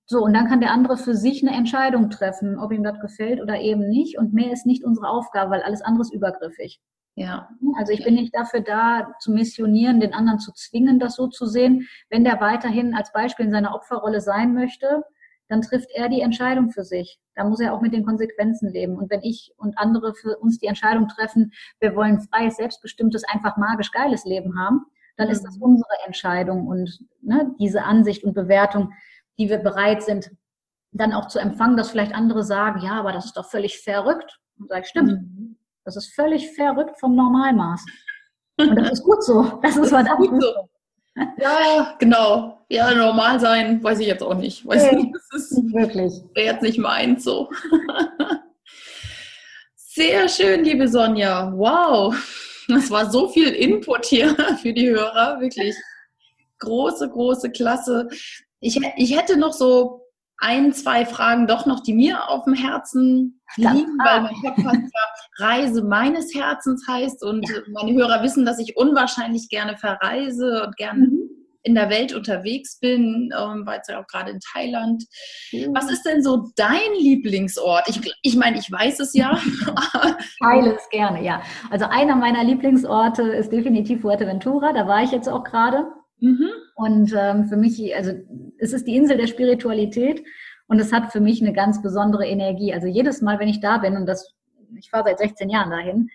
So, 0.07 0.24
und 0.24 0.34
dann 0.34 0.47
kann 0.47 0.61
der 0.61 0.72
andere 0.72 0.97
für 0.97 1.16
sich 1.16 1.45
eine 1.45 1.55
Entscheidung 1.55 2.09
treffen, 2.11 2.59
ob 2.59 2.72
ihm 2.72 2.84
das 2.84 2.99
gefällt 2.99 3.41
oder 3.41 3.59
eben 3.59 3.89
nicht. 3.89 4.18
Und 4.20 4.34
mehr 4.34 4.51
ist 4.51 4.66
nicht 4.66 4.84
unsere 4.84 5.09
Aufgabe, 5.09 5.51
weil 5.51 5.63
alles 5.63 5.82
andere 5.82 6.01
ist 6.01 6.13
übergriffig. 6.13 6.80
Ja. 7.16 7.49
Also 7.78 7.93
ich 7.93 8.03
bin 8.03 8.16
nicht 8.16 8.36
dafür 8.36 8.59
da, 8.59 9.16
zu 9.20 9.32
missionieren, 9.32 9.99
den 10.01 10.13
anderen 10.13 10.39
zu 10.39 10.51
zwingen, 10.51 10.99
das 10.99 11.16
so 11.16 11.28
zu 11.28 11.45
sehen. 11.45 11.88
Wenn 12.09 12.24
der 12.24 12.41
weiterhin 12.41 12.93
als 12.93 13.11
Beispiel 13.13 13.45
in 13.45 13.51
seiner 13.51 13.74
Opferrolle 13.74 14.22
sein 14.22 14.53
möchte, 14.53 15.03
dann 15.48 15.62
trifft 15.62 15.89
er 15.93 16.10
die 16.10 16.22
Entscheidung 16.22 16.72
für 16.72 16.84
sich. 16.84 17.20
Da 17.36 17.43
muss 17.43 17.60
er 17.60 17.74
auch 17.74 17.82
mit 17.82 17.93
den 17.93 18.06
Konsequenzen 18.06 18.72
leben. 18.72 18.98
Und 18.98 19.12
wenn 19.12 19.22
ich 19.22 19.54
und 19.58 19.78
andere 19.78 20.14
für 20.16 20.38
uns 20.38 20.58
die 20.60 20.68
Entscheidung 20.68 21.08
treffen, 21.08 21.52
wir 21.80 21.96
wollen 21.96 22.22
freies, 22.22 22.58
selbstbestimmtes, 22.58 23.24
einfach 23.26 23.58
magisch 23.58 23.91
geiles 23.91 24.26
Leben 24.26 24.60
haben, 24.60 24.86
dann 25.18 25.30
ist 25.30 25.43
das 25.43 25.58
mhm. 25.58 25.64
unsere 25.64 25.93
Entscheidung 26.06 26.68
und 26.68 27.00
ne, 27.22 27.54
diese 27.60 27.84
Ansicht 27.84 28.24
und 28.24 28.34
Bewertung, 28.34 28.91
die 29.38 29.50
wir 29.50 29.60
bereit 29.60 30.04
sind, 30.04 30.32
dann 30.91 31.14
auch 31.14 31.28
zu 31.28 31.39
empfangen, 31.39 31.78
dass 31.78 31.91
vielleicht 31.91 32.14
andere 32.14 32.43
sagen, 32.43 32.82
ja, 32.82 32.93
aber 32.93 33.12
das 33.12 33.26
ist 33.26 33.38
doch 33.38 33.50
völlig 33.50 33.80
verrückt. 33.82 34.39
Und 34.58 34.70
sage 34.70 34.82
ich, 34.82 34.88
stimmt. 34.88 35.12
Mhm. 35.12 35.58
Das 35.84 35.96
ist 35.96 36.14
völlig 36.16 36.52
verrückt 36.56 37.00
vom 37.00 37.16
Normalmaß. 37.16 37.86
Und 38.58 38.76
das 38.76 38.93
ist 38.93 39.04
gut 39.04 39.24
so. 39.24 39.60
Das 39.62 39.78
ist 39.78 39.89
verdammt 39.89 40.30
gut 40.30 40.41
so. 40.41 40.70
Ja, 41.38 41.96
genau. 42.00 42.55
Ja, 42.70 42.93
normal 42.93 43.39
sein, 43.39 43.84
weiß 43.84 43.99
ich 43.99 44.07
jetzt 44.07 44.24
auch 44.24 44.36
nicht. 44.36 44.66
Weiß 44.66 44.91
nee, 44.91 44.97
nicht, 44.97 45.13
das 45.13 45.41
ist 45.41 45.74
wirklich. 45.74 46.13
Wäre 46.34 46.53
jetzt 46.53 46.63
nicht 46.63 46.80
meins 46.80 47.24
so. 47.24 47.49
Sehr 49.76 50.28
schön, 50.28 50.63
liebe 50.63 50.88
Sonja. 50.88 51.53
Wow. 51.55 52.16
Das 52.68 52.89
war 52.89 53.11
so 53.11 53.30
viel 53.30 53.49
Input 53.49 54.05
hier 54.05 54.36
für 54.61 54.74
die 54.74 54.89
Hörer. 54.89 55.39
Wirklich 55.39 55.76
große, 56.59 57.09
große 57.09 57.51
Klasse. 57.51 58.07
Ich, 58.59 58.80
ich 58.97 59.16
hätte 59.16 59.38
noch 59.38 59.53
so 59.53 60.01
ein, 60.39 60.74
zwei 60.74 61.05
Fragen 61.05 61.47
doch 61.47 61.66
noch, 61.66 61.82
die 61.82 61.93
mir 61.93 62.28
auf 62.28 62.45
dem 62.45 62.55
Herzen 62.55 63.41
liegen, 63.55 63.97
weil 64.03 64.22
mein 64.22 64.41
Podcast 64.41 64.93
ja 64.93 65.45
Reise 65.45 65.84
meines 65.84 66.34
Herzens 66.34 66.86
heißt 66.88 67.24
und 67.24 67.47
ja. 67.47 67.59
meine 67.68 67.93
Hörer 67.93 68.24
wissen, 68.24 68.45
dass 68.45 68.59
ich 68.59 68.78
unwahrscheinlich 68.78 69.49
gerne 69.49 69.78
verreise 69.78 70.63
und 70.66 70.76
gerne 70.78 71.07
mhm. 71.07 71.25
In 71.66 71.74
der 71.74 71.89
Welt 71.89 72.13
unterwegs 72.13 72.80
bin, 72.80 73.34
ähm, 73.36 73.66
war 73.66 73.76
jetzt 73.76 73.89
ja 73.89 73.99
auch 73.99 74.07
gerade 74.07 74.32
in 74.32 74.39
Thailand. 74.39 75.03
Mhm. 75.51 75.74
Was 75.74 75.89
ist 75.89 76.03
denn 76.03 76.22
so 76.22 76.51
dein 76.55 76.93
Lieblingsort? 76.99 77.89
Ich, 77.89 77.99
ich 78.22 78.36
meine, 78.36 78.59
ich 78.59 78.72
weiß 78.72 78.99
es 78.99 79.13
ja. 79.13 79.39
Teile 80.43 80.76
es 80.76 80.88
gerne, 80.91 81.24
ja. 81.24 81.41
Also 81.72 81.86
einer 81.86 82.16
meiner 82.16 82.43
Lieblingsorte 82.43 83.24
ist 83.24 83.51
definitiv 83.51 84.01
Fuerteventura, 84.01 84.74
da 84.74 84.88
war 84.88 85.01
ich 85.03 85.11
jetzt 85.11 85.28
auch 85.28 85.43
gerade. 85.43 85.88
Mhm. 86.20 86.49
Und 86.76 87.13
ähm, 87.18 87.45
für 87.45 87.57
mich, 87.57 87.95
also 87.95 88.11
es 88.59 88.72
ist 88.72 88.86
die 88.88 88.95
Insel 88.95 89.18
der 89.18 89.28
Spiritualität 89.28 90.24
und 90.68 90.80
es 90.80 90.93
hat 90.93 91.11
für 91.11 91.20
mich 91.20 91.41
eine 91.41 91.53
ganz 91.53 91.82
besondere 91.82 92.28
Energie. 92.28 92.74
Also 92.74 92.88
jedes 92.88 93.22
Mal, 93.22 93.39
wenn 93.39 93.49
ich 93.49 93.59
da 93.59 93.80
bin, 93.80 93.97
und 93.97 94.05
das, 94.05 94.36
ich 94.78 94.91
fahre 94.91 95.05
seit 95.05 95.18
16 95.18 95.49
Jahren 95.49 95.72
dahin, 95.72 96.09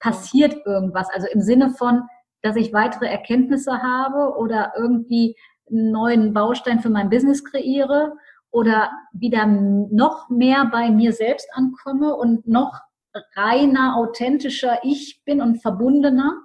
passiert 0.00 0.66
irgendwas. 0.66 1.08
Also 1.10 1.28
im 1.32 1.40
Sinne 1.40 1.70
von, 1.70 2.02
dass 2.42 2.56
ich 2.56 2.72
weitere 2.72 3.06
Erkenntnisse 3.06 3.82
habe 3.82 4.36
oder 4.36 4.72
irgendwie 4.76 5.36
einen 5.70 5.90
neuen 5.90 6.32
Baustein 6.32 6.80
für 6.80 6.90
mein 6.90 7.10
Business 7.10 7.44
kreiere 7.44 8.12
oder 8.50 8.90
wieder 9.12 9.46
noch 9.46 10.28
mehr 10.30 10.68
bei 10.70 10.90
mir 10.90 11.12
selbst 11.12 11.48
ankomme 11.52 12.14
und 12.14 12.46
noch 12.46 12.80
reiner, 13.34 13.96
authentischer 13.96 14.78
ich 14.82 15.22
bin 15.24 15.40
und 15.40 15.62
verbundener 15.62 16.42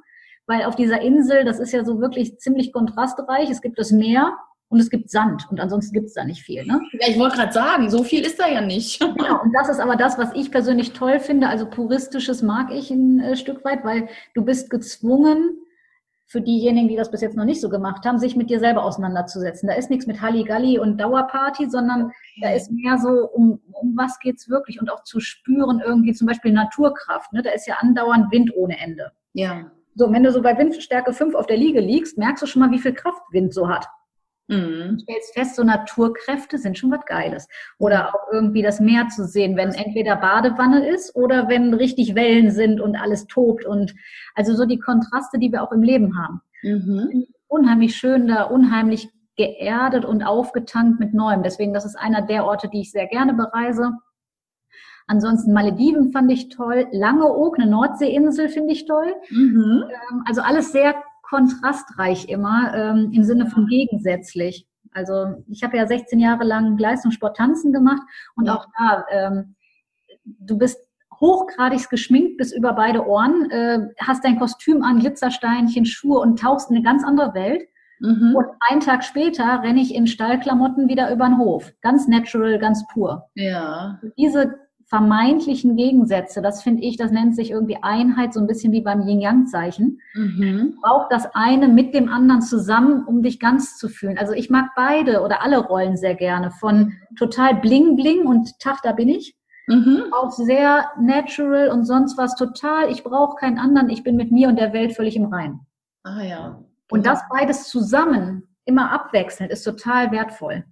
weil 0.51 0.65
auf 0.65 0.75
dieser 0.75 1.01
Insel, 1.01 1.45
das 1.45 1.59
ist 1.59 1.71
ja 1.71 1.85
so 1.85 2.01
wirklich 2.01 2.37
ziemlich 2.39 2.73
kontrastreich. 2.73 3.49
Es 3.49 3.61
gibt 3.61 3.79
das 3.79 3.91
Meer 3.91 4.37
und 4.67 4.81
es 4.81 4.89
gibt 4.89 5.09
Sand 5.09 5.47
und 5.49 5.61
ansonsten 5.61 5.93
gibt 5.93 6.07
es 6.07 6.13
da 6.13 6.25
nicht 6.25 6.41
viel. 6.41 6.65
Ne? 6.65 6.81
Ja, 6.99 7.07
ich 7.07 7.17
wollte 7.17 7.37
gerade 7.37 7.53
sagen, 7.53 7.89
so 7.89 8.03
viel 8.03 8.25
ist 8.25 8.37
da 8.37 8.47
ja 8.47 8.59
nicht. 8.59 9.01
Genau, 9.17 9.41
und 9.41 9.53
das 9.53 9.69
ist 9.69 9.79
aber 9.79 9.95
das, 9.95 10.17
was 10.17 10.33
ich 10.33 10.51
persönlich 10.51 10.91
toll 10.91 11.19
finde. 11.19 11.47
Also 11.47 11.69
puristisches 11.69 12.41
mag 12.41 12.69
ich 12.71 12.91
ein 12.91 13.21
äh, 13.21 13.37
Stück 13.37 13.63
weit, 13.63 13.85
weil 13.85 14.09
du 14.33 14.43
bist 14.43 14.69
gezwungen, 14.69 15.57
für 16.31 16.39
diejenigen, 16.39 16.87
die 16.87 16.95
das 16.95 17.11
bis 17.11 17.19
jetzt 17.19 17.35
noch 17.35 17.43
nicht 17.43 17.59
so 17.59 17.67
gemacht 17.67 18.05
haben, 18.05 18.17
sich 18.17 18.37
mit 18.37 18.49
dir 18.49 18.59
selber 18.59 18.85
auseinanderzusetzen. 18.85 19.67
Da 19.67 19.75
ist 19.75 19.89
nichts 19.89 20.07
mit 20.07 20.21
Halligalli 20.21 20.79
und 20.79 20.97
Dauerparty, 20.97 21.69
sondern 21.69 22.05
okay. 22.05 22.13
da 22.41 22.53
ist 22.53 22.71
mehr 22.71 22.97
so, 22.97 23.29
um, 23.33 23.59
um 23.73 23.97
was 23.97 24.17
geht's 24.19 24.47
wirklich 24.47 24.79
und 24.79 24.89
auch 24.89 25.03
zu 25.03 25.19
spüren 25.19 25.81
irgendwie 25.85 26.13
zum 26.13 26.27
Beispiel 26.27 26.53
Naturkraft. 26.53 27.33
Ne? 27.33 27.41
Da 27.41 27.51
ist 27.51 27.67
ja 27.67 27.75
andauernd 27.79 28.31
Wind 28.31 28.55
ohne 28.55 28.79
Ende. 28.79 29.11
Ja. 29.33 29.71
So, 29.95 30.09
wenn 30.09 30.23
du 30.23 30.31
so 30.31 30.41
bei 30.41 30.57
Windstärke 30.57 31.11
5 31.11 31.35
auf 31.35 31.47
der 31.47 31.57
Liege 31.57 31.81
liegst, 31.81 32.17
merkst 32.17 32.41
du 32.41 32.47
schon 32.47 32.61
mal, 32.61 32.71
wie 32.71 32.79
viel 32.79 32.93
Kraft 32.93 33.21
Wind 33.31 33.53
so 33.53 33.67
hat. 33.67 33.85
Mhm. 34.51 34.97
Du 34.97 34.99
stellst 34.99 35.33
fest, 35.33 35.55
so 35.55 35.63
Naturkräfte 35.63 36.57
sind 36.57 36.77
schon 36.77 36.91
was 36.91 37.05
Geiles. 37.05 37.47
Oder 37.79 38.09
auch 38.13 38.31
irgendwie 38.33 38.61
das 38.61 38.79
Meer 38.79 39.07
zu 39.07 39.25
sehen, 39.25 39.55
wenn 39.55 39.69
entweder 39.69 40.17
Badewanne 40.17 40.87
ist 40.89 41.15
oder 41.15 41.47
wenn 41.47 41.73
richtig 41.73 42.15
Wellen 42.15 42.51
sind 42.51 42.81
und 42.81 42.97
alles 42.97 43.27
tobt 43.27 43.65
und 43.65 43.95
also 44.35 44.53
so 44.53 44.65
die 44.65 44.79
Kontraste, 44.79 45.39
die 45.39 45.51
wir 45.51 45.63
auch 45.63 45.71
im 45.71 45.83
Leben 45.83 46.17
haben. 46.17 46.41
Mhm. 46.63 47.27
Unheimlich 47.47 47.95
schön 47.95 48.27
da, 48.27 48.43
unheimlich 48.43 49.09
geerdet 49.37 50.03
und 50.03 50.23
aufgetankt 50.23 50.99
mit 50.99 51.13
Neuem. 51.13 51.43
Deswegen, 51.43 51.73
das 51.73 51.85
ist 51.85 51.95
einer 51.95 52.21
der 52.21 52.45
Orte, 52.45 52.67
die 52.67 52.81
ich 52.81 52.91
sehr 52.91 53.07
gerne 53.07 53.33
bereise. 53.33 53.93
Ansonsten 55.07 55.53
Malediven 55.53 56.11
fand 56.11 56.31
ich 56.31 56.49
toll. 56.49 56.87
Langeoog, 56.91 57.57
eine 57.57 57.69
Nordseeinsel, 57.69 58.49
finde 58.49 58.73
ich 58.73 58.85
toll. 58.85 59.13
Mhm. 59.29 59.85
Ähm, 59.89 60.23
also 60.25 60.41
alles 60.41 60.71
sehr 60.71 60.95
kontrastreich 61.31 62.27
immer 62.27 62.73
ähm, 62.75 63.11
im 63.13 63.23
Sinne 63.23 63.47
von 63.47 63.65
gegensätzlich. 63.65 64.67
Also 64.91 65.43
ich 65.47 65.63
habe 65.63 65.77
ja 65.77 65.87
16 65.87 66.19
Jahre 66.19 66.43
lang 66.43 66.77
Leistungssport 66.77 67.37
tanzen 67.37 67.71
gemacht 67.71 68.01
und 68.35 68.47
ja. 68.47 68.55
auch 68.55 68.65
da, 68.77 69.05
ähm, 69.09 69.55
du 70.25 70.57
bist 70.57 70.77
hochgradig 71.21 71.89
geschminkt 71.89 72.37
bis 72.37 72.51
über 72.51 72.73
beide 72.73 73.07
Ohren, 73.07 73.49
äh, 73.49 73.79
hast 73.99 74.25
dein 74.25 74.39
Kostüm 74.39 74.83
an, 74.83 74.99
Glitzersteinchen, 74.99 75.85
Schuhe 75.85 76.19
und 76.19 76.39
tauchst 76.39 76.69
in 76.69 76.75
eine 76.75 76.83
ganz 76.83 77.05
andere 77.05 77.33
Welt. 77.33 77.63
Mhm. 78.01 78.35
Und 78.35 78.47
einen 78.69 78.81
Tag 78.81 79.03
später 79.03 79.61
renne 79.63 79.79
ich 79.79 79.95
in 79.95 80.07
Stallklamotten 80.07 80.89
wieder 80.89 81.13
über 81.13 81.27
den 81.27 81.37
Hof. 81.37 81.71
Ganz 81.81 82.07
natural, 82.07 82.59
ganz 82.59 82.85
pur. 82.87 83.29
Ja. 83.35 84.01
Diese 84.17 84.55
vermeintlichen 84.91 85.77
Gegensätze, 85.77 86.41
das 86.41 86.61
finde 86.61 86.83
ich, 86.83 86.97
das 86.97 87.11
nennt 87.11 87.33
sich 87.33 87.51
irgendwie 87.51 87.77
Einheit, 87.81 88.33
so 88.33 88.41
ein 88.41 88.45
bisschen 88.45 88.73
wie 88.73 88.81
beim 88.81 89.07
Yin-Yang-Zeichen. 89.07 90.01
Mhm. 90.13 90.79
Braucht 90.81 91.13
das 91.13 91.33
eine 91.33 91.69
mit 91.69 91.93
dem 91.95 92.09
anderen 92.09 92.41
zusammen, 92.41 93.05
um 93.05 93.23
dich 93.23 93.39
ganz 93.39 93.77
zu 93.77 93.87
fühlen. 93.87 94.17
Also 94.17 94.33
ich 94.33 94.49
mag 94.49 94.71
beide 94.75 95.21
oder 95.21 95.43
alle 95.43 95.59
Rollen 95.59 95.95
sehr 95.95 96.15
gerne, 96.15 96.51
von 96.51 96.91
total 97.17 97.55
bling-bling 97.61 98.25
und 98.25 98.59
Tag, 98.59 98.81
da 98.83 98.91
bin 98.91 99.07
ich, 99.07 99.37
mhm. 99.67 100.11
auf 100.11 100.33
sehr 100.33 100.91
natural 100.99 101.69
und 101.69 101.85
sonst 101.85 102.17
was 102.17 102.35
total, 102.35 102.91
ich 102.91 103.05
brauche 103.05 103.37
keinen 103.37 103.59
anderen, 103.59 103.89
ich 103.89 104.03
bin 104.03 104.17
mit 104.17 104.33
mir 104.33 104.49
und 104.49 104.59
der 104.59 104.73
Welt 104.73 104.93
völlig 104.93 105.15
im 105.15 105.27
Rein. 105.33 105.61
Ah 106.03 106.21
ja. 106.21 106.65
Und 106.89 107.05
das 107.05 107.21
beides 107.29 107.69
zusammen, 107.69 108.43
immer 108.65 108.91
abwechselnd, 108.91 109.53
ist 109.53 109.63
total 109.63 110.11
wertvoll. 110.11 110.65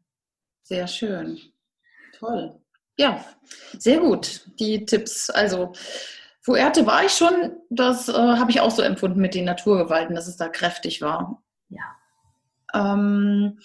Sehr 0.63 0.87
schön. 0.87 1.37
Toll. 2.17 2.59
Ja, 2.99 3.23
sehr 3.77 4.01
gut, 4.01 4.41
die 4.59 4.85
Tipps. 4.85 5.29
Also, 5.29 5.71
Fuerte 6.41 6.85
war 6.85 7.05
ich 7.05 7.13
schon, 7.13 7.53
das 7.69 8.09
äh, 8.09 8.13
habe 8.13 8.51
ich 8.51 8.59
auch 8.59 8.71
so 8.71 8.81
empfunden 8.81 9.21
mit 9.21 9.35
den 9.35 9.45
Naturgewalten, 9.45 10.15
dass 10.15 10.27
es 10.27 10.35
da 10.35 10.49
kräftig 10.49 11.01
war. 11.01 11.41
Ja. 11.69 11.83
Ähm, 12.73 13.57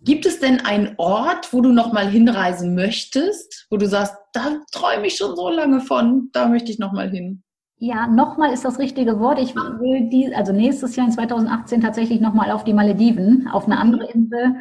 gibt 0.00 0.26
es 0.26 0.40
denn 0.40 0.60
einen 0.60 0.94
Ort, 0.96 1.52
wo 1.52 1.60
du 1.60 1.70
nochmal 1.70 2.08
hinreisen 2.08 2.74
möchtest, 2.74 3.68
wo 3.70 3.76
du 3.76 3.86
sagst, 3.86 4.16
da 4.32 4.58
träume 4.72 5.06
ich 5.06 5.16
schon 5.16 5.36
so 5.36 5.48
lange 5.48 5.80
von, 5.80 6.30
da 6.32 6.48
möchte 6.48 6.72
ich 6.72 6.80
nochmal 6.80 7.10
hin? 7.10 7.44
Ja, 7.76 8.08
nochmal 8.08 8.52
ist 8.52 8.64
das 8.64 8.80
richtige 8.80 9.20
Wort. 9.20 9.38
Ich 9.38 9.54
will 9.54 10.08
die, 10.08 10.34
also 10.34 10.52
nächstes 10.52 10.96
Jahr 10.96 11.06
in 11.06 11.12
2018 11.12 11.82
tatsächlich 11.82 12.20
nochmal 12.20 12.50
auf 12.50 12.64
die 12.64 12.72
Malediven, 12.72 13.46
auf 13.46 13.66
eine 13.66 13.78
andere 13.78 14.10
Insel. 14.10 14.56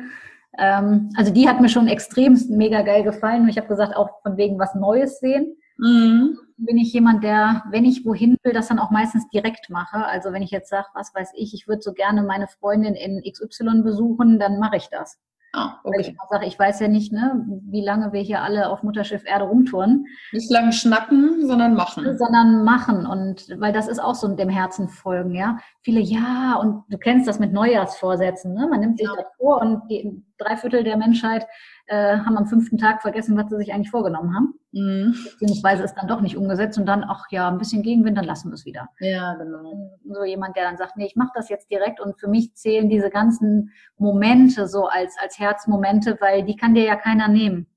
Ähm, 0.57 1.09
also 1.15 1.31
die 1.33 1.47
hat 1.47 1.61
mir 1.61 1.69
schon 1.69 1.87
extrem 1.87 2.39
mega 2.49 2.81
geil 2.81 3.03
gefallen. 3.03 3.43
Und 3.43 3.49
ich 3.49 3.57
habe 3.57 3.67
gesagt, 3.67 3.95
auch 3.95 4.21
von 4.21 4.37
wegen 4.37 4.59
was 4.59 4.75
Neues 4.75 5.19
sehen. 5.19 5.55
Mhm. 5.77 6.37
Bin 6.57 6.77
ich 6.77 6.93
jemand, 6.93 7.23
der, 7.23 7.63
wenn 7.71 7.85
ich 7.85 8.05
wohin 8.05 8.37
will, 8.43 8.53
das 8.53 8.67
dann 8.67 8.79
auch 8.79 8.91
meistens 8.91 9.27
direkt 9.29 9.69
mache. 9.69 10.05
Also 10.05 10.31
wenn 10.31 10.43
ich 10.43 10.51
jetzt 10.51 10.69
sage, 10.69 10.87
was 10.93 11.13
weiß 11.15 11.31
ich, 11.35 11.53
ich 11.53 11.67
würde 11.67 11.81
so 11.81 11.93
gerne 11.93 12.23
meine 12.23 12.47
Freundin 12.47 12.95
in 12.95 13.23
XY 13.29 13.81
besuchen, 13.83 14.39
dann 14.39 14.59
mache 14.59 14.77
ich 14.77 14.89
das. 14.89 15.19
Ah, 15.55 15.79
okay. 15.83 15.97
Weil 15.97 16.01
ich 16.01 16.15
sage, 16.29 16.45
ich 16.47 16.57
weiß 16.57 16.79
ja 16.79 16.87
nicht, 16.87 17.13
ne, 17.13 17.45
wie 17.69 17.83
lange 17.83 18.11
wir 18.11 18.21
hier 18.21 18.41
alle 18.41 18.69
auf 18.69 18.81
Mutterschiff 18.81 19.23
Erde 19.23 19.45
rumtouren. 19.45 20.07
Nicht 20.31 20.49
lang 20.49 20.71
schnacken, 20.71 21.45
sondern 21.45 21.75
machen. 21.75 22.17
Sondern 22.17 22.63
machen. 22.63 23.05
Und 23.05 23.47
weil 23.59 23.71
das 23.71 23.87
ist 23.87 23.99
auch 23.99 24.15
so 24.15 24.27
dem 24.35 24.49
Herzen 24.49 24.89
folgen, 24.89 25.35
ja. 25.35 25.59
Viele, 25.81 25.99
ja, 25.99 26.55
und 26.55 26.83
du 26.89 26.97
kennst 26.97 27.27
das 27.27 27.37
mit 27.37 27.53
Neujahrsvorsätzen, 27.53 28.55
ne? 28.55 28.67
Man 28.67 28.79
nimmt 28.79 28.97
sich 28.97 29.07
ja. 29.07 29.13
das 29.15 29.27
vor 29.37 29.61
und 29.61 29.83
die 29.91 30.23
drei 30.39 30.57
Viertel 30.57 30.83
der 30.83 30.97
Menschheit 30.97 31.45
äh, 31.87 32.17
haben 32.17 32.37
am 32.37 32.47
fünften 32.47 32.77
Tag 32.77 33.01
vergessen, 33.01 33.37
was 33.37 33.49
sie 33.49 33.57
sich 33.57 33.73
eigentlich 33.73 33.91
vorgenommen 33.91 34.35
haben. 34.35 34.53
Mhm. 34.71 35.15
Beziehungsweise 35.39 35.83
ist 35.83 35.95
dann 35.95 36.07
doch 36.07 36.21
nicht 36.21 36.37
umgesetzt 36.37 36.77
und 36.77 36.85
dann, 36.85 37.03
ach 37.03 37.25
ja, 37.29 37.49
ein 37.49 37.57
bisschen 37.57 37.83
Gegenwind, 37.83 38.17
dann 38.17 38.25
lassen 38.25 38.49
wir 38.49 38.55
es 38.55 38.65
wieder. 38.65 38.89
Ja, 38.99 39.35
genau. 39.35 39.97
So 40.05 40.23
jemand, 40.23 40.55
der 40.55 40.63
dann 40.63 40.77
sagt, 40.77 40.97
nee, 40.97 41.05
ich 41.05 41.15
mache 41.15 41.31
das 41.35 41.49
jetzt 41.49 41.69
direkt 41.69 41.99
und 41.99 42.19
für 42.19 42.27
mich 42.27 42.55
zählen 42.55 42.89
diese 42.89 43.09
ganzen 43.09 43.71
Momente 43.97 44.67
so 44.67 44.87
als, 44.87 45.15
als 45.21 45.37
Herzmomente, 45.39 46.17
weil 46.19 46.43
die 46.43 46.55
kann 46.55 46.73
dir 46.73 46.83
ja 46.85 46.95
keiner 46.95 47.27
nehmen. 47.27 47.67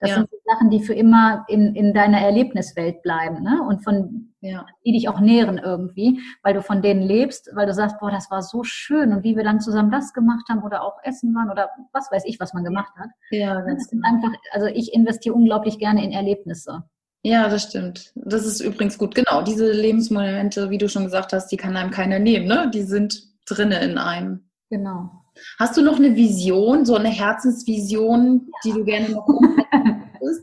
Das 0.00 0.10
ja. 0.10 0.16
sind 0.16 0.30
die 0.30 0.42
Sachen, 0.44 0.70
die 0.70 0.80
für 0.80 0.94
immer 0.94 1.44
in, 1.48 1.74
in 1.74 1.94
deiner 1.94 2.20
Erlebniswelt 2.20 3.02
bleiben, 3.02 3.42
ne? 3.42 3.62
Und 3.66 3.82
von 3.82 4.34
ja. 4.46 4.66
die 4.84 4.92
dich 4.92 5.08
auch 5.08 5.20
nähren 5.20 5.58
irgendwie, 5.58 6.20
weil 6.42 6.54
du 6.54 6.62
von 6.62 6.82
denen 6.82 7.02
lebst, 7.02 7.50
weil 7.54 7.66
du 7.66 7.74
sagst, 7.74 7.98
boah, 7.98 8.10
das 8.10 8.30
war 8.30 8.42
so 8.42 8.62
schön 8.64 9.12
und 9.12 9.24
wie 9.24 9.36
wir 9.36 9.44
dann 9.44 9.60
zusammen 9.60 9.90
das 9.90 10.12
gemacht 10.12 10.46
haben 10.48 10.62
oder 10.62 10.82
auch 10.82 10.98
essen 11.02 11.34
waren 11.34 11.50
oder 11.50 11.70
was 11.92 12.10
weiß 12.10 12.24
ich, 12.26 12.40
was 12.40 12.54
man 12.54 12.64
gemacht 12.64 12.92
hat. 12.96 13.10
Ja, 13.30 13.62
das 13.62 13.84
sind 13.84 14.04
einfach, 14.04 14.30
also 14.52 14.66
ich 14.66 14.92
investiere 14.92 15.34
unglaublich 15.34 15.78
gerne 15.78 16.04
in 16.04 16.12
Erlebnisse. 16.12 16.84
Ja, 17.22 17.48
das 17.48 17.64
stimmt. 17.64 18.12
Das 18.14 18.46
ist 18.46 18.60
übrigens 18.60 18.98
gut. 18.98 19.14
Genau, 19.14 19.42
diese 19.42 19.72
Lebensmomente, 19.72 20.70
wie 20.70 20.78
du 20.78 20.88
schon 20.88 21.04
gesagt 21.04 21.32
hast, 21.32 21.48
die 21.48 21.56
kann 21.56 21.76
einem 21.76 21.90
keiner 21.90 22.20
nehmen, 22.20 22.46
ne? 22.46 22.70
Die 22.72 22.82
sind 22.82 23.20
drinne 23.46 23.80
in 23.80 23.98
einem. 23.98 24.48
Genau. 24.70 25.10
Hast 25.58 25.76
du 25.76 25.82
noch 25.82 25.96
eine 25.96 26.14
Vision, 26.14 26.86
so 26.86 26.94
eine 26.94 27.08
Herzensvision, 27.08 28.46
ja. 28.46 28.58
die 28.64 28.72
du 28.72 28.84
gerne 28.84 29.10
noch 29.10 29.28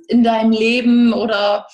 in 0.08 0.24
deinem 0.24 0.52
Leben 0.52 1.14
oder? 1.14 1.68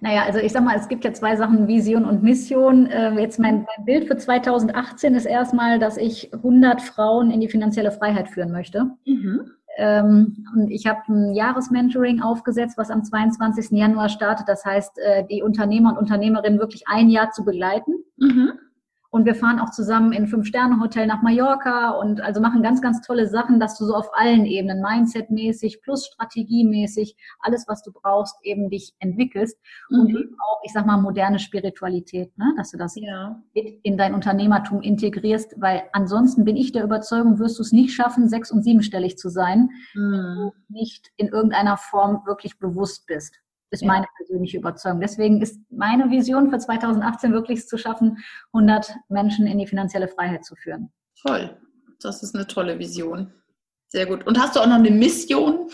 Naja, 0.00 0.24
also 0.24 0.38
ich 0.38 0.52
sag 0.52 0.64
mal, 0.64 0.76
es 0.76 0.88
gibt 0.88 1.04
ja 1.04 1.12
zwei 1.12 1.36
Sachen, 1.36 1.66
Vision 1.68 2.04
und 2.04 2.22
Mission. 2.22 2.86
Äh, 2.86 3.18
jetzt 3.20 3.38
mein, 3.38 3.66
mein, 3.76 3.84
Bild 3.84 4.06
für 4.06 4.16
2018 4.16 5.14
ist 5.14 5.26
erstmal, 5.26 5.78
dass 5.78 5.96
ich 5.96 6.32
100 6.32 6.82
Frauen 6.82 7.30
in 7.30 7.40
die 7.40 7.48
finanzielle 7.48 7.92
Freiheit 7.92 8.28
führen 8.28 8.52
möchte. 8.52 8.90
Mhm. 9.06 9.50
Ähm, 9.76 10.44
und 10.54 10.70
ich 10.70 10.86
habe 10.86 11.00
ein 11.08 11.34
Jahresmentoring 11.34 12.20
aufgesetzt, 12.20 12.76
was 12.76 12.90
am 12.90 13.04
22. 13.04 13.70
Januar 13.70 14.08
startet. 14.08 14.48
Das 14.48 14.64
heißt, 14.64 14.98
äh, 14.98 15.24
die 15.30 15.42
Unternehmer 15.42 15.90
und 15.90 15.98
Unternehmerinnen 15.98 16.58
wirklich 16.58 16.84
ein 16.86 17.08
Jahr 17.08 17.30
zu 17.30 17.44
begleiten. 17.44 17.92
Mhm. 18.16 18.52
Und 19.10 19.24
wir 19.24 19.34
fahren 19.34 19.58
auch 19.58 19.70
zusammen 19.70 20.12
in 20.12 20.28
Fünf-Sterne-Hotel 20.28 21.06
nach 21.06 21.20
Mallorca 21.20 21.90
und 21.90 22.20
also 22.20 22.40
machen 22.40 22.62
ganz, 22.62 22.80
ganz 22.80 23.00
tolle 23.00 23.28
Sachen, 23.28 23.58
dass 23.58 23.76
du 23.76 23.84
so 23.84 23.94
auf 23.94 24.08
allen 24.14 24.46
Ebenen, 24.46 24.80
Mindset-mäßig 24.80 25.82
plus 25.82 26.06
strategiemäßig, 26.06 27.16
alles, 27.40 27.66
was 27.66 27.82
du 27.82 27.90
brauchst, 27.92 28.36
eben 28.44 28.70
dich 28.70 28.94
entwickelst. 29.00 29.58
Mhm. 29.90 30.00
Und 30.00 30.08
eben 30.10 30.36
auch, 30.38 30.60
ich 30.64 30.72
sag 30.72 30.86
mal, 30.86 30.96
moderne 30.96 31.40
Spiritualität, 31.40 32.36
ne? 32.38 32.54
dass 32.56 32.70
du 32.70 32.78
das 32.78 32.94
ja. 32.96 33.42
in 33.52 33.96
dein 33.96 34.14
Unternehmertum 34.14 34.80
integrierst, 34.80 35.54
weil 35.58 35.82
ansonsten 35.92 36.44
bin 36.44 36.56
ich 36.56 36.70
der 36.70 36.84
Überzeugung, 36.84 37.40
wirst 37.40 37.58
du 37.58 37.62
es 37.62 37.72
nicht 37.72 37.92
schaffen, 37.92 38.28
sechs- 38.28 38.52
und 38.52 38.62
siebenstellig 38.62 39.18
zu 39.18 39.28
sein, 39.28 39.70
mhm. 39.94 40.12
wenn 40.12 40.34
du 40.36 40.52
nicht 40.68 41.10
in 41.16 41.26
irgendeiner 41.28 41.76
Form 41.76 42.22
wirklich 42.26 42.58
bewusst 42.60 43.06
bist 43.06 43.40
ist 43.70 43.84
meine 43.84 44.06
persönliche 44.16 44.58
Überzeugung. 44.58 45.00
Deswegen 45.00 45.40
ist 45.40 45.58
meine 45.70 46.10
Vision 46.10 46.50
für 46.50 46.58
2018 46.58 47.32
wirklich 47.32 47.66
zu 47.66 47.78
schaffen, 47.78 48.18
100 48.52 48.94
Menschen 49.08 49.46
in 49.46 49.58
die 49.58 49.66
finanzielle 49.66 50.08
Freiheit 50.08 50.44
zu 50.44 50.56
führen. 50.56 50.90
Toll. 51.20 51.56
Das 52.02 52.22
ist 52.22 52.34
eine 52.34 52.46
tolle 52.46 52.78
Vision. 52.78 53.32
Sehr 53.88 54.06
gut. 54.06 54.26
Und 54.26 54.40
hast 54.40 54.56
du 54.56 54.60
auch 54.60 54.66
noch 54.66 54.76
eine 54.76 54.90
Mission? 54.90 55.68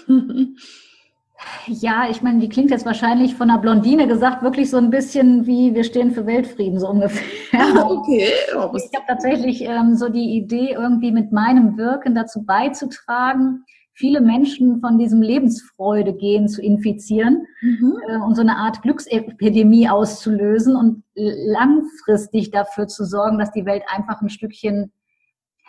ja, 1.66 2.08
ich 2.10 2.22
meine, 2.22 2.40
die 2.40 2.48
klingt 2.48 2.70
jetzt 2.70 2.86
wahrscheinlich 2.86 3.34
von 3.34 3.50
einer 3.50 3.60
Blondine 3.60 4.08
gesagt, 4.08 4.42
wirklich 4.42 4.70
so 4.70 4.78
ein 4.78 4.90
bisschen 4.90 5.46
wie 5.46 5.74
wir 5.74 5.84
stehen 5.84 6.12
für 6.12 6.26
Weltfrieden, 6.26 6.80
so 6.80 6.88
ungefähr. 6.88 7.86
okay. 7.86 8.32
ich 8.52 8.94
habe 8.94 9.06
tatsächlich 9.06 9.62
ähm, 9.62 9.94
so 9.94 10.08
die 10.08 10.36
Idee, 10.36 10.72
irgendwie 10.72 11.12
mit 11.12 11.32
meinem 11.32 11.76
Wirken 11.76 12.14
dazu 12.14 12.44
beizutragen, 12.44 13.64
viele 13.96 14.20
Menschen 14.20 14.80
von 14.80 14.98
diesem 14.98 15.22
Lebensfreude-Gen 15.22 16.48
zu 16.48 16.60
infizieren 16.60 17.46
mhm. 17.62 17.96
äh, 18.06 18.18
und 18.18 18.34
so 18.34 18.42
eine 18.42 18.56
Art 18.56 18.82
Glücksepidemie 18.82 19.88
auszulösen 19.88 20.76
und 20.76 21.02
langfristig 21.14 22.50
dafür 22.50 22.88
zu 22.88 23.04
sorgen, 23.04 23.38
dass 23.38 23.52
die 23.52 23.64
Welt 23.64 23.84
einfach 23.88 24.20
ein 24.20 24.28
Stückchen, 24.28 24.92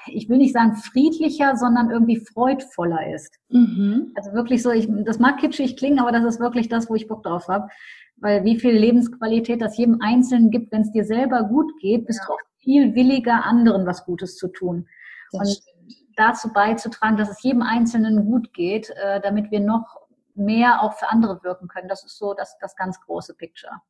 ich 0.07 0.28
will 0.28 0.38
nicht 0.38 0.53
sagen 0.53 0.75
friedlicher, 0.75 1.55
sondern 1.55 1.89
irgendwie 1.89 2.17
freudvoller 2.17 3.13
ist. 3.13 3.34
Mhm. 3.49 4.11
Also 4.15 4.34
wirklich 4.34 4.61
so, 4.61 4.71
ich, 4.71 4.89
das 5.05 5.19
mag 5.19 5.38
kitschig 5.38 5.78
klingen, 5.78 5.99
aber 5.99 6.11
das 6.11 6.25
ist 6.25 6.39
wirklich 6.41 6.67
das, 6.67 6.89
wo 6.89 6.95
ich 6.95 7.07
Bock 7.07 7.23
drauf 7.23 7.47
habe. 7.47 7.69
Weil 8.17 8.43
wie 8.43 8.59
viel 8.59 8.71
Lebensqualität 8.71 9.61
das 9.61 9.78
jedem 9.78 10.01
Einzelnen 10.01 10.49
gibt, 10.49 10.73
wenn 10.73 10.82
es 10.82 10.91
dir 10.91 11.05
selber 11.05 11.43
gut 11.43 11.71
geht, 11.80 12.07
bist 12.07 12.21
ja. 12.28 12.28
du 12.28 12.34
viel 12.57 12.93
williger, 12.93 13.45
anderen 13.45 13.86
was 13.86 14.05
Gutes 14.05 14.36
zu 14.36 14.49
tun. 14.49 14.88
Das 15.32 15.39
und 15.39 15.47
stimmt. 15.47 15.76
Dazu 16.18 16.51
beizutragen, 16.51 17.18
dass 17.18 17.30
es 17.30 17.41
jedem 17.41 17.61
Einzelnen 17.61 18.26
gut 18.26 18.53
geht, 18.53 18.89
äh, 18.89 19.22
damit 19.22 19.51
wir 19.51 19.59
noch 19.59 20.01
mehr 20.36 20.82
auch 20.82 20.93
für 20.93 21.09
andere 21.09 21.43
wirken 21.43 21.68
können. 21.68 21.88
Das 21.88 22.03
ist 22.03 22.18
so 22.18 22.34
das, 22.34 22.57
das 22.59 22.76
ganz 22.76 22.99
große 23.01 23.36
Picture. 23.36 23.82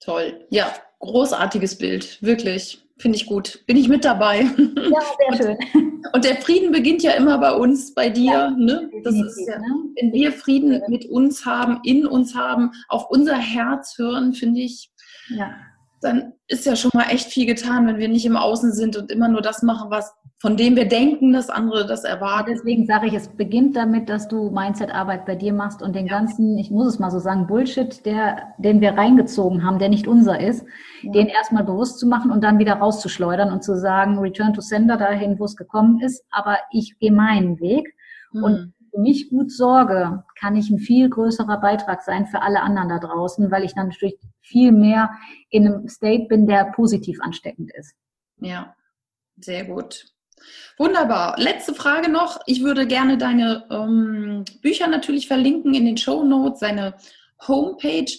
Toll. 0.00 0.46
Ja, 0.50 0.72
großartiges 1.00 1.76
Bild. 1.76 2.22
Wirklich. 2.22 2.86
Finde 2.98 3.16
ich 3.16 3.26
gut. 3.26 3.64
Bin 3.66 3.76
ich 3.76 3.88
mit 3.88 4.04
dabei. 4.04 4.42
Ja, 4.42 5.00
sehr 5.36 5.36
schön. 5.56 6.00
Und 6.12 6.24
der 6.24 6.36
Frieden 6.36 6.72
beginnt 6.72 7.02
ja 7.02 7.12
immer 7.12 7.38
bei 7.38 7.52
uns, 7.52 7.94
bei 7.94 8.08
dir. 8.10 8.32
Ja, 8.32 8.50
ne? 8.50 8.90
Das 9.04 9.14
ist 9.14 9.46
ja, 9.46 9.58
ne? 9.58 9.66
wenn 9.98 10.12
wir 10.12 10.32
Frieden 10.32 10.82
mit 10.88 11.06
uns 11.06 11.44
haben, 11.46 11.80
in 11.84 12.06
uns 12.06 12.34
haben, 12.34 12.72
auf 12.88 13.10
unser 13.10 13.36
Herz 13.36 13.96
hören, 13.98 14.34
finde 14.34 14.60
ich, 14.60 14.90
ja. 15.28 15.54
Dann 16.00 16.32
ist 16.46 16.66
ja 16.66 16.76
schon 16.76 16.90
mal 16.94 17.10
echt 17.10 17.26
viel 17.26 17.46
getan, 17.46 17.86
wenn 17.86 17.98
wir 17.98 18.08
nicht 18.08 18.26
im 18.26 18.36
Außen 18.36 18.72
sind 18.72 18.96
und 18.96 19.10
immer 19.12 19.28
nur 19.28 19.42
das 19.42 19.62
machen, 19.62 19.90
was 19.90 20.12
von 20.40 20.56
dem 20.56 20.74
wir 20.74 20.88
denken, 20.88 21.34
dass 21.34 21.50
andere 21.50 21.86
das 21.86 22.02
erwarten. 22.02 22.52
Deswegen 22.54 22.86
sage 22.86 23.06
ich, 23.06 23.12
es 23.12 23.28
beginnt 23.28 23.76
damit, 23.76 24.08
dass 24.08 24.26
du 24.26 24.50
Mindset-Arbeit 24.50 25.26
bei 25.26 25.34
dir 25.34 25.52
machst 25.52 25.82
und 25.82 25.94
den 25.94 26.06
ja. 26.06 26.18
ganzen, 26.18 26.56
ich 26.56 26.70
muss 26.70 26.86
es 26.86 26.98
mal 26.98 27.10
so 27.10 27.18
sagen, 27.18 27.46
Bullshit, 27.46 28.04
der, 28.06 28.54
den 28.56 28.80
wir 28.80 28.92
reingezogen 28.92 29.64
haben, 29.64 29.78
der 29.78 29.90
nicht 29.90 30.08
unser 30.08 30.40
ist, 30.40 30.64
ja. 31.02 31.12
den 31.12 31.26
erstmal 31.26 31.64
bewusst 31.64 31.98
zu 31.98 32.06
machen 32.06 32.30
und 32.30 32.42
dann 32.42 32.58
wieder 32.58 32.74
rauszuschleudern 32.74 33.52
und 33.52 33.62
zu 33.62 33.78
sagen, 33.78 34.18
Return 34.18 34.54
to 34.54 34.62
Sender 34.62 34.96
dahin, 34.96 35.38
wo 35.38 35.44
es 35.44 35.56
gekommen 35.56 36.00
ist, 36.00 36.24
aber 36.30 36.56
ich 36.72 36.98
gehe 36.98 37.12
meinen 37.12 37.60
Weg 37.60 37.94
mhm. 38.32 38.42
und 38.42 38.72
für 38.90 39.00
mich 39.00 39.30
gut 39.30 39.50
sorge, 39.50 40.24
kann 40.38 40.56
ich 40.56 40.70
ein 40.70 40.78
viel 40.78 41.08
größerer 41.08 41.60
Beitrag 41.60 42.02
sein 42.02 42.26
für 42.26 42.42
alle 42.42 42.60
anderen 42.60 42.88
da 42.88 42.98
draußen, 42.98 43.50
weil 43.50 43.64
ich 43.64 43.74
dann 43.74 43.88
natürlich 43.88 44.18
viel 44.40 44.72
mehr 44.72 45.10
in 45.50 45.66
einem 45.66 45.88
State 45.88 46.26
bin, 46.28 46.46
der 46.46 46.72
positiv 46.72 47.20
ansteckend 47.20 47.70
ist. 47.74 47.94
Ja, 48.38 48.74
sehr 49.38 49.64
gut. 49.64 50.06
Wunderbar. 50.78 51.38
Letzte 51.38 51.74
Frage 51.74 52.10
noch. 52.10 52.40
Ich 52.46 52.62
würde 52.62 52.86
gerne 52.86 53.18
deine 53.18 53.66
ähm, 53.70 54.44
Bücher 54.62 54.86
natürlich 54.86 55.28
verlinken 55.28 55.74
in 55.74 55.84
den 55.84 55.96
Show 55.96 56.24
Notes, 56.24 56.60
deine 56.60 56.94
Homepage. 57.46 58.10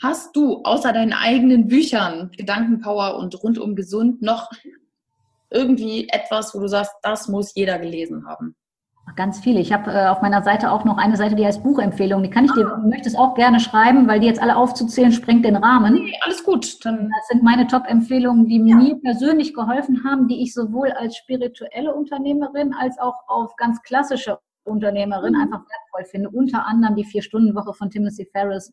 Hast 0.00 0.36
du 0.36 0.62
außer 0.62 0.92
deinen 0.92 1.12
eigenen 1.12 1.66
Büchern, 1.66 2.30
Gedankenpower 2.36 3.16
und 3.16 3.42
rundum 3.42 3.74
gesund, 3.74 4.22
noch 4.22 4.50
irgendwie 5.50 6.08
etwas, 6.08 6.54
wo 6.54 6.60
du 6.60 6.68
sagst, 6.68 6.92
das 7.02 7.28
muss 7.28 7.54
jeder 7.54 7.78
gelesen 7.78 8.26
haben? 8.26 8.54
Ganz 9.16 9.38
viele. 9.38 9.60
Ich 9.60 9.72
habe 9.72 9.92
äh, 9.92 10.06
auf 10.06 10.22
meiner 10.22 10.42
Seite 10.42 10.72
auch 10.72 10.84
noch 10.84 10.96
eine 10.96 11.16
Seite, 11.16 11.36
die 11.36 11.46
heißt 11.46 11.62
Buchempfehlung. 11.62 12.22
Die 12.22 12.30
kann 12.30 12.46
ich 12.46 12.52
dir, 12.52 12.66
ah. 12.66 12.78
möchtest 12.78 13.16
auch 13.16 13.34
gerne 13.34 13.60
schreiben, 13.60 14.08
weil 14.08 14.18
die 14.18 14.26
jetzt 14.26 14.42
alle 14.42 14.56
aufzuzählen 14.56 15.12
sprengt 15.12 15.44
den 15.44 15.56
Rahmen. 15.56 15.94
Nee, 15.94 16.18
alles 16.22 16.42
gut. 16.42 16.84
Dann 16.84 17.10
das 17.14 17.28
sind 17.28 17.42
meine 17.42 17.66
Top-Empfehlungen, 17.66 18.46
die 18.46 18.56
ja. 18.66 18.76
mir 18.76 18.96
persönlich 18.96 19.54
geholfen 19.54 20.02
haben, 20.04 20.26
die 20.26 20.42
ich 20.42 20.52
sowohl 20.52 20.90
als 20.90 21.16
spirituelle 21.16 21.94
Unternehmerin 21.94 22.74
als 22.74 22.98
auch 22.98 23.14
auf 23.28 23.54
ganz 23.56 23.80
klassische 23.82 24.38
Unternehmerin 24.64 25.34
mhm. 25.34 25.42
einfach 25.42 25.60
wertvoll 25.60 26.10
finde. 26.10 26.30
Unter 26.30 26.66
anderem 26.66 26.96
die 26.96 27.04
Vier-Stunden-Woche 27.04 27.74
von 27.74 27.90
Timothy 27.90 28.26
Ferris 28.32 28.72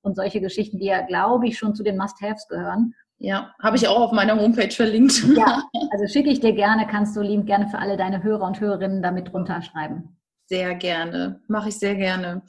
und 0.00 0.16
solche 0.16 0.40
Geschichten, 0.40 0.78
die 0.78 0.86
ja, 0.86 1.02
glaube 1.02 1.48
ich, 1.48 1.58
schon 1.58 1.74
zu 1.74 1.82
den 1.82 1.98
Must-Haves 1.98 2.48
gehören. 2.48 2.94
Ja, 3.24 3.54
habe 3.62 3.76
ich 3.76 3.86
auch 3.86 4.00
auf 4.00 4.10
meiner 4.10 4.36
Homepage 4.36 4.72
verlinkt. 4.72 5.22
Ja, 5.36 5.62
also 5.92 6.08
schicke 6.08 6.28
ich 6.28 6.40
dir 6.40 6.54
gerne, 6.54 6.88
kannst 6.90 7.14
du 7.16 7.20
lieb 7.20 7.46
gerne 7.46 7.68
für 7.68 7.78
alle 7.78 7.96
deine 7.96 8.24
Hörer 8.24 8.44
und 8.44 8.58
Hörerinnen 8.58 9.00
damit 9.00 9.32
drunter 9.32 9.62
schreiben. 9.62 10.16
Sehr 10.46 10.74
gerne, 10.74 11.40
mache 11.46 11.68
ich 11.68 11.78
sehr 11.78 11.94
gerne. 11.94 12.42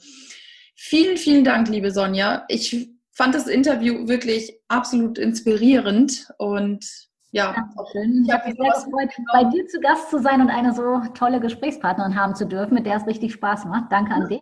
Vielen, 0.74 1.16
vielen 1.16 1.44
Dank, 1.44 1.68
liebe 1.68 1.92
Sonja. 1.92 2.44
Ich 2.48 2.88
fand 3.12 3.36
das 3.36 3.46
Interview 3.46 4.08
wirklich 4.08 4.52
absolut 4.66 5.16
inspirierend 5.16 6.28
und 6.38 6.84
ja, 7.30 7.54
schön. 7.92 8.24
Ich 8.24 8.32
habe 8.32 8.48
mich 8.48 8.56
sehr 8.56 8.72
gefreut, 8.72 9.10
bei 9.32 9.44
dir 9.44 9.68
zu 9.68 9.78
Gast 9.78 10.10
zu 10.10 10.20
sein 10.20 10.40
und 10.40 10.50
eine 10.50 10.74
so 10.74 11.00
tolle 11.14 11.38
Gesprächspartnerin 11.38 12.16
haben 12.16 12.34
zu 12.34 12.46
dürfen, 12.46 12.74
mit 12.74 12.86
der 12.86 12.96
es 12.96 13.06
richtig 13.06 13.32
Spaß 13.32 13.66
macht. 13.66 13.92
Danke 13.92 14.12
an 14.12 14.28
dich. 14.28 14.40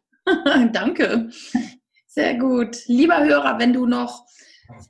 Danke. 0.72 1.28
Sehr 2.06 2.38
gut. 2.38 2.86
Lieber 2.86 3.22
Hörer, 3.22 3.58
wenn 3.58 3.74
du 3.74 3.84
noch 3.84 4.24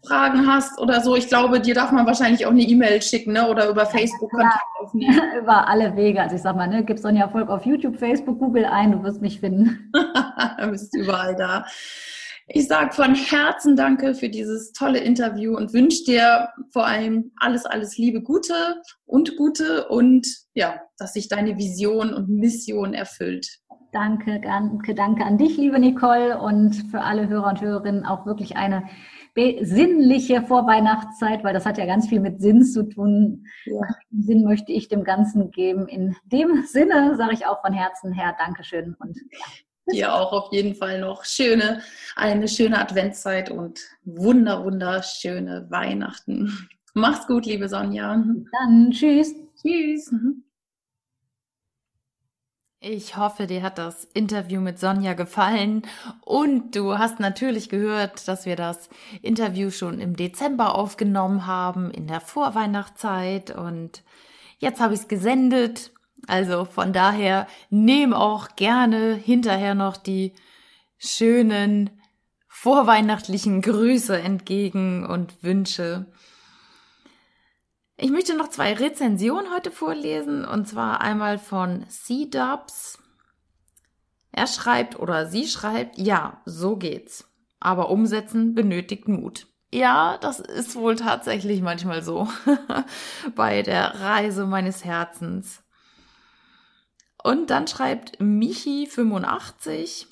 Fragen 0.07 0.47
hast 0.47 0.80
oder 0.80 1.01
so, 1.01 1.16
ich 1.16 1.28
glaube, 1.28 1.61
dir 1.61 1.74
darf 1.74 1.93
man 1.93 2.07
wahrscheinlich 2.07 2.47
auch 2.47 2.51
eine 2.51 2.62
E-Mail 2.62 3.03
schicken 3.03 3.33
ne? 3.33 3.49
oder 3.49 3.68
über 3.68 3.87
Facebook 3.87 4.30
Kontakt 4.30 4.64
aufnehmen. 4.80 5.20
über 5.41 5.68
alle 5.68 5.97
Wege. 5.97 6.20
Also 6.20 6.37
ich 6.37 6.43
sag 6.43 6.57
mal, 6.57 6.66
ne, 6.66 6.85
gib 6.85 6.99
Sonja 6.99 7.24
Erfolg 7.24 7.49
auf 7.49 7.64
YouTube, 7.66 7.97
Facebook, 7.97 8.39
Google 8.39 8.64
ein, 8.64 8.93
du 8.93 9.03
wirst 9.03 9.20
mich 9.20 9.41
finden. 9.41 9.93
du 10.59 10.68
bist 10.68 10.95
überall 10.97 11.37
da. 11.37 11.64
Ich 12.49 12.66
sage 12.66 12.93
von 12.93 13.14
Herzen 13.14 13.76
danke 13.76 14.14
für 14.14 14.28
dieses 14.28 14.72
tolle 14.72 14.99
Interview 14.99 15.57
und 15.57 15.72
wünsche 15.72 16.05
dir 16.05 16.49
vor 16.70 16.87
allem 16.87 17.30
alles, 17.39 17.64
alles 17.64 17.97
Liebe, 17.97 18.20
Gute 18.20 18.83
und 19.07 19.37
Gute 19.37 19.89
und 19.89 20.26
ja, 20.55 20.80
dass 20.99 21.14
sich 21.14 21.28
deine 21.28 21.57
Vision 21.57 22.12
und 22.12 22.28
Mission 22.28 22.95
erfüllt. 22.95 23.61
Danke, 23.93 24.41
danke, 24.43 24.95
danke 24.95 25.24
an 25.24 25.39
dich, 25.39 25.57
liebe 25.57 25.78
Nicole, 25.78 26.41
und 26.41 26.74
für 26.91 27.03
alle 27.03 27.28
Hörer 27.28 27.49
und 27.49 27.61
Hörerinnen 27.61 28.07
auch 28.07 28.26
wirklich 28.26 28.57
eine 28.57 28.85
besinnliche 29.35 30.43
Vorweihnachtszeit, 30.43 31.43
weil 31.43 31.55
das 31.55 31.66
hat 31.66 31.78
ja 31.78 31.87
ganz 31.87 32.09
viel 32.09 32.20
mit 32.20 32.41
Sinn 32.41 32.64
zu 32.64 32.83
tun. 32.85 33.47
Ja. 33.64 33.80
Sinn 34.11 34.45
möchte 34.45 34.72
ich 34.72 34.89
dem 34.89 35.05
Ganzen 35.05 35.51
geben. 35.51 35.89
In 35.89 36.16
dem 36.24 36.64
Sinne 36.66 37.16
sage 37.16 37.35
ich 37.35 37.47
auch 37.47 37.61
von 37.61 37.72
Herzen 37.72 38.12
her 38.12 38.35
Dankeschön 38.39 38.95
und 38.99 39.16
ja. 39.16 39.45
Dir 39.91 40.14
auch 40.14 40.33
auf 40.33 40.53
jeden 40.53 40.76
Fall 40.76 41.01
noch 41.01 41.24
schöne, 41.24 41.80
eine 42.14 42.47
schöne 42.47 42.78
Adventszeit 42.78 43.51
und 43.51 43.80
wunder, 44.05 44.64
wunderschöne 44.64 45.66
Weihnachten. 45.70 46.68
Mach's 46.95 47.26
gut, 47.26 47.47
liebe 47.47 47.68
Sonja. 47.68 48.22
Dann 48.53 48.91
tschüss. 48.93 49.35
Tschüss. 49.61 50.09
Ich 52.85 53.16
hoffe, 53.16 53.47
dir 53.47 53.62
hat 53.62 53.78
das 53.78 54.09
Interview 54.12 54.61
mit 54.61 54.80
Sonja 54.80 55.12
gefallen 55.14 55.83
und 56.22 56.74
du 56.74 56.99
hast 56.99 57.20
natürlich 57.20 57.68
gehört, 57.68 58.26
dass 58.26 58.45
wir 58.45 58.57
das 58.57 58.89
Interview 59.22 59.70
schon 59.70 60.01
im 60.01 60.16
Dezember 60.16 60.74
aufgenommen 60.74 61.47
haben, 61.47 61.93
in 61.93 62.09
der 62.09 62.20
Vorweihnachtszeit 62.20 63.57
und 63.57 64.03
jetzt 64.59 64.80
habe 64.80 64.95
ich 64.95 65.01
es 65.01 65.07
gesendet. 65.07 65.93
Also 66.26 66.64
von 66.64 66.93
daher 66.93 67.47
nehm 67.70 68.12
auch 68.12 68.57
gerne 68.57 69.14
hinterher 69.14 69.76
noch 69.76 69.97
die 69.97 70.33
schönen 70.99 71.89
vorweihnachtlichen 72.49 73.62
Grüße 73.62 74.20
entgegen 74.20 75.07
und 75.07 75.41
Wünsche. 75.45 76.07
Ich 77.97 78.11
möchte 78.11 78.36
noch 78.36 78.49
zwei 78.49 78.72
Rezensionen 78.74 79.53
heute 79.55 79.70
vorlesen 79.70 80.45
und 80.45 80.66
zwar 80.66 81.01
einmal 81.01 81.38
von 81.38 81.84
C-Dubs. 81.88 82.99
Er 84.32 84.47
schreibt 84.47 84.99
oder 84.99 85.26
sie 85.26 85.47
schreibt, 85.47 85.99
ja, 85.99 86.40
so 86.47 86.76
geht's. 86.76 87.28
Aber 87.61 87.90
umsetzen 87.90 88.55
benötigt 88.55 89.07
Mut. 89.09 89.47
Ja, 89.70 90.18
das 90.18 90.40
ist 90.40 90.74
wohl 90.74 90.97
tatsächlich 90.97 91.62
manchmal 91.62 92.03
so 92.03 92.28
bei 93.34 93.62
der 93.62 94.01
Reise 94.01 94.47
meines 94.47 94.84
Herzens. 94.84 95.62
Und 97.22 97.51
dann 97.51 97.68
schreibt 97.68 98.18
Michi85, 98.20 100.07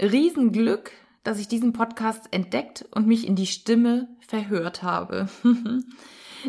Riesenglück, 0.00 0.92
dass 1.24 1.38
ich 1.38 1.48
diesen 1.48 1.72
Podcast 1.72 2.28
entdeckt 2.30 2.84
und 2.90 3.06
mich 3.06 3.26
in 3.26 3.36
die 3.36 3.46
Stimme 3.46 4.08
verhört 4.20 4.82
habe. 4.82 5.28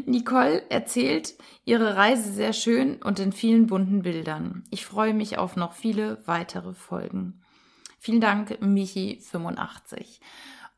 Nicole 0.06 0.70
erzählt 0.70 1.36
ihre 1.66 1.96
Reise 1.96 2.32
sehr 2.32 2.54
schön 2.54 3.02
und 3.02 3.20
in 3.20 3.32
vielen 3.32 3.68
bunten 3.68 4.02
Bildern. 4.02 4.64
Ich 4.70 4.86
freue 4.86 5.14
mich 5.14 5.38
auf 5.38 5.56
noch 5.56 5.74
viele 5.74 6.22
weitere 6.26 6.74
Folgen. 6.74 7.42
Vielen 8.00 8.22
Dank, 8.22 8.52
Michi85. 8.62 10.20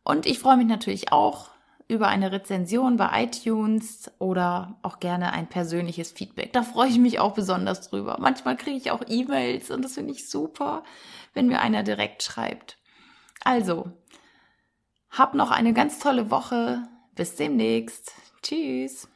Und 0.03 0.25
ich 0.25 0.39
freue 0.39 0.57
mich 0.57 0.67
natürlich 0.67 1.11
auch 1.11 1.49
über 1.87 2.07
eine 2.07 2.31
Rezension 2.31 2.97
bei 2.97 3.23
iTunes 3.23 4.11
oder 4.17 4.77
auch 4.81 4.99
gerne 4.99 5.33
ein 5.33 5.47
persönliches 5.47 6.11
Feedback. 6.11 6.51
Da 6.53 6.63
freue 6.63 6.89
ich 6.89 6.97
mich 6.97 7.19
auch 7.19 7.33
besonders 7.33 7.89
drüber. 7.89 8.17
Manchmal 8.19 8.57
kriege 8.57 8.77
ich 8.77 8.91
auch 8.91 9.01
E-Mails 9.07 9.69
und 9.71 9.83
das 9.83 9.93
finde 9.93 10.13
ich 10.13 10.29
super, 10.29 10.83
wenn 11.33 11.47
mir 11.47 11.61
einer 11.61 11.83
direkt 11.83 12.23
schreibt. 12.23 12.77
Also, 13.43 13.91
hab 15.09 15.35
noch 15.35 15.51
eine 15.51 15.73
ganz 15.73 15.99
tolle 15.99 16.31
Woche. 16.31 16.87
Bis 17.13 17.35
demnächst. 17.35 18.13
Tschüss. 18.45 19.07